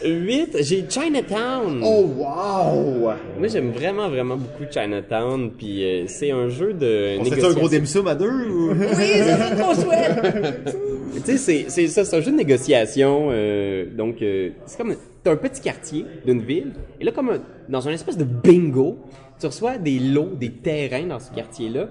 8, 0.06 0.58
j'ai 0.62 0.86
Chinatown. 0.88 1.82
Oh 1.84 2.06
wow! 2.18 3.12
Moi, 3.38 3.48
j'aime 3.50 3.72
vraiment, 3.72 4.08
vraiment 4.08 4.38
beaucoup 4.38 4.64
Chinatown. 4.72 5.52
Puis 5.58 5.84
euh, 5.84 6.04
c'est 6.08 6.32
un 6.32 6.48
jeu 6.48 6.72
de 6.74 7.18
On 7.20 7.26
serait 7.26 7.44
un 7.46 7.52
gros 7.54 7.68
dim 7.68 7.84
sum 7.86 8.08
à 8.08 8.16
deux 8.16 8.30
ou? 8.30 8.72
Oui, 8.72 8.78
c'est 8.98 9.56
trop 9.58 9.74
chouette! 9.74 10.78
tu 11.24 11.32
sais, 11.32 11.38
c'est, 11.38 11.66
c'est 11.70 11.88
ça, 11.88 12.06
c'est 12.06 12.16
un 12.18 12.22
jeu 12.22 12.32
de 12.32 12.38
négociation. 12.38 13.30
euh, 13.32 13.86
donc, 13.96 14.22
euh, 14.22 14.50
c'est 14.66 14.78
comme, 14.78 14.96
t'as 15.24 15.32
un 15.32 15.36
petit 15.38 15.62
quartier 15.62 16.06
d'une 16.26 16.42
ville, 16.42 16.74
et 17.00 17.04
là, 17.04 17.12
comme 17.12 17.30
un- 17.30 17.42
dans 17.70 17.88
un 17.88 17.92
espèce 17.92 18.18
de 18.18 18.24
bingo, 18.26 18.98
tu 19.40 19.46
reçois 19.48 19.78
des 19.78 20.00
lots, 20.00 20.30
des 20.40 20.52
terrains 20.52 21.06
dans 21.08 21.20
ce 21.20 21.32
quartier-là, 21.32 21.90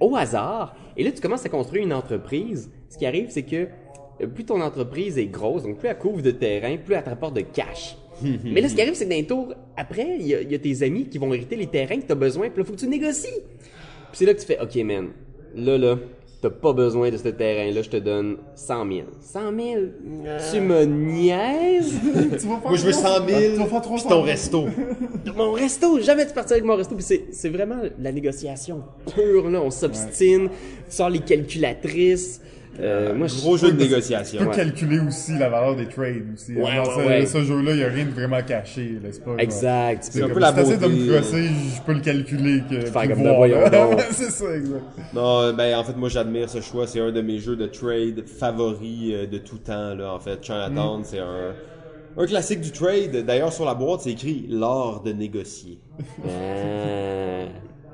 au 0.00 0.16
hasard, 0.16 0.74
et 0.96 1.04
là, 1.04 1.10
tu 1.12 1.20
commences 1.20 1.44
à 1.44 1.48
construire 1.48 1.84
une 1.84 1.92
entreprise. 1.92 2.70
Ce 2.88 2.98
qui 2.98 3.06
arrive, 3.06 3.26
c'est 3.30 3.42
que 3.42 3.66
euh, 4.22 4.26
plus 4.26 4.44
ton 4.44 4.60
entreprise 4.60 5.18
est 5.18 5.26
grosse, 5.26 5.62
donc 5.64 5.78
plus 5.78 5.88
elle 5.88 5.98
couvre 5.98 6.22
de 6.22 6.30
terrain, 6.30 6.76
plus 6.76 6.94
elle 6.94 7.02
te 7.04 7.10
rapporte 7.10 7.34
de 7.34 7.42
cash. 7.42 7.96
Mais 8.44 8.60
là, 8.62 8.68
ce 8.68 8.74
qui 8.74 8.80
arrive, 8.80 8.94
c'est 8.94 9.04
que 9.04 9.10
dans 9.10 9.16
les 9.16 9.26
tours, 9.26 9.54
après, 9.76 10.16
il 10.18 10.26
y, 10.26 10.30
y 10.30 10.54
a 10.54 10.58
tes 10.58 10.82
amis 10.82 11.06
qui 11.08 11.18
vont 11.18 11.32
hériter 11.34 11.56
les 11.56 11.66
terrains 11.66 11.96
que 12.00 12.06
tu 12.06 12.12
as 12.12 12.16
besoin, 12.16 12.48
puis 12.48 12.58
là, 12.60 12.64
faut 12.64 12.72
que 12.72 12.78
tu 12.78 12.88
négocies. 12.88 13.28
Puis 13.28 14.12
c'est 14.14 14.24
là 14.24 14.32
que 14.32 14.40
tu 14.40 14.46
fais, 14.46 14.58
OK, 14.60 14.74
man, 14.84 15.08
là, 15.54 15.76
là, 15.76 15.96
t'as 16.40 16.50
pas 16.50 16.72
besoin 16.72 17.10
de 17.10 17.16
ce 17.16 17.28
terrain-là, 17.28 17.82
je 17.82 17.88
te 17.88 17.96
donne 17.96 18.36
100 18.54 18.88
000. 18.88 19.06
100 19.20 19.40
000? 19.40 19.80
Tu 20.52 20.60
me 20.60 20.84
niaises? 20.84 21.94
Tu 22.04 22.46
vas 22.46 22.58
faire 22.58 22.68
Moi, 22.68 22.76
je 22.76 22.86
veux 22.86 22.92
100 22.92 23.26
000, 23.26 23.40
Tu 23.54 23.58
vas 23.58 23.66
faire 23.66 23.82
300 23.82 24.02
pis 24.02 24.08
ton 24.08 24.14
000. 24.16 24.22
resto. 24.26 24.64
mon 25.36 25.52
resto, 25.52 26.00
jamais 26.00 26.26
tu 26.26 26.32
partir 26.32 26.52
avec 26.52 26.64
mon 26.64 26.76
resto. 26.76 26.94
Puis 26.94 27.04
c'est, 27.04 27.24
c'est 27.32 27.48
vraiment 27.48 27.80
la 27.98 28.12
négociation 28.12 28.82
pure, 29.14 29.50
là. 29.50 29.60
On 29.62 29.70
s'obstine, 29.70 30.48
tu 30.48 30.96
sors 30.96 31.10
les 31.10 31.20
calculatrices. 31.20 32.40
Euh, 32.80 33.14
moi, 33.14 33.26
je- 33.26 33.36
Gros 33.36 33.56
jeu 33.56 33.72
de 33.72 33.76
Tu 33.76 33.88
négociation. 33.88 34.44
peux 34.44 34.50
calculer 34.50 34.98
aussi 35.00 35.38
la 35.38 35.48
valeur 35.48 35.76
des 35.76 35.86
trades 35.88 36.24
aussi. 36.34 36.54
Ouais, 36.54 36.62
ouais, 37.06 37.24
ce, 37.26 37.32
ce 37.38 37.44
jeu-là, 37.44 37.70
il 37.72 37.76
n'y 37.78 37.84
a 37.84 37.88
rien 37.88 38.04
de 38.04 38.10
vraiment 38.10 38.42
caché, 38.42 38.98
n'est-ce 39.02 39.20
pas? 39.20 39.34
Exact. 39.38 40.02
C'est 40.10 40.22
un 40.22 40.28
peu 40.28 40.40
la 40.40 40.52
t'essaies 40.52 40.76
de 40.76 40.86
beauté, 40.86 40.94
me 41.00 41.12
crosser, 41.14 41.44
je 41.76 41.82
peux 41.86 41.92
le 41.94 42.00
calculer 42.00 42.62
que 42.68 42.80
Faire 42.86 43.08
comme 43.08 43.12
voir, 43.22 43.32
de 43.32 43.36
voyons 43.36 43.60
là. 43.60 43.70
donc. 43.70 44.00
c'est 44.10 44.30
ça, 44.30 44.54
exact. 44.54 44.82
Non, 45.14 45.52
ben 45.54 45.74
en 45.78 45.84
fait 45.84 45.96
moi 45.96 46.08
j'admire 46.08 46.50
ce 46.50 46.60
choix, 46.60 46.86
c'est 46.86 47.00
un 47.00 47.12
de 47.12 47.20
mes 47.22 47.38
jeux 47.38 47.56
de 47.56 47.66
trade 47.66 48.24
favoris 48.26 49.12
euh, 49.14 49.26
de 49.26 49.38
tout 49.38 49.58
temps 49.58 49.94
là 49.94 50.12
en 50.12 50.18
fait. 50.20 50.38
Chinatown, 50.44 51.02
c'est 51.04 51.20
un 51.20 51.54
un 52.18 52.26
classique 52.26 52.60
du 52.60 52.72
trade. 52.72 53.24
D'ailleurs 53.26 53.52
sur 53.52 53.64
la 53.64 53.74
boîte 53.74 54.00
c'est 54.02 54.12
écrit 54.12 54.46
l'art 54.50 55.02
de 55.02 55.12
négocier. 55.12 55.78
Euh, 56.26 57.46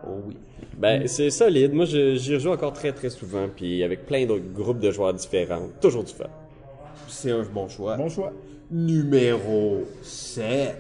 Oh 0.05 0.21
oui. 0.27 0.37
Ben, 0.79 1.07
c'est 1.07 1.31
solide. 1.31 1.73
Moi, 1.73 1.85
j'y 1.85 2.35
rejoue 2.35 2.51
encore 2.51 2.73
très, 2.73 2.93
très 2.93 3.11
souvent. 3.11 3.49
Puis 3.55 3.83
avec 3.83 4.07
plein 4.07 4.27
d'autres 4.27 4.53
groupes 4.53 4.81
de 4.81 4.91
joueurs 4.91 5.15
différents. 5.15 5.69
Toujours 5.81 6.05
du 6.05 6.13
fun. 6.13 6.25
C'est 7.09 7.31
un 7.31 7.43
bon 7.43 7.69
choix. 7.69 7.97
Bon 7.97 8.09
choix. 8.09 8.33
Numéro 8.71 9.85
7. 10.03 10.77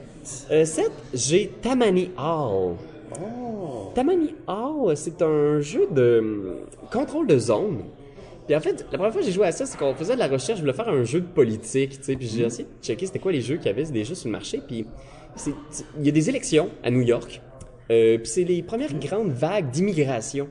Euh, 0.50 0.64
7, 0.64 0.90
j'ai 1.12 1.48
Tammany 1.60 2.10
Hall. 2.16 2.76
Oh. 3.20 3.90
Tammany 3.94 4.34
Hall, 4.46 4.96
c'est 4.96 5.20
un 5.20 5.60
jeu 5.60 5.88
de 5.90 6.18
hum, 6.20 6.54
contrôle 6.90 7.26
de 7.26 7.38
zone. 7.38 7.82
Puis 8.46 8.56
en 8.56 8.60
fait, 8.60 8.86
la 8.90 8.98
première 8.98 9.12
fois 9.12 9.20
que 9.20 9.26
j'ai 9.26 9.32
joué 9.32 9.46
à 9.46 9.52
ça, 9.52 9.66
c'est 9.66 9.78
qu'on 9.78 9.94
faisait 9.94 10.14
de 10.14 10.18
la 10.18 10.28
recherche, 10.28 10.58
je 10.58 10.62
voulais 10.62 10.72
faire 10.72 10.88
un 10.88 11.04
jeu 11.04 11.20
de 11.20 11.26
politique, 11.26 11.98
tu 11.98 12.04
sais, 12.04 12.16
puis 12.16 12.26
j'ai 12.26 12.42
essayé 12.44 12.64
de 12.64 12.84
checker 12.84 13.06
c'était 13.06 13.18
quoi 13.18 13.32
les 13.32 13.40
jeux 13.40 13.56
qu'il 13.56 13.66
y 13.66 13.68
avait 13.68 13.84
des 13.84 14.04
jeux 14.04 14.14
sur 14.14 14.28
le 14.28 14.32
marché, 14.32 14.60
puis 14.66 14.86
il 15.98 16.06
y 16.06 16.08
a 16.08 16.12
des 16.12 16.28
élections 16.28 16.68
à 16.82 16.90
New 16.90 17.02
York, 17.02 17.40
euh, 17.90 18.18
puis 18.18 18.26
c'est 18.28 18.44
les 18.44 18.62
premières 18.62 18.94
grandes 18.98 19.30
vagues 19.32 19.70
d'immigration. 19.70 20.48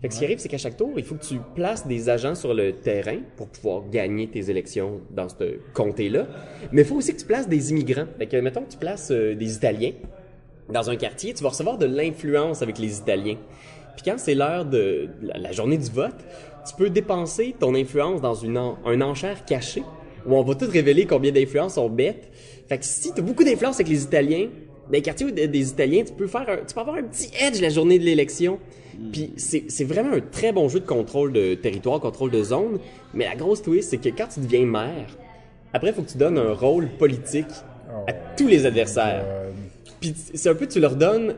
Fait 0.00 0.08
que 0.08 0.14
ce 0.14 0.18
qui 0.18 0.24
arrive, 0.24 0.38
c'est 0.38 0.48
qu'à 0.48 0.58
chaque 0.58 0.76
tour, 0.76 0.90
il 0.96 1.04
faut 1.04 1.14
que 1.14 1.24
tu 1.24 1.36
places 1.54 1.86
des 1.86 2.08
agents 2.08 2.34
sur 2.34 2.54
le 2.54 2.72
terrain 2.72 3.18
pour 3.36 3.46
pouvoir 3.48 3.82
gagner 3.88 4.26
tes 4.28 4.50
élections 4.50 5.00
dans 5.10 5.28
ce 5.28 5.58
comté-là. 5.74 6.26
Mais 6.72 6.82
il 6.82 6.84
faut 6.88 6.96
aussi 6.96 7.14
que 7.14 7.20
tu 7.20 7.26
places 7.26 7.48
des 7.48 7.70
immigrants. 7.70 8.06
Fait 8.18 8.26
que, 8.26 8.36
mettons 8.38 8.62
que 8.62 8.72
tu 8.72 8.78
places 8.78 9.12
euh, 9.12 9.36
des 9.36 9.54
Italiens 9.54 9.92
dans 10.72 10.90
un 10.90 10.96
quartier, 10.96 11.34
tu 11.34 11.42
vas 11.44 11.50
recevoir 11.50 11.78
de 11.78 11.86
l'influence 11.86 12.62
avec 12.62 12.78
les 12.78 12.98
Italiens. 12.98 13.36
Puis 13.96 14.04
quand 14.04 14.18
c'est 14.18 14.34
l'heure 14.34 14.64
de 14.64 15.08
la, 15.22 15.38
la 15.38 15.52
journée 15.52 15.78
du 15.78 15.90
vote, 15.90 16.16
tu 16.68 16.74
peux 16.76 16.90
dépenser 16.90 17.54
ton 17.58 17.74
influence 17.74 18.20
dans 18.20 18.34
une 18.34 18.58
en- 18.58 18.78
un 18.84 19.00
enchère 19.02 19.44
cachée 19.44 19.82
où 20.26 20.34
on 20.34 20.42
va 20.42 20.54
tout 20.56 20.68
révéler 20.68 21.06
combien 21.06 21.30
d'influences 21.30 21.74
sont 21.74 21.88
bêtes. 21.90 22.28
Fait 22.68 22.78
que 22.78 22.84
si 22.84 23.12
tu 23.12 23.20
as 23.20 23.22
beaucoup 23.22 23.44
d'influence 23.44 23.76
avec 23.76 23.88
les 23.88 24.02
Italiens, 24.02 24.48
dans 24.86 24.92
les 24.92 25.02
quartiers 25.02 25.26
où 25.26 25.30
des 25.30 25.48
des 25.48 25.70
Italiens, 25.70 26.02
tu 26.04 26.12
peux 26.12 26.26
faire 26.26 26.48
un- 26.48 26.64
tu 26.66 26.74
peux 26.74 26.80
avoir 26.80 26.96
un 26.96 27.02
petit 27.04 27.30
edge 27.40 27.60
la 27.60 27.68
journée 27.70 27.98
de 27.98 28.04
l'élection. 28.04 28.58
Puis 29.12 29.32
c'est 29.36 29.64
c'est 29.68 29.84
vraiment 29.84 30.12
un 30.12 30.20
très 30.20 30.52
bon 30.52 30.68
jeu 30.68 30.80
de 30.80 30.86
contrôle 30.86 31.32
de 31.32 31.54
territoire, 31.54 31.98
contrôle 32.00 32.30
de 32.30 32.42
zone. 32.42 32.78
Mais 33.14 33.24
la 33.24 33.34
grosse 33.36 33.62
twist, 33.62 33.90
c'est 33.90 33.96
que 33.98 34.08
quand 34.10 34.26
tu 34.32 34.40
deviens 34.40 34.66
maire, 34.66 35.06
après, 35.72 35.88
il 35.90 35.94
faut 35.94 36.02
que 36.02 36.10
tu 36.10 36.18
donnes 36.18 36.38
un 36.38 36.52
rôle 36.52 36.88
politique 36.98 37.46
à 38.06 38.12
tous 38.12 38.46
les 38.48 38.66
adversaires. 38.66 39.24
Puis 40.00 40.14
c'est 40.34 40.48
un 40.50 40.54
peu, 40.54 40.66
tu 40.66 40.80
leur 40.80 40.96
donnes 40.96 41.34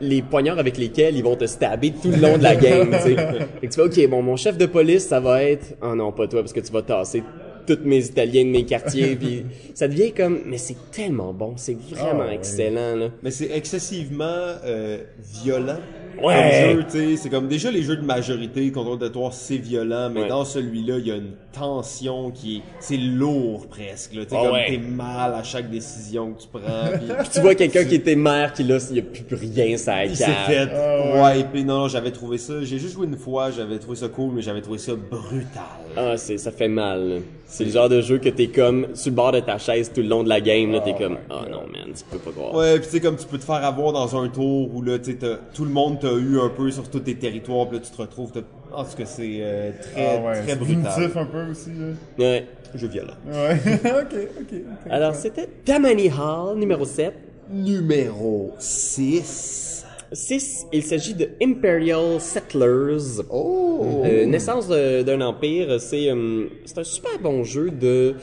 les 0.00 0.22
poignards 0.22 0.58
avec 0.58 0.76
lesquels 0.76 1.16
ils 1.16 1.22
vont 1.22 1.36
te 1.36 1.46
stabber 1.46 1.92
tout 1.92 2.10
le 2.10 2.16
long 2.16 2.36
de 2.38 2.42
la 2.42 2.56
game, 2.56 2.90
tu 2.90 2.98
sais. 2.98 3.16
Fait 3.60 3.66
que 3.66 3.66
tu 3.66 3.72
fais, 3.72 4.04
OK, 4.04 4.10
bon, 4.10 4.22
mon 4.22 4.36
chef 4.36 4.56
de 4.58 4.66
police, 4.66 5.06
ça 5.06 5.20
va 5.20 5.42
être... 5.44 5.76
Oh 5.82 5.94
non, 5.94 6.10
pas 6.12 6.26
toi, 6.26 6.40
parce 6.40 6.52
que 6.52 6.60
tu 6.60 6.72
vas 6.72 6.82
tasser 6.82 7.22
tous 7.66 7.78
mes 7.84 8.04
Italiens 8.04 8.44
de 8.44 8.50
mes 8.50 8.64
quartiers, 8.64 9.16
puis 9.20 9.44
ça 9.74 9.88
devient 9.88 10.12
comme, 10.12 10.40
mais 10.46 10.58
c'est 10.58 10.76
tellement 10.90 11.32
bon, 11.32 11.54
c'est 11.56 11.76
vraiment 11.90 12.22
Ah, 12.24 12.26
ouais. 12.28 12.34
excellent, 12.34 12.96
là. 12.96 13.08
Mais 13.22 13.30
c'est 13.30 13.50
excessivement 13.50 14.24
euh, 14.64 14.98
violent. 15.42 15.78
Ouais. 16.22 16.34
Comme 16.72 16.76
jeu, 16.80 16.84
tu 16.84 16.90
sais, 17.16 17.16
c'est 17.22 17.28
comme 17.28 17.48
déjà 17.48 17.70
les 17.70 17.82
jeux 17.82 17.96
de 17.96 18.04
majorité, 18.04 18.70
contrôle 18.70 18.98
de 18.98 19.10
c'est 19.32 19.56
violent, 19.56 20.10
mais 20.10 20.22
Ouais. 20.22 20.28
dans 20.28 20.44
celui-là, 20.44 20.98
il 20.98 21.06
y 21.06 21.10
a 21.10 21.16
une 21.16 21.32
tension 21.54 22.30
qui 22.30 22.56
est, 22.56 22.62
c'est 22.80 22.96
lourd 22.96 23.66
presque, 23.68 24.14
là. 24.14 24.24
Tu 24.24 24.30
sais, 24.30 24.36
Ah 24.38 24.44
comme 24.44 24.52
ouais. 24.54 24.66
t'es 24.68 24.78
mal 24.78 25.34
à 25.34 25.42
chaque 25.42 25.70
décision 25.70 26.32
que 26.32 26.42
tu 26.42 26.48
prends, 26.48 26.60
puis 26.98 27.06
Puis 27.18 27.28
tu 27.32 27.40
vois 27.40 27.54
quelqu'un 27.54 27.84
qui 27.84 27.94
était 27.94 28.16
maire, 28.16 28.52
qui 28.52 28.64
là, 28.64 28.78
il 28.90 28.96
y 28.96 29.00
a 29.00 29.02
plus, 29.02 29.36
rien, 29.36 29.76
ça 29.76 30.04
il 30.04 30.16
s'est 30.16 30.24
fait 30.46 30.68
Ah 30.72 31.22
ouais. 31.30 31.36
wiper. 31.38 31.64
Non, 31.64 31.78
non, 31.80 31.88
j'avais 31.88 32.10
trouvé 32.10 32.38
ça, 32.38 32.54
j'ai 32.62 32.78
juste 32.78 32.94
joué 32.94 33.06
une 33.06 33.16
fois, 33.16 33.50
j'avais 33.50 33.78
trouvé 33.78 33.96
ça 33.96 34.08
cool, 34.08 34.32
mais 34.34 34.42
j'avais 34.42 34.60
trouvé 34.60 34.78
ça 34.78 34.92
brutal. 34.94 35.62
Ah, 35.96 36.16
c'est, 36.16 36.38
ça 36.38 36.50
fait 36.50 36.68
mal. 36.68 37.22
C'est 37.46 37.64
le 37.64 37.70
genre 37.70 37.88
de 37.88 38.00
jeu 38.00 38.18
que 38.18 38.28
t'es 38.30 38.48
comme 38.48 38.88
sur 38.94 39.10
le 39.10 39.16
bord 39.16 39.30
de 39.30 39.38
ta 39.40 39.58
chaise 39.58 39.92
tout 39.94 40.00
le 40.00 40.08
long 40.08 40.24
de 40.24 40.28
la 40.28 40.40
game, 40.40 40.72
là, 40.72 40.80
t'es 40.80 40.94
comme, 40.94 41.18
ah 41.30 41.42
non, 41.48 41.60
man, 41.72 41.92
tu 41.96 42.02
peux 42.10 42.18
pas 42.18 42.32
croire. 42.32 42.54
Ouais, 42.54 42.78
puis 42.80 42.86
tu 42.86 42.90
sais 42.94 43.00
comme 43.00 43.16
tu 43.16 43.26
peux 43.26 43.38
te 43.38 43.44
faire 43.44 43.64
avoir 43.64 43.92
dans 43.92 44.16
un 44.20 44.28
tour 44.28 44.74
où 44.74 44.82
là 44.82 44.98
tu 44.98 45.16
tout 45.54 45.64
le 45.64 45.70
monde 45.70 46.00
t'a 46.00 46.10
eu 46.12 46.40
un 46.40 46.48
peu 46.48 46.70
sur 46.72 46.90
tous 46.90 47.00
tes 47.00 47.14
territoires, 47.14 47.68
puis 47.68 47.78
là 47.78 47.84
tu 47.84 47.92
te 47.92 48.00
retrouves 48.00 48.32
t'as- 48.32 48.40
en 48.76 48.84
tout 48.84 48.96
cas 48.96 49.06
c'est 49.06 49.38
euh, 49.40 49.70
très 49.80 50.04
Ah 50.18 50.20
ouais, 50.22 50.32
très 50.42 50.48
c'est 50.52 50.56
brutal. 50.56 50.82
punitif 50.94 51.16
un 51.16 51.26
peu 51.26 51.50
aussi, 51.50 51.70
là. 51.70 52.24
Ouais. 52.24 52.46
Jeu 52.74 52.88
violent. 52.88 53.14
Ouais, 53.26 53.54
ok, 53.84 54.28
ok. 54.40 54.60
Alors, 54.90 55.14
c'était 55.14 55.48
Tammany 55.64 56.08
Hall, 56.10 56.58
numéro 56.58 56.84
7. 56.84 57.14
Numéro 57.50 58.52
6. 58.58 59.84
6, 60.12 60.66
il 60.72 60.82
s'agit 60.82 61.14
de 61.14 61.28
Imperial 61.42 62.20
Settlers. 62.20 63.22
Oh! 63.30 64.02
Euh, 64.04 64.26
naissance 64.26 64.68
d'un 64.68 65.20
empire, 65.20 65.80
c'est 65.80 66.08
euh, 66.10 66.46
c'est 66.64 66.78
un 66.78 66.84
super 66.84 67.18
bon 67.20 67.42
jeu 67.44 67.70
de 67.70 68.14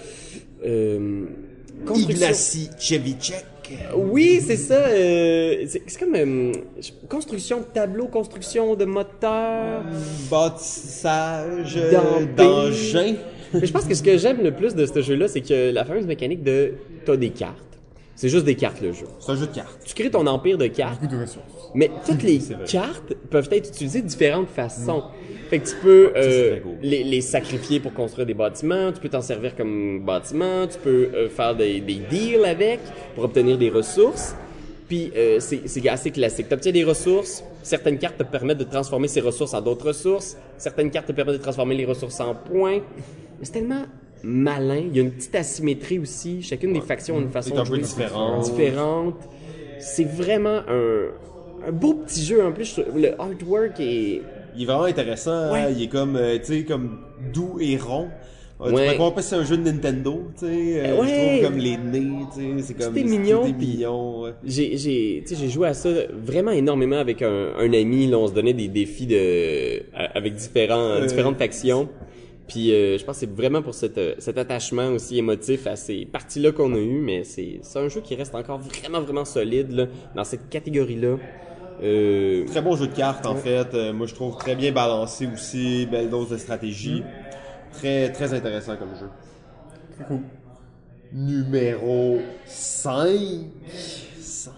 euh, 0.65 1.25
construction. 1.85 2.15
Ignacy 2.27 2.69
Chevicek. 2.79 3.45
Oui, 3.95 4.41
c'est 4.45 4.57
ça. 4.57 4.75
euh, 4.75 5.65
c'est 5.67 5.99
comme 5.99 6.15
euh, 6.15 6.51
construction 7.09 7.59
de 7.59 7.65
tableau, 7.65 8.07
construction 8.07 8.75
de 8.75 8.85
moteur. 8.85 9.83
Bâtissage 10.29 11.75
D'empire. 11.91 12.27
d'engin. 12.35 13.15
Mais 13.53 13.65
je 13.65 13.73
pense 13.73 13.85
que 13.85 13.93
ce 13.93 14.03
que 14.03 14.17
j'aime 14.17 14.41
le 14.41 14.51
plus 14.51 14.75
de 14.75 14.85
ce 14.85 15.01
jeu-là, 15.01 15.27
c'est 15.27 15.41
que 15.41 15.71
la 15.71 15.83
fameuse 15.83 16.05
mécanique 16.05 16.43
de 16.43 16.73
t'as 17.05 17.17
des 17.17 17.29
cartes. 17.31 17.57
C'est 18.15 18.29
juste 18.29 18.45
des 18.45 18.55
cartes 18.55 18.81
le 18.81 18.91
jeu. 18.93 19.05
C'est 19.19 19.31
un 19.31 19.35
jeu 19.35 19.47
de 19.47 19.53
cartes. 19.55 19.79
Tu 19.83 19.95
crées 19.95 20.11
ton 20.11 20.25
empire 20.27 20.57
de 20.57 20.67
cartes. 20.67 21.01
Beaucoup 21.01 21.15
de 21.15 21.21
ressources. 21.21 21.45
Mais 21.73 21.89
toutes 22.05 22.23
les 22.23 22.39
cartes 22.67 23.13
peuvent 23.29 23.49
être 23.51 23.69
utilisées 23.69 24.01
de 24.01 24.07
différentes 24.07 24.49
façons. 24.49 25.03
Fait 25.51 25.59
que 25.59 25.67
tu 25.67 25.75
peux 25.83 26.11
c'est 26.15 26.21
euh, 26.21 26.59
les, 26.81 27.03
les 27.03 27.19
sacrifier 27.19 27.81
pour 27.81 27.93
construire 27.93 28.25
des 28.25 28.33
bâtiments, 28.33 28.93
tu 28.93 29.01
peux 29.01 29.09
t'en 29.09 29.21
servir 29.21 29.53
comme 29.53 29.99
bâtiment, 29.99 30.65
tu 30.65 30.77
peux 30.79 31.09
euh, 31.13 31.27
faire 31.27 31.57
des, 31.57 31.81
des 31.81 31.99
deals 32.09 32.45
avec 32.45 32.79
pour 33.15 33.25
obtenir 33.25 33.57
des 33.57 33.69
ressources. 33.69 34.33
Puis 34.87 35.11
euh, 35.13 35.41
c'est 35.41 35.63
c'est 35.65 35.85
assez 35.89 36.09
classique. 36.11 36.47
Tu 36.47 36.53
obtiens 36.53 36.71
des 36.71 36.85
ressources, 36.85 37.43
certaines 37.63 37.97
cartes 37.97 38.17
te 38.17 38.23
permettent 38.23 38.59
de 38.59 38.63
transformer 38.63 39.09
ces 39.09 39.19
ressources 39.19 39.53
en 39.53 39.59
d'autres 39.59 39.87
ressources, 39.87 40.37
certaines 40.57 40.89
cartes 40.89 41.07
te 41.07 41.11
permettent 41.11 41.35
de 41.39 41.43
transformer 41.43 41.75
les 41.75 41.85
ressources 41.85 42.21
en 42.21 42.33
points. 42.33 42.79
Mais 43.37 43.43
C'est 43.43 43.51
tellement 43.51 43.83
malin, 44.23 44.83
il 44.89 44.95
y 44.95 44.99
a 44.99 45.03
une 45.03 45.11
petite 45.11 45.35
asymétrie 45.35 45.99
aussi, 45.99 46.41
chacune 46.43 46.71
des 46.71 46.79
factions 46.79 47.17
a 47.17 47.19
une 47.19 47.29
façon 47.29 47.53
de 47.59 47.65
jouer 47.65 47.79
différent. 47.79 48.39
différente. 48.41 49.15
C'est 49.79 50.07
vraiment 50.07 50.61
un, 50.69 51.07
un 51.67 51.71
beau 51.73 51.93
petit 51.95 52.23
jeu. 52.23 52.41
En 52.41 52.53
plus, 52.53 52.79
le 52.95 53.19
artwork 53.19 53.81
est. 53.81 54.21
Il 54.55 54.63
est 54.63 54.65
vraiment 54.65 54.83
intéressant. 54.83 55.31
hein. 55.31 55.51
Ouais. 55.51 55.73
Il 55.73 55.83
est 55.83 55.87
comme, 55.87 56.15
euh, 56.15 56.37
tu 56.39 56.45
sais, 56.45 56.63
comme 56.63 56.99
doux 57.33 57.57
et 57.59 57.77
rond. 57.77 58.07
Euh, 58.61 58.67
Tu 58.67 58.73
Ouais. 58.75 58.83
pourrais 58.83 58.93
croire 58.95 59.15
que 59.15 59.21
c'est 59.23 59.35
un 59.35 59.43
jeu 59.43 59.57
de 59.57 59.63
Nintendo, 59.63 60.21
tu 60.37 60.45
sais. 60.45 60.47
euh, 60.85 60.99
Ouais. 61.01 61.07
Je 61.07 61.39
trouve 61.39 61.49
comme 61.51 61.59
les 61.59 61.77
nez, 61.77 62.07
tu 62.35 62.59
sais. 62.59 62.61
C'est 62.61 62.73
comme. 62.75 62.95
est 62.95 63.03
mignon, 63.03 63.43
mignon, 63.45 64.21
ouais. 64.21 64.31
J'ai, 64.43 64.77
j'ai, 64.77 65.23
tu 65.25 65.33
sais, 65.33 65.41
j'ai 65.41 65.49
joué 65.49 65.67
à 65.67 65.73
ça 65.73 65.89
vraiment 66.13 66.51
énormément 66.51 66.97
avec 66.97 67.23
un, 67.23 67.53
un 67.57 67.73
ami. 67.73 68.05
Là, 68.07 68.19
on 68.19 68.27
se 68.27 68.33
donnait 68.33 68.53
des 68.53 68.67
défis 68.67 69.07
de, 69.07 69.81
avec 69.95 70.35
différents, 70.35 70.77
Euh. 71.01 71.05
différentes 71.07 71.37
factions. 71.39 71.89
Puis, 72.47 72.71
euh, 72.73 72.97
je 72.97 73.05
pense 73.05 73.15
que 73.15 73.19
c'est 73.21 73.33
vraiment 73.33 73.61
pour 73.61 73.73
cette, 73.73 73.97
euh, 73.97 74.13
cet 74.19 74.37
attachement 74.37 74.89
aussi 74.89 75.17
émotif 75.17 75.65
à 75.67 75.75
ces 75.77 76.05
parties-là 76.05 76.51
qu'on 76.51 76.73
a 76.75 76.77
eu, 76.79 76.99
mais 76.99 77.23
c'est, 77.23 77.59
c'est 77.61 77.79
un 77.79 77.87
jeu 77.87 78.01
qui 78.01 78.13
reste 78.13 78.35
encore 78.35 78.59
vraiment, 78.59 78.99
vraiment 79.01 79.23
solide 79.25 79.71
là, 79.71 79.85
dans 80.15 80.25
cette 80.25 80.49
catégorie-là. 80.49 81.15
Euh, 81.83 82.45
Très 82.47 82.61
bon 82.61 82.75
jeu 82.75 82.87
de 82.87 82.93
cartes, 82.93 83.25
en 83.25 83.35
fait. 83.35 83.73
Euh, 83.73 83.93
moi, 83.93 84.07
je 84.07 84.13
trouve 84.13 84.37
très 84.37 84.55
bien 84.55 84.71
balancé 84.71 85.27
aussi. 85.31 85.87
Belle 85.89 86.09
dose 86.09 86.29
de 86.29 86.37
stratégie. 86.37 87.03
Très, 87.73 88.11
très 88.11 88.33
intéressant 88.33 88.75
comme 88.77 88.95
jeu. 88.99 89.07
Très 89.95 90.05
cool. 90.05 90.19
Numéro 91.13 92.19
5. 92.45 93.09
5. 94.19 94.51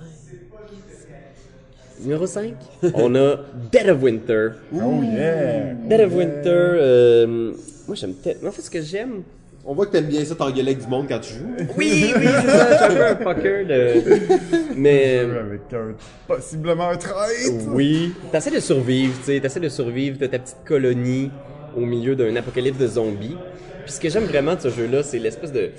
numéro 2.01 2.25
5, 2.25 2.53
on 2.95 3.15
a 3.15 3.37
Dead 3.71 3.89
of 3.89 4.03
Winter. 4.03 4.51
Oh 4.73 5.01
yeah! 5.01 5.73
Dead 5.73 6.01
of 6.01 6.13
Winter, 6.13 6.49
euh, 6.49 7.53
moi 7.87 7.95
j'aime 7.95 8.13
tellement. 8.15 8.49
En 8.49 8.51
fait, 8.51 8.61
ce 8.61 8.69
que 8.69 8.81
j'aime. 8.81 9.23
On 9.65 9.73
voit 9.73 9.85
que 9.85 9.91
t'aimes 9.91 10.07
bien 10.07 10.25
ça 10.25 10.35
t'engueuler 10.35 10.73
avec 10.73 10.79
du 10.79 10.87
monde 10.87 11.05
quand 11.07 11.19
tu 11.19 11.35
joues. 11.35 11.55
Oui, 11.77 12.13
oui, 12.17 12.27
c'est 12.41 12.49
ça, 12.49 12.89
je 12.89 12.93
suis 12.93 13.01
un 13.01 13.15
peu 13.15 13.29
un 13.29 13.33
fucker 13.33 13.65
de. 13.65 14.75
Mais. 14.75 15.19
Avec 15.19 15.61
un, 15.73 15.93
possiblement 16.27 16.89
un 16.89 16.97
traître! 16.97 17.69
Oui. 17.69 18.13
T'essaies 18.31 18.51
de 18.51 18.59
survivre, 18.59 19.13
tu 19.19 19.25
sais, 19.25 19.39
t'essaies 19.39 19.61
de 19.61 19.69
survivre, 19.69 20.17
t'as 20.19 20.27
ta 20.27 20.39
petite 20.39 20.57
colonie 20.65 21.31
au 21.77 21.81
milieu 21.81 22.15
d'un 22.15 22.35
apocalypse 22.35 22.77
de 22.77 22.87
zombies. 22.87 23.37
Puis 23.85 23.93
ce 23.93 23.99
que 24.01 24.09
j'aime 24.09 24.25
vraiment 24.25 24.55
de 24.55 24.59
ce 24.59 24.69
jeu-là, 24.69 25.01
c'est 25.01 25.19
l'espèce 25.19 25.53
de, 25.53 25.71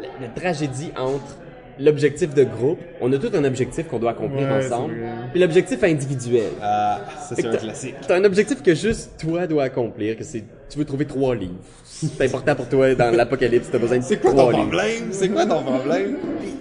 la, 0.00 0.08
la 0.20 0.28
tragédie 0.28 0.90
entre 0.98 1.36
l'objectif 1.78 2.34
de 2.34 2.44
groupe. 2.44 2.80
On 3.00 3.10
a 3.14 3.18
tout 3.18 3.30
un 3.34 3.44
objectif 3.44 3.88
qu'on 3.88 3.98
doit 3.98 4.10
accomplir 4.10 4.42
Ouais, 4.42 4.66
ensemble. 4.66 4.94
Puis 5.30 5.40
l'objectif 5.40 5.82
individuel. 5.84 6.50
Ah, 6.60 7.00
ça 7.18 7.34
c'est 7.34 7.46
un 7.46 7.52
que 7.52 7.56
classique. 7.56 7.94
T'as 8.06 8.16
un 8.18 8.24
objectif 8.24 8.62
que 8.62 8.74
juste 8.74 9.12
toi 9.18 9.46
dois 9.46 9.64
accomplir, 9.64 10.18
que 10.18 10.24
c'est 10.24 10.44
tu 10.72 10.78
veux 10.78 10.84
trouver 10.86 11.04
trois 11.04 11.34
livres. 11.34 11.52
C'est 11.84 12.24
important 12.24 12.54
pour 12.54 12.66
toi 12.68 12.94
dans 12.94 13.14
l'apocalypse, 13.14 13.68
t'as 13.70 13.78
besoin 13.78 13.98
de 13.98 14.02
C'est 14.02 14.18
quoi 14.18 14.32
ton 14.32 14.48
livres. 14.50 14.62
problème? 14.62 15.08
C'est 15.10 15.28
quoi 15.28 15.44
ton 15.44 15.62
problème? 15.62 16.16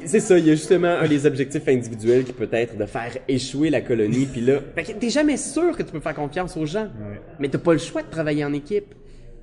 C'est 0.06 0.20
ça, 0.20 0.38
il 0.38 0.46
y 0.46 0.50
a 0.50 0.56
justement 0.56 0.90
un 1.00 1.08
des 1.08 1.26
objectifs 1.26 1.66
individuels 1.68 2.26
qui 2.26 2.34
peut 2.34 2.50
être 2.52 2.78
de 2.78 2.86
faire 2.86 3.18
échouer 3.28 3.70
la 3.70 3.80
colonie, 3.80 4.26
puis 4.26 4.42
là, 4.42 4.60
t'es 5.00 5.10
jamais 5.10 5.38
sûr 5.38 5.78
que 5.78 5.84
tu 5.84 5.92
peux 5.92 6.02
faire 6.02 6.14
confiance 6.16 6.58
aux 6.58 6.66
gens, 6.66 6.90
mais 7.40 7.48
t'as 7.48 7.58
pas 7.58 7.72
le 7.72 7.80
choix 7.80 8.02
de 8.02 8.10
travailler 8.10 8.44
en 8.44 8.52
équipe. 8.54 8.94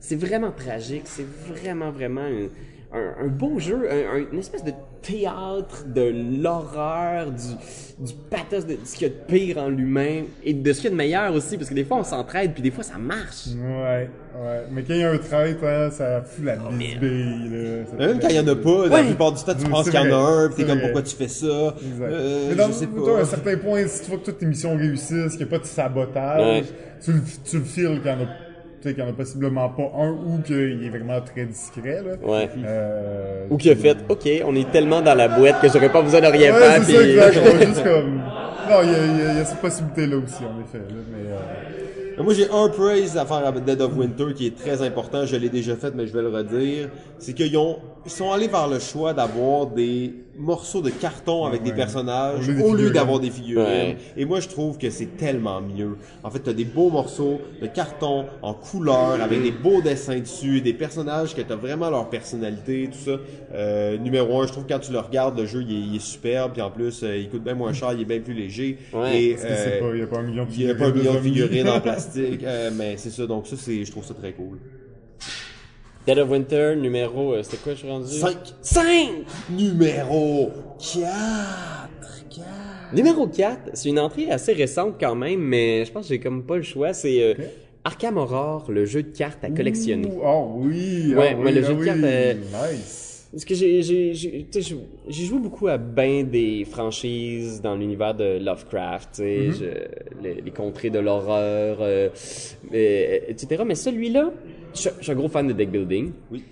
C'est 0.01 0.17
vraiment 0.17 0.53
tragique, 0.53 1.05
c'est 1.07 1.27
vraiment 1.49 1.91
vraiment 1.91 2.21
un, 2.21 2.49
un- 2.93 3.25
un 3.25 3.29
beau 3.29 3.59
jeu, 3.59 3.89
un- 3.91 4.17
un- 4.17 4.27
une 4.33 4.39
espèce 4.39 4.65
de 4.65 4.73
théâtre 5.03 5.85
de 5.87 6.13
l'horreur, 6.43 7.31
du, 7.31 8.05
du 8.05 8.13
pathos 8.31 8.67
de, 8.67 8.73
de 8.75 8.79
ce 8.85 8.97
qu'il 8.97 9.09
y 9.09 9.11
a 9.11 9.15
de 9.15 9.21
pire 9.27 9.59
en 9.59 9.69
l'humain 9.69 10.23
et 10.45 10.55
de 10.55 10.73
ce 10.73 10.79
qu'il 10.81 10.85
y 10.85 10.89
a 10.89 10.91
de 10.91 10.97
meilleur 10.97 11.33
aussi, 11.35 11.57
parce 11.57 11.69
que 11.69 11.75
des 11.75 11.85
fois 11.85 11.99
on 11.99 12.05
s'entraide, 12.05 12.53
puis 12.55 12.63
des 12.63 12.71
fois 12.71 12.83
ça 12.85 12.99
marche. 12.99 13.47
Ouais, 13.57 14.11
ouais. 14.43 14.63
Mais 14.73 14.83
quand 14.83 14.95
il 14.95 15.01
y 15.01 15.05
a 15.05 15.11
un 15.13 15.19
traître, 15.19 15.65
hein, 15.65 15.91
ça 15.91 16.23
fout 16.23 16.45
la 16.45 16.57
bisbille, 16.57 17.51
là. 17.99 18.07
Même 18.07 18.19
quand 18.21 18.29
il 18.29 18.37
y 18.37 18.41
en 18.41 18.49
a 18.49 18.57
pas, 18.57 18.87
la 18.89 19.05
plupart 19.05 19.33
du 19.33 19.43
temps, 19.45 19.55
tu 19.55 19.69
penses 19.71 19.91
qu'il 19.91 20.01
y 20.01 20.03
en 20.03 20.13
a 20.13 20.17
un, 20.17 20.49
pis 20.49 20.57
t'es 20.57 20.65
comme 20.65 20.81
pourquoi 20.81 21.03
tu 21.03 21.15
fais 21.17 21.29
ça? 21.29 21.75
Exact. 21.87 22.11
Euh, 22.11 22.47
mais 22.49 22.55
dans, 22.57 22.69
je 22.69 22.73
sais 22.73 22.87
toi, 22.87 23.19
à 23.19 23.23
un 23.23 23.25
certain 23.25 23.57
point, 23.59 23.87
si 23.87 24.03
tu 24.03 24.11
vois 24.11 24.19
que 24.19 24.25
toutes 24.25 24.39
tes 24.39 24.47
missions 24.47 24.77
réussissent, 24.77 25.37
qu'il 25.37 25.47
n'y 25.47 25.53
a 25.55 25.59
pas 25.59 25.59
de 25.59 25.65
sabotage, 25.67 26.41
Ouais. 26.41 26.65
tu, 27.05 27.13
le, 27.13 27.21
tu 27.49 27.59
le 27.59 27.65
files 27.65 28.01
qu'il 28.03 28.13
n'y 28.13 28.19
en, 28.23 28.25
a- 28.25 28.48
qu'il 28.83 28.99
y 28.99 29.03
en 29.03 29.09
a 29.09 29.13
possiblement 29.13 29.69
pas 29.69 29.91
un 29.99 30.11
ou 30.11 30.41
qu'il 30.45 30.85
est 30.85 30.89
vraiment 30.91 31.21
très 31.21 31.45
discret. 31.47 32.03
Là. 32.03 32.15
Ouais. 32.29 32.49
Euh, 32.65 33.47
Ou 33.51 33.57
qui 33.57 33.71
a 33.71 33.77
fait, 33.77 33.97
ok, 34.09 34.29
on 34.47 34.55
est 34.55 34.71
tellement 34.71 35.01
dans 35.03 35.15
la 35.15 35.29
boîte 35.29 35.61
que 35.61 35.69
j'aurais 35.69 35.91
pas 35.93 36.03
besoin 36.03 36.21
de 36.21 36.27
rien 36.27 36.53
Ouais, 36.55 36.61
faire. 36.61 36.83
c'est 36.85 36.93
ça, 36.93 36.99
puis- 37.01 37.11
exact. 37.11 37.39
On 37.41 37.57
va 37.59 37.67
juste 37.67 37.85
comme. 37.85 38.15
Non, 38.71 38.83
il 38.83 38.91
y 38.91 38.95
a, 38.95 38.99
il 39.07 39.17
y 39.19 39.27
a- 39.27 39.33
il 39.33 39.39
y 39.39 39.41
a 39.41 39.45
cette 39.45 39.61
possibilité-là 39.61 40.17
aussi, 40.17 40.43
en 40.45 40.61
effet. 40.61 40.79
Là, 40.79 40.95
mais, 41.11 41.31
euh, 41.31 42.23
Moi, 42.23 42.35
j'ai 42.35 42.51
un 42.51 42.69
praise 42.69 43.17
à 43.17 43.25
faire 43.25 43.47
avec 43.47 43.65
Dead 43.65 43.81
of 43.81 43.97
Winter 43.97 44.35
qui 44.35 44.49
est 44.49 44.57
très 44.57 44.83
important. 44.83 45.25
Je 45.25 45.37
l'ai 45.37 45.49
déjà 45.49 45.77
fait, 45.77 45.95
mais 45.95 46.07
je 46.07 46.13
vais 46.13 46.23
le 46.23 46.29
redire. 46.29 46.89
C'est 47.19 47.33
qu'ils 47.33 47.57
ont, 47.57 47.77
ils 48.05 48.11
sont 48.11 48.33
allés 48.33 48.49
vers 48.49 48.67
le 48.69 48.81
choix 48.81 49.13
d'avoir 49.15 49.67
des 49.69 50.13
morceaux 50.39 50.81
de 50.83 50.91
carton 50.91 51.45
avec 51.45 51.63
des 51.63 51.71
Ouais. 51.71 51.77
personnages 51.77 52.49
Au 52.49 52.53
lieu 52.53 52.57
figurines. 52.59 52.93
d'avoir 52.93 53.19
des 53.21 53.31
figurines. 53.31 53.65
Ouais. 53.65 53.97
Et 54.17 54.25
moi, 54.25 54.41
je 54.41 54.49
trouve 54.49 54.79
que 54.79 54.89
c'est 54.89 55.17
tellement 55.17 55.61
mieux. 55.61 55.97
En 56.23 56.31
fait, 56.31 56.39
t'as 56.39 56.53
des 56.53 56.65
beaux 56.65 56.91
morceaux 56.91 57.41
de 57.61 57.67
carton 57.67 58.27
en 58.43 58.55
couleur 58.55 59.21
avec 59.21 59.43
des 59.43 59.51
beaux 59.51 59.83
dessins 59.83 60.19
dessus, 60.21 60.61
des 60.61 60.73
personnages 60.75 61.35
que 61.35 61.43
t'as 61.43 61.57
vraiment 61.57 61.91
leur 61.91 62.09
personnalité, 62.09 62.89
tout 62.93 63.11
ça. 63.11 63.17
Euh, 63.55 63.99
numéro 63.99 64.41
un, 64.41 64.47
je 64.47 64.53
trouve 64.53 64.65
que 64.65 64.73
quand 64.73 64.79
tu 64.79 64.93
le 64.93 65.01
regardes, 65.01 65.39
le 65.39 65.47
jeu, 65.47 65.63
il 65.63 65.73
est, 65.77 65.81
il 65.89 65.97
est 65.97 66.01
superbe. 66.01 66.53
Puis 66.53 66.63
en 66.63 66.71
plus, 66.71 67.03
euh, 67.03 67.17
il 67.17 67.29
coûte 67.29 67.43
bien 67.43 67.55
moins 67.55 67.73
cher, 67.73 67.93
il 67.93 68.01
est 68.03 68.05
bien 68.05 68.21
plus 68.21 68.35
léger. 68.35 68.79
Ouais. 68.93 69.21
Et, 69.23 69.31
parce 69.35 69.43
que 69.45 69.49
c'est 69.55 69.73
euh, 69.75 69.81
pas- 69.81 69.89
il 69.95 69.97
n'y 69.97 70.03
a 70.03 70.07
pas 70.07 70.19
un 70.19 70.23
million 70.23 70.45
de 70.45 70.51
il 70.53 70.65
n'y 70.65 70.71
a 70.71 70.75
pas 70.75 70.87
un 70.87 70.93
million 70.93 71.15
de 71.15 71.19
figurines 71.21 71.69
en 71.69 71.81
plastique, 71.89 72.45
euh, 72.45 72.71
mais 72.75 72.97
c'est 72.97 73.11
ça. 73.11 73.27
Donc 73.27 73.47
ça, 73.47 73.57
c'est, 73.59 73.85
je 73.85 73.91
trouve 73.91 74.05
ça 74.05 74.15
très 74.15 74.33
cool. 74.33 74.59
Dead 76.09 76.19
of 76.21 76.31
Winter, 76.31 76.75
numéro, 76.75 77.35
euh, 77.35 77.43
c'était 77.43 77.59
quoi, 77.59 77.75
je 77.75 77.81
suis 77.81 77.89
rendu? 77.91 78.07
5. 78.11 78.35
5! 78.63 78.83
Numéro 79.51 80.51
4. 80.79 81.05
4. 82.31 82.47
Numéro 82.95 83.27
4, 83.27 83.59
c'est 83.75 83.91
une 83.91 83.99
entrée 83.99 84.31
assez 84.31 84.55
récente 84.55 84.95
quand 84.99 85.15
même, 85.15 85.39
mais 85.41 85.85
je 85.85 85.93
pense 85.93 86.09
que 86.09 86.15
j'ai 86.15 86.19
comme 86.19 86.45
pas 86.45 86.57
le 86.57 86.63
choix. 86.63 86.95
C'est 86.95 87.23
euh, 87.23 87.35
Arkham 87.85 88.17
Horror, 88.17 88.71
le 88.71 88.87
jeu 88.87 89.03
de 89.03 89.15
cartes 89.15 89.45
à 89.45 89.51
collectionner. 89.51 90.09
Ouh, 90.09 90.23
Oh 90.25 90.53
oui! 90.57 91.13
Ouais, 91.15 91.33
ah 91.33 91.37
mais 91.39 91.51
oui, 91.51 91.53
le 91.53 91.65
ah 91.65 91.69
jeu 91.69 91.75
de 91.75 91.79
oui, 91.81 91.85
cartes, 91.87 91.99
euh, 92.03 92.35
Nice! 92.73 93.05
Parce 93.31 93.45
que 93.45 93.55
j'ai 93.55 95.25
joué 95.27 95.39
beaucoup 95.39 95.69
à 95.69 95.77
ben 95.77 96.27
des 96.27 96.65
franchises 96.65 97.61
dans 97.61 97.77
l'univers 97.77 98.15
de 98.15 98.39
Lovecraft, 98.43 99.19
Mhm. 99.19 99.53
je- 99.53 100.23
les, 100.23 100.41
les 100.41 100.51
contrées 100.53 100.89
de 100.89 100.99
l'horreur, 101.01 101.77
euh, 101.83 102.09
euh, 102.73 103.19
etc. 103.29 103.65
Mais 103.67 103.75
celui-là, 103.75 104.33
je 104.75 104.81
suis 104.81 104.91
je 104.99 105.03
suis 105.05 105.13
un 105.13 105.15
gros 105.17 105.29
fan 105.29 105.47
de 105.47 105.53
deck 105.53 105.71
building. 105.71 106.13
Oui. 106.31 106.45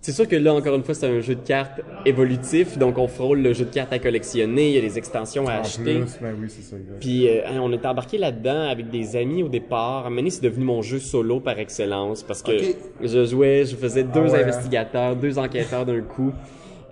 C'est 0.00 0.12
sûr 0.12 0.28
que 0.28 0.36
là, 0.36 0.52
encore 0.52 0.74
une 0.74 0.82
fois, 0.84 0.92
c'est 0.94 1.06
un 1.06 1.20
jeu 1.20 1.34
de 1.34 1.40
cartes 1.40 1.80
évolutif, 2.04 2.76
donc 2.76 2.98
on 2.98 3.08
frôle 3.08 3.40
le 3.40 3.54
jeu 3.54 3.64
de 3.64 3.70
cartes 3.70 3.90
à 3.90 3.98
collectionner, 3.98 4.68
il 4.68 4.74
y 4.74 4.78
a 4.78 4.82
des 4.82 4.98
extensions 4.98 5.48
à 5.48 5.56
En 5.56 5.60
acheter. 5.62 6.00
plus, 6.00 6.18
ben 6.20 6.34
oui, 6.38 6.46
c'est 6.50 6.60
ça. 6.62 6.76
exact. 6.76 7.00
Puis 7.00 7.26
euh, 7.26 7.40
on 7.62 7.72
est 7.72 7.86
embarqué 7.86 8.18
là-dedans 8.18 8.68
avec 8.68 8.90
des 8.90 9.16
amis 9.16 9.42
au 9.42 9.48
départ. 9.48 10.04
À 10.04 10.06
un 10.06 10.10
moment 10.10 10.16
donné, 10.16 10.28
c'est 10.30 10.42
devenu 10.42 10.66
mon 10.66 10.82
jeu 10.82 10.98
solo 10.98 11.40
par 11.40 11.58
excellence 11.58 12.22
parce 12.22 12.42
que 12.42 12.52
je 13.00 13.24
jouais, 13.24 13.64
je 13.64 13.76
faisais 13.76 14.02
deux 14.04 14.20
ouais, 14.20 14.34
hein? 14.34 14.42
investigateurs, 14.42 15.16
deux 15.16 15.38
enquêteurs 15.38 15.86
d'un 15.86 16.02
coup. 16.02 16.32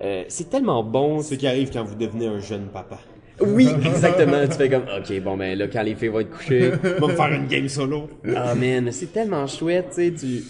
Euh, 0.01 0.25
c'est 0.29 0.49
tellement 0.49 0.83
bon. 0.83 1.21
Ce 1.21 1.35
qui 1.35 1.47
arrive 1.47 1.71
quand 1.71 1.85
vous 1.85 1.95
devenez 1.95 2.27
un 2.29 2.41
jeune 2.41 2.69
papa. 2.73 2.99
Oui, 3.43 3.69
exactement. 3.85 4.39
tu 4.47 4.53
fais 4.57 4.71
comme, 4.71 4.85
ok, 4.85 5.21
bon 5.23 5.37
ben 5.37 5.59
là, 5.59 5.67
quand 5.69 5.83
les 5.83 5.95
filles 5.97 6.09
vont 6.09 6.21
être 6.21 6.31
couchées, 6.31 6.71
Va 6.99 7.07
me 7.09 7.13
faire 7.13 7.33
une 7.33 7.47
game 7.47 7.69
solo. 7.69 8.09
ah 8.35 8.55
man, 8.55 8.89
c'est 8.91 9.13
tellement 9.13 9.47
chouette, 9.47 9.89
tu 9.95 9.95
sais, 9.97 10.13
tu... 10.15 10.43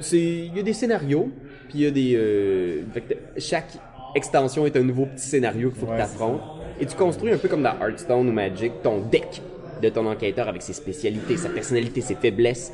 C'est... 0.00 0.18
Il 0.18 0.56
y 0.56 0.60
a 0.60 0.62
des 0.62 0.72
scénarios, 0.72 1.30
puis 1.68 1.78
il 1.78 1.80
y 1.82 1.86
a 1.86 1.90
des... 1.90 2.14
euh, 2.16 2.82
fait 2.92 3.00
que 3.02 3.14
chaque 3.38 3.72
extension 4.14 4.66
est 4.66 4.76
un 4.76 4.82
nouveau 4.82 5.06
petit 5.06 5.26
scénario 5.26 5.70
qu'il 5.70 5.80
faut 5.80 5.86
Ouais, 5.86 5.92
que 5.92 5.96
tu 5.96 6.02
affrontes. 6.02 6.40
Et 6.80 6.86
tu 6.86 6.96
construis 6.96 7.32
un 7.32 7.38
peu 7.38 7.48
comme 7.48 7.62
dans 7.62 7.74
Hearthstone 7.80 8.28
ou 8.28 8.32
Magic, 8.32 8.72
ton 8.82 9.00
deck 9.00 9.42
de 9.82 9.88
ton 9.90 10.06
enquêteur 10.06 10.48
avec 10.48 10.62
ses 10.62 10.72
spécialités, 10.72 11.36
sa 11.36 11.50
personnalité, 11.50 12.00
ses 12.00 12.14
faiblesses. 12.14 12.72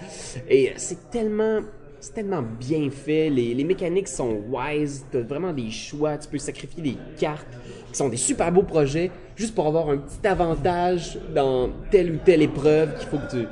Et 0.49 0.73
c'est 0.77 1.11
tellement... 1.11 1.61
C'est 2.05 2.15
tellement 2.15 2.43
bien 2.43 2.91
fait, 2.91 3.31
les, 3.31 3.55
les 3.55 3.63
mécaniques 3.63 4.09
sont 4.09 4.41
wise, 4.51 5.07
t'as 5.13 5.21
vraiment 5.21 5.53
des 5.53 5.71
choix, 5.71 6.19
tu 6.19 6.29
peux 6.29 6.39
sacrifier 6.39 6.83
des 6.83 6.97
cartes 7.17 7.47
qui 7.93 7.95
sont 7.97 8.09
des 8.09 8.17
super 8.17 8.51
beaux 8.51 8.65
projets 8.65 9.13
juste 9.37 9.55
pour 9.55 9.69
avoir 9.69 9.89
un 9.89 9.99
petit 9.99 10.27
avantage 10.27 11.17
dans 11.33 11.71
telle 11.93 12.11
ou 12.11 12.17
telle 12.25 12.43
épreuve 12.43 12.99
qu'il 12.99 13.07
faut 13.09 13.19
que 13.19 13.31
tu... 13.31 13.47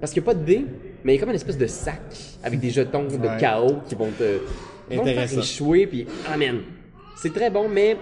Parce 0.00 0.14
qu'il 0.14 0.22
n'y 0.22 0.28
a 0.30 0.32
pas 0.32 0.38
de 0.40 0.44
dés, 0.46 0.64
mais 1.04 1.12
il 1.12 1.16
y 1.16 1.18
a 1.18 1.20
comme 1.20 1.30
une 1.30 1.36
espèce 1.36 1.58
de 1.58 1.66
sac 1.66 2.00
avec 2.42 2.58
des 2.60 2.70
jetons 2.70 3.04
de 3.04 3.16
Ouais. 3.16 3.36
chaos 3.38 3.76
qui 3.88 3.94
vont 3.94 4.10
te, 4.18 4.40
vont 4.94 5.04
te 5.04 5.08
faire 5.12 5.38
échouer. 5.38 5.86
Puis, 5.86 6.06
amen. 6.32 6.60
C'est 7.16 7.32
très 7.32 7.50
bon, 7.50 7.68
mais 7.68 7.96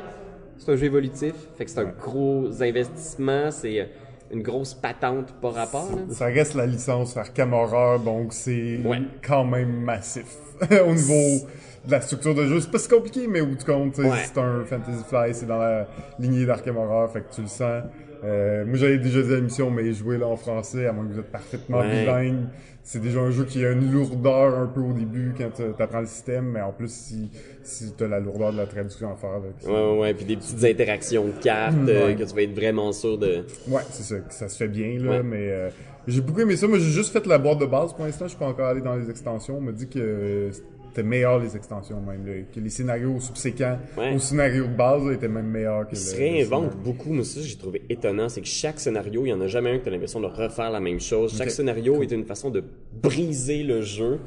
c'est 0.59 0.73
un 0.73 0.77
jeu 0.77 0.87
évolutif. 0.87 1.35
Fait 1.57 1.65
que 1.65 1.71
c'est 1.71 1.81
un 1.81 1.93
gros 2.01 2.63
investissement. 2.63 3.51
C'est 3.51 3.81
euh, 3.81 3.85
une 4.33 4.43
grosse 4.43 4.73
patente 4.75 5.33
par 5.43 5.53
rapport. 5.55 5.91
là. 5.95 6.15
Ça 6.15 6.27
reste 6.27 6.55
la 6.55 6.65
licence 6.67 7.17
Arkham 7.17 7.53
Horror, 7.53 8.01
donc 8.01 8.33
c'est 8.33 8.79
Ouais. 8.85 9.03
quand 9.27 9.45
même 9.45 9.83
massif. 9.83 10.25
Au 10.87 10.93
niveau 10.95 11.47
de 11.87 11.91
la 11.91 12.01
structure 12.01 12.35
de 12.35 12.47
jeu, 12.47 12.61
c'est 12.61 12.71
pas 12.71 12.79
si 12.79 12.89
compliqué, 12.89 13.27
mais 13.27 13.41
au 13.41 13.47
bout 13.47 13.57
du 13.57 13.65
compte, 13.65 13.99
Ouais. 13.99 14.09
c'est 14.25 14.39
un 14.39 14.65
Fantasy 14.65 15.03
Fly, 15.09 15.35
c'est 15.35 15.47
dans 15.47 15.59
la 15.59 15.89
lignée 16.21 16.47
d'Arkham 16.47 16.77
Horror, 16.77 17.11
fait 17.13 17.23
que 17.23 17.35
tu 17.35 17.41
le 17.43 17.49
sens. 17.49 17.83
Euh, 18.25 18.65
moi, 18.65 18.77
j'avais 18.77 18.99
déjà 18.99 19.21
dit 19.21 19.33
à 19.33 19.37
l'émission, 19.37 19.69
mais 19.71 19.93
jouer 19.93 20.17
là 20.17 20.29
en 20.29 20.37
français, 20.37 20.87
à 20.87 20.93
moins 20.93 21.05
que 21.07 21.13
vous 21.15 21.19
êtes 21.19 21.33
parfaitement 21.33 21.81
Ouais. 21.81 22.03
bilingue, 22.03 22.45
c'est 22.85 23.01
déjà 23.01 23.21
un 23.21 23.31
jeu 23.31 23.45
qui 23.45 23.65
a 23.65 23.71
une 23.73 23.93
lourdeur 23.93 24.59
un 24.59 24.67
peu 24.67 24.81
au 24.81 24.93
début 24.93 25.35
quand 25.39 25.51
tu 25.55 25.63
apprends 25.83 26.01
le 26.01 26.07
système, 26.07 26.47
mais 26.53 26.61
en 26.61 26.73
plus, 26.73 26.91
si, 26.93 27.31
si 27.63 27.93
tu 27.97 28.03
as 28.05 28.09
la 28.09 28.19
lourdeur 28.21 28.53
de 28.53 28.57
la 28.59 28.67
traduction 28.67 29.13
à 29.13 29.17
faire, 29.17 29.31
là, 29.39 29.39
Ouais, 29.65 29.71
ouais, 29.93 29.99
ouais. 30.01 30.15
Puis 30.15 30.25
des 30.25 30.37
petites 30.37 30.65
interactions 30.65 31.25
de 31.27 31.33
cartes 31.43 31.77
Mm, 31.77 31.89
euh, 31.89 32.15
que 32.15 32.25
tu 32.25 32.35
vas 32.35 32.43
être 32.43 32.55
vraiment 32.55 32.93
sûr 32.93 33.17
de. 33.19 33.45
Ouais, 33.69 33.83
c'est 33.91 34.03
ça, 34.03 34.17
ça 34.31 34.49
se 34.49 34.57
fait 34.57 34.69
bien, 34.69 34.99
là, 34.99 35.11
Ouais. 35.13 35.23
mais 35.23 35.49
euh, 35.51 35.71
j'ai 36.09 36.21
beaucoup 36.21 36.41
aimé 36.41 36.57
ça. 36.57 36.67
Moi, 36.67 36.79
j'ai 36.79 36.91
juste 36.91 37.13
fait 37.13 37.25
la 37.27 37.39
boîte 37.39 37.59
de 37.61 37.67
base 37.67 37.93
pour 37.93 38.05
l'instant. 38.05 38.25
Je 38.25 38.31
suis 38.31 38.39
pas 38.39 38.47
encore 38.49 38.67
allé 38.67 38.81
dans 38.81 38.97
les 38.97 39.09
extensions. 39.09 39.59
On 39.59 39.61
m'a 39.61 39.73
dit 39.73 39.89
que 39.89 40.51
c'était 40.95 41.09
meilleur 41.09 41.39
les 41.39 41.57
extensions, 41.57 42.01
même. 42.03 42.27
là, 42.27 42.33
que 42.55 42.61
les 42.61 42.69
scénarios 42.69 43.19
subséquents 43.19 43.79
Ouais. 43.97 44.15
au 44.15 44.19
scénario 44.19 44.67
de 44.67 44.75
base 44.75 45.05
là, 45.07 45.13
étaient 45.15 45.27
même 45.29 45.47
meilleurs 45.47 45.87
que 45.89 45.95
Ils 45.95 45.99
se 45.99 46.15
réinventent 46.17 46.77
beaucoup. 46.77 47.13
Mais 47.15 47.25
ça, 47.25 47.41
j'ai 47.43 47.57
trouvé 47.57 47.83
étonnant. 47.89 48.29
C'est 48.29 48.43
que 48.43 48.47
chaque 48.47 48.79
scénario, 48.79 49.25
il 49.25 49.31
y 49.31 49.33
en 49.33 49.41
a 49.41 49.47
jamais 49.47 49.71
un 49.71 49.79
que 49.79 49.85
tu 49.85 49.89
as 49.89 49.93
l'impression 49.93 50.21
de 50.21 50.27
refaire 50.27 50.71
la 50.71 50.81
même 50.81 51.01
chose. 51.01 51.35
Chaque 51.37 51.51
scénario 51.51 52.03
est 52.03 52.13
une 52.13 52.25
façon 52.27 52.51
de 52.51 52.63
briser 53.03 53.63
le 53.63 53.81
jeu. 53.81 54.19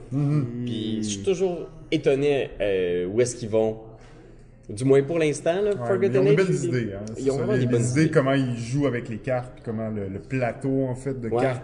Puis 0.66 0.98
je 1.04 1.08
suis 1.10 1.24
toujours 1.24 1.70
étonné 1.92 2.50
euh, 2.60 3.06
où 3.08 3.22
est-ce 3.22 3.36
qu'ils 3.36 3.50
vont. 3.50 3.78
Du 4.68 4.84
moins 4.84 5.04
pour 5.04 5.20
l'instant, 5.20 5.62
là, 5.62 5.76
Ouais, 5.76 5.98
mais 6.00 6.08
ils 6.08 6.18
ont 6.18 6.24
des 6.24 6.36
belles 6.36 6.46
ils- 6.50 6.66
idées. 6.66 6.90
Hein, 6.96 7.06
Ils 7.20 7.30
ont 7.32 7.38
vraiment 7.38 7.56
des 7.58 7.68
bonnes 7.68 7.84
idées, 7.86 8.02
idées. 8.06 8.12
comment 8.12 8.34
ils 8.34 8.58
jouent 8.58 8.88
avec 8.88 9.08
les 9.10 9.20
cartes, 9.20 9.52
puis 9.54 9.62
comment 9.64 9.90
le, 9.90 10.08
le 10.08 10.18
plateau, 10.20 10.86
en 10.88 10.96
fait, 10.96 11.22
de 11.22 11.30
Ouais. 11.30 11.44
cartes 11.44 11.64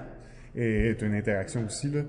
est 0.55 1.01
une 1.01 1.15
interaction 1.15 1.65
aussi, 1.65 1.89
là. 1.89 2.01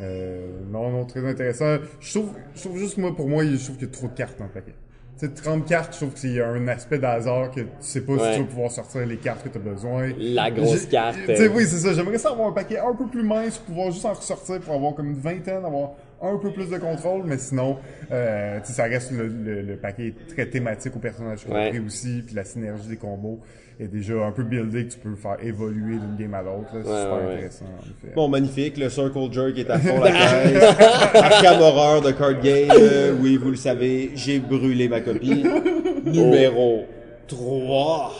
Euh, 0.00 0.46
non, 0.70 0.90
non, 0.90 1.04
très 1.04 1.24
intéressant. 1.26 1.76
Je 2.00 2.10
trouve, 2.18 2.32
je 2.54 2.60
trouve 2.62 2.78
juste, 2.78 2.98
moi, 2.98 3.14
pour 3.14 3.28
moi, 3.28 3.44
je 3.44 3.56
trouve 3.62 3.76
qu'il 3.76 3.86
y 3.86 3.90
a 3.90 3.92
trop 3.94 4.08
de 4.08 4.14
cartes 4.14 4.38
dans 4.38 4.46
le 4.46 4.50
paquet. 4.50 4.74
Tu 5.16 5.26
sais, 5.26 5.32
30 5.32 5.64
cartes, 5.64 5.92
je 5.92 5.98
trouve 5.98 6.14
qu'il 6.14 6.32
y 6.32 6.40
a 6.40 6.48
un 6.48 6.66
aspect 6.66 6.98
d'hasard 6.98 7.52
que 7.52 7.60
tu 7.60 7.66
sais 7.78 8.00
pas 8.00 8.14
Ouais. 8.14 8.32
si 8.32 8.38
tu 8.38 8.42
vas 8.42 8.48
pouvoir 8.48 8.70
sortir 8.72 9.06
les 9.06 9.16
cartes 9.16 9.44
que 9.44 9.48
tu 9.48 9.58
as 9.58 9.60
besoin. 9.60 10.10
La 10.18 10.50
grosse 10.50 10.86
carte. 10.86 11.16
Tu 11.24 11.36
sais, 11.36 11.44
euh, 11.48 11.52
oui, 11.54 11.66
c'est 11.66 11.76
ça. 11.78 11.92
J'aimerais 11.92 12.18
ça 12.18 12.30
avoir 12.30 12.48
un 12.48 12.52
paquet 12.52 12.78
un 12.78 12.94
peu 12.94 13.06
plus 13.06 13.22
mince, 13.22 13.58
pouvoir 13.58 13.92
juste 13.92 14.04
en 14.04 14.14
ressortir 14.14 14.58
pour 14.60 14.74
avoir 14.74 14.94
comme 14.94 15.10
une 15.10 15.18
vingtaine, 15.20 15.64
avoir 15.64 15.90
un 16.20 16.36
peu 16.38 16.52
plus 16.52 16.68
de 16.68 16.78
contrôle, 16.78 17.22
mais 17.26 17.38
sinon, 17.38 17.76
euh, 18.10 18.58
tu 18.60 18.66
sais, 18.66 18.72
ça 18.72 18.84
reste 18.84 19.12
le, 19.12 19.28
le, 19.28 19.62
le 19.62 19.76
paquet 19.76 20.14
très 20.28 20.46
thématique 20.46 20.96
au 20.96 20.98
personnage 20.98 21.46
Ouais. 21.48 21.78
aussi, 21.86 22.22
puis 22.26 22.34
la 22.34 22.44
synergie 22.44 22.88
des 22.88 22.96
combos 22.96 23.38
est 23.80 23.88
déjà 23.88 24.14
un 24.26 24.30
peu 24.32 24.42
buildée 24.44 24.86
que 24.86 24.92
tu 24.92 24.98
peux 24.98 25.14
faire 25.16 25.36
évoluer 25.42 25.96
d'une 25.96 26.16
game 26.18 26.34
à 26.34 26.42
l'autre. 26.42 26.68
là. 26.74 26.80
C'est 26.84 26.90
Ouais, 26.90 27.00
super 27.02 27.14
ouais, 27.28 27.34
intéressant, 27.34 27.64
en. 27.64 28.14
Bon, 28.14 28.28
magnifique. 28.28 28.76
Le 28.78 28.88
Circle 28.88 29.32
Jerk 29.32 29.58
est 29.58 29.70
à 29.70 29.78
fond 29.78 30.00
la 30.04 30.12
caisse. 30.12 30.76
Arkham 31.14 31.60
Horror 31.60 32.02
de 32.02 32.10
Card 32.12 32.40
Game. 32.40 32.70
Euh, 32.78 33.14
oui, 33.20 33.36
vous 33.36 33.50
le 33.50 33.56
savez, 33.56 34.10
j'ai 34.14 34.38
brûlé 34.38 34.88
ma 34.88 35.00
copie. 35.00 35.44
Numéro 36.04 36.84
3. 37.26 38.12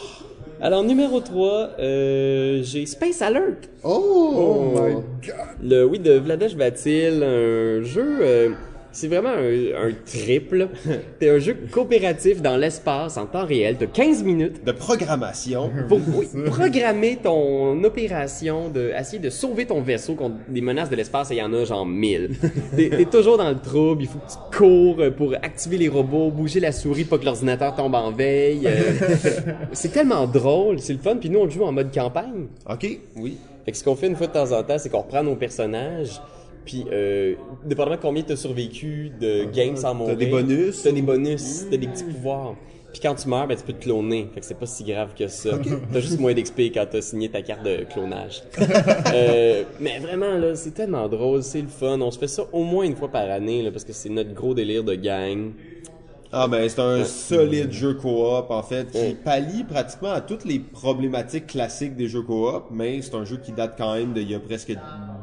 Alors, 0.61 0.83
numéro 0.83 1.19
3, 1.19 1.71
euh, 1.79 2.61
j'ai 2.63 2.85
Space 2.85 3.21
Alert. 3.21 3.69
Oh 3.83 4.73
my 4.73 4.93
god! 4.93 5.35
Le, 5.61 5.83
oui, 5.85 5.99
de 5.99 6.13
Vladesh 6.13 6.55
Vatil, 6.55 7.21
un 7.23 7.83
jeu, 7.83 8.17
euh, 8.21 8.49
c'est 8.95 9.07
vraiment 9.07 9.29
un, 9.29 9.89
un 9.89 9.91
triple. 10.05 10.69
C'est 11.19 11.29
un 11.29 11.39
jeu 11.39 11.57
coopératif 11.71 12.41
dans 12.41 12.57
l'espace 12.57 13.17
en 13.17 13.25
temps 13.25 13.45
réel. 13.45 13.75
T'as 13.79 13.87
15 13.87 14.23
minutes 14.23 14.63
De 14.65 14.71
programmation. 14.71 15.69
pour 15.87 15.99
oui, 16.15 16.27
programmer 16.45 17.17
ton 17.21 17.83
opération, 17.83 18.69
de 18.69 18.91
essayer 18.97 19.19
de 19.19 19.29
sauver 19.29 19.65
ton 19.65 19.81
vaisseau 19.81 20.15
contre 20.15 20.35
des 20.47 20.61
menaces 20.61 20.89
de 20.89 20.95
l'espace, 20.95 21.31
et 21.31 21.35
il 21.35 21.37
y 21.39 21.41
en 21.41 21.53
a 21.53 21.65
genre 21.65 21.85
1000. 21.85 22.31
T'es 22.75 22.89
t'es 22.89 23.05
toujours 23.05 23.37
dans 23.37 23.49
le 23.49 23.59
trouble, 23.59 24.03
il 24.03 24.07
faut 24.07 24.19
que 24.19 24.31
tu 24.31 24.57
cours 24.57 25.15
pour 25.15 25.33
activer 25.35 25.77
les 25.77 25.89
robots, 25.89 26.31
bouger 26.31 26.59
la 26.59 26.71
souris 26.71 27.03
pour 27.05 27.19
que 27.19 27.25
l'ordinateur 27.25 27.75
tombe 27.75 27.95
en 27.95 28.11
veille. 28.11 28.65
euh. 28.65 29.51
c'est 29.73 29.91
tellement 29.91 30.25
drôle, 30.27 30.79
c'est 30.79 30.93
le 30.93 30.99
fun, 30.99 31.17
puis 31.17 31.29
nous 31.29 31.39
on 31.39 31.45
le 31.45 31.51
joue 31.51 31.63
en 31.63 31.71
mode 31.71 31.93
campagne. 31.93 32.47
OK, 32.69 32.99
oui. 33.17 33.37
Fait 33.65 33.71
que 33.71 33.77
ce 33.77 33.83
qu'on 33.83 33.95
fait 33.95 34.07
une 34.07 34.15
fois 34.15 34.27
de 34.27 34.33
temps 34.33 34.51
en 34.51 34.63
temps, 34.63 34.77
c'est 34.77 34.89
qu'on 34.89 34.99
reprend 35.01 35.23
nos 35.23 35.35
personnages, 35.35 36.21
puis 36.65 36.85
euh, 36.91 37.35
dépendamment 37.63 37.95
de 37.97 38.01
combien 38.01 38.23
t'as 38.23 38.35
survécu 38.35 39.11
de 39.19 39.45
games 39.45 39.75
sans 39.75 39.93
mourir, 39.93 40.17
des 40.17 40.25
bonus. 40.27 40.81
T'as 40.83 40.91
des 40.91 41.01
bonus, 41.01 41.65
t'as 41.69 41.77
des 41.77 41.87
petits 41.87 42.03
pouvoirs. 42.03 42.55
Puis 42.91 43.01
quand 43.01 43.15
tu 43.15 43.27
meurs, 43.27 43.45
ben 43.45 43.57
tu 43.57 43.63
peux 43.63 43.73
te 43.73 43.83
cloner. 43.83 44.29
Fait 44.33 44.39
que 44.39 44.45
c'est 44.45 44.57
pas 44.57 44.65
si 44.65 44.85
grave 44.85 45.09
que 45.19 45.27
ça. 45.27 45.59
T'as 45.91 45.99
juste 45.99 46.17
moins 46.17 46.33
d'XP 46.33 46.71
quand 46.73 46.85
t'as 46.89 47.01
signé 47.01 47.27
ta 47.27 47.41
carte 47.41 47.63
de 47.63 47.85
clonage. 47.91 48.43
Euh, 49.13 49.63
mais 49.79 49.99
vraiment 49.99 50.37
là, 50.37 50.55
c'est 50.55 50.71
tellement 50.71 51.07
drôle, 51.07 51.41
c'est 51.43 51.61
le 51.61 51.67
fun. 51.67 51.99
On 52.01 52.11
se 52.11 52.19
fait 52.19 52.27
ça 52.27 52.43
au 52.51 52.63
moins 52.63 52.83
une 52.85 52.95
fois 52.95 53.09
par 53.09 53.29
année 53.29 53.61
là, 53.61 53.71
parce 53.71 53.85
que 53.85 53.93
c'est 53.93 54.09
notre 54.09 54.33
gros 54.33 54.53
délire 54.53 54.83
de 54.83 54.95
gang. 54.95 55.51
Ah 56.37 56.49
ben 56.49 56.67
c'est 56.67 56.81
un 56.81 57.05
solide 57.05 57.71
jeu 57.71 57.93
coop 57.93 58.51
en 58.51 58.61
fait 58.61 58.91
qui 58.91 59.15
pallie 59.15 59.63
pratiquement 59.63 60.11
à 60.11 60.19
toutes 60.19 60.43
les 60.43 60.59
problématiques 60.59 61.47
classiques 61.47 61.95
des 61.95 62.09
jeux 62.09 62.23
coop, 62.23 62.65
mais 62.71 63.01
c'est 63.01 63.15
un 63.15 63.23
jeu 63.23 63.37
qui 63.37 63.53
date 63.53 63.75
quand 63.77 63.93
même 63.93 64.11
d'il 64.11 64.29
y 64.29 64.35
a 64.35 64.39
presque 64.39 64.73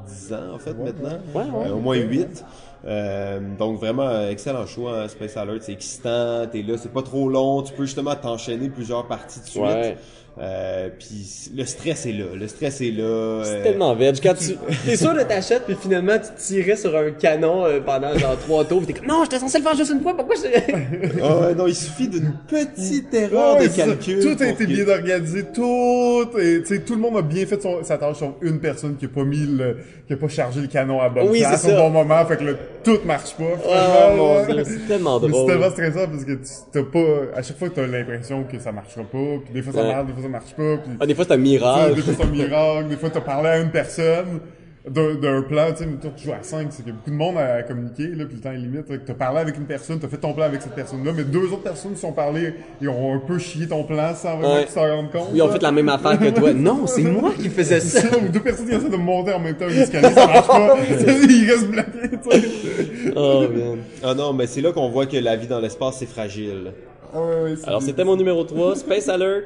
10 0.07 0.33
ans 0.33 0.55
en 0.55 0.59
fait 0.59 0.73
maintenant, 0.73 1.19
Ouais, 1.35 1.43
ouais. 1.43 1.69
Euh, 1.69 1.75
au 1.75 1.81
moins 1.81 1.97
8. 1.97 2.45
Euh, 2.85 3.41
donc 3.59 3.79
vraiment 3.79 4.09
euh, 4.09 4.31
excellent 4.31 4.67
choix 4.67 5.03
hein, 5.03 5.09
Space 5.09 5.37
Alert, 5.37 5.63
c'est 5.63 5.73
excitant, 5.73 6.47
t'es 6.51 6.63
là, 6.63 6.79
c'est 6.79 6.93
pas 6.93 7.03
trop 7.03 7.29
long, 7.29 7.63
tu 7.63 7.75
peux 7.75 7.85
justement 7.85 8.15
t'enchaîner 8.17 8.71
plusieurs 8.71 9.07
parties 9.07 9.41
de 9.41 9.45
suite. 9.45 9.63
Ouais. 9.63 9.97
Euh, 10.41 10.89
puis 10.99 11.51
le 11.55 11.65
stress 11.67 12.07
est 12.07 12.13
là, 12.13 12.25
le 12.35 12.49
stress 12.49 12.81
est 12.81 12.91
là. 12.91 13.43
C'est 13.45 13.51
euh, 13.57 13.63
tellement 13.65 13.95
veg. 13.95 14.17
Quand 14.23 14.33
tu 14.33 14.57
t'es 14.87 14.97
sûr 14.97 15.13
de 15.13 15.21
t'achètes, 15.25 15.65
puis 15.67 15.77
finalement 15.79 16.15
tu 16.19 16.31
tirais 16.43 16.75
sur 16.77 16.97
un 16.97 17.11
canon 17.11 17.67
euh, 17.67 17.81
pendant 17.85 18.17
genre 18.17 18.39
trois 18.39 18.65
tours, 18.65 18.81
pis 18.81 18.87
t'es 18.87 18.93
comme 18.95 19.09
non, 19.09 19.25
j'étais 19.25 19.39
censé 19.39 19.59
le 19.59 19.65
faire 19.65 19.77
juste 19.77 19.93
une 19.93 20.01
fois, 20.01 20.17
pourquoi 20.17 20.35
je. 20.37 20.43
Ouais, 21.23 21.55
non, 21.55 21.67
il 21.67 21.75
suffit 21.75 22.09
d'une 22.09 22.33
petite 22.49 23.13
erreur 23.13 23.59
Ouais, 23.59 23.69
de 23.69 23.77
calcul. 23.77 24.21
Tout 24.23 24.43
a 24.43 24.47
été 24.49 24.65
que- 24.65 24.71
bien 24.71 24.89
organisé, 24.89 25.45
tout, 25.53 26.25
et, 26.39 26.63
tu 26.63 26.67
sais, 26.67 26.81
tout 26.81 26.95
le 26.95 27.01
monde 27.03 27.19
a 27.19 27.23
bien 27.23 27.45
fait 27.45 27.61
son- 27.61 27.85
sa 27.85 27.99
tâche, 27.99 28.17
sauf 28.19 28.31
une 28.41 28.59
personne 28.59 28.97
qui 28.97 29.05
a 29.05 29.09
pas 29.09 29.25
mis 29.25 29.45
le, 29.47 29.77
qui 30.07 30.15
a 30.15 30.17
pas 30.17 30.29
chargé 30.29 30.63
le 30.63 30.67
canon 30.69 30.99
à 31.03 31.11
bonne 31.11 31.29
Oui, 31.29 31.41
place 31.41 31.61
c'est 31.61 31.69
au 31.69 31.77
ça. 31.77 31.77
bon 31.77 31.91
moment, 31.91 32.25
fait 32.25 32.39
que 32.39 32.45
là, 32.45 32.53
tout 32.83 32.99
marche 33.05 33.35
pas. 33.37 33.45
Oh 33.65 34.17
mon 34.17 34.45
dieu, 34.47 34.65
c'est 34.65 34.87
tellement 34.89 35.21
C'est 35.21 35.47
tellement 35.47 35.71
stressant 35.71 36.07
parce 36.11 36.25
que 36.25 36.39
t'as 36.73 36.83
pas, 36.83 37.39
à 37.39 37.43
chaque 37.43 37.59
fois 37.59 37.69
t'as 37.75 37.87
l'impression 37.87 38.45
que 38.45 38.59
ça 38.59 38.73
marchera 38.73 39.03
pas, 39.03 39.19
puis 39.45 39.53
des 39.55 39.63
fois 39.63 39.73
ça 39.73 39.83
marche, 39.85 40.07
des 40.07 40.13
fois 40.13 40.23
ça 40.23 40.29
marche 40.29 40.55
pas, 40.55 40.77
puis 40.79 40.93
Ah, 41.01 41.07
des 41.07 41.15
fois 41.15 41.25
c'est 41.27 41.35
un 41.35 41.37
miracle. 41.39 41.95
des 41.95 42.03
fois 42.03 42.15
c'est 42.17 42.25
un 42.25 42.31
miracle, 42.31 42.89
des 42.89 42.97
fois 42.97 43.11
t'as 43.11 43.21
parlé 43.21 43.49
à 43.49 43.59
une 43.61 43.71
personne, 43.71 44.41
d'un 44.89 45.43
plan, 45.43 45.71
tu 45.71 45.77
sais, 45.79 45.87
mettons, 45.87 46.11
tu 46.17 46.25
joues 46.25 46.33
à 46.33 46.43
5, 46.43 46.67
c'est 46.71 46.83
qu'il 46.83 46.89
y 46.89 46.91
a 46.91 46.95
beaucoup 46.95 47.11
de 47.11 47.15
monde 47.15 47.39
à 47.39 47.63
communiquer, 47.63 48.09
là, 48.09 48.25
puis 48.25 48.35
le 48.35 48.41
temps 48.41 48.51
est 48.51 48.57
limite. 48.57 48.87
Tu 48.87 49.13
as 49.13 49.15
parlé 49.15 49.39
avec 49.39 49.57
une 49.57 49.65
personne, 49.65 50.01
tu 50.01 50.07
as 50.07 50.09
fait 50.09 50.17
ton 50.17 50.33
plan 50.33 50.45
avec 50.47 50.61
cette 50.61 50.75
personne-là, 50.75 51.13
mais 51.17 51.23
deux 51.23 51.45
autres 51.53 51.63
personnes 51.63 51.95
se 51.95 52.01
sont 52.01 52.13
parlé 52.13 52.55
et 52.83 52.89
ont 52.89 53.15
un 53.15 53.19
peu 53.21 53.39
chié 53.39 53.69
ton 53.69 53.85
plan 53.85 54.13
sans 54.15 54.39
vraiment 54.39 54.55
Ouais. 54.55 54.67
s'en 54.67 54.81
rendent 54.81 55.13
compte. 55.13 55.29
Ils 55.35 55.41
ont 55.41 55.47
là. 55.47 55.53
fait 55.53 55.63
la 55.63 55.71
même 55.71 55.89
affaire 55.89 56.19
que 56.19 56.31
toi. 56.31 56.53
Non, 56.53 56.87
c'est 56.89 57.03
moi 57.05 57.31
qui 57.41 57.49
faisais 57.49 57.79
ça. 57.79 58.01
Ça, 58.01 58.19
ou 58.25 58.29
deux 58.29 58.41
personnes 58.41 58.67
qui 58.69 58.75
essaient 58.75 58.89
de 58.89 58.97
monter 58.97 59.33
en 59.33 59.39
même 59.39 59.55
temps 59.57 59.67
un 59.67 59.69
escalier, 59.69 60.11
ça 60.11 60.27
marche 60.27 60.47
pas. 60.49 60.77
Ils 60.99 61.49
restent 61.51 61.71
bloqués, 61.71 62.11
tu 62.11 62.41
sais. 62.41 63.13
Oh, 63.15 63.43
man. 63.53 63.79
Ah 64.03 64.15
non, 64.15 64.33
mais 64.33 64.49
c'est 64.49 64.61
là 64.63 64.73
qu'on 64.73 64.89
voit 64.89 65.07
que 65.07 65.17
la 65.17 65.37
vie 65.37 65.47
dans 65.47 65.61
l'espace, 65.61 65.99
c'est 66.01 66.07
fragile. 66.07 66.73
Ah 67.15 67.21
ouais, 67.21 67.43
ouais, 67.43 67.55
Alors, 67.67 67.83
c'était 67.83 68.03
mon 68.05 68.17
numéro 68.17 68.43
3, 68.43 68.75
Space 68.77 69.09
Alert. 69.09 69.45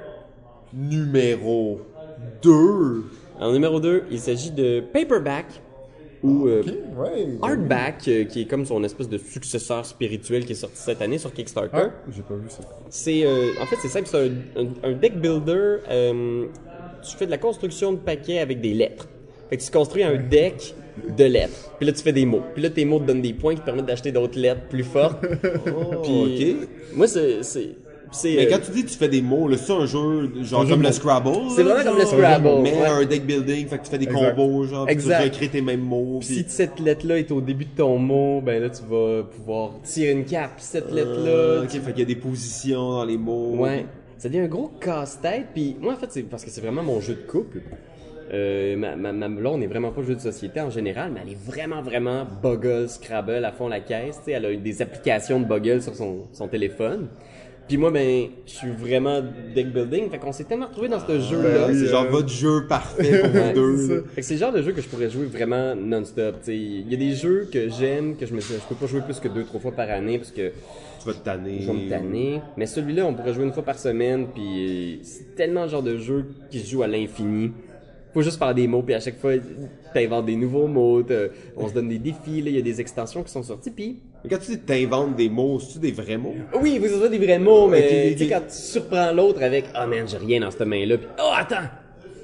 Numéro 0.72 1.80
2. 2.42 3.04
En 3.40 3.52
numéro 3.52 3.80
2, 3.80 4.04
il 4.10 4.18
s'agit 4.18 4.50
de 4.50 4.80
Paperback, 4.92 5.46
ou 6.22 6.46
euh, 6.48 6.62
ouais. 6.96 7.28
Hardback, 7.42 8.08
euh, 8.08 8.24
qui 8.24 8.42
est 8.42 8.44
comme 8.46 8.64
son 8.64 8.82
espèce 8.82 9.08
de 9.08 9.18
successeur 9.18 9.84
spirituel 9.84 10.44
qui 10.46 10.52
est 10.52 10.56
sorti 10.56 10.76
cette 10.78 11.02
année 11.02 11.18
sur 11.18 11.32
Kickstarter. 11.32 11.70
Ah, 11.76 11.90
j'ai 12.14 12.22
pas 12.22 12.34
vu 12.34 12.48
ça. 12.48 12.60
C'est, 12.88 13.24
euh, 13.24 13.50
en 13.60 13.66
fait, 13.66 13.76
c'est 13.82 13.88
simple, 13.88 14.06
c'est 14.06 14.28
un, 14.28 14.62
un- 14.62 14.90
un 14.90 14.92
deck 14.94 15.20
builder. 15.20 15.76
euh, 15.90 16.46
tu 17.08 17.16
fais 17.16 17.26
de 17.26 17.30
la 17.30 17.38
construction 17.38 17.92
de 17.92 17.98
paquets 17.98 18.38
avec 18.38 18.60
des 18.60 18.72
lettres. 18.74 19.06
Fait 19.50 19.56
que 19.58 19.62
tu 19.62 19.70
construis 19.70 20.02
un 20.02 20.16
deck 20.16 20.74
de 21.16 21.24
lettres. 21.24 21.70
Puis 21.78 21.86
là, 21.86 21.92
tu 21.92 22.02
fais 22.02 22.12
des 22.12 22.24
mots. 22.24 22.42
Puis 22.54 22.62
là, 22.62 22.70
tes 22.70 22.84
mots 22.84 22.98
te 22.98 23.04
donnent 23.04 23.22
des 23.22 23.34
points 23.34 23.54
qui 23.54 23.60
te 23.60 23.66
permettent 23.66 23.86
d'acheter 23.86 24.10
d'autres 24.10 24.38
lettres 24.38 24.62
plus 24.68 24.82
fortes. 24.82 25.22
Oh, 25.66 26.02
Puis, 26.02 26.56
ok. 26.62 26.68
Moi, 26.96 27.06
c'est, 27.06 27.42
Mais 28.24 28.46
euh, 28.46 28.50
quand 28.50 28.58
tu 28.64 28.70
dis 28.72 28.84
que 28.84 28.90
tu 28.90 28.96
fais 28.96 29.08
des 29.08 29.22
mots, 29.22 29.48
là, 29.48 29.56
c'est 29.56 29.72
un 29.72 29.86
jeu 29.86 30.30
genre 30.42 30.62
Un 30.62 30.66
comme 30.68 30.82
le. 30.82 30.92
Scrabble. 30.92 31.30
C'est 31.54 31.62
là, 31.62 31.74
vraiment 31.74 31.90
comme 31.90 32.00
genre, 32.00 32.12
le 32.12 32.18
Scrabble, 32.18 32.62
Mais 32.62 32.72
ouais. 32.74 32.86
un 32.86 33.04
deck 33.04 33.26
building, 33.26 33.66
fait 33.68 33.78
que 33.78 33.84
tu 33.84 33.90
fais 33.90 33.98
des 33.98 34.06
Exact. 34.06 34.34
combos, 34.36 34.64
genre, 34.64 34.88
Exact. 34.88 35.18
tu 35.22 35.24
recrées 35.30 35.48
tes 35.48 35.60
mêmes 35.60 35.80
mots. 35.80 36.18
si 36.22 36.42
Puis... 36.42 36.44
cette 36.48 36.80
lettre-là 36.80 37.18
est 37.18 37.30
au 37.30 37.40
début 37.40 37.64
de 37.64 37.76
ton 37.76 37.98
mot, 37.98 38.40
ben 38.40 38.62
là, 38.62 38.70
tu 38.70 38.82
vas 38.88 39.22
pouvoir 39.24 39.72
tirer 39.82 40.12
une 40.12 40.24
carte. 40.24 40.52
Puis 40.56 40.64
cette 40.64 40.90
lettre-là, 40.92 41.28
Euh, 41.30 41.62
ok, 41.64 41.70
fait 41.70 41.90
qu'il 41.92 41.98
y 41.98 42.02
a 42.02 42.06
des 42.06 42.16
positions 42.16 42.90
dans 42.92 43.04
les 43.04 43.18
mots. 43.18 43.54
Ouais. 43.56 43.86
Ça 44.18 44.28
devient 44.28 44.40
un 44.40 44.46
gros 44.48 44.70
casse-tête. 44.80 45.46
Puis 45.54 45.76
moi, 45.80 45.92
en 45.92 45.96
fait, 45.96 46.06
c'est 46.10 46.22
parce 46.22 46.44
que 46.44 46.50
c'est 46.50 46.60
vraiment 46.62 46.82
mon 46.82 47.00
jeu 47.00 47.14
de 47.14 47.30
couple. 47.30 47.60
Euh, 48.32 48.76
ma, 48.76 48.96
ma, 48.96 49.12
ma 49.12 49.28
blonde 49.28 49.60
n'est 49.60 49.68
vraiment 49.68 49.92
pas 49.92 50.02
jeu 50.02 50.16
de 50.16 50.20
société 50.20 50.60
en 50.60 50.68
général, 50.70 51.12
mais 51.14 51.20
elle 51.24 51.32
est 51.32 51.38
vraiment, 51.46 51.80
vraiment 51.80 52.26
Boggle, 52.42 52.88
Scrabble 52.88 53.44
à 53.44 53.52
fond 53.52 53.68
la 53.68 53.78
caisse. 53.78 54.16
Tu 54.18 54.24
sais, 54.24 54.30
elle 54.32 54.46
a 54.46 54.50
eu 54.50 54.56
des 54.56 54.82
applications 54.82 55.38
de 55.38 55.44
Boggle 55.44 55.80
sur 55.80 55.94
son, 55.94 56.22
son 56.32 56.48
téléphone. 56.48 57.06
Puis 57.68 57.76
moi, 57.78 57.90
ben, 57.90 58.28
je 58.46 58.52
suis 58.52 58.70
vraiment 58.70 59.20
deck 59.54 59.72
building. 59.72 60.08
Fait 60.08 60.18
qu'on 60.18 60.30
s'est 60.32 60.44
tellement 60.44 60.66
retrouvés 60.66 60.88
dans 60.88 61.00
ce 61.00 61.18
jeu-là. 61.18 61.66
oui, 61.68 61.74
C'est 61.74 61.86
euh, 61.86 61.90
genre 61.90 62.06
votre 62.06 62.28
jeu 62.28 62.66
parfait 62.68 63.22
pour 63.22 63.30
vous 63.30 63.52
deux. 63.54 64.04
Fait 64.14 64.20
que 64.20 64.26
c'est 64.26 64.34
le 64.34 64.40
genre 64.40 64.52
de 64.52 64.62
jeu 64.62 64.72
que 64.72 64.80
je 64.80 64.86
pourrais 64.88 65.10
jouer 65.10 65.26
vraiment 65.26 65.74
non-stop. 65.74 66.36
tu 66.40 66.44
sais. 66.46 66.56
Il 66.56 66.88
y 66.90 66.94
a 66.94 66.96
des 66.96 67.14
jeux 67.14 67.48
que 67.52 67.68
j'aime, 67.68 68.16
que 68.16 68.24
je 68.24 68.34
me 68.34 68.40
je 68.40 68.54
peux 68.68 68.76
pas 68.76 68.86
jouer 68.86 69.00
plus 69.00 69.18
que 69.18 69.26
deux, 69.28 69.44
trois 69.44 69.60
fois 69.60 69.72
par 69.72 69.90
année 69.90 70.18
parce 70.18 70.30
que 70.30 70.52
Tu 71.00 71.06
vas 71.06 71.14
te 71.14 71.24
tanner. 71.24 71.58
je 71.60 71.66
vais 71.66 71.72
me 71.76 71.88
tanner. 71.88 72.40
Mais 72.56 72.66
celui-là, 72.66 73.04
on 73.04 73.14
pourrait 73.14 73.34
jouer 73.34 73.44
une 73.44 73.52
fois 73.52 73.64
par 73.64 73.78
semaine, 73.78 74.28
puis 74.32 75.00
c'est 75.02 75.34
tellement 75.34 75.64
le 75.64 75.68
genre 75.68 75.82
de 75.82 75.96
jeu 75.96 76.24
qui 76.50 76.60
se 76.60 76.70
joue 76.70 76.82
à 76.84 76.86
l'infini. 76.86 77.50
Faut 78.14 78.22
juste 78.22 78.38
faire 78.38 78.54
des 78.54 78.66
mots, 78.66 78.82
puis 78.82 78.94
à 78.94 79.00
chaque 79.00 79.18
fois, 79.18 79.32
t'inventes 79.92 80.24
des 80.26 80.36
nouveaux 80.36 80.68
mots, 80.68 81.02
on 81.56 81.68
se 81.68 81.74
donne 81.74 81.88
des 81.88 81.98
défis, 81.98 82.40
là, 82.40 82.48
il 82.50 82.56
y 82.56 82.58
a 82.58 82.62
des 82.62 82.80
extensions 82.80 83.22
qui 83.24 83.30
sont 83.30 83.42
sorties, 83.42 83.70
puis... 83.70 83.98
Mais 84.24 84.30
quand 84.30 84.38
tu 84.38 84.52
dis 84.52 84.58
t'inventes 84.58 85.16
des 85.16 85.28
mots, 85.28 85.60
c'est-tu 85.60 85.78
des 85.78 85.92
vrais 85.92 86.16
mots? 86.16 86.34
Oui, 86.60 86.78
vous 86.78 86.92
avez 87.02 87.16
des 87.16 87.24
vrais 87.24 87.38
mots, 87.38 87.68
mais 87.68 88.14
tu 88.16 88.24
sais, 88.24 88.30
quand 88.30 88.40
tu 88.40 88.54
surprends 88.54 89.12
l'autre 89.12 89.42
avec 89.42 89.66
«Ah 89.74 89.86
man, 89.86 90.06
j'ai 90.08 90.16
rien 90.16 90.40
dans 90.40 90.50
cette 90.50 90.66
main-là», 90.66 90.96
puis 90.98 91.06
«Oh, 91.18 91.30
attends!» 91.36 91.66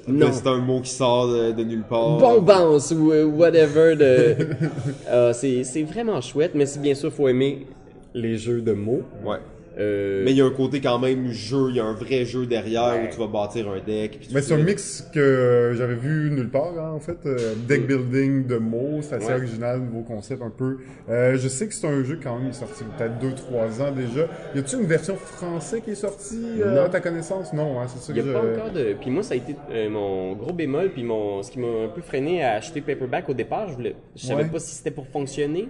Non. 0.07 0.27
c'est 0.33 0.47
un 0.47 0.57
mot 0.57 0.81
qui 0.81 0.89
sort 0.89 1.29
de, 1.29 1.51
de 1.53 1.63
nulle 1.63 1.83
part. 1.83 2.17
Bombance 2.17 2.91
ou 2.91 3.13
euh, 3.13 3.23
whatever 3.23 3.95
de... 3.95 4.35
Ah, 5.09 5.31
c'est 5.33 5.83
vraiment 5.83 6.19
chouette, 6.19 6.51
mais 6.55 6.65
c'est 6.65 6.81
bien 6.81 6.93
sûr, 6.93 7.11
faut 7.11 7.29
aimer 7.29 7.67
les 8.13 8.37
jeux 8.37 8.61
de 8.61 8.73
mots. 8.73 9.03
Ouais. 9.23 9.37
Euh, 9.79 10.21
Mais 10.23 10.31
il 10.31 10.37
y 10.37 10.41
a 10.41 10.45
un 10.45 10.51
côté 10.51 10.81
quand 10.81 10.99
même 10.99 11.31
jeu, 11.31 11.69
il 11.69 11.77
y 11.77 11.79
a 11.79 11.85
un 11.85 11.93
vrai 11.93 12.25
jeu 12.25 12.45
derrière 12.45 12.93
où 13.03 13.11
tu 13.11 13.17
vas 13.19 13.27
bâtir 13.27 13.67
un 13.69 13.79
deck. 13.79 14.19
puis 14.19 14.29
Mais 14.33 14.41
c'est 14.41 14.53
un 14.53 14.57
mix 14.57 15.07
que 15.13 15.73
j'avais 15.75 15.95
vu 15.95 16.29
nulle 16.29 16.49
part, 16.49 16.73
hein, 16.77 16.91
en 16.95 16.99
fait. 16.99 17.17
Euh, 17.25 17.55
deck 17.67 17.87
building 17.87 18.45
de 18.45 18.57
mots, 18.57 18.99
c'est 19.01 19.15
assez 19.15 19.27
Ouais. 19.27 19.33
original, 19.33 19.79
nouveau 19.81 20.01
concept 20.03 20.41
un 20.43 20.51
peu. 20.51 20.77
Euh, 21.09 21.37
je 21.37 21.47
sais 21.47 21.67
que 21.67 21.73
c'est 21.73 21.87
un 21.87 22.03
jeu 22.03 22.19
quand 22.21 22.35
même, 22.35 22.45
il 22.45 22.49
est 22.49 22.53
sorti 22.53 22.83
peut-être 22.97 23.17
2-3 23.19 23.81
ans 23.81 23.91
déjà. 23.91 24.27
Y 24.55 24.59
a-tu 24.59 24.75
une 24.75 24.85
version 24.85 25.15
française 25.15 25.81
qui 25.83 25.91
est 25.91 25.95
sortie 25.95 26.39
euh, 26.61 26.75
Non. 26.75 26.83
à 26.83 26.89
ta 26.89 26.99
connaissance? 26.99 27.51
Non, 27.53 27.79
hein, 27.79 27.85
c'est 27.87 27.99
ça 27.99 28.13
Il 28.15 28.21
que 28.21 28.27
n'y 28.27 28.29
a 28.29 28.33
je... 28.33 28.37
pas 28.37 28.61
encore 28.61 28.71
de. 28.73 28.93
Puis 29.01 29.09
moi, 29.09 29.23
ça 29.23 29.33
a 29.33 29.37
été 29.37 29.55
euh, 29.71 29.89
mon 29.89 30.33
gros 30.33 30.53
bémol, 30.53 30.91
puis 30.91 31.03
mon 31.03 31.41
ce 31.41 31.49
qui 31.51 31.59
m'a 31.59 31.85
un 31.85 31.87
peu 31.87 32.01
freiné 32.01 32.43
à 32.43 32.53
acheter 32.53 32.81
Paperback 32.81 33.27
au 33.29 33.33
départ. 33.33 33.69
Je 33.69 33.73
voulais, 33.73 33.95
je 34.15 34.25
savais 34.27 34.43
Ouais. 34.43 34.49
pas 34.49 34.59
si 34.59 34.75
c'était 34.75 34.91
pour 34.91 35.07
fonctionner. 35.07 35.67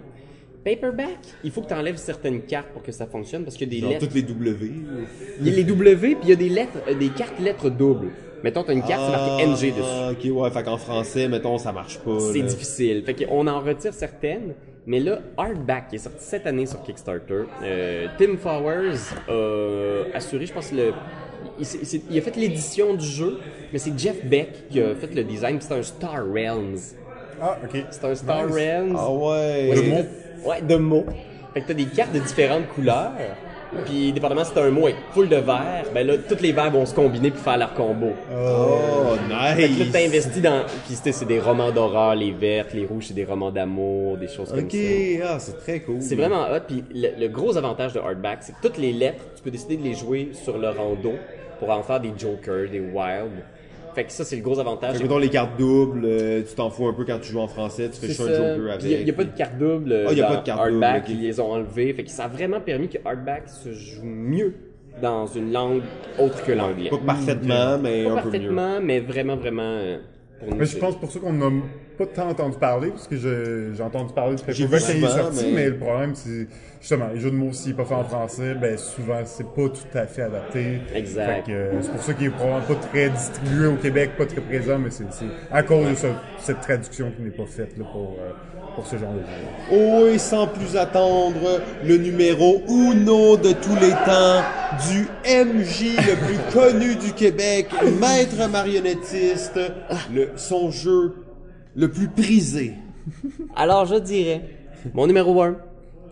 Paperback, 0.63 1.17
il 1.43 1.51
faut 1.51 1.61
que 1.61 1.67
tu 1.67 1.73
enlèves 1.73 1.97
certaines 1.97 2.41
cartes 2.41 2.69
pour 2.69 2.83
que 2.83 2.91
ça 2.91 3.05
fonctionne 3.05 3.43
parce 3.43 3.55
qu'il 3.57 3.67
y 3.67 3.71
a 3.71 3.75
des 3.75 3.81
Genre 3.81 3.89
lettres. 3.91 4.05
toutes 4.05 4.15
les 4.15 4.21
W. 4.23 4.71
Il 5.41 5.47
y 5.47 5.51
a 5.51 5.55
les 5.55 5.63
W, 5.63 6.15
puis 6.15 6.17
il 6.23 6.29
y 6.29 6.33
a 6.33 6.35
des 6.35 6.49
lettres, 6.49 6.77
euh, 6.87 6.93
des 6.93 7.09
cartes 7.09 7.39
lettres 7.39 7.69
doubles. 7.69 8.09
Mettons, 8.43 8.63
t'as 8.63 8.73
une 8.73 8.81
carte, 8.83 9.01
c'est 9.05 9.11
marqué 9.11 9.45
NG 9.45 9.71
dessus. 9.71 9.81
Ah, 9.85 10.11
ok, 10.11 10.31
ouais, 10.41 10.51
fait 10.51 10.63
qu'en 10.63 10.77
français, 10.77 11.27
mettons, 11.29 11.57
ça 11.57 11.71
marche 11.71 11.99
pas. 11.99 12.19
C'est 12.19 12.39
là. 12.39 12.45
difficile. 12.45 13.03
Fait 13.05 13.13
qu'on 13.25 13.47
en 13.47 13.59
retire 13.61 13.93
certaines. 13.93 14.53
Mais 14.85 14.99
là, 14.99 15.19
Hardback, 15.37 15.87
qui 15.89 15.95
est 15.95 15.99
sorti 15.99 16.17
cette 16.25 16.45
année 16.45 16.65
sur 16.65 16.81
Kickstarter, 16.83 17.43
euh, 17.63 18.07
Tim 18.17 18.35
Flowers 18.37 18.97
a 19.29 20.03
assuré, 20.17 20.45
je 20.45 20.51
pense, 20.53 20.73
le. 20.73 20.91
Il, 21.59 21.65
s'est- 21.65 21.77
il 21.81 21.85
s'est- 21.85 22.01
il 22.11 22.17
a 22.17 22.21
fait 22.21 22.35
l'édition 22.35 22.93
du 22.93 23.05
jeu, 23.05 23.37
mais 23.71 23.79
c'est 23.79 23.97
Jeff 23.97 24.25
Beck 24.25 24.67
qui 24.69 24.81
a 24.81 24.93
fait 24.95 25.13
le 25.15 25.23
design, 25.23 25.57
puis 25.57 25.65
c'est 25.67 25.75
un 25.75 25.83
Star 25.83 26.25
Realms. 26.29 26.79
Ah, 27.41 27.57
ok. 27.63 27.83
C'est 27.91 28.03
un 28.05 28.15
Star 28.15 28.45
Nice. 28.47 28.55
Realms. 28.55 28.95
Ah 28.97 29.11
ouais. 29.11 29.71
C'est- 29.75 29.87
mots. 29.89 30.05
Ouais, 30.45 30.61
de 30.61 30.75
mots. 30.75 31.05
Fait 31.53 31.61
que 31.61 31.67
t'as 31.67 31.73
des 31.73 31.85
cartes 31.85 32.13
de 32.13 32.19
différentes 32.19 32.67
couleurs. 32.69 33.11
Puis, 33.85 34.11
dépendamment 34.11 34.43
si 34.43 34.53
t'as 34.53 34.63
un 34.65 34.69
mot 34.69 34.83
avec 34.83 34.97
full 35.13 35.27
de 35.27 35.37
verres, 35.37 35.85
ben 35.95 36.05
là, 36.05 36.13
tous 36.29 36.39
les 36.41 36.51
verres 36.51 36.69
vont 36.69 36.85
se 36.85 36.93
combiner 36.93 37.31
pour 37.31 37.39
faire 37.41 37.57
leur 37.57 37.73
combo. 37.73 38.09
Oh, 38.31 39.15
Fait 39.55 39.67
que 39.67 39.79
là, 39.79 39.85
nice. 39.85 39.91
t'investis 39.91 40.41
dans. 40.43 40.63
Puis, 40.85 40.95
c'est 41.11 41.25
des 41.25 41.39
romans 41.39 41.71
d'horreur, 41.71 42.13
les 42.13 42.31
vertes, 42.31 42.73
les 42.73 42.85
rouges, 42.85 43.05
c'est 43.07 43.13
des 43.15 43.25
romans 43.25 43.49
d'amour, 43.49 44.17
des 44.17 44.27
choses 44.27 44.51
comme 44.51 44.59
Ok, 44.65 44.71
ça. 44.73 45.27
ah, 45.33 45.39
c'est 45.39 45.57
très 45.57 45.79
cool. 45.79 46.01
C'est 46.01 46.13
vraiment 46.15 46.43
hot. 46.51 46.59
Puis, 46.67 46.83
le, 46.93 47.19
le 47.19 47.27
gros 47.29 47.57
avantage 47.57 47.93
de 47.93 47.99
Hardback, 47.99 48.39
c'est 48.41 48.51
que 48.53 48.61
toutes 48.61 48.77
les 48.77 48.93
lettres, 48.93 49.23
tu 49.35 49.41
peux 49.41 49.49
décider 49.51 49.77
de 49.77 49.83
les 49.83 49.95
jouer 49.95 50.29
sur 50.33 50.57
le 50.59 50.69
rando 50.69 51.13
pour 51.59 51.71
en 51.71 51.81
faire 51.81 51.99
des 51.99 52.11
jokers, 52.15 52.69
des 52.69 52.79
wild. 52.79 53.31
Fait 53.93 54.05
que 54.05 54.11
ça, 54.11 54.23
c'est 54.23 54.35
le 54.35 54.41
gros 54.41 54.59
avantage. 54.59 54.97
Fait 54.97 55.07
que, 55.07 55.19
les 55.19 55.29
cartes 55.29 55.57
doubles, 55.57 56.05
euh, 56.05 56.41
tu 56.47 56.55
t'en 56.55 56.69
fous 56.69 56.87
un 56.87 56.93
peu 56.93 57.05
quand 57.05 57.19
tu 57.19 57.31
joues 57.31 57.39
en 57.39 57.47
français, 57.47 57.89
tu 57.89 57.99
fais 57.99 58.07
juste 58.07 58.21
un 58.21 58.25
joker 58.27 58.73
avec. 58.73 58.83
Il 58.83 59.03
n'y 59.03 59.09
a, 59.09 59.13
pas 59.13 59.23
de 59.23 59.37
carte 59.37 59.57
double 59.57 60.05
Ah, 60.07 60.11
il 60.11 60.17
y 60.17 60.21
a 60.21 60.27
pas 60.27 60.35
de 60.37 60.43
carte 60.43 60.69
double, 60.69 60.83
Hardback, 60.83 61.09
ils 61.09 61.21
les 61.21 61.39
ont 61.39 61.51
enlevés. 61.51 61.93
Fait 61.93 62.03
que 62.03 62.11
ça 62.11 62.25
a 62.25 62.27
vraiment 62.27 62.59
permis 62.59 62.89
que 62.89 62.97
Hardback 63.05 63.49
se 63.49 63.71
joue 63.73 64.05
mieux 64.05 64.53
dans 65.01 65.25
une 65.27 65.51
langue 65.51 65.81
autre 66.19 66.43
que 66.43 66.51
l'anglais. 66.51 66.89
Pas 66.89 66.97
parfaitement, 66.97 67.77
mais 67.77 68.03
Pas 68.03 68.11
un 68.11 68.15
peu 68.17 68.29
mieux. 68.29 68.31
parfaitement, 68.31 68.79
mais 68.81 68.99
vraiment, 68.99 69.35
vraiment. 69.35 69.61
euh, 69.63 69.97
pour 70.39 70.49
nous, 70.49 70.57
Mais 70.57 70.65
je 70.65 70.77
pense 70.77 70.99
pour 70.99 71.11
ça 71.11 71.19
qu'on 71.19 71.33
n'a 71.33 71.49
pas 71.97 72.05
tant 72.07 72.29
entendu 72.29 72.57
parler, 72.57 72.89
parce 72.89 73.07
que 73.07 73.15
j'ai 73.15 73.83
entendu 73.83 74.13
parler 74.13 74.35
de 74.35 74.41
Paperback 74.41 74.81
vu 74.81 74.85
quand 74.87 74.93
il 74.97 75.03
est 75.03 75.07
sorti, 75.21 75.45
mais- 75.47 75.51
mais... 75.53 75.69
le 75.69 75.77
problème, 75.77 76.11
c'est 76.15 76.47
justement, 76.81 77.07
les 77.13 77.19
jeux 77.19 77.31
de 77.31 77.35
mots, 77.35 77.53
s'ils 77.53 77.75
pas 77.75 77.85
fait 77.85 77.93
en 77.93 78.03
français, 78.03 78.55
ben 78.55 78.77
souvent, 78.77 79.19
c'est 79.25 79.45
pas 79.47 79.69
tout 79.69 79.97
à 79.97 80.05
fait 80.07 80.23
adapté. 80.23 80.81
Exact. 80.93 81.47
Euh, 81.49 81.71
c'est 81.81 81.91
pour 81.91 82.01
ça 82.03 82.13
qu'il 82.13 82.27
est 82.27 82.29
probablement 82.29 82.61
pas 82.67 82.87
très 82.87 83.09
distribué 83.09 83.67
au 83.67 83.75
Québec, 83.75 84.11
pas 84.17 84.25
très 84.25 84.41
présent, 84.41 84.77
mais 84.79 84.89
c'est 84.89 85.05
c'est 85.11 85.25
à 85.51 85.63
cause 85.63 85.89
de 85.89 85.95
ce- 85.95 86.07
cette 86.39 86.61
traduction 86.61 87.11
qui 87.15 87.21
n'est 87.21 87.29
pas 87.31 87.45
faite 87.45 87.77
là, 87.77 87.85
pour, 87.91 88.17
euh, 88.19 88.31
pour 88.75 88.87
ce 88.87 88.97
genre 88.97 89.13
de 89.13 89.19
jeu. 89.19 89.25
Oh, 89.71 90.07
et 90.07 90.17
sans 90.17 90.47
plus 90.47 90.75
attendre, 90.75 91.61
le 91.85 91.97
numéro 91.97 92.61
uno 92.67 93.37
de 93.37 93.51
tous 93.53 93.75
les 93.75 93.91
temps 93.91 94.41
du 94.89 95.07
MJ 95.25 95.95
le 95.95 96.15
plus 96.25 96.39
connu 96.51 96.95
du 96.95 97.13
Québec, 97.13 97.67
maître 98.01 98.49
marionnettiste, 98.49 99.59
le, 100.13 100.29
son 100.35 100.71
jeu 100.71 101.13
le 101.75 101.89
plus 101.89 102.07
prisé. 102.07 102.73
Alors, 103.55 103.85
je 103.85 103.95
dirais, 103.95 104.41
mon 104.93 105.07
numéro 105.07 105.41
1, 105.41 105.57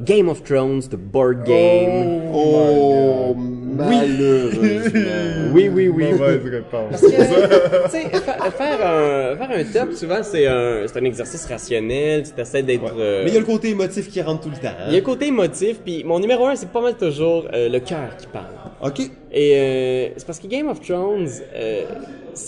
Game 0.02 0.30
of 0.30 0.44
Thrones, 0.44 0.82
the 0.90 0.96
board 0.96 1.44
game. 1.46 2.32
Oh, 2.34 3.36
malheureusement. 3.36 5.52
Oui, 5.54 5.70
oui, 5.70 5.90
oui. 5.90 6.12
Mauvaise 6.12 6.44
réponse. 6.44 6.90
Parce 6.90 7.02
que, 7.02 7.86
tu 7.86 7.92
sais, 7.92 8.10
fa- 8.20 8.52
faire 8.52 8.80
un, 8.86 9.36
faire 9.36 9.52
un 9.52 9.64
top, 9.72 9.94
souvent, 9.94 10.24
c'est 10.24 10.48
un, 10.48 10.88
c'est 10.88 10.98
un 11.00 11.04
exercice 11.06 11.46
rationnel, 11.46 12.24
tu 12.24 12.42
essaies 12.42 12.64
d'être... 12.64 12.94
euh, 12.98 13.22
Mais 13.24 13.30
il 13.30 13.34
y 13.34 13.38
a 13.38 13.42
le 13.42 13.46
côté 13.46 13.70
émotif 13.70 14.10
qui 14.10 14.22
rentre 14.22 14.42
tout 14.42 14.50
le 14.50 14.56
temps. 14.56 14.70
hein. 14.70 14.86
il 14.88 14.94
y 14.94 14.96
a 14.96 15.00
un 15.00 15.04
côté 15.04 15.28
émotif, 15.28 15.80
puis 15.86 16.04
mon 16.04 16.20
numéro 16.20 16.46
1, 16.48 16.56
c'est 16.56 16.72
pas 16.72 16.82
mal 16.82 16.96
toujours 16.98 17.46
euh, 17.54 17.70
le 17.70 17.80
cœur 17.80 18.18
qui 18.18 18.26
parle. 18.28 18.46
Ok. 18.84 19.02
Et 19.32 19.54
euh, 19.56 20.10
c'est 20.18 20.26
parce 20.26 20.40
que 20.40 20.48
Game 20.48 20.68
of 20.68 20.82
Thrones, 20.82 21.28
euh, 21.54 21.84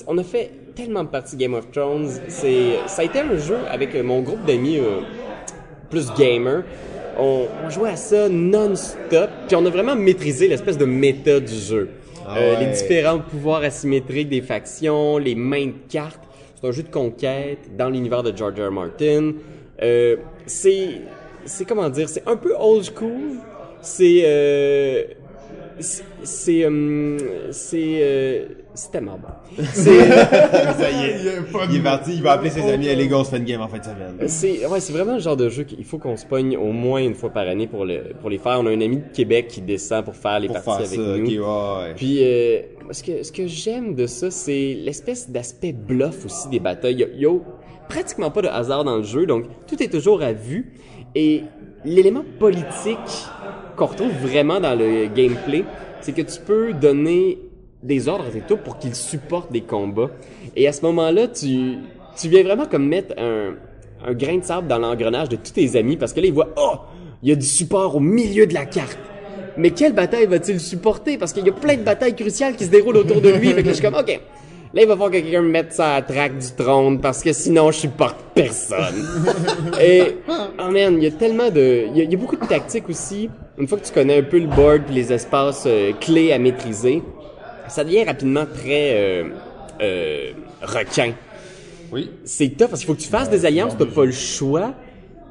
on 0.07 0.17
a 0.17 0.23
fait 0.23 0.49
tellement 0.75 1.03
de 1.03 1.09
parties 1.09 1.37
Game 1.37 1.53
of 1.53 1.71
Thrones. 1.71 2.09
C'est, 2.27 2.77
ça 2.87 3.01
a 3.01 3.05
été 3.05 3.19
un 3.19 3.37
jeu 3.37 3.57
avec 3.69 3.95
euh, 3.95 4.03
mon 4.03 4.21
groupe 4.21 4.45
d'amis 4.45 4.77
euh, 4.79 5.01
plus 5.89 6.11
gamer. 6.13 6.63
On, 7.17 7.45
on 7.63 7.69
jouait 7.69 7.91
à 7.91 7.95
ça 7.95 8.27
non-stop, 8.29 9.29
puis 9.47 9.55
on 9.55 9.65
a 9.65 9.69
vraiment 9.69 9.95
maîtrisé 9.95 10.47
l'espèce 10.47 10.77
de 10.77 10.85
méta 10.85 11.39
du 11.39 11.53
jeu. 11.53 11.89
Ah 12.25 12.37
Euh, 12.37 12.53
ouais. 12.55 12.65
Les 12.65 12.71
différents 12.71 13.19
pouvoirs 13.19 13.61
asymétriques 13.61 14.29
des 14.29 14.41
factions, 14.41 15.17
les 15.17 15.35
mains 15.35 15.67
de 15.67 15.73
cartes. 15.89 16.21
c'est 16.55 16.67
un 16.67 16.71
jeu 16.71 16.83
de 16.83 16.89
conquête 16.89 17.75
dans 17.77 17.89
l'univers 17.89 18.23
de 18.23 18.35
George 18.35 18.59
R. 18.59 18.69
R. 18.69 18.71
Martin. 18.71 19.33
Euh, 19.81 20.15
c'est, 20.45 21.01
c'est 21.45 21.65
comment 21.65 21.89
dire, 21.89 22.07
c'est 22.09 22.27
un 22.27 22.35
peu 22.37 22.53
old 22.57 22.83
school. 22.83 23.37
C'est, 23.81 24.21
euh, 24.25 25.03
c'est, 25.79 26.03
c'est, 26.23 26.65
hum, 26.65 27.17
c'est, 27.51 27.99
euh, 28.01 28.45
c'est 28.73 28.91
tellement 28.91 29.17
bon. 29.17 29.63
C'est, 29.73 29.99
Ça 30.09 30.91
y 30.91 31.05
est. 31.05 31.19
Il 31.69 31.75
est 31.77 31.83
parti, 31.83 32.13
il 32.15 32.23
va 32.23 32.33
appeler 32.33 32.49
ses 32.49 32.61
amis, 32.71 32.89
allez, 32.89 33.07
gars, 33.07 33.17
on 33.17 33.23
se 33.23 33.29
fait 33.31 33.37
une 33.37 33.43
game 33.45 33.61
en 33.61 33.67
fin 33.67 33.77
de 33.79 33.83
semaine. 33.83 34.27
c'est, 34.27 34.65
ouais, 34.65 34.79
c'est 34.79 34.93
vraiment 34.93 35.13
le 35.13 35.19
genre 35.19 35.37
de 35.37 35.49
jeu 35.49 35.63
qu'il 35.63 35.83
faut 35.83 35.97
qu'on 35.99 36.17
se 36.17 36.25
pogne 36.25 36.57
au 36.57 36.71
moins 36.71 37.01
une 37.01 37.13
fois 37.15 37.29
par 37.29 37.47
année 37.47 37.67
pour 37.67 37.85
le, 37.85 38.13
pour 38.19 38.29
les 38.29 38.37
faire. 38.39 38.59
On 38.59 38.65
a 38.65 38.69
un 38.71 38.81
ami 38.81 38.97
de 38.97 39.03
Québec 39.13 39.47
qui 39.47 39.61
descend 39.61 40.05
pour 40.05 40.15
faire 40.15 40.39
les 40.39 40.47
Pour 40.47 40.61
parties 40.61 40.95
faire 40.95 40.99
avec 40.99 40.99
ça, 40.99 41.17
nous. 41.17 41.41
ok, 41.41 41.47
ouais, 41.79 41.83
ouais. 41.89 41.93
Puis, 41.95 42.17
euh, 42.23 42.61
ce 42.91 43.03
que, 43.03 43.23
ce 43.23 43.31
que 43.31 43.47
j'aime 43.47 43.95
de 43.95 44.07
ça, 44.07 44.31
c'est 44.31 44.73
l'espèce 44.73 45.29
d'aspect 45.29 45.73
bluff 45.73 46.25
aussi 46.25 46.49
des 46.49 46.59
batailles. 46.59 46.93
Il 46.95 46.99
y 46.99 47.03
a, 47.03 47.07
il 47.13 47.21
y 47.21 47.25
a 47.25 47.37
pratiquement 47.89 48.31
pas 48.31 48.41
de 48.41 48.47
hasard 48.47 48.83
dans 48.83 48.97
le 48.97 49.03
jeu, 49.03 49.25
donc 49.25 49.45
tout 49.67 49.81
est 49.83 49.89
toujours 49.91 50.21
à 50.23 50.33
vue. 50.33 50.73
Et 51.15 51.43
l'élément 51.85 52.23
politique 52.39 52.97
qu'on 53.75 53.85
retrouve 53.85 54.11
vraiment 54.21 54.59
dans 54.59 54.75
le 54.75 55.07
gameplay, 55.07 55.63
c'est 56.01 56.11
que 56.11 56.21
tu 56.21 56.39
peux 56.39 56.73
donner 56.73 57.39
des 57.81 58.07
ordres 58.07 58.29
tes 58.31 58.41
troupes 58.41 58.63
pour 58.63 58.77
qu'ils 58.77 58.95
supportent 58.95 59.51
des 59.51 59.61
combats. 59.61 60.09
Et 60.55 60.67
à 60.67 60.71
ce 60.73 60.81
moment-là, 60.83 61.27
tu, 61.27 61.75
tu 62.17 62.29
viens 62.29 62.43
vraiment 62.43 62.65
comme 62.65 62.87
mettre 62.87 63.15
un, 63.17 63.53
grain 64.13 64.37
de 64.37 64.43
sable 64.43 64.67
dans 64.67 64.79
l'engrenage 64.79 65.29
de 65.29 65.35
tous 65.35 65.51
tes 65.53 65.77
amis 65.77 65.97
parce 65.97 66.13
que 66.13 66.19
là, 66.19 66.27
ils 66.27 66.33
voient, 66.33 66.53
oh, 66.57 66.75
il 67.21 67.29
y 67.29 67.31
a 67.31 67.35
du 67.35 67.45
support 67.45 67.95
au 67.95 67.99
milieu 67.99 68.47
de 68.47 68.53
la 68.53 68.65
carte. 68.65 68.99
Mais 69.55 69.71
quelle 69.71 69.93
bataille 69.93 70.25
va-t-il 70.25 70.59
supporter? 70.59 71.17
Parce 71.17 71.31
qu'il 71.31 71.45
y 71.45 71.49
a 71.49 71.53
plein 71.53 71.75
de 71.75 71.83
batailles 71.83 72.15
cruciales 72.15 72.55
qui 72.55 72.65
se 72.65 72.71
déroulent 72.71 72.97
autour 72.97 73.21
de 73.21 73.29
lui. 73.29 73.49
fait 73.49 73.63
je 73.63 73.71
suis 73.71 73.83
comme, 73.83 73.95
OK. 73.95 74.19
Là, 74.73 74.81
il 74.81 74.87
va 74.87 74.93
falloir 74.93 75.11
que 75.11 75.17
quelqu'un 75.17 75.43
me 75.43 75.49
mette 75.49 75.71
ça 75.71 75.91
à 75.91 75.93
la 75.99 76.01
traque 76.01 76.39
du 76.39 76.51
trône 76.57 76.99
parce 76.99 77.21
que 77.21 77.31
sinon, 77.31 77.69
je 77.71 77.77
supporte 77.77 78.17
personne. 78.33 79.05
Et, 79.79 80.17
oh 80.27 80.71
man, 80.71 80.97
il 80.97 81.03
y 81.03 81.07
a 81.07 81.11
tellement 81.11 81.51
de, 81.51 81.85
il 81.91 81.97
y 81.97 82.01
a, 82.01 82.03
il 82.05 82.11
y 82.11 82.15
a 82.15 82.17
beaucoup 82.17 82.37
de 82.37 82.45
tactiques 82.45 82.89
aussi. 82.89 83.29
Une 83.59 83.67
fois 83.67 83.77
que 83.77 83.85
tu 83.85 83.93
connais 83.93 84.17
un 84.17 84.23
peu 84.23 84.39
le 84.39 84.47
board 84.47 84.85
puis 84.85 84.95
les 84.95 85.13
espaces 85.13 85.65
euh, 85.67 85.91
clés 86.01 86.31
à 86.33 86.39
maîtriser, 86.39 87.03
ça 87.67 87.83
devient 87.83 88.03
rapidement 88.03 88.45
très, 88.47 88.95
euh, 88.95 89.29
euh, 89.79 90.31
requin 90.63 91.13
Oui. 91.91 92.09
c'est 92.25 92.49
tough 92.49 92.69
parce 92.69 92.79
qu'il 92.79 92.87
faut 92.87 92.95
que 92.95 93.01
tu 93.01 93.09
fasses 93.09 93.29
des 93.29 93.45
alliances, 93.45 93.77
t'as 93.77 93.85
pas 93.85 94.05
le 94.05 94.11
choix. 94.11 94.73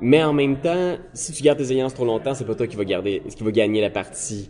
Mais 0.01 0.23
en 0.23 0.33
même 0.33 0.57
temps, 0.57 0.97
si 1.15 1.33
tu 1.33 1.43
gardes 1.43 1.59
tes 1.59 1.71
alliances 1.71 1.95
trop 1.95 2.05
longtemps, 2.05 2.35
c'est 2.35 2.45
pas 2.45 2.55
toi 2.55 2.67
qui 2.69 2.77
va 2.77 2.85
garder, 2.85 3.23
qui 3.37 3.43
va 3.43 3.51
gagner 3.51 3.81
la 3.81 3.91
partie. 3.91 4.49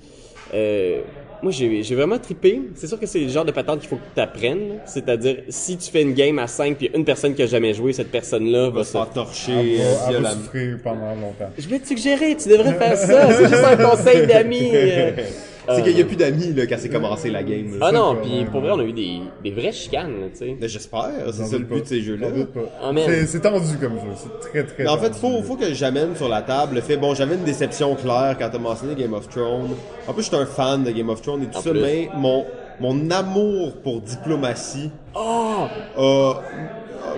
Euh, 0.54 1.00
moi, 1.42 1.50
j'ai 1.50 1.82
j'ai 1.82 1.94
vraiment 1.94 2.18
trippé. 2.18 2.62
C'est 2.76 2.86
sûr 2.86 3.00
que 3.00 3.06
c'est 3.06 3.18
le 3.20 3.28
genre 3.28 3.44
de 3.44 3.50
patente 3.50 3.80
qu'il 3.80 3.88
faut 3.88 3.96
que 3.96 4.14
tu 4.14 4.20
apprennes. 4.20 4.78
C'est-à-dire, 4.86 5.38
si 5.48 5.76
tu 5.76 5.90
fais 5.90 6.02
une 6.02 6.14
game 6.14 6.38
à 6.38 6.46
5 6.46 6.76
puis 6.76 6.90
une 6.94 7.04
personne 7.04 7.34
qui 7.34 7.42
a 7.42 7.46
jamais 7.46 7.74
joué, 7.74 7.92
cette 7.92 8.10
personne-là 8.10 8.68
On 8.68 8.70
va 8.70 8.78
va 8.78 8.84
se... 8.84 8.92
faire 8.92 9.10
torcher 9.10 9.78
Elle 10.08 10.22
va, 10.22 10.30
souffrir 10.30 10.78
pendant 10.84 11.14
longtemps. 11.14 11.50
Je 11.58 11.68
vais 11.68 11.80
te 11.80 11.88
suggérer, 11.88 12.36
tu 12.36 12.48
devrais 12.48 12.74
faire 12.74 12.96
ça. 12.96 13.32
C'est 13.32 13.48
juste 13.48 13.64
un 13.64 13.76
conseil 13.76 14.26
d'amis. 14.26 14.70
euh. 15.68 15.76
C'est 15.76 15.82
qu'il 15.82 15.98
y 15.98 16.00
a 16.00 16.04
plus 16.04 16.16
d'amis, 16.16 16.52
là, 16.52 16.66
quand 16.66 16.76
c'est 16.78 16.88
commencé 16.88 17.30
la 17.30 17.42
game. 17.42 17.78
là. 17.78 17.86
Ah 17.88 17.92
non, 17.92 18.16
puis 18.22 18.40
ouais, 18.40 18.44
pour 18.46 18.60
vrai, 18.60 18.70
on 18.72 18.80
a 18.80 18.84
eu 18.84 18.92
des, 18.92 19.20
des 19.44 19.50
vraies 19.50 19.72
chicanes, 19.72 20.12
là, 20.20 20.26
tu 20.32 20.38
sais. 20.38 20.56
Mais 20.60 20.68
J'espère, 20.68 21.10
c'est 21.30 21.38
J'en 21.42 21.46
ça 21.46 21.52
le 21.52 21.58
doute 21.60 21.68
but 21.68 21.74
pas. 21.76 21.80
de 21.80 21.86
ces 21.86 22.00
jeux-là. 22.02 22.28
J'en 22.30 22.36
doute 22.36 22.52
pas. 22.52 22.60
Ah, 22.82 22.92
man. 22.92 23.04
C'est- 23.06 23.26
C'est 23.26 23.40
tendu 23.40 23.76
comme 23.80 23.94
jeu, 23.94 24.06
c'est 24.16 24.40
très 24.50 24.64
très 24.64 24.82
Mais 24.84 24.88
en 24.90 24.98
fait, 24.98 25.10
tendu. 25.10 25.20
faut, 25.20 25.42
faut 25.42 25.56
que 25.56 25.72
j'amène 25.74 26.16
sur 26.16 26.28
la 26.28 26.42
table 26.42 26.74
le 26.76 26.80
fait, 26.80 26.96
bon, 26.96 27.14
j'avais 27.14 27.34
une 27.36 27.44
déception 27.44 27.94
claire 27.94 28.36
quand 28.38 28.48
t'as 28.50 28.58
mentionné 28.58 28.94
Game 28.94 29.14
of 29.14 29.28
Thrones. 29.28 29.74
En 30.08 30.12
plus, 30.12 30.24
j'étais 30.24 30.36
un 30.36 30.46
fan 30.46 30.82
de 30.84 30.90
Game 30.90 31.08
of 31.08 31.22
Thrones 31.22 31.42
et 31.42 31.46
tout 31.46 31.58
En 31.58 31.62
ça, 31.62 31.70
plus. 31.70 31.80
mais 31.80 32.08
mon, 32.16 32.44
mon 32.80 33.10
amour 33.10 33.74
pour 33.82 34.00
diplomatie 34.00 34.90
Oh! 35.14 35.66
a- 35.98 36.40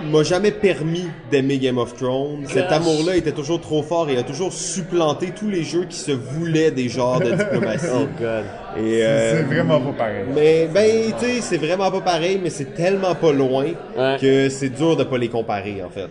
m'a 0.05 0.23
jamais 0.23 0.51
permis 0.51 1.07
d'aimer 1.31 1.57
Game 1.57 1.77
of 1.77 1.95
Thrones. 1.95 2.45
Cet 2.47 2.71
amour-là 2.71 3.15
était 3.15 3.31
toujours 3.31 3.59
trop 3.61 3.83
fort 3.83 4.09
et 4.09 4.17
a 4.17 4.23
toujours 4.23 4.53
supplanté 4.53 5.31
tous 5.37 5.49
les 5.49 5.63
jeux 5.63 5.85
qui 5.89 5.97
se 5.97 6.11
voulaient 6.11 6.71
des 6.71 6.89
genres 6.89 7.19
de 7.19 7.31
diplomatie. 7.31 7.85
Oh 7.95 8.07
god. 8.19 8.43
Euh, 8.77 9.33
c'est 9.37 9.43
vraiment 9.55 9.79
pas 9.79 9.93
pareil. 10.05 10.25
Mais 10.35 10.67
ben, 10.73 11.13
tu 11.19 11.25
sais, 11.25 11.41
c'est 11.41 11.57
vraiment 11.57 11.89
pas 11.91 12.01
pareil, 12.01 12.39
mais 12.41 12.49
c'est 12.49 12.73
tellement 12.73 13.15
pas 13.15 13.31
loin 13.31 13.65
Ouais. 13.97 14.17
que 14.19 14.49
c'est 14.49 14.69
dur 14.69 14.95
de 14.97 15.03
pas 15.03 15.17
les 15.17 15.29
comparer 15.29 15.81
en 15.83 15.89
fait. 15.89 16.09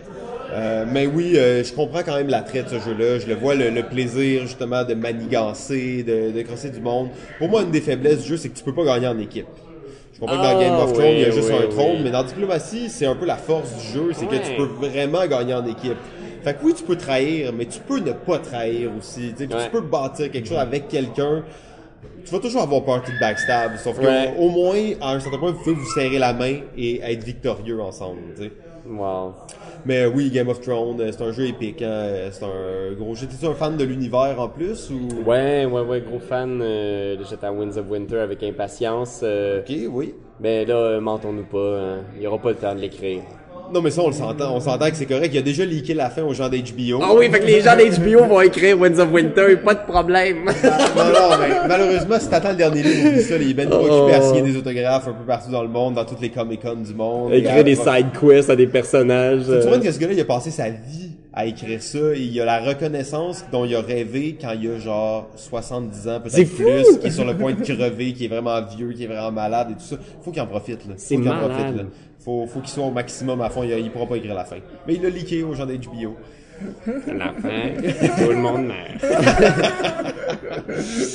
Euh, 0.53 0.85
mais 0.91 1.07
oui, 1.07 1.33
euh, 1.37 1.65
je 1.65 1.73
comprends 1.73 2.03
quand 2.05 2.15
même 2.17 2.29
l'attrait 2.29 2.63
de 2.63 2.69
ce 2.69 2.75
jeu-là. 2.79 3.19
Je 3.19 3.27
le 3.27 3.35
vois 3.35 3.55
le, 3.55 3.71
le 3.71 3.83
plaisir 3.83 4.43
justement 4.43 4.85
de 4.85 4.95
manigancer, 4.95 6.05
de, 6.05 6.31
de 6.31 6.43
crosser 6.43 6.71
du 6.71 6.81
monde. 6.81 7.09
Pour 7.39 7.49
moi, 7.49 7.63
une 7.63 7.71
des 7.73 7.81
faiblesses 7.81 8.23
du 8.23 8.29
jeu, 8.29 8.37
c'est 8.37 8.49
que 8.51 8.57
tu 8.57 8.63
peux 8.65 8.75
pas 8.75 8.85
gagner 8.85 9.09
en 9.09 9.19
équipe. 9.19 9.47
Je 10.15 10.21
comprends 10.21 10.37
que 10.37 10.43
dans 10.43 10.59
Ah, 10.59 10.61
Game 10.63 10.75
of 10.75 10.93
Thrones, 10.93 11.07
il 11.09 11.21
y 11.21 11.25
a 11.25 11.31
juste 11.31 11.51
oui, 11.51 11.65
un 11.65 11.69
trône, 11.69 11.97
oui. 11.97 12.01
mais 12.05 12.11
dans 12.11 12.23
Diplomatie, 12.23 12.89
c'est 12.89 13.07
un 13.07 13.17
peu 13.17 13.27
la 13.27 13.37
force 13.37 13.75
du 13.77 13.93
jeu, 13.93 14.11
c'est 14.13 14.27
que 14.27 14.37
tu 14.37 14.55
peux 14.57 14.87
vraiment 14.87 15.27
gagner 15.27 15.55
en 15.55 15.67
équipe. 15.67 15.97
Fait 16.43 16.55
que 16.55 16.65
oui, 16.65 16.75
tu 16.75 16.85
peux 16.85 16.97
trahir, 16.97 17.53
mais 17.53 17.65
tu 17.67 17.81
peux 17.81 17.99
ne 17.99 18.13
pas 18.13 18.39
trahir 18.39 18.91
aussi. 18.99 19.35
Tu 19.37 19.49
peux 19.73 19.81
bâtir 19.81 20.31
quelque 20.31 20.47
chose 20.49 20.59
avec 20.59 20.89
quelqu'un 20.89 21.43
tu 22.25 22.31
vas 22.33 22.39
toujours 22.39 22.63
avoir 22.63 22.83
peur 22.83 23.03
de 23.03 23.21
backstab, 23.21 23.77
sauf 23.77 23.99
que 23.99 24.07
Ouais. 24.07 24.33
au 24.39 24.49
moins, 24.49 24.81
à 25.03 25.13
un 25.13 25.21
certain 25.21 25.37
point, 25.39 25.51
vous 25.53 25.59
pouvez 25.63 25.75
vous 25.75 25.91
serrer 25.91 26.19
la 26.19 26.33
main 26.33 26.61
et 26.77 27.01
être 27.03 27.23
victorieux 27.23 27.81
ensemble, 27.83 28.21
tu 28.35 28.45
sais. 28.45 28.53
Wow. 28.89 29.35
Mais 29.87 30.07
oui, 30.07 30.31
Game 30.31 30.49
of 30.49 30.61
Thrones, 30.61 31.01
euh, 31.01 31.11
c'est 31.13 31.23
un 31.23 31.31
jeu 31.33 31.47
épique, 31.47 31.83
hein, 31.83 31.89
euh, 31.91 32.29
c'est 32.33 32.45
un 32.45 32.93
gros 32.99 33.15
jeu. 33.15 33.27
T'es-tu 33.27 33.45
un 33.47 33.55
fan 33.55 33.77
de 33.77 33.85
l'univers 33.85 34.37
en 34.41 34.49
plus 34.49 34.91
ou? 34.91 35.09
Ouais, 35.29 35.67
ouais, 35.67 35.81
ouais, 35.83 36.01
gros 36.01 36.19
fan. 36.19 36.61
Euh, 36.63 37.17
J'étais 37.29 37.47
à 37.47 37.53
Winds 37.53 37.77
of 37.77 37.91
Winter 37.91 38.19
avec 38.19 38.43
impatience. 38.43 39.21
Euh, 39.23 39.61
Ok, 39.61 39.75
oui. 39.91 40.15
Mais 40.41 40.65
là, 40.65 40.75
euh, 40.77 41.01
mentons-nous 41.01 41.45
pas. 41.45 41.81
hein. 41.81 41.99
Il 42.17 42.23
y 42.23 42.27
aura 42.27 42.39
pas 42.39 42.51
le 42.51 42.57
temps 42.57 42.75
de 42.75 42.81
l'écrire. 42.81 43.23
Non, 43.73 43.81
mais 43.83 43.91
ça, 43.91 44.03
on 44.03 44.09
le 44.09 44.13
s'entend, 44.13 44.55
on 44.55 44.61
s'entend 44.61 44.89
que 44.91 44.97
c'est 44.97 45.07
correct. 45.07 45.31
Il 45.33 45.39
a 45.39 45.43
déjà 45.43 45.65
leaké 45.65 45.95
la 45.95 46.11
fin 46.11 46.23
aux 46.23 46.35
gens 46.35 46.49
d'HBO. 46.49 47.01
Ah 47.03 47.13
oui, 47.17 47.29
fait 47.31 47.41
que 47.41 47.47
les 47.47 47.61
gens 47.61 47.77
d'HBO 47.77 48.25
vont 48.27 48.41
écrire 48.41 48.79
Winds 48.79 48.99
of 49.01 49.13
Winter, 49.13 49.57
pas 49.65 49.75
de 49.75 49.85
problème. 49.87 50.45
Non, 50.45 51.05
non, 51.05 51.37
mais 51.41 51.69
malheureusement, 51.69 52.17
si 52.21 52.29
t'attends 52.29 52.51
le 52.51 52.57
dernier 52.57 52.83
livre, 52.83 53.09
oublie 53.11 53.23
ça, 53.23 53.37
les 53.39 53.55
ben 53.55 53.69
Oh. 53.73 53.77
occupés 53.77 54.15
à 54.17 54.21
signer 54.23 54.43
des 54.43 54.57
autographes 54.57 55.09
un 55.09 55.13
peu 55.13 55.25
partout 55.27 55.51
dans 55.51 55.63
le 55.63 55.69
monde, 55.69 55.95
dans 55.95 56.05
toutes 56.05 56.21
les 56.21 56.31
Comic-Con 56.31 56.77
du 56.87 56.95
monde. 56.95 57.33
écrire 57.33 57.65
des 57.65 57.75
side 57.75 58.07
quests 58.21 58.51
à 58.51 58.57
des 58.57 58.67
personnages. 58.67 59.43
Tu 59.47 59.69
vois 59.69 59.79
que 59.79 59.91
ce 59.91 59.99
gars-là, 59.99 60.13
il 60.13 60.21
a 60.21 60.25
passé 60.25 60.51
sa 60.51 60.69
vie 60.69 61.11
à 61.33 61.47
écrire 61.47 61.83
ça? 61.83 61.99
Il 62.17 62.41
a 62.41 62.45
la 62.45 62.61
reconnaissance 62.61 63.45
dont 63.51 63.65
il 63.65 63.75
a 63.75 63.81
rêvé 63.81 64.37
quand 64.41 64.53
il 64.61 64.71
a 64.71 64.79
genre 64.79 65.29
70 65.37 66.09
ans, 66.09 66.21
peut-être 66.23 66.55
plus, 66.55 66.99
qui 67.01 67.07
est 67.07 67.11
sur 67.11 67.25
le 67.25 67.37
point 67.37 67.55
de 67.55 67.61
crever, 67.61 68.13
qui 68.13 68.27
est 68.27 68.29
vraiment 68.29 68.61
vieux, 68.77 68.93
qui 68.93 69.05
est 69.05 69.09
vraiment 69.09 69.33
malade 69.33 69.69
et 69.71 69.75
tout 69.75 69.81
ça. 69.85 69.97
Faut 70.23 70.31
qu'il 70.31 70.43
en 70.43 70.47
profite, 70.47 70.87
là. 70.87 70.95
C'est 70.97 71.17
Faut 71.17 71.23
qu'il 71.23 71.31
en 71.31 71.35
malade. 71.35 71.51
profite, 71.51 71.77
là. 71.77 71.83
Faut, 72.25 72.47
faut 72.47 72.61
qu'il 72.61 72.71
soit 72.71 72.85
au 72.87 72.91
maximum 72.91 73.41
à 73.43 73.51
fond, 73.51 73.63
il, 73.65 73.71
il 73.79 73.91
pourra 73.91 74.07
pas 74.07 74.17
écrire 74.17 74.35
la 74.35 74.45
fin. 74.45 74.57
Mais 74.87 74.95
il 74.95 75.03
l'a 75.03 75.11
leaké 75.11 75.43
aux 75.43 75.53
gens 75.55 75.67
d'HBO. 75.67 76.17
La 77.09 77.33
fin, 77.33 77.73
tout 78.25 78.31
le 78.31 78.37
monde 78.37 78.67
meurt. 78.69 79.03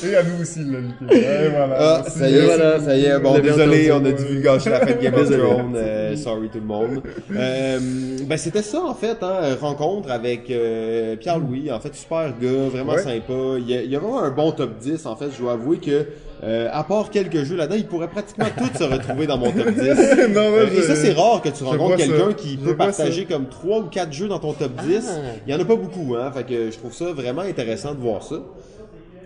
Et 0.06 0.16
à 0.16 0.24
nous 0.24 0.42
aussi, 0.42 0.60
Nicky. 0.60 1.06
Ouais, 1.10 1.50
voilà. 1.50 1.76
Ah, 1.80 2.02
Merci. 2.04 2.20
ça 2.20 2.30
y 2.30 2.36
est, 2.36 2.46
Voilà. 2.46 2.80
ça 2.80 2.96
y 2.98 3.06
est. 3.06 3.20
Bon, 3.20 3.40
désolé, 3.40 3.92
on 3.92 4.04
a 4.06 4.12
dû 4.12 4.42
gâcher 4.42 4.70
la 4.70 4.86
fête 4.86 5.02
Game 5.02 5.14
of. 5.16 5.30
Thrones. 5.30 5.76
Euh, 5.76 6.16
sorry 6.16 6.50
tout 6.50 6.60
le 6.60 6.66
monde. 6.66 7.02
Euh, 7.36 7.80
ben 8.26 8.38
c'était 8.38 8.62
ça 8.62 8.82
en 8.84 8.94
fait, 8.94 9.18
hein, 9.22 9.56
rencontre 9.60 10.12
avec 10.12 10.50
euh, 10.52 11.16
Pierre-Louis. 11.16 11.72
En 11.72 11.80
fait, 11.80 11.96
super 11.96 12.34
gars, 12.40 12.70
vraiment 12.72 12.94
Ouais. 12.94 13.00
sympa. 13.04 13.34
Il 13.60 13.70
y, 13.70 13.76
a, 13.78 13.82
il 13.82 13.90
y 13.90 13.96
a 13.96 14.00
vraiment 14.00 14.22
un 14.24 14.32
bon 14.32 14.52
top 14.52 14.78
10. 14.80 15.06
En 15.06 15.16
fait, 15.16 15.28
je 15.36 15.42
dois 15.42 15.54
avouer 15.54 15.78
que 15.78 16.06
euh, 16.44 16.70
à 16.72 16.84
part 16.84 17.10
quelques 17.10 17.44
jeux 17.44 17.56
là-dedans, 17.56 17.76
il 17.78 17.86
pourrait 17.88 18.08
pratiquement 18.08 18.46
tous 18.58 18.78
se 18.78 18.84
retrouver 18.84 19.28
dans 19.28 19.38
mon 19.38 19.52
top 19.52 19.70
10. 19.70 19.76
non, 19.80 19.86
Euh, 19.86 20.66
ouais, 20.66 20.78
et 20.78 20.82
ça, 20.84 20.96
c'est 20.96 21.12
rare 21.14 21.42
que 21.42 21.50
tu 21.50 21.64
rencontres 21.64 21.98
quelqu'un 21.98 22.34
qui 22.34 22.54
Je 22.60 22.66
peut 22.66 22.76
partager 22.78 23.26
comme 23.26 23.48
trois 23.50 23.80
ou 23.80 23.84
quatre 23.88 24.14
jeux 24.14 24.28
dans 24.28 24.40
ton 24.40 24.54
top 24.54 24.72
10. 24.86 25.06
Ah. 25.10 25.20
Il 25.46 25.54
y 25.54 25.56
en 25.56 25.60
a 25.60 25.66
pas 25.66 25.76
beaucoup, 25.76 26.16
hein. 26.16 26.32
Fait 26.32 26.44
que 26.46 26.72
je 26.72 26.78
trouve 26.78 26.94
ça 26.94 27.12
vraiment 27.12 27.42
intéressant 27.42 27.94
de 27.94 28.00
voir 28.00 28.24
ça. 28.24 28.42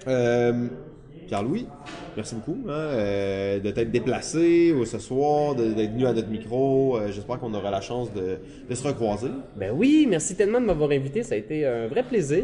Euh, 0.08 0.68
Pierre-Louis, 1.28 1.68
merci 2.18 2.36
beaucoup 2.36 2.58
hein, 2.68 2.72
euh, 2.72 3.60
de 3.60 3.72
t'être 3.72 3.92
déplacé 3.92 4.72
euh, 4.72 4.86
ce 4.86 5.00
soir, 5.00 5.56
d'être 5.56 5.92
venu 5.94 6.06
à 6.06 6.14
notre 6.14 6.28
micro. 6.30 6.98
Euh, 6.98 7.12
J'espère 7.12 7.40
qu'on 7.40 7.54
aura 7.54 7.72
la 7.72 7.80
chance 7.82 8.14
de, 8.14 8.40
de 8.70 8.76
se 8.76 8.86
recroiser. 8.86 9.30
Ben 9.56 9.72
oui, 9.74 10.06
merci 10.10 10.36
tellement 10.36 10.60
de 10.60 10.66
m'avoir 10.66 10.92
invité, 10.92 11.24
ça 11.24 11.36
a 11.36 11.38
été 11.38 11.66
un 11.66 11.88
vrai 11.88 12.04
plaisir. 12.04 12.44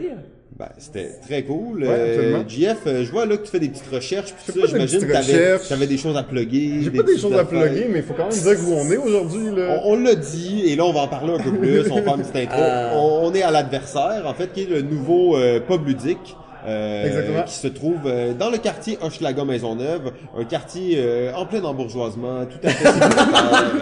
Ben, 0.59 0.67
c'était 0.77 1.11
très 1.25 1.43
cool. 1.43 1.83
Ouais, 1.83 1.87
Euh. 1.89 2.43
JF, 2.45 2.79
euh, 2.85 3.05
je 3.05 3.11
vois 3.11 3.25
là 3.25 3.37
que 3.37 3.43
tu 3.45 3.49
fais 3.51 3.61
des 3.61 3.69
petites 3.69 3.87
recherches. 3.89 4.33
Puis 4.33 4.59
ça, 4.59 4.67
j'imagine 4.67 4.99
que 4.99 5.05
t'avais 5.13 5.53
recherches. 5.53 5.71
avais 5.71 5.87
des 5.87 5.97
choses 5.97 6.17
à 6.17 6.23
plugger. 6.23 6.81
J'ai 6.83 6.91
pas 6.91 7.03
des 7.03 7.17
choses 7.17 7.33
à 7.33 7.45
plugger, 7.45 7.87
mais 7.89 7.99
il 7.99 8.03
faut 8.03 8.13
quand 8.13 8.27
même 8.29 8.37
dire 8.37 8.67
où 8.67 8.73
on 8.73 8.91
est 8.91 8.97
aujourd'hui, 8.97 9.55
là. 9.55 9.79
On, 9.85 9.93
on 9.93 10.03
l'a 10.03 10.15
dit, 10.15 10.63
et 10.65 10.75
là 10.75 10.83
on 10.83 10.91
va 10.91 10.99
en 11.01 11.07
parler 11.07 11.33
un 11.33 11.39
peu 11.39 11.51
plus, 11.57 11.89
on 11.89 11.95
va 11.95 12.01
faire 12.01 12.15
une 12.15 12.21
petite 12.23 12.35
intro. 12.35 12.59
Ah. 12.61 12.91
On, 12.93 13.21
on 13.29 13.33
est 13.33 13.41
à 13.41 13.51
l'adversaire, 13.51 14.23
en 14.25 14.33
fait, 14.33 14.51
qui 14.51 14.63
est 14.63 14.69
le 14.69 14.81
nouveau 14.81 15.37
euh, 15.37 15.61
pub 15.61 15.87
ludique 15.87 16.35
euh, 16.67 17.41
qui 17.43 17.53
se 17.53 17.67
trouve 17.67 18.01
euh, 18.05 18.33
dans 18.33 18.49
le 18.49 18.57
quartier 18.57 18.97
Hochelaga 19.01 19.45
Maisonneuve, 19.45 20.11
un 20.37 20.43
quartier 20.43 20.95
euh, 20.97 21.33
en 21.33 21.45
plein 21.45 21.63
embourgeoisement, 21.63 22.45
tout 22.45 22.67
à 22.67 22.69
fait 22.69 22.87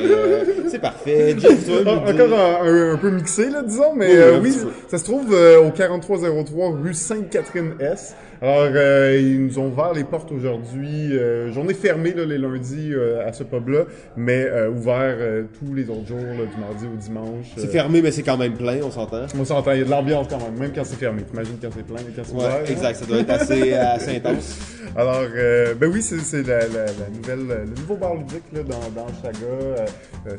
euh, 0.03 0.43
c'est 0.69 0.79
parfait. 0.79 1.35
Jeff, 1.39 1.69
Encore 1.85 2.39
un, 2.63 2.97
peu 2.97 3.11
mixé, 3.11 3.49
là, 3.49 3.61
disons, 3.63 3.93
mais 3.95 4.07
Oui, 4.07 4.15
euh, 4.17 4.39
oui, 4.41 4.53
ça 4.87 4.97
se 4.97 5.03
trouve 5.03 5.33
euh, 5.33 5.59
au 5.61 5.71
4303 5.71 6.71
rue 6.81 6.93
Sainte-Catherine-S. 6.93 8.15
Alors, 8.41 8.67
euh, 8.75 9.17
ils 9.19 9.45
nous 9.45 9.57
ont 9.59 9.67
ouvert 9.67 9.93
les 9.93 10.03
portes 10.03 10.31
aujourd'hui. 10.31 11.09
Euh, 11.17 11.51
journée 11.51 11.73
fermée 11.73 12.13
là, 12.13 12.23
les 12.25 12.37
lundis 12.37 12.93
euh, 12.93 13.27
à 13.27 13.33
ce 13.33 13.43
pub-là, 13.43 13.85
mais 14.15 14.45
euh, 14.45 14.69
ouvert 14.69 15.15
euh, 15.17 15.43
tous 15.59 15.73
les 15.73 15.89
autres 15.89 16.07
jours, 16.07 16.19
là, 16.19 16.45
du 16.45 16.59
mardi 16.61 16.85
au 16.85 16.95
dimanche. 16.97 17.47
C'est 17.57 17.65
Euh, 17.65 17.69
fermé, 17.71 18.01
mais 18.01 18.11
c'est 18.11 18.21
quand 18.23 18.37
même 18.37 18.53
plein, 18.53 18.77
on 18.83 18.91
s'entend. 18.91 19.25
on 19.39 19.45
s'entend, 19.45 19.71
il 19.71 19.79
y 19.79 19.81
a 19.81 19.85
de 19.85 19.89
l'ambiance 19.89 20.27
quand 20.29 20.37
même, 20.39 20.57
même 20.59 20.71
quand 20.73 20.83
c'est 20.85 20.97
fermé. 20.97 21.23
T'imagines 21.23 21.57
quand 21.61 21.69
c'est 21.75 21.85
plein 21.85 21.97
et 21.97 22.13
quand 22.15 22.21
c'est 22.23 22.33
ouvert. 22.33 22.47
Ouais, 22.49 22.59
hein? 22.61 22.71
exact. 22.71 22.95
Ça 22.97 23.05
doit 23.05 23.17
être 23.19 23.29
assez, 23.31 23.73
assez 23.73 24.17
intense. 24.17 24.59
Alors, 24.95 25.25
euh, 25.35 25.73
ben 25.75 25.91
oui, 25.93 26.01
c'est 26.01 26.47
la, 26.47 26.59
la, 26.59 26.85
la 26.85 27.09
nouvelle, 27.13 27.65
le 27.65 27.69
nouveau 27.81 27.95
bar 27.97 28.15
ludique 28.15 28.43
là, 28.53 28.61
dans, 28.63 29.01
dans 29.01 29.07
Chaga. 29.21 29.85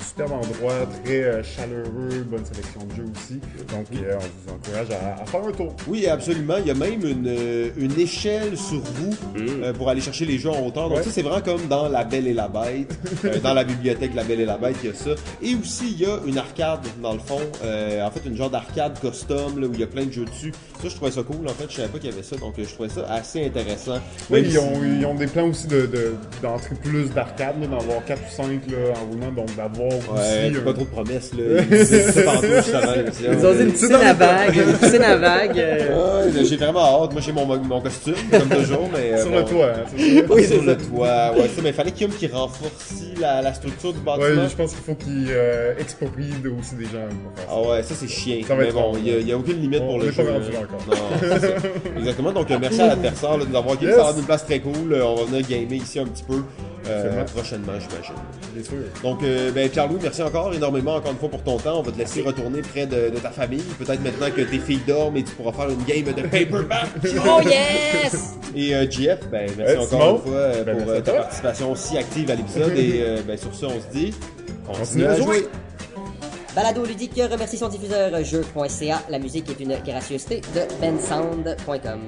Superbe 0.06 0.32
endroit, 0.32 0.74
très 1.04 1.42
chaleureux, 1.42 2.24
bonne 2.30 2.44
sélection 2.44 2.80
de 2.90 2.94
jeux 2.96 3.10
aussi. 3.14 3.40
Donc, 3.72 3.86
euh, 3.94 4.14
on 4.16 4.18
vous 4.18 4.54
encourage 4.54 4.88
à, 4.90 5.22
à 5.22 5.26
faire 5.26 5.44
un 5.46 5.52
tour. 5.52 5.74
Oui, 5.86 6.06
absolument. 6.06 6.56
Il 6.60 6.66
y 6.66 6.70
a 6.70 6.74
même 6.74 7.00
une, 7.04 7.26
euh, 7.28 7.68
une 7.88 8.00
échelle 8.00 8.56
sur 8.56 8.80
vous 8.80 9.14
euh, 9.38 9.72
pour 9.72 9.88
aller 9.88 10.00
chercher 10.00 10.24
les 10.24 10.38
jeux 10.38 10.50
en 10.50 10.66
hauteur. 10.66 10.88
Donc 10.88 10.98
Ouais. 10.98 11.02
ça, 11.04 11.10
c'est 11.12 11.22
vraiment 11.22 11.40
comme 11.40 11.66
dans 11.68 11.88
La 11.88 12.04
Belle 12.04 12.26
et 12.26 12.34
la 12.34 12.48
Bête. 12.48 12.92
Euh, 13.24 13.38
dans 13.42 13.54
la 13.54 13.64
bibliothèque 13.64 14.12
La 14.14 14.24
Belle 14.24 14.40
et 14.40 14.46
la 14.46 14.56
Bête, 14.58 14.76
il 14.82 14.90
y 14.90 14.92
a 14.92 14.94
ça. 14.94 15.10
Et 15.42 15.54
aussi, 15.54 15.92
il 15.92 16.00
y 16.00 16.06
a 16.06 16.18
une 16.26 16.38
arcade, 16.38 16.80
dans 17.02 17.12
le 17.12 17.18
fond. 17.18 17.40
Euh, 17.64 18.04
en 18.06 18.10
fait, 18.10 18.20
une 18.26 18.36
genre 18.36 18.50
d'arcade 18.50 18.98
custom, 19.00 19.58
là, 19.60 19.66
où 19.66 19.70
il 19.74 19.80
y 19.80 19.82
a 19.82 19.86
plein 19.86 20.04
de 20.06 20.12
jeux 20.12 20.24
dessus. 20.24 20.52
Ça, 20.82 20.88
je 20.88 20.94
trouvais 20.94 21.10
ça 21.10 21.22
cool. 21.22 21.46
En 21.46 21.50
fait, 21.50 21.66
je 21.68 21.76
savais 21.76 21.88
pas 21.88 21.98
qu'il 21.98 22.10
y 22.10 22.12
avait 22.12 22.22
ça. 22.22 22.36
Donc, 22.36 22.54
je 22.58 22.64
trouvais 22.74 22.88
ça 22.88 23.06
assez 23.10 23.44
intéressant. 23.46 23.98
Oui, 24.30 24.42
ils 24.44 24.52
si- 24.52 24.58
ont, 24.58 24.72
ils 24.84 25.04
ont 25.06 25.14
des 25.14 25.26
plans 25.26 25.48
aussi 25.48 25.66
de, 25.66 25.86
de, 25.86 26.14
d'entrer 26.42 26.74
plus 26.76 27.10
d'arcade, 27.10 27.60
là, 27.60 27.66
d'en 27.66 27.78
avoir 27.80 28.04
4 28.04 28.20
ou 28.20 28.34
5 28.36 28.46
là, 28.70 28.76
en 29.00 29.06
roulement, 29.10 29.32
donc 29.32 29.54
d'avoir 29.56 29.88
Ouais, 29.88 30.50
aussi... 30.52 30.60
pas 30.64 30.72
trop 30.72 30.84
de 30.84 30.88
promesses, 30.90 31.30
là. 31.34 31.62
Ils 31.70 32.24
tantôt, 32.24 32.46
justement. 32.56 33.98
ont 33.98 34.88
dit 34.88 34.96
à 34.96 35.16
vagues. 35.16 35.58
euh, 35.58 36.24
Ouais, 36.24 36.44
j'ai 36.44 36.56
vraiment 36.56 37.02
hâte. 37.04 37.12
Moi, 37.12 37.20
j'ai 37.24 37.32
mon, 37.32 37.46
mon 37.46 37.77
costume, 37.80 38.14
comme 38.30 38.48
toujours, 38.48 38.88
mais... 38.92 39.12
euh, 39.14 39.22
Sur 39.22 39.30
bon. 39.30 39.38
le 39.38 39.44
toit, 39.44 39.66
hein, 39.66 39.84
c'est 39.96 39.98
ça? 40.20 40.22
Oui, 40.30 40.44
sur 40.48 40.62
le 40.62 40.76
toit. 40.76 41.32
Ouais, 41.36 41.48
ça, 41.48 41.62
mais 41.62 41.68
il 41.70 41.74
fallait 41.74 41.90
qu'il 41.92 42.06
y 42.08 42.10
ait 42.10 42.14
qui 42.14 42.26
renforce 42.26 42.94
la, 43.20 43.42
la 43.42 43.54
structure 43.54 43.92
du 43.92 44.00
bâtiment. 44.00 44.26
Ouais, 44.26 44.48
je 44.50 44.56
pense 44.56 44.70
qu'il 44.72 44.82
faut 44.84 44.94
qu'ils 44.94 45.26
euh, 45.30 45.74
exproprient 45.78 46.34
de- 46.42 46.50
aussi 46.50 46.74
des 46.76 46.84
gens. 46.84 47.08
Ah 47.50 47.60
ouais, 47.60 47.82
ça 47.82 47.94
c'est 47.94 48.08
chiant. 48.08 48.36
Ça 48.46 48.54
mais 48.54 48.70
bon, 48.72 48.92
il 48.98 49.06
y 49.06 49.10
a, 49.10 49.14
ouais. 49.14 49.20
il 49.22 49.28
y 49.28 49.32
a 49.32 49.36
aucune 49.38 49.60
limite 49.60 49.80
On- 49.82 49.86
pour 49.86 49.94
on 49.94 49.98
le 49.98 50.06
pas 50.06 50.22
jeu. 50.22 50.30
rendu 50.32 50.50
là 50.52 50.58
hein. 50.62 50.66
encore. 50.86 51.28
Non, 51.28 51.38
ça. 51.40 51.98
Exactement. 51.98 52.32
Donc 52.32 52.50
euh, 52.50 52.58
merci 52.60 52.80
à 52.80 52.86
l'adversaire 52.88 53.36
là, 53.38 53.44
de 53.44 53.50
nous 53.50 53.56
avoir. 53.56 53.82
Yes. 53.82 54.14
D'une 54.14 54.24
place 54.24 54.44
très 54.44 54.60
cool. 54.60 54.92
Euh, 54.92 55.04
On 55.04 55.14
va 55.16 55.24
venir 55.24 55.46
gamer 55.46 55.76
ici 55.82 55.98
un 55.98 56.06
petit 56.06 56.24
peu 56.24 56.42
euh, 56.86 57.24
prochainement, 57.24 57.72
j'imagine. 57.72 58.14
Bien 58.54 58.64
sûr. 58.64 58.78
Donc, 59.02 59.22
euh, 59.22 59.50
ben, 59.52 59.68
Pierre-Louis, 59.68 59.98
merci 60.02 60.22
encore 60.22 60.52
énormément, 60.54 60.94
encore 60.96 61.12
une 61.12 61.18
fois, 61.18 61.28
pour 61.28 61.42
ton 61.42 61.56
temps. 61.58 61.80
On 61.80 61.82
va 61.82 61.92
te 61.92 61.98
laisser 61.98 62.22
retourner 62.22 62.60
près 62.62 62.86
de, 62.86 63.10
de 63.10 63.18
ta 63.18 63.30
famille. 63.30 63.62
Peut-être 63.78 64.02
maintenant 64.02 64.28
que 64.34 64.42
tes 64.42 64.58
filles 64.58 64.80
dorment 64.86 65.16
et 65.16 65.24
tu 65.24 65.32
pourras 65.34 65.52
faire 65.52 65.70
une 65.70 65.82
game 65.84 66.12
de 66.14 66.22
paperback. 66.22 66.88
Oh 67.26 67.40
yes! 67.44 68.34
Et 68.54 68.74
euh, 68.74 68.90
JF, 68.90 69.28
ben, 69.30 69.50
merci 69.56 69.72
Hey, 69.72 69.76
encore 69.76 69.88
Simon? 69.88 70.14
une 70.16 70.22
fois 70.22 70.32
euh, 70.38 70.64
Ben, 70.64 70.78
pour 70.78 70.90
euh, 70.90 71.00
ta 71.00 71.12
participation 71.12 71.74
si 71.74 71.98
active 71.98 72.30
à 72.30 72.34
l'épisode. 72.34 72.72
et 72.76 73.00
euh, 73.02 73.18
ben, 73.26 73.36
sur 73.36 73.54
ce, 73.54 73.66
on 73.66 73.80
se 73.80 73.86
dit, 73.92 74.14
Continue 74.66 75.04
à 75.06 75.16
jouer. 75.16 75.46
Balado 76.54 76.84
ludique 76.84 77.20
remercie 77.30 77.56
son 77.58 77.68
diffuseur 77.68 78.24
jeu.ca. 78.24 79.02
La 79.10 79.18
musique 79.18 79.48
est 79.50 79.62
une 79.62 79.76
gracieuseté 79.84 80.40
de 80.54 80.62
bensound.com. 80.80 82.00